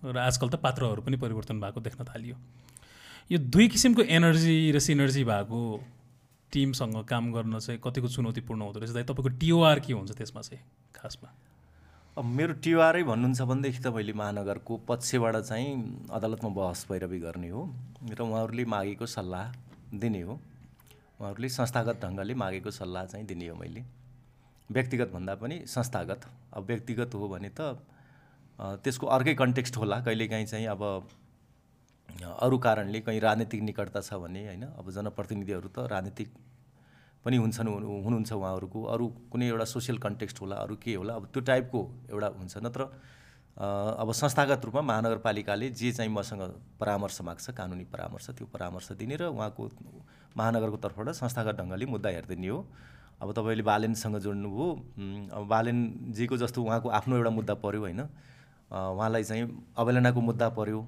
र 0.03 0.17
आजकल 0.17 0.47
त 0.49 0.55
पात्रहरू 0.61 1.01
पनि 1.01 1.17
परिवर्तन 1.17 1.59
भएको 1.61 1.79
देख्न 1.81 2.05
थालियो। 2.05 2.35
यो 3.31 3.37
दुई 3.37 3.67
किसिमको 3.67 4.01
एनर्जी 4.17 4.57
र 4.71 4.79
सिनर्जी 4.79 5.23
भएको 5.23 5.61
टिमसँग 6.53 7.03
काम 7.05 7.31
गर्न 7.33 7.59
चाहिँ 7.59 7.79
कतिको 7.83 8.07
चुनौतीपूर्ण 8.07 8.61
हुँदो 8.61 8.79
रहेछ? 8.79 9.05
तपाईँको 9.05 9.29
टिओआर 9.39 9.79
के 9.79 9.93
हुन्छ 9.93 10.11
त्यसमा 10.17 10.41
चाहिँ 10.41 10.63
खासमा? 10.95 11.29
अब 12.17 12.25
मेरो 12.25 12.53
टिवारै 12.65 13.03
भन्नुहुन्छ 13.03 13.41
भनेदेखि 13.41 13.81
त 13.83 13.87
मैले 13.93 14.13
महानगरको 14.13 14.73
पक्षबाट 14.89 15.35
चाहिँ 15.37 16.07
अदालतमा 16.09 16.49
बहस 16.49 16.83
पैरवी 16.89 17.19
गर्ने 17.19 17.49
हो 17.49 17.61
र 18.09 18.19
उहाँहरूले 18.21 18.65
मागेको 18.65 19.05
सल्लाह 19.05 19.45
दिने 19.93 20.21
हो। 20.21 20.33
उहाँहरूले 21.19 21.49
संस्थागत 21.49 22.01
ढङ्गले 22.01 22.33
मागेको 22.33 22.71
सल्लाह 22.71 23.05
चाहिँ 23.05 23.25
दिने 23.27 23.47
हो 23.47 23.55
मैले। 23.55 23.83
व्यक्तिगत 24.69 25.09
भन्दा 25.13 25.35
पनि 25.35 25.61
संस्थागत। 25.67 26.21
अब 26.57 26.63
व्यक्तिगत 26.65 27.13
हो 27.13 27.27
भने 27.29 27.49
त 27.53 27.77
त्यसको 28.59 29.05
अर्कै 29.07 29.33
कन्टेक्स्ट 29.37 29.77
होला। 29.77 29.99
कहिलेकाहीँ 30.01 30.45
चाहिँ 30.45 30.67
अब 30.67 30.81
अरू 32.23 32.57
कारणले 32.57 32.99
कहीँ 33.01 33.19
राजनीतिक 33.19 33.61
निकटता 33.61 34.01
छ 34.01 34.13
भने 34.23 34.45
होइन 34.47 34.63
अब 34.79 34.85
जनप्रतिनिधिहरू 34.91 35.69
त 35.69 35.87
राजनीतिक 35.91 36.29
पनि 37.25 37.37
हुन्छन् 37.37 37.67
हुनु- 37.67 38.03
हुनुहुन्छ 38.05 38.31
उहाँहरूको। 38.33 38.79
अरू 38.93 39.05
कुनै 39.31 39.47
एउटा 39.47 39.65
सोसियल 39.65 39.97
कन्टेक्स्ट 40.05 40.41
होला 40.41 40.55
अरू 40.65 40.75
के 40.83 40.95
होला 40.95 41.13
अब 41.19 41.25
त्यो 41.33 41.41
टाइपको 41.49 41.79
एउटा 42.11 42.27
हुन्छ। 42.39 42.53
नत्र 42.65 42.81
अब 43.57 44.11
संस्थागत 44.13 44.65
रूपमा 44.65 44.81
महानगरपालिकाले 44.81 45.69
जे 45.73 45.91
चाहिँ 45.91 46.11
मसँग 46.13 46.41
परामर्श 46.79 47.21
माग्छ 47.27 47.45
कानुनी 47.57 47.85
परामर्श 47.93 48.29
त्यो 48.37 48.45
परामर्श 48.53 48.91
दिने 49.01 49.15
र 49.17 49.23
उहाँको 49.33 49.63
महानगरको 50.37 50.77
तर्फबाट 50.77 51.09
संस्थागत 51.21 51.55
ढङ्गले 51.59 51.85
मुद्दा 51.85 52.09
हेरिदिने 52.09 52.47
हो। 52.47 52.59
अब 53.21 53.27
तपाईँले 53.33 53.63
बालेनसँग 53.65 54.15
जोड्नुभयो 54.21 54.67
अब 55.33 55.43
बालेनजीको 55.49 56.37
जस्तो 56.37 56.59
उहाँको 56.63 56.87
आफ्नो 56.89 57.13
एउटा 57.17 57.31
मुद्दा 57.33 57.53
पऱ्यो 57.65 57.81
होइन। 57.81 58.01
उहाँलाई 58.69 59.23
चाहिँ 59.23 59.43
अवहेलनाको 59.73 60.21
मुद्दा 60.21 60.47
पऱ्यो 60.53 60.79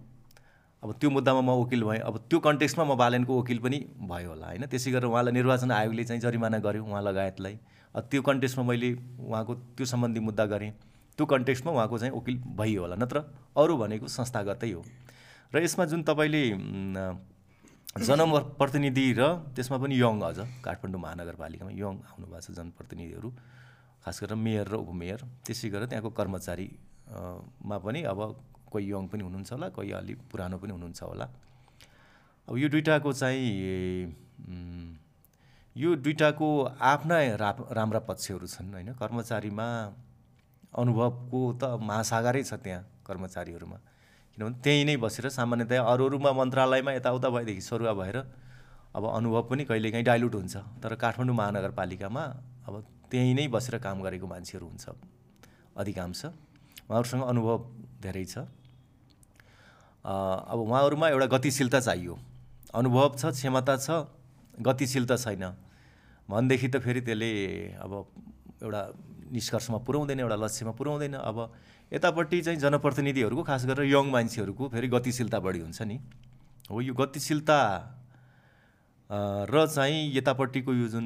अब 0.84 0.90
त्यो 0.96 1.10
मुद्दामा 1.10 1.42
म 1.42 1.50
वकिल 1.60 1.84
भएँ। 1.84 2.00
अब 2.00 2.18
त्यो 2.30 2.40
कन्टेक्स्टमा 2.40 2.84
म 2.88 2.96
बालनको 2.96 3.34
वकिल 3.40 3.60
पनि 3.60 3.80
भयो 4.00 4.30
होला 4.30 4.48
होइन? 4.48 4.64
त्यसै 4.72 4.92
गरेर 4.92 5.12
उहाँलाई 5.12 5.34
निर्वाचन 5.34 5.72
आयोगले 5.72 6.04
चाहिँ 6.08 6.22
जरिमाना 6.22 6.58
गर्यो 6.64 6.84
उहाँ 6.88 7.02
लगायतलाई। 7.04 7.56
त्यो 7.96 8.22
कन्टेक्स्टमा 8.22 8.64
मैले 8.64 8.90
उहाँको 9.20 9.54
त्यो 9.76 9.86
सम्बन्धी 9.86 10.20
मुद्दा 10.24 10.46
गरेँ। 10.46 10.72
त्यो 11.20 11.26
कन्टेक्स्टमा 11.26 11.72
उहाँको 11.76 11.98
चाहिँ 12.00 12.14
वकिल 12.16 12.36
भइयो 12.56 12.82
होला 12.82 12.96
नत्र? 12.96 13.18
अरू 13.60 13.74
भनेको 13.76 14.08
संस्थागतै 14.08 14.72
हो। 14.72 14.82
र 15.52 15.56
यसमा 15.60 15.86
जुन 15.92 16.04
तपाईँले 16.08 16.44
जनप्रतिनिधि 17.90 19.06
र 19.20 19.22
त्यसमा 19.52 19.78
पनि 19.84 19.96
यङ 20.00 20.22
अझ 20.22 20.40
काठमाडौँ 20.64 21.02
महानगरपालिकामा 21.02 21.72
यङ 21.74 21.94
आउनु 22.08 22.26
भएको 22.30 22.40
छ 22.40 22.56
जनप्रतिनिधिहरू 22.56 23.30
खास 24.06 24.18
गरेर 24.24 24.38
मेयर 24.38 24.66
र 24.70 24.76
उपमेयर। 24.80 25.20
त्यसै 25.44 25.68
गरेर 25.74 25.88
त्यहाँको 25.92 26.10
कर्मचारी 26.16 26.68
अ, 27.10 27.20
मा 27.66 27.78
पनि 27.82 28.06
अब 28.06 28.20
कोही 28.72 28.86
यङ 28.92 29.08
पनि 29.12 29.24
हुनुहुन्छ 29.24 29.52
होला 29.54 29.68
कोही 29.76 29.92
अलि 30.00 30.14
पुरानो 30.32 30.58
पनि 30.58 30.72
हुनुहुन्छ 30.72 31.02
होला। 31.04 31.26
अब 32.48 32.58
यो 32.58 32.68
दुइटाको 32.70 33.10
चाहिँ 33.14 33.50
यो 35.76 35.90
दुइटाको 35.96 36.48
आफ्ना 36.82 37.18
रा 37.42 37.50
राम्रा 37.72 38.00
पक्षहरू 38.10 38.48
छन् 38.48 38.74
होइन? 38.74 38.90
कर्मचारीमा 39.00 39.68
अनुभवको 40.74 41.40
त 41.62 41.64
महासागरै 41.82 42.44
छ 42.44 42.54
त्यहाँ 42.64 42.84
कर्मचारीहरूमा। 43.08 43.78
किनभने 44.38 44.62
त्यहीँ 44.64 44.86
नै 44.86 44.96
बसेर 44.98 45.30
सामान्यतया 45.30 45.82
अरू 45.84 46.04
अरूमा 46.08 46.32
मन्त्रालयमा 46.32 46.92
यताउता 46.94 47.30
भएदेखि 47.30 47.62
सरुवा 47.62 47.94
भएर 47.94 48.18
अब 48.96 49.04
अनुभव 49.08 49.42
पनि 49.50 49.64
कहिलेकाहीँ 49.66 50.06
डाइल्युट 50.06 50.36
हुन्छ। 50.36 50.56
तर 50.82 50.96
काठमाडौँ 50.96 51.36
महानगरपालिकामा 51.36 52.24
अब 52.68 52.74
त्यहीँ 53.12 53.34
नै 53.34 53.48
बसेर 53.48 53.78
काम 53.80 53.98
गरेको 54.02 54.28
मान्छेहरू 54.28 54.66
हुन्छ 54.66 54.86
अधिकांश। 55.78 56.22
उहाँहरूसँग 56.90 57.24
अनुभव 57.24 57.58
धेरै 58.02 58.26
छ। 58.26 58.50
अब 60.10 60.60
उहाँहरूमा 60.60 61.08
एउटा 61.10 61.26
गतिशीलता 61.38 61.80
चाहियो। 61.80 62.18
अनुभव 62.74 63.16
छ 63.18 63.26
क्षमता 63.30 63.76
छ 63.78 64.10
गतिशीलता 64.58 65.16
छैन। 65.18 65.44
भनेदेखि 66.30 66.68
त 66.68 66.82
फेरि 66.82 67.02
त्यसले 67.02 67.32
अब 67.78 67.92
एउटा 68.64 68.82
निष्कर्षमा 69.32 69.78
पुर्याउँदैन 69.86 70.20
एउटा 70.20 70.36
लक्ष्यमा 70.36 70.74
पुर्याउँदैन। 70.74 71.14
अब 71.14 71.38
यतापट्टि 71.92 72.42
चाहिँ 72.42 72.60
जनप्रतिनिधिहरूको 72.60 73.44
खास 73.44 73.66
गरेर 73.66 73.86
यङ 73.90 74.10
मान्छेहरूको 74.10 74.64
फेरि 74.70 74.88
गतिशीलता 74.88 75.40
बढी 75.40 75.60
हुन्छ 75.60 75.82
नि। 75.82 75.98
हो 76.70 76.82
यो 76.82 76.94
गतिशीलता 76.94 77.60
र 79.50 79.66
चाहिँ 79.66 80.18
यतापट्टिको 80.18 80.74
यो 80.74 80.88
जुन 80.88 81.06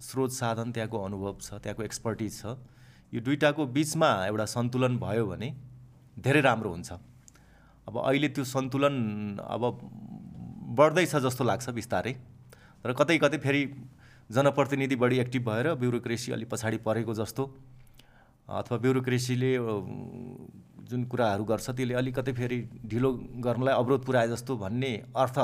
स्रोत 0.00 0.30
साधन 0.32 0.72
त्यहाँको 0.72 0.98
अनुभव 1.04 1.36
छ 1.40 1.60
त्यहाँको 1.60 1.82
एक्सपर्टिज 1.82 2.32
छ 2.40 2.56
यो 3.12 3.20
दुइटाको 3.20 3.66
बिचमा 3.72 4.10
एउटा 4.26 4.44
सन्तुलन 4.52 4.96
भयो 4.98 5.24
भने 5.26 5.48
धेरै 6.16 6.40
राम्रो 6.40 6.70
हुन्छ। 6.70 7.11
अब 7.88 7.98
अहिले 7.98 8.28
त्यो 8.28 8.44
सन्तुलन 8.46 8.94
अब 9.38 9.62
बढ्दैछ 10.78 11.16
जस्तो 11.18 11.44
लाग्छ 11.44 11.70
बिस्तारै। 11.70 12.12
तर 12.84 12.92
कतै 12.92 13.18
कतै 13.18 13.38
फेरि 13.38 13.62
जनप्रतिनिधि 14.30 14.96
बढी 14.96 15.18
एक्टिभ 15.18 15.42
भएर 15.48 15.74
ब्युरोक्रेसी 15.76 16.32
अलि 16.32 16.44
पछाडि 16.46 16.76
परेको 16.86 17.14
जस्तो 17.14 17.44
अथवा 18.48 18.76
ब्युरोक्रेसीले 18.78 19.50
जुन 20.90 21.04
कुराहरू 21.08 21.44
गर्छ 21.44 21.70
त्यसले 21.70 21.94
अलिकति 21.94 22.32
फेरि 22.32 22.58
ढिलो 22.86 23.10
गर्नलाई 23.44 23.74
अवरोध 23.74 24.04
पुऱ्याए 24.06 24.28
जस्तो 24.28 24.56
भन्ने 24.56 24.92
अर्थ 25.16 25.38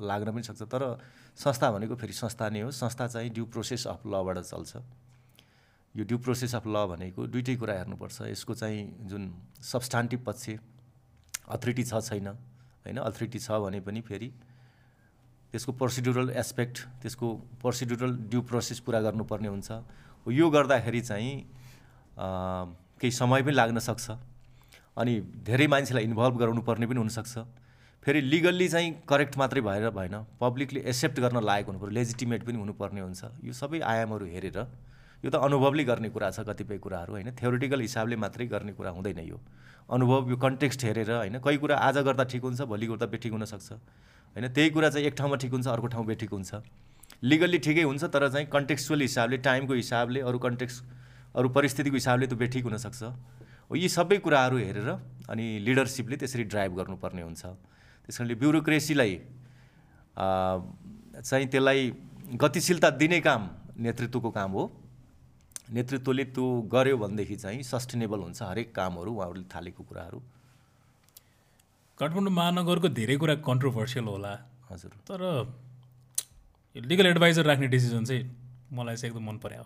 लाग्न 0.00 0.32
पनि 0.32 0.42
सक्छ। 0.42 0.62
तर 0.62 0.82
संस्था 1.38 1.70
भनेको 1.72 1.94
फेरि 1.94 2.12
संस्था 2.12 2.48
नै 2.48 2.60
हो। 2.60 2.70
संस्था 2.70 3.06
चाहिँ 3.06 3.30
ड्यु 3.30 3.44
प्रोसेस 3.46 3.86
अफ 3.86 4.06
लबाट 4.06 4.38
चल्छ। 4.38 4.72
यो 5.94 6.04
ड्यु 6.04 6.18
प्रोसेस 6.18 6.54
अफ 6.54 6.66
ल 6.66 6.86
भनेको 6.86 7.26
दुइटै 7.26 7.56
कुरा 7.56 7.74
हेर्नुपर्छ। 7.74 8.16
यसको 8.30 8.54
चाहिँ 8.54 8.80
जुन 9.06 9.22
सब्सटान्टिभ 9.62 10.20
पक्ष 10.26 10.44
अथोरिटी 11.48 11.84
छ 11.84 12.00
छैन। 12.08 12.28
होइन 12.84 12.96
अथोरिटी 12.98 13.38
छ 13.38 13.50
भने 13.64 13.80
पनि 13.80 14.00
फेरि 14.00 14.28
त्यसको 15.52 15.72
प्रोसिड्युरल 15.72 16.30
एस्पेक्ट 16.36 16.76
त्यसको 17.02 17.26
प्रोसिड्युरल 17.60 18.12
ड्यु 18.28 18.40
प्रोसेस 18.44 18.78
पुरा 18.84 19.00
गर्नुपर्ने 19.00 19.48
हुन्छ। 19.48 19.70
यो 20.28 20.46
गर्दाखेरि 20.50 21.00
चाहिँ 21.00 21.34
केही 23.00 23.10
समय 23.10 23.42
पनि 23.42 23.54
लाग्न 23.54 23.78
सक्छ। 23.80 24.10
अनि 24.96 25.14
धेरै 25.46 25.66
मान्छेलाई 25.66 26.04
इन्भल्भ 26.04 26.36
गराउनु 26.36 26.62
पर्ने 26.68 26.86
पनि 26.86 26.98
हुनसक्छ। 26.98 27.34
फेरि 28.02 28.20
लिगल्ली 28.20 28.68
चाहिँ 28.68 28.90
करेक्ट 29.08 29.36
मात्रै 29.38 29.60
भएर 29.60 29.90
भएन। 29.90 30.14
पब्लिकले 30.40 30.80
एक्सेप्ट 30.84 31.20
गर्न 31.20 31.40
लायक 31.44 31.66
हुनु 31.66 31.78
पऱ्यो 31.78 31.90
लेजिटिमेट 31.96 32.42
पनि 32.44 32.58
हुनुपर्ने 32.58 33.00
हुन्छ। 33.00 33.22
यो 33.44 33.52
सबै 33.52 33.80
आयामहरू 33.80 34.26
हेरेर 34.26 34.58
यो 35.24 35.30
त 35.30 35.34
अनुभवले 35.36 35.84
गर्ने 35.84 36.08
कुरा 36.14 36.30
छ 36.30 36.40
कतिपय 36.46 36.78
कुराहरू 36.78 37.12
होइन? 37.12 37.30
थ्योरिटिकल 37.34 37.80
हिसाबले 37.80 38.16
मात्रै 38.16 38.46
गर्ने 38.46 38.72
कुरा 38.72 38.90
हुँदैन 38.90 39.18
यो। 39.26 39.38
अनुभव 39.90 40.30
यो 40.30 40.36
कन्टेक्स्ट 40.36 40.84
हेरेर 40.84 41.10
होइन? 41.10 41.38
कोही 41.42 41.56
कुरा 41.58 41.76
आज 41.76 41.98
गर्दा 42.06 42.24
ठिक 42.30 42.42
हुन्छ 42.42 42.60
भोलि 42.62 42.86
गर्दा 42.86 43.06
बेठिक 43.10 43.32
हुनसक्छ। 43.32 43.72
होइन? 43.72 44.46
त्यही 44.54 44.70
कुरा 44.70 44.88
चाहिँ 44.90 45.06
एक 45.06 45.14
ठाउँमा 45.18 45.36
ठिक 45.42 45.52
हुन्छ 45.52 45.66
अर्को 45.68 45.86
ठाउँ 45.90 46.06
बेठिक 46.06 46.30
हुन्छ। 46.30 46.62
लिगल्ली 47.18 47.58
ठिकै 47.58 47.82
हुन्छ 47.82 48.04
तर 48.14 48.28
चाहिँ 48.30 48.46
कन्टेक्चुअल 48.46 49.00
हिसाबले 49.02 49.36
टाइमको 49.42 49.74
हिसाबले 49.74 50.20
अरू 50.22 50.38
कन्टेक्स 50.38 50.82
अरू 51.34 51.48
परिस्थितिको 51.50 51.96
हिसाबले 51.98 52.26
त 52.26 52.34
बेठिक 52.38 52.64
हुनसक्छ। 52.64 53.02
हो 53.02 53.74
यी 53.74 53.88
सबै 53.90 54.22
कुराहरू 54.22 54.56
हेरेर 54.62 54.88
अनि 55.26 55.44
लिडरसिपले 55.66 56.16
त्यसरी 56.16 56.44
ड्राइभ 56.46 56.78
गर्नुपर्ने 56.78 57.22
हुन्छ। 57.26 57.42
त्यस 58.06 58.16
कारणले 58.16 58.34
ब्युरोक्रेसीलाई 58.38 59.12
चाहिँ 60.14 61.46
त्यसलाई 61.50 61.80
गतिशीलता 62.38 62.88
दिने 63.02 63.18
काम 63.20 63.42
नेतृत्वको 63.82 64.30
काम 64.30 64.50
हो। 64.52 64.62
नेतृत्वले 65.68 66.24
त्यो 66.32 66.46
गर्यो 66.72 66.96
भनेदेखि 66.96 67.36
चाहिँ 67.36 67.62
सस्टेनेबल 67.62 68.20
हुन्छ 68.26 68.42
हरेक 68.42 68.68
कामहरू 68.74 69.10
उहाँहरूले 69.12 69.46
थालेको 69.54 69.82
कुराहरू। 69.84 70.18
काठमाडौँ 72.00 72.32
महानगरको 72.32 72.88
धेरै 72.98 73.16
कुरा 73.16 73.34
कन्ट्रोभर्सियल 73.44 74.06
होला। 74.08 74.32
हजुर। 74.70 74.92
तर 75.08 75.20
लिगल 76.76 77.06
एडभाइजर 77.06 77.44
राख्ने 77.44 77.66
डिसिजन 77.68 78.04
चाहिँ 78.04 78.22
मलाई 78.72 78.96
चाहिँ 78.96 79.10
एकदम 79.12 79.24
मन 79.28 79.36
पर्यो 79.44 79.62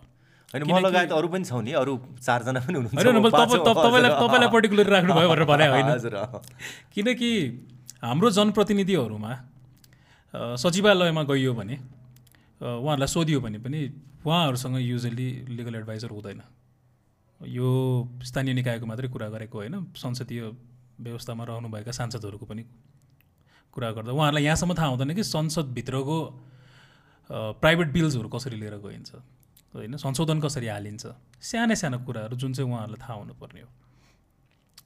होइन 0.53 0.63
म 0.67 0.77
लगायत 0.85 1.11
अरू 1.13 1.27
पनि 1.27 1.45
छौ 1.45 1.61
नि 1.61 1.71
अरू 1.77 1.93
चारजना 2.19 2.59
पनि 2.65 2.75
हुनुहुन्छ। 2.77 2.99
तपाईँलाई 2.99 4.11
तपाईँलाई 4.19 4.49
पर्टिकुलर 4.53 4.87
राख्नुभयो 4.95 5.27
भनेर 5.29 5.45
भने 5.45 5.67
होइन। 5.73 5.87
हजुर। 5.93 6.15
किनकि 6.93 7.29
हाम्रो 8.03 8.29
जनप्रतिनिधिहरूमा 8.37 9.31
सचिवालयमा 10.57 11.23
गइयो 11.31 11.53
भने 11.53 11.75
उहाँहरूलाई 12.61 13.07
सोधियो 13.07 13.39
भने 13.45 13.59
पनि 13.65 13.79
उहाँहरूसँग 14.25 14.77
युजली 14.79 15.29
लिगल 15.49 15.75
एडभाइजर 15.75 16.09
हुँदैन। 16.09 16.41
यो 17.41 17.67
स्थानीय 18.23 18.53
निकायको 18.53 18.85
मात्रै 18.85 19.07
कुरा 19.09 19.27
गरेको 19.29 19.57
होइन 19.57 19.75
संसदीय 19.95 20.41
व्यवस्थामा 20.99 21.43
रहनुभएका 21.43 21.91
सांसदहरूको 21.91 22.45
पनि 22.45 22.63
कुरा 23.73 23.91
गर्दा 23.91 24.11
उहाँहरूलाई 24.11 24.43
यहाँसम्म 24.43 24.73
थाहा 24.73 24.87
हुँदैन 24.87 25.13
कि 25.15 25.23
संसदभित्रको 25.25 26.17
प्राइभेट 27.59 27.87
बिल्सहरू 27.93 28.29
कसरी 28.29 28.55
लिएर 28.55 28.75
गइन्छ 28.79 29.11
होइन? 29.73 29.97
संशोधन 29.97 30.39
कसरी 30.39 30.67
हालिन्छ? 30.67 31.03
साना 31.41 31.75
साना 31.75 31.97
कुराहरू 32.05 32.35
जुन 32.37 32.53
चाहिँ 32.53 32.69
उहाँहरूलाई 32.69 33.01
थाहा 33.01 33.13
हुनुपर्ने 33.19 33.61
हो। 33.61 33.69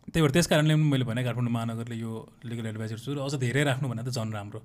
त्यही 0.08 0.22
भएर 0.22 0.32
त्यस 0.32 0.48
कारणले 0.48 0.74
पनि 0.74 0.84
मैले 0.84 1.06
भने 1.06 1.24
काठमाडौँ 1.24 1.52
महानगरले 1.52 1.96
यो 1.96 2.12
लिगल 2.46 2.66
एडभाइजर 2.68 3.00
छु 3.00 3.14
र 3.14 3.20
अझ 3.20 3.36
धेरै 3.36 3.64
राख्नु 3.64 3.90
भने 3.90 4.04
त 4.08 4.10
झन् 4.16 4.32
राम्रो। 4.34 4.60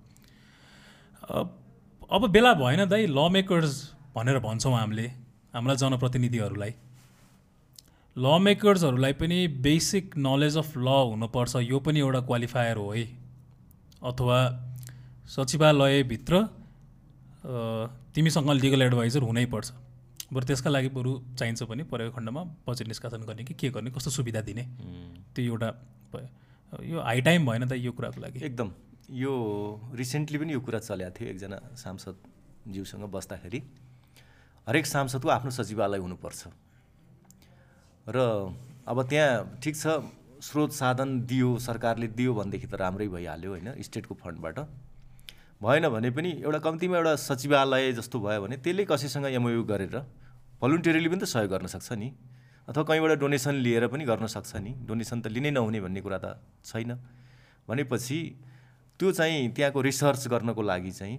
अब 2.08 2.22
बेला 2.30 2.52
भएन 2.54 2.86
दाइ 2.86 3.06
ल 3.10 3.18
मेकर्स 3.32 3.74
भनेर 4.14 4.38
भन्छौँ 4.38 4.74
हामीले 4.74 5.06
हाम्रा 5.54 5.74
जनप्रतिनिधिहरूलाई। 5.82 6.72
ल 8.16 8.38
मेकर्सहरूलाई 8.40 9.12
पनि 9.16 9.38
बेसिक 9.64 10.16
नलेज 10.18 10.56
अफ 10.58 10.76
ल 10.76 10.88
हुनुपर्छ 11.10 11.56
यो 11.64 11.78
पनि 11.80 12.00
एउटा 12.00 12.20
क्वालिफायर 12.28 12.76
हो 12.76 12.90
है। 12.92 13.04
अथवा 14.02 14.38
सचिवालयभित्र 15.28 16.34
तिमीसँग 18.14 18.50
लिगल 18.52 18.82
एडभाइजर 18.82 19.22
हुनैपर्छ 19.22 19.72
बरु 20.32 20.44
त्यसका 20.46 20.70
लागि 20.70 20.88
बरु 20.96 21.12
चाहिन्छ 21.38 21.62
भने 21.68 21.84
परेको 21.88 22.10
खण्डमा 22.16 22.42
बजेट 22.68 22.88
निष्कासन 22.88 23.22
गर्ने 23.28 23.44
कि 23.44 23.54
के 23.54 23.68
गर्ने 23.70 23.90
कस्तो 23.90 24.10
सुविधा 24.10 24.40
दिने। 24.40 24.64
त्यो 25.32 25.44
एउटा 25.44 25.68
भयो। 26.12 26.28
यो 26.84 27.00
हाई 27.00 27.20
टाइम 27.20 27.46
भएन 27.46 27.68
त 27.68 27.72
यो 27.76 27.92
कुराको 27.92 28.20
लागि। 28.20 28.44
एकदम। 28.44 28.68
यो 29.12 29.32
रिसेन्टली 29.94 30.38
पनि 30.38 30.52
यो 30.52 30.60
कुरा 30.60 30.78
चलेको 30.80 31.10
थियो 31.16 31.28
एकजना 31.30 31.58
सांसद 31.76 32.16
ज्यूसँग 32.68 33.04
बस्दाखेरि। 33.12 33.60
हरेक 34.66 34.86
सांसदको 34.86 35.28
आफ्नो 35.28 35.50
सचिवालय 35.50 35.98
हुनुपर्छ। 35.98 36.40
र 38.06 38.18
अब 38.86 38.98
त्यहाँ 39.08 39.58
ठिक 39.62 39.74
छ 39.76 39.86
स्रोत 40.42 40.72
साधन 40.72 41.26
दियो 41.26 41.58
सरकारले 41.58 42.06
दियो 42.18 42.34
भनेदेखि 42.34 42.66
त 42.66 42.74
राम्रै 42.74 43.06
भइहाल्यो 43.08 43.50
होइन 43.50 43.68
स्टेटको 43.78 44.14
फन्डबाट। 44.22 44.58
भएन 45.62 45.88
भने 45.88 46.10
पनि 46.10 46.30
एउटा 46.42 46.58
कम्तीमा 46.58 46.96
एउटा 46.98 47.14
सचिवालय 47.16 47.92
जस्तो 47.94 48.18
भयो 48.18 48.40
भने 48.42 48.56
त्यसले 48.58 48.84
कसैसँग 48.90 49.26
एमओयु 49.38 49.62
गरेर 49.62 49.96
भलुन्टियरली 50.62 51.08
पनि 51.10 51.20
त 51.22 51.26
सहयोग 51.30 51.50
गर्न 51.50 51.66
सक्छ 51.66 51.92
नि। 51.98 52.08
अथवा 52.68 52.82
कहीँबाट 52.82 53.18
डोनेसन 53.18 53.54
लिएर 53.62 53.86
पनि 53.86 54.04
गर्न 54.06 54.26
सक्छ 54.26 54.62
नि। 54.62 54.72
डोनेसन 54.86 55.22
त 55.22 55.26
लिनै 55.30 55.50
नहुने 55.54 55.78
भन्ने 55.82 56.00
कुरा 56.02 56.18
त 56.18 56.42
छैन। 56.66 56.98
भनेपछि 57.66 58.18
त्यो 58.98 59.08
चाहिँ 59.10 59.54
त्यहाँको 59.54 59.80
रिसर्च 59.82 60.22
गर्नको 60.26 60.62
लागि 60.62 60.90
चाहिँ 60.90 61.16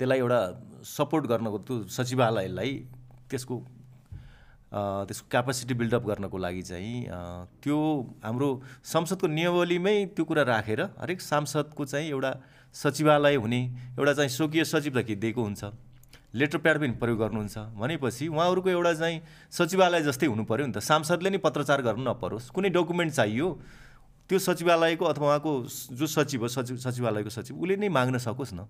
त्यसलाई 0.00 0.18
एउटा 0.18 0.40
सपोर्ट 0.84 1.26
गर्नको 1.26 1.58
त्यो 1.66 1.82
सचिवालयलाई 1.88 2.72
त्यसको 3.30 3.56
त्यसको 5.06 5.26
क्यापासिटी 5.30 5.74
बिल्डअप 5.74 6.04
गर्नको 6.06 6.38
लागि 6.38 6.62
चाहिँ 6.62 7.06
त्यो 7.62 7.78
हाम्रो 8.24 8.48
संसदको 8.84 9.26
नियमावलीमै 9.26 9.96
त्यो 10.16 10.24
कुरा 10.24 10.42
राखेर 10.42 10.80
हरेक 11.00 11.20
सांसदको 11.20 11.84
चाहिँ 11.84 12.08
एउटा 12.10 12.32
सचिवालय 12.74 13.34
हुने 13.36 13.60
एउटा 13.98 14.12
चाहिँ 14.12 14.30
स्वकीय 14.30 14.64
सचिव 14.64 15.00
दिएको 15.00 15.42
हुन्छ 15.42 15.64
लेटर 16.34 16.58
प्याड 16.58 16.78
पनि 16.80 16.92
प्रयोग 16.98 17.18
गर्नुहुन्छ। 17.18 17.58
भनेपछि 17.78 18.26
उहाँहरूको 18.28 18.68
एउटा 18.70 18.92
चाहिँ 18.94 19.20
सचिवालय 19.54 20.02
जस्तै 20.02 20.26
हुनु 20.26 20.44
पऱ्यो 20.44 20.66
नि 20.66 20.72
त। 20.74 20.78
सांसदले 20.82 21.30
नै 21.30 21.38
पत्रचार 21.38 21.82
गर्नु 21.86 22.02
नपरोस्। 22.10 22.50
कुनै 22.50 22.68
डकुमेन्ट 22.74 23.12
चाहियो 23.14 23.48
त्यो 24.26 24.38
सचिवालयको 24.42 25.04
अथवा 25.04 25.26
उहाँको 25.26 25.52
जो 25.94 26.06
सचिव 26.06 26.42
हो 26.42 26.48
सचिव 26.50 26.76
सचिवालयको 26.82 27.30
सचिव 27.30 27.54
उसले 27.54 27.76
नै 27.78 27.88
माग्न 27.88 28.18
सकोस् 28.18 28.54
न। 28.58 28.66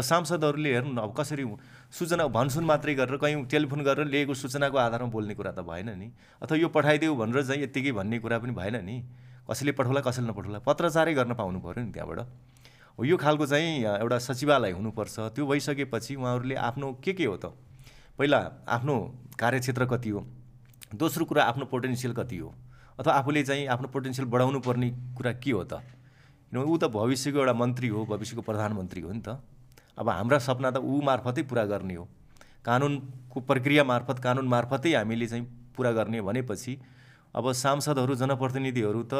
सांसदहरूले 0.00 0.70
हेर्नु 0.74 0.92
न 0.92 0.98
अब 0.98 1.14
कसरी 1.14 1.44
सूचना 1.92 2.26
भनसुन 2.26 2.64
मात्रै 2.64 2.94
गरेर 2.94 3.16
कहीँ 3.16 3.44
टेलिफोन 3.46 3.82
गरेर 3.84 4.06
लिएको 4.06 4.34
सूचनाको 4.34 4.76
आधारमा 4.78 5.10
बोल्ने 5.10 5.34
कुरा 5.34 5.52
त 5.52 5.60
भएन 5.62 5.94
नि। 5.98 6.10
अथवा 6.42 6.58
यो 6.58 6.68
पठाइदेऊ 6.68 7.14
भनेर 7.14 7.42
चाहिँ 7.46 7.62
यत्तिकै 7.62 7.92
भन्ने 7.92 8.18
कुरा 8.18 8.38
पनि 8.38 8.52
भएन 8.52 8.76
नि। 8.84 8.96
कसैले 9.46 9.72
पठाउला 9.78 10.00
कसैले 10.00 10.28
नपठाउला 10.28 10.58
पत्रचारै 10.66 11.14
गर्न 11.14 11.34
पाउनु 11.38 11.60
पऱ्यो 11.60 11.84
नि 11.84 11.92
त्यहाँबाट। 11.92 12.18
हो 12.98 13.04
यो 13.04 13.16
खालको 13.16 13.46
चाहिँ 13.46 14.02
एउटा 14.02 14.18
सचिवालय 14.18 14.70
हुनुपर्छ। 14.74 15.16
त्यो 15.34 15.46
भइसकेपछि 15.46 16.14
उहाँहरूले 16.14 16.54
आफ्नो 16.54 16.92
के 16.98 17.12
के 17.12 17.24
हो 17.26 17.36
त? 17.36 17.54
पहिला 18.18 18.38
आफ्नो 18.66 18.94
कार्यक्षेत्र 19.38 19.84
कति 19.86 20.10
हो? 20.10 20.20
दोस्रो 20.94 21.24
कुरा 21.26 21.42
आफ्नो 21.44 21.64
पोटेन्सियल 21.66 22.14
कति 22.14 22.36
हो? 22.38 22.54
अथवा 22.98 23.12
आफूले 23.14 23.42
चाहिँ 23.42 23.66
आफ्नो 23.66 23.88
पोटेन्सियल 23.90 24.28
बढाउनु 24.30 24.60
पर्ने 24.60 24.90
कुरा 25.14 25.32
के 25.38 25.50
हो 25.50 25.64
त? 25.64 25.82
किनभने 26.50 26.70
ऊ 26.70 26.76
त 26.78 26.84
भविष्यको 26.90 27.38
एउटा 27.38 27.52
मन्त्री 27.52 27.88
हो 27.88 28.06
भविष्यको 28.06 28.42
प्रधानमन्त्री 28.42 29.00
हो 29.02 29.12
नि 29.12 29.22
त। 29.22 29.38
अब 29.98 30.08
हाम्रा 30.08 30.38
सपना 30.38 30.70
त 30.70 30.78
ऊ 30.78 31.00
मार्फतै 31.02 31.42
पुरा 31.50 31.64
गर्ने 31.64 31.94
हो। 31.94 32.08
कानुनको 32.64 33.40
प्रक्रिया 33.40 33.84
मार्फत 33.84 34.18
कानुन 34.18 34.46
मार्फतै 34.48 34.94
हामीले 34.94 35.26
चाहिँ 35.26 35.44
पुरा 35.76 35.92
गर्ने 35.92 36.20
भनेपछि 36.22 36.72
अब 37.34 37.52
सांसदहरू 37.52 38.14
जनप्रतिनिधिहरू 38.14 39.02
त 39.12 39.14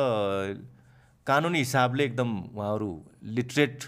कानुनी 1.27 1.59
हिसाबले 1.59 2.05
एकदम 2.05 2.31
उहाँहरू 2.55 2.91
लिटरेट 3.37 3.85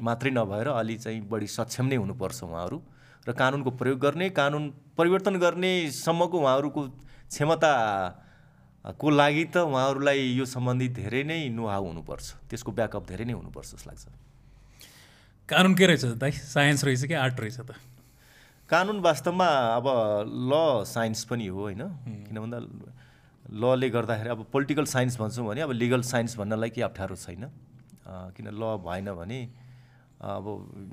मात्रै 0.00 0.30
नभएर 0.30 0.68
अलि 0.68 0.96
चाहिँ 0.98 1.20
बढी 1.28 1.46
सक्षम 1.48 1.86
नै 1.86 1.96
हुनुपर्छ 1.96 2.42
उहाँहरू 2.44 2.78
र 3.28 3.32
कानुनको 3.32 3.70
प्रयोग 3.80 3.98
गर्ने 4.00 4.28
कानुन 4.30 4.64
परिवर्तन 4.98 5.34
गर्नेसम्मको 5.38 6.36
उहाँहरूको 6.40 6.82
क्षमता 7.30 7.72
को 9.00 9.10
लागि 9.10 9.44
त 9.44 9.56
उहाँहरूलाई 9.64 10.20
यो 10.36 10.44
सम्बन्धी 10.44 10.88
धेरै 11.00 11.22
नै 11.24 11.48
नुहाउ 11.48 11.84
हुनुपर्छ। 11.86 12.24
त्यसको 12.50 12.70
ब्याकअप 12.72 13.04
धेरै 13.08 13.24
नै 13.24 13.32
हुनुपर्छ 13.32 13.68
जस्तो 13.74 13.90
लाग्छ। 13.90 14.04
कानुन 15.48 15.74
के 15.76 15.86
रहेछ 15.86 16.04
त 16.04 16.16
दाइ? 16.16 16.32
साइन्स 16.32 16.84
रहेछ 16.84 17.04
कि 17.04 17.14
आर्ट 17.14 17.40
रहेछ 17.40 17.60
त? 17.60 17.76
कानुन 18.70 19.00
वास्तवमा 19.04 19.48
अब 19.76 19.86
ल 20.48 20.84
साइन्स 20.88 21.24
पनि 21.28 21.46
हो 21.46 21.60
होइन? 21.60 21.82
किन 22.28 22.38
भन्दा 22.40 22.58
लले 23.44 23.88
गर्दाखेरि 23.92 24.28
अब 24.30 24.46
पोलिटिकल 24.48 24.84
साइन्स 24.88 25.20
भन्छौँ 25.20 25.46
भने 25.46 25.60
अब 25.60 25.72
लिगल 25.76 26.02
साइन्स 26.02 26.36
भन्नलाई 26.40 26.70
केही 26.72 26.84
अप्ठ्यारो 26.88 27.16
छैन। 27.16 27.44
किन 28.32 28.48
ल 28.56 28.62
भएन 28.80 29.12
भने 29.12 29.40
अब 30.16 30.44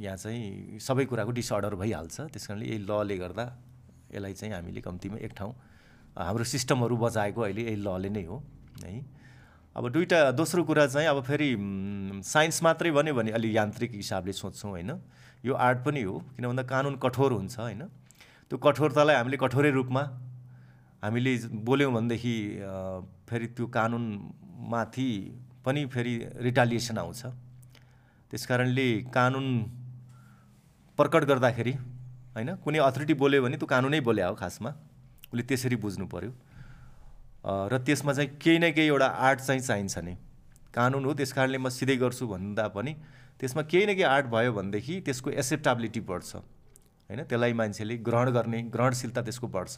यहाँ 0.04 0.18
चाहिँ 0.20 0.80
सबै 0.84 1.06
कुराको 1.08 1.32
डिसअर्डर 1.32 1.76
भइहाल्छ। 1.80 2.36
त्यस 2.36 2.48
कारणले 2.48 2.66
यही 2.68 2.84
लले 2.84 3.18
गर्दा 3.24 3.46
यसलाई 4.12 4.34
चाहिँ 4.36 4.54
हामीले 4.54 4.82
कम्तीमा 4.84 5.18
एक 5.24 5.32
ठाउँ 5.32 5.54
हाम्रो 6.12 6.44
सिस्टमहरू 6.44 6.98
बचाएको 7.00 7.40
अहिले 7.40 7.62
यही 7.72 7.80
लले 7.80 8.10
नै 8.12 8.24
हो 8.28 8.44
है? 8.84 9.00
अब 9.76 9.88
दुइटा 9.90 10.32
दोस्रो 10.36 10.64
कुरा 10.64 10.86
चाहिँ 10.88 11.08
अब 11.08 11.22
फेरि 11.24 11.56
साइन्स 12.28 12.64
मात्रै 12.64 12.92
भन्यो 12.92 13.14
भने 13.16 13.32
अलि 13.32 13.56
यान्त्रिक 13.58 13.92
हिसाबले 13.96 14.34
सोध्छौँ 14.34 14.72
होइन? 14.72 14.92
यो 15.46 15.54
आर्ट 15.56 15.80
पनि 15.86 16.02
हो 16.04 16.18
किन 16.36 16.48
भन्दा 16.48 16.64
कानुन 16.68 16.96
कठोर 17.00 17.32
हुन्छ 17.32 17.60
होइन? 17.60 17.82
त्यो 18.52 18.58
कठोरतालाई 18.60 19.16
हामीले 19.16 19.38
कठोरै 19.40 19.72
रूपमा 19.72 20.04
हामीले 21.04 21.38
बोल्यौँ 21.64 21.92
भनेदेखि 21.94 22.36
फेरि 23.30 23.48
त्यो 23.56 23.68
कानुनमाथि 23.72 25.10
पनि 25.66 25.86
फेरि 25.88 26.14
रिटालिएसन 26.44 26.98
आउँछ। 26.98 27.22
त्यस 28.32 28.46
कारणले 28.48 28.88
कानुन 29.08 29.48
प्रकट 31.00 31.24
गर्दाखेरि 31.32 31.74
होइन? 32.36 32.56
कुनै 32.60 32.80
अथोरिटी 32.80 33.14
बोल्यो 33.16 33.44
भने 33.44 33.58
त्यो 33.58 33.68
कानुनै 33.72 34.00
बोल्या 34.04 34.28
हो 34.28 34.36
खासमा। 34.36 34.70
उसले 35.32 35.44
त्यसरी 35.48 35.76
बुझ्नु 35.80 36.06
पऱ्यो 36.12 36.32
र 37.44 37.78
त्यसमा 37.86 38.14
चाहिँ 38.14 38.30
केही 38.38 38.58
न 38.58 38.72
केही 38.72 38.88
एउटा 38.88 39.08
आर्ट 39.28 39.40
चाहिँ 39.40 39.62
चाहिन्छ 39.62 39.98
नै। 39.98 40.16
कानुन 40.74 41.06
हो 41.06 41.14
त्यस 41.14 41.34
कारणले 41.34 41.58
म 41.58 41.70
सिधै 41.70 41.96
गर्छु 41.98 42.28
भन्दा 42.28 42.68
पनि 42.76 42.94
त्यसमा 43.40 43.62
केही 43.66 43.86
न 43.86 43.98
केही 43.98 44.04
आर्ट 44.06 44.26
भयो 44.30 44.52
भनेदेखि 44.54 45.00
त्यसको 45.06 45.30
एक्सेप्टेबिलिटी 45.32 46.00
बढ्छ। 46.06 46.36
होइन 47.10 47.24
त्यसलाई 47.24 47.54
मान्छेले 47.54 47.96
ग्रहण 48.08 48.30
गर्ने 48.32 48.62
ग्रहणशीलता 48.72 49.22
त्यसको 49.22 49.48
बढ्छ। 49.48 49.76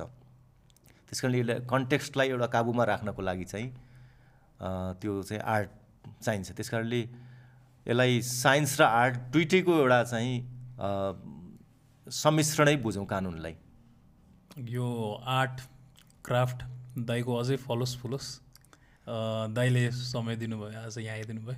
त्यस 1.07 1.21
कारणले 1.21 1.39
यसलाई 1.39 1.59
कन्टेक्स्टलाई 1.69 2.27
एउटा 2.29 2.47
काबुमा 2.51 2.83
राख्नको 2.85 3.21
लागि 3.21 3.45
चाहिँ 3.45 3.69
त्यो 5.01 5.21
चाहिँ 5.23 5.41
आर्ट 5.41 5.69
चाहिन्छ। 6.23 6.51
त्यस 6.51 6.69
कारणले 6.69 7.01
यसलाई 7.87 8.21
साइन्स 8.21 8.79
र 8.81 8.83
आर्ट 8.83 9.15
दुइटैको 9.33 9.71
एउटा 9.79 10.03
चाहिँ 10.03 10.35
सम्मिश्रणै 12.07 12.75
बुझौँ 12.83 13.05
कानुनलाई। 13.07 13.55
यो 14.69 14.87
आर्ट 15.25 15.61
क्राफ्ट 16.25 16.59
दाईको 16.97 17.35
अझै 17.35 17.55
फलोस् 17.57 17.97
फुलोस् 17.97 18.29
दाईले 19.53 19.89
समय 19.91 20.35
दिनुभयो 20.37 20.79
आज 20.85 20.97
यहाँ 20.97 21.17
आइदिनु 21.17 21.41
भयो 21.41 21.57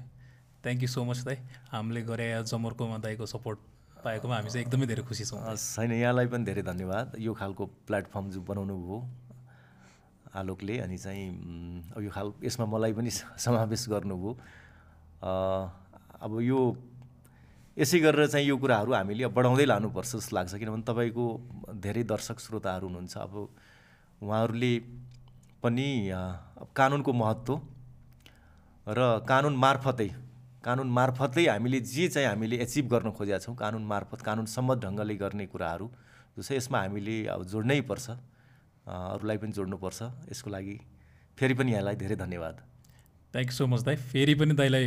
थ्याङ्क 0.64 0.82
यू 0.82 0.88
सो 0.88 1.04
मच 1.04 1.20
दाई। 1.28 1.38
हामीले 1.72 2.02
गरे 2.02 2.28
जमर्कोमा 2.48 2.98
दाईको 3.04 3.26
सपोर्ट 3.26 3.60
पाएकोमा 4.00 4.36
हामी 4.36 4.50
चाहिँ 4.50 4.66
एकदमै 4.66 4.86
धेरै 4.88 5.04
खुसी 5.04 5.26
छौँ। 5.26 5.44
छैन 5.56 5.92
यहाँलाई 5.92 6.28
पनि 6.32 6.44
धेरै 6.46 6.64
धन्यवाद। 6.64 7.20
यो 7.20 7.34
खालको 7.36 7.66
प्लेटफर्म 7.84 8.30
जो 8.32 8.42
बनाउनु 8.48 8.76
भयो 8.80 8.98
आलोकले 10.40 10.78
अनि 10.88 10.98
चाहिँ 10.98 11.28
यो 12.00 12.10
खाल 12.10 12.34
यसमा 12.44 12.66
मलाई 12.66 12.94
पनि 12.96 13.12
समावेश 13.12 13.86
गर्नुभयो। 13.92 14.32
अब 16.26 16.32
यो 16.42 16.60
यसै 17.78 18.00
गरेर 18.00 18.28
चाहिँ 18.32 18.48
यो 18.48 18.56
कुराहरू 18.58 18.94
हामीले 18.94 19.28
बढाउँदै 19.36 19.66
लानुपर्छ 19.68 20.12
जस्तो 20.16 20.36
लाग्छ 20.36 20.54
किनभने 20.64 20.84
तपाईँको 20.88 21.26
धेरै 21.76 22.04
दर्शक 22.08 22.40
श्रोताहरू 22.40 22.88
हुनुहुन्छ। 22.88 23.18
अब 23.18 23.34
उहाँहरूले 24.24 24.74
पनि 25.64 25.88
कानुनको 26.76 27.14
महत्त्व 27.14 27.54
र 28.88 29.00
कानुन 29.30 29.56
मार्फतै 29.56 30.10
कानुन 30.64 30.90
मार्फतै 30.90 31.46
हामीले 31.48 31.80
जे 31.80 32.08
चाहिँ 32.08 32.28
हामीले 32.28 32.56
एचिभ 32.66 32.86
गर्न 32.90 33.12
खोजेका 33.12 33.40
छौँ 33.40 33.56
कानुन 33.56 33.84
मार्फत 33.86 34.22
कानुन 34.22 34.46
सम्मत 34.46 34.78
ढङ्गले 34.86 35.16
गर्ने 35.16 35.46
कुराहरू 35.48 35.88
जो 36.38 36.42
छ 36.42 36.52
यसमा 36.52 36.80
हामीले 36.82 37.18
अब 37.34 37.44
जोड्नै 37.46 37.82
पर्छ 37.90 38.06
अरूलाई 38.88 39.38
पनि 39.38 39.52
जोड्नुपर्छ 39.52 40.00
यसको 40.32 40.50
लागि 40.50 40.78
फेरि 41.38 41.54
पनि 41.54 41.72
यहाँलाई 41.72 41.96
धेरै 41.96 42.16
धन्यवाद। 42.16 42.56
थ्याङ्क 43.34 43.50
यू 43.52 43.56
सो 43.58 43.68
मच 43.68 43.82
दाई। 43.82 43.96
फेरि 44.12 44.34
पनि 44.40 44.54
दाईलाई 44.54 44.86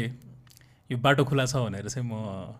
यो 0.91 0.97
बाटो 0.99 1.25
खुला 1.25 1.45
छ 1.47 1.63
भनेर 1.67 1.89
चाहिँ 1.89 2.07
म 2.07 2.55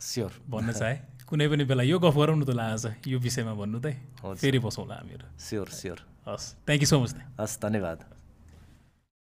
स्योर 0.00 0.32
भन्न 0.50 0.72
चाहेँ। 0.80 0.98
कुनै 1.28 1.48
पनि 1.48 1.64
बेला 1.64 1.82
यो 1.82 1.98
गफ 1.98 2.16
गरौँ 2.16 2.36
न 2.36 2.44
त 2.44 2.58
आज 2.58 3.06
यो 3.06 3.18
विषयमा 3.18 3.54
भन्नु 3.54 3.78
दाई। 3.80 3.94
हुन्छ। 4.22 4.40
फेरि 4.40 4.58
बसौँला 4.58 4.94
हामीहरू। 4.94 5.26
स्योर 5.38 5.68
स्योर 5.80 6.11
हस् 6.26 6.46
थ्याङ्क 6.66 6.82
यू 6.82 6.88
सो 6.88 7.00
मच 7.02 7.12
दाई 7.18 7.24
हस् 7.40 7.60
धन्यवाद। 7.62 7.98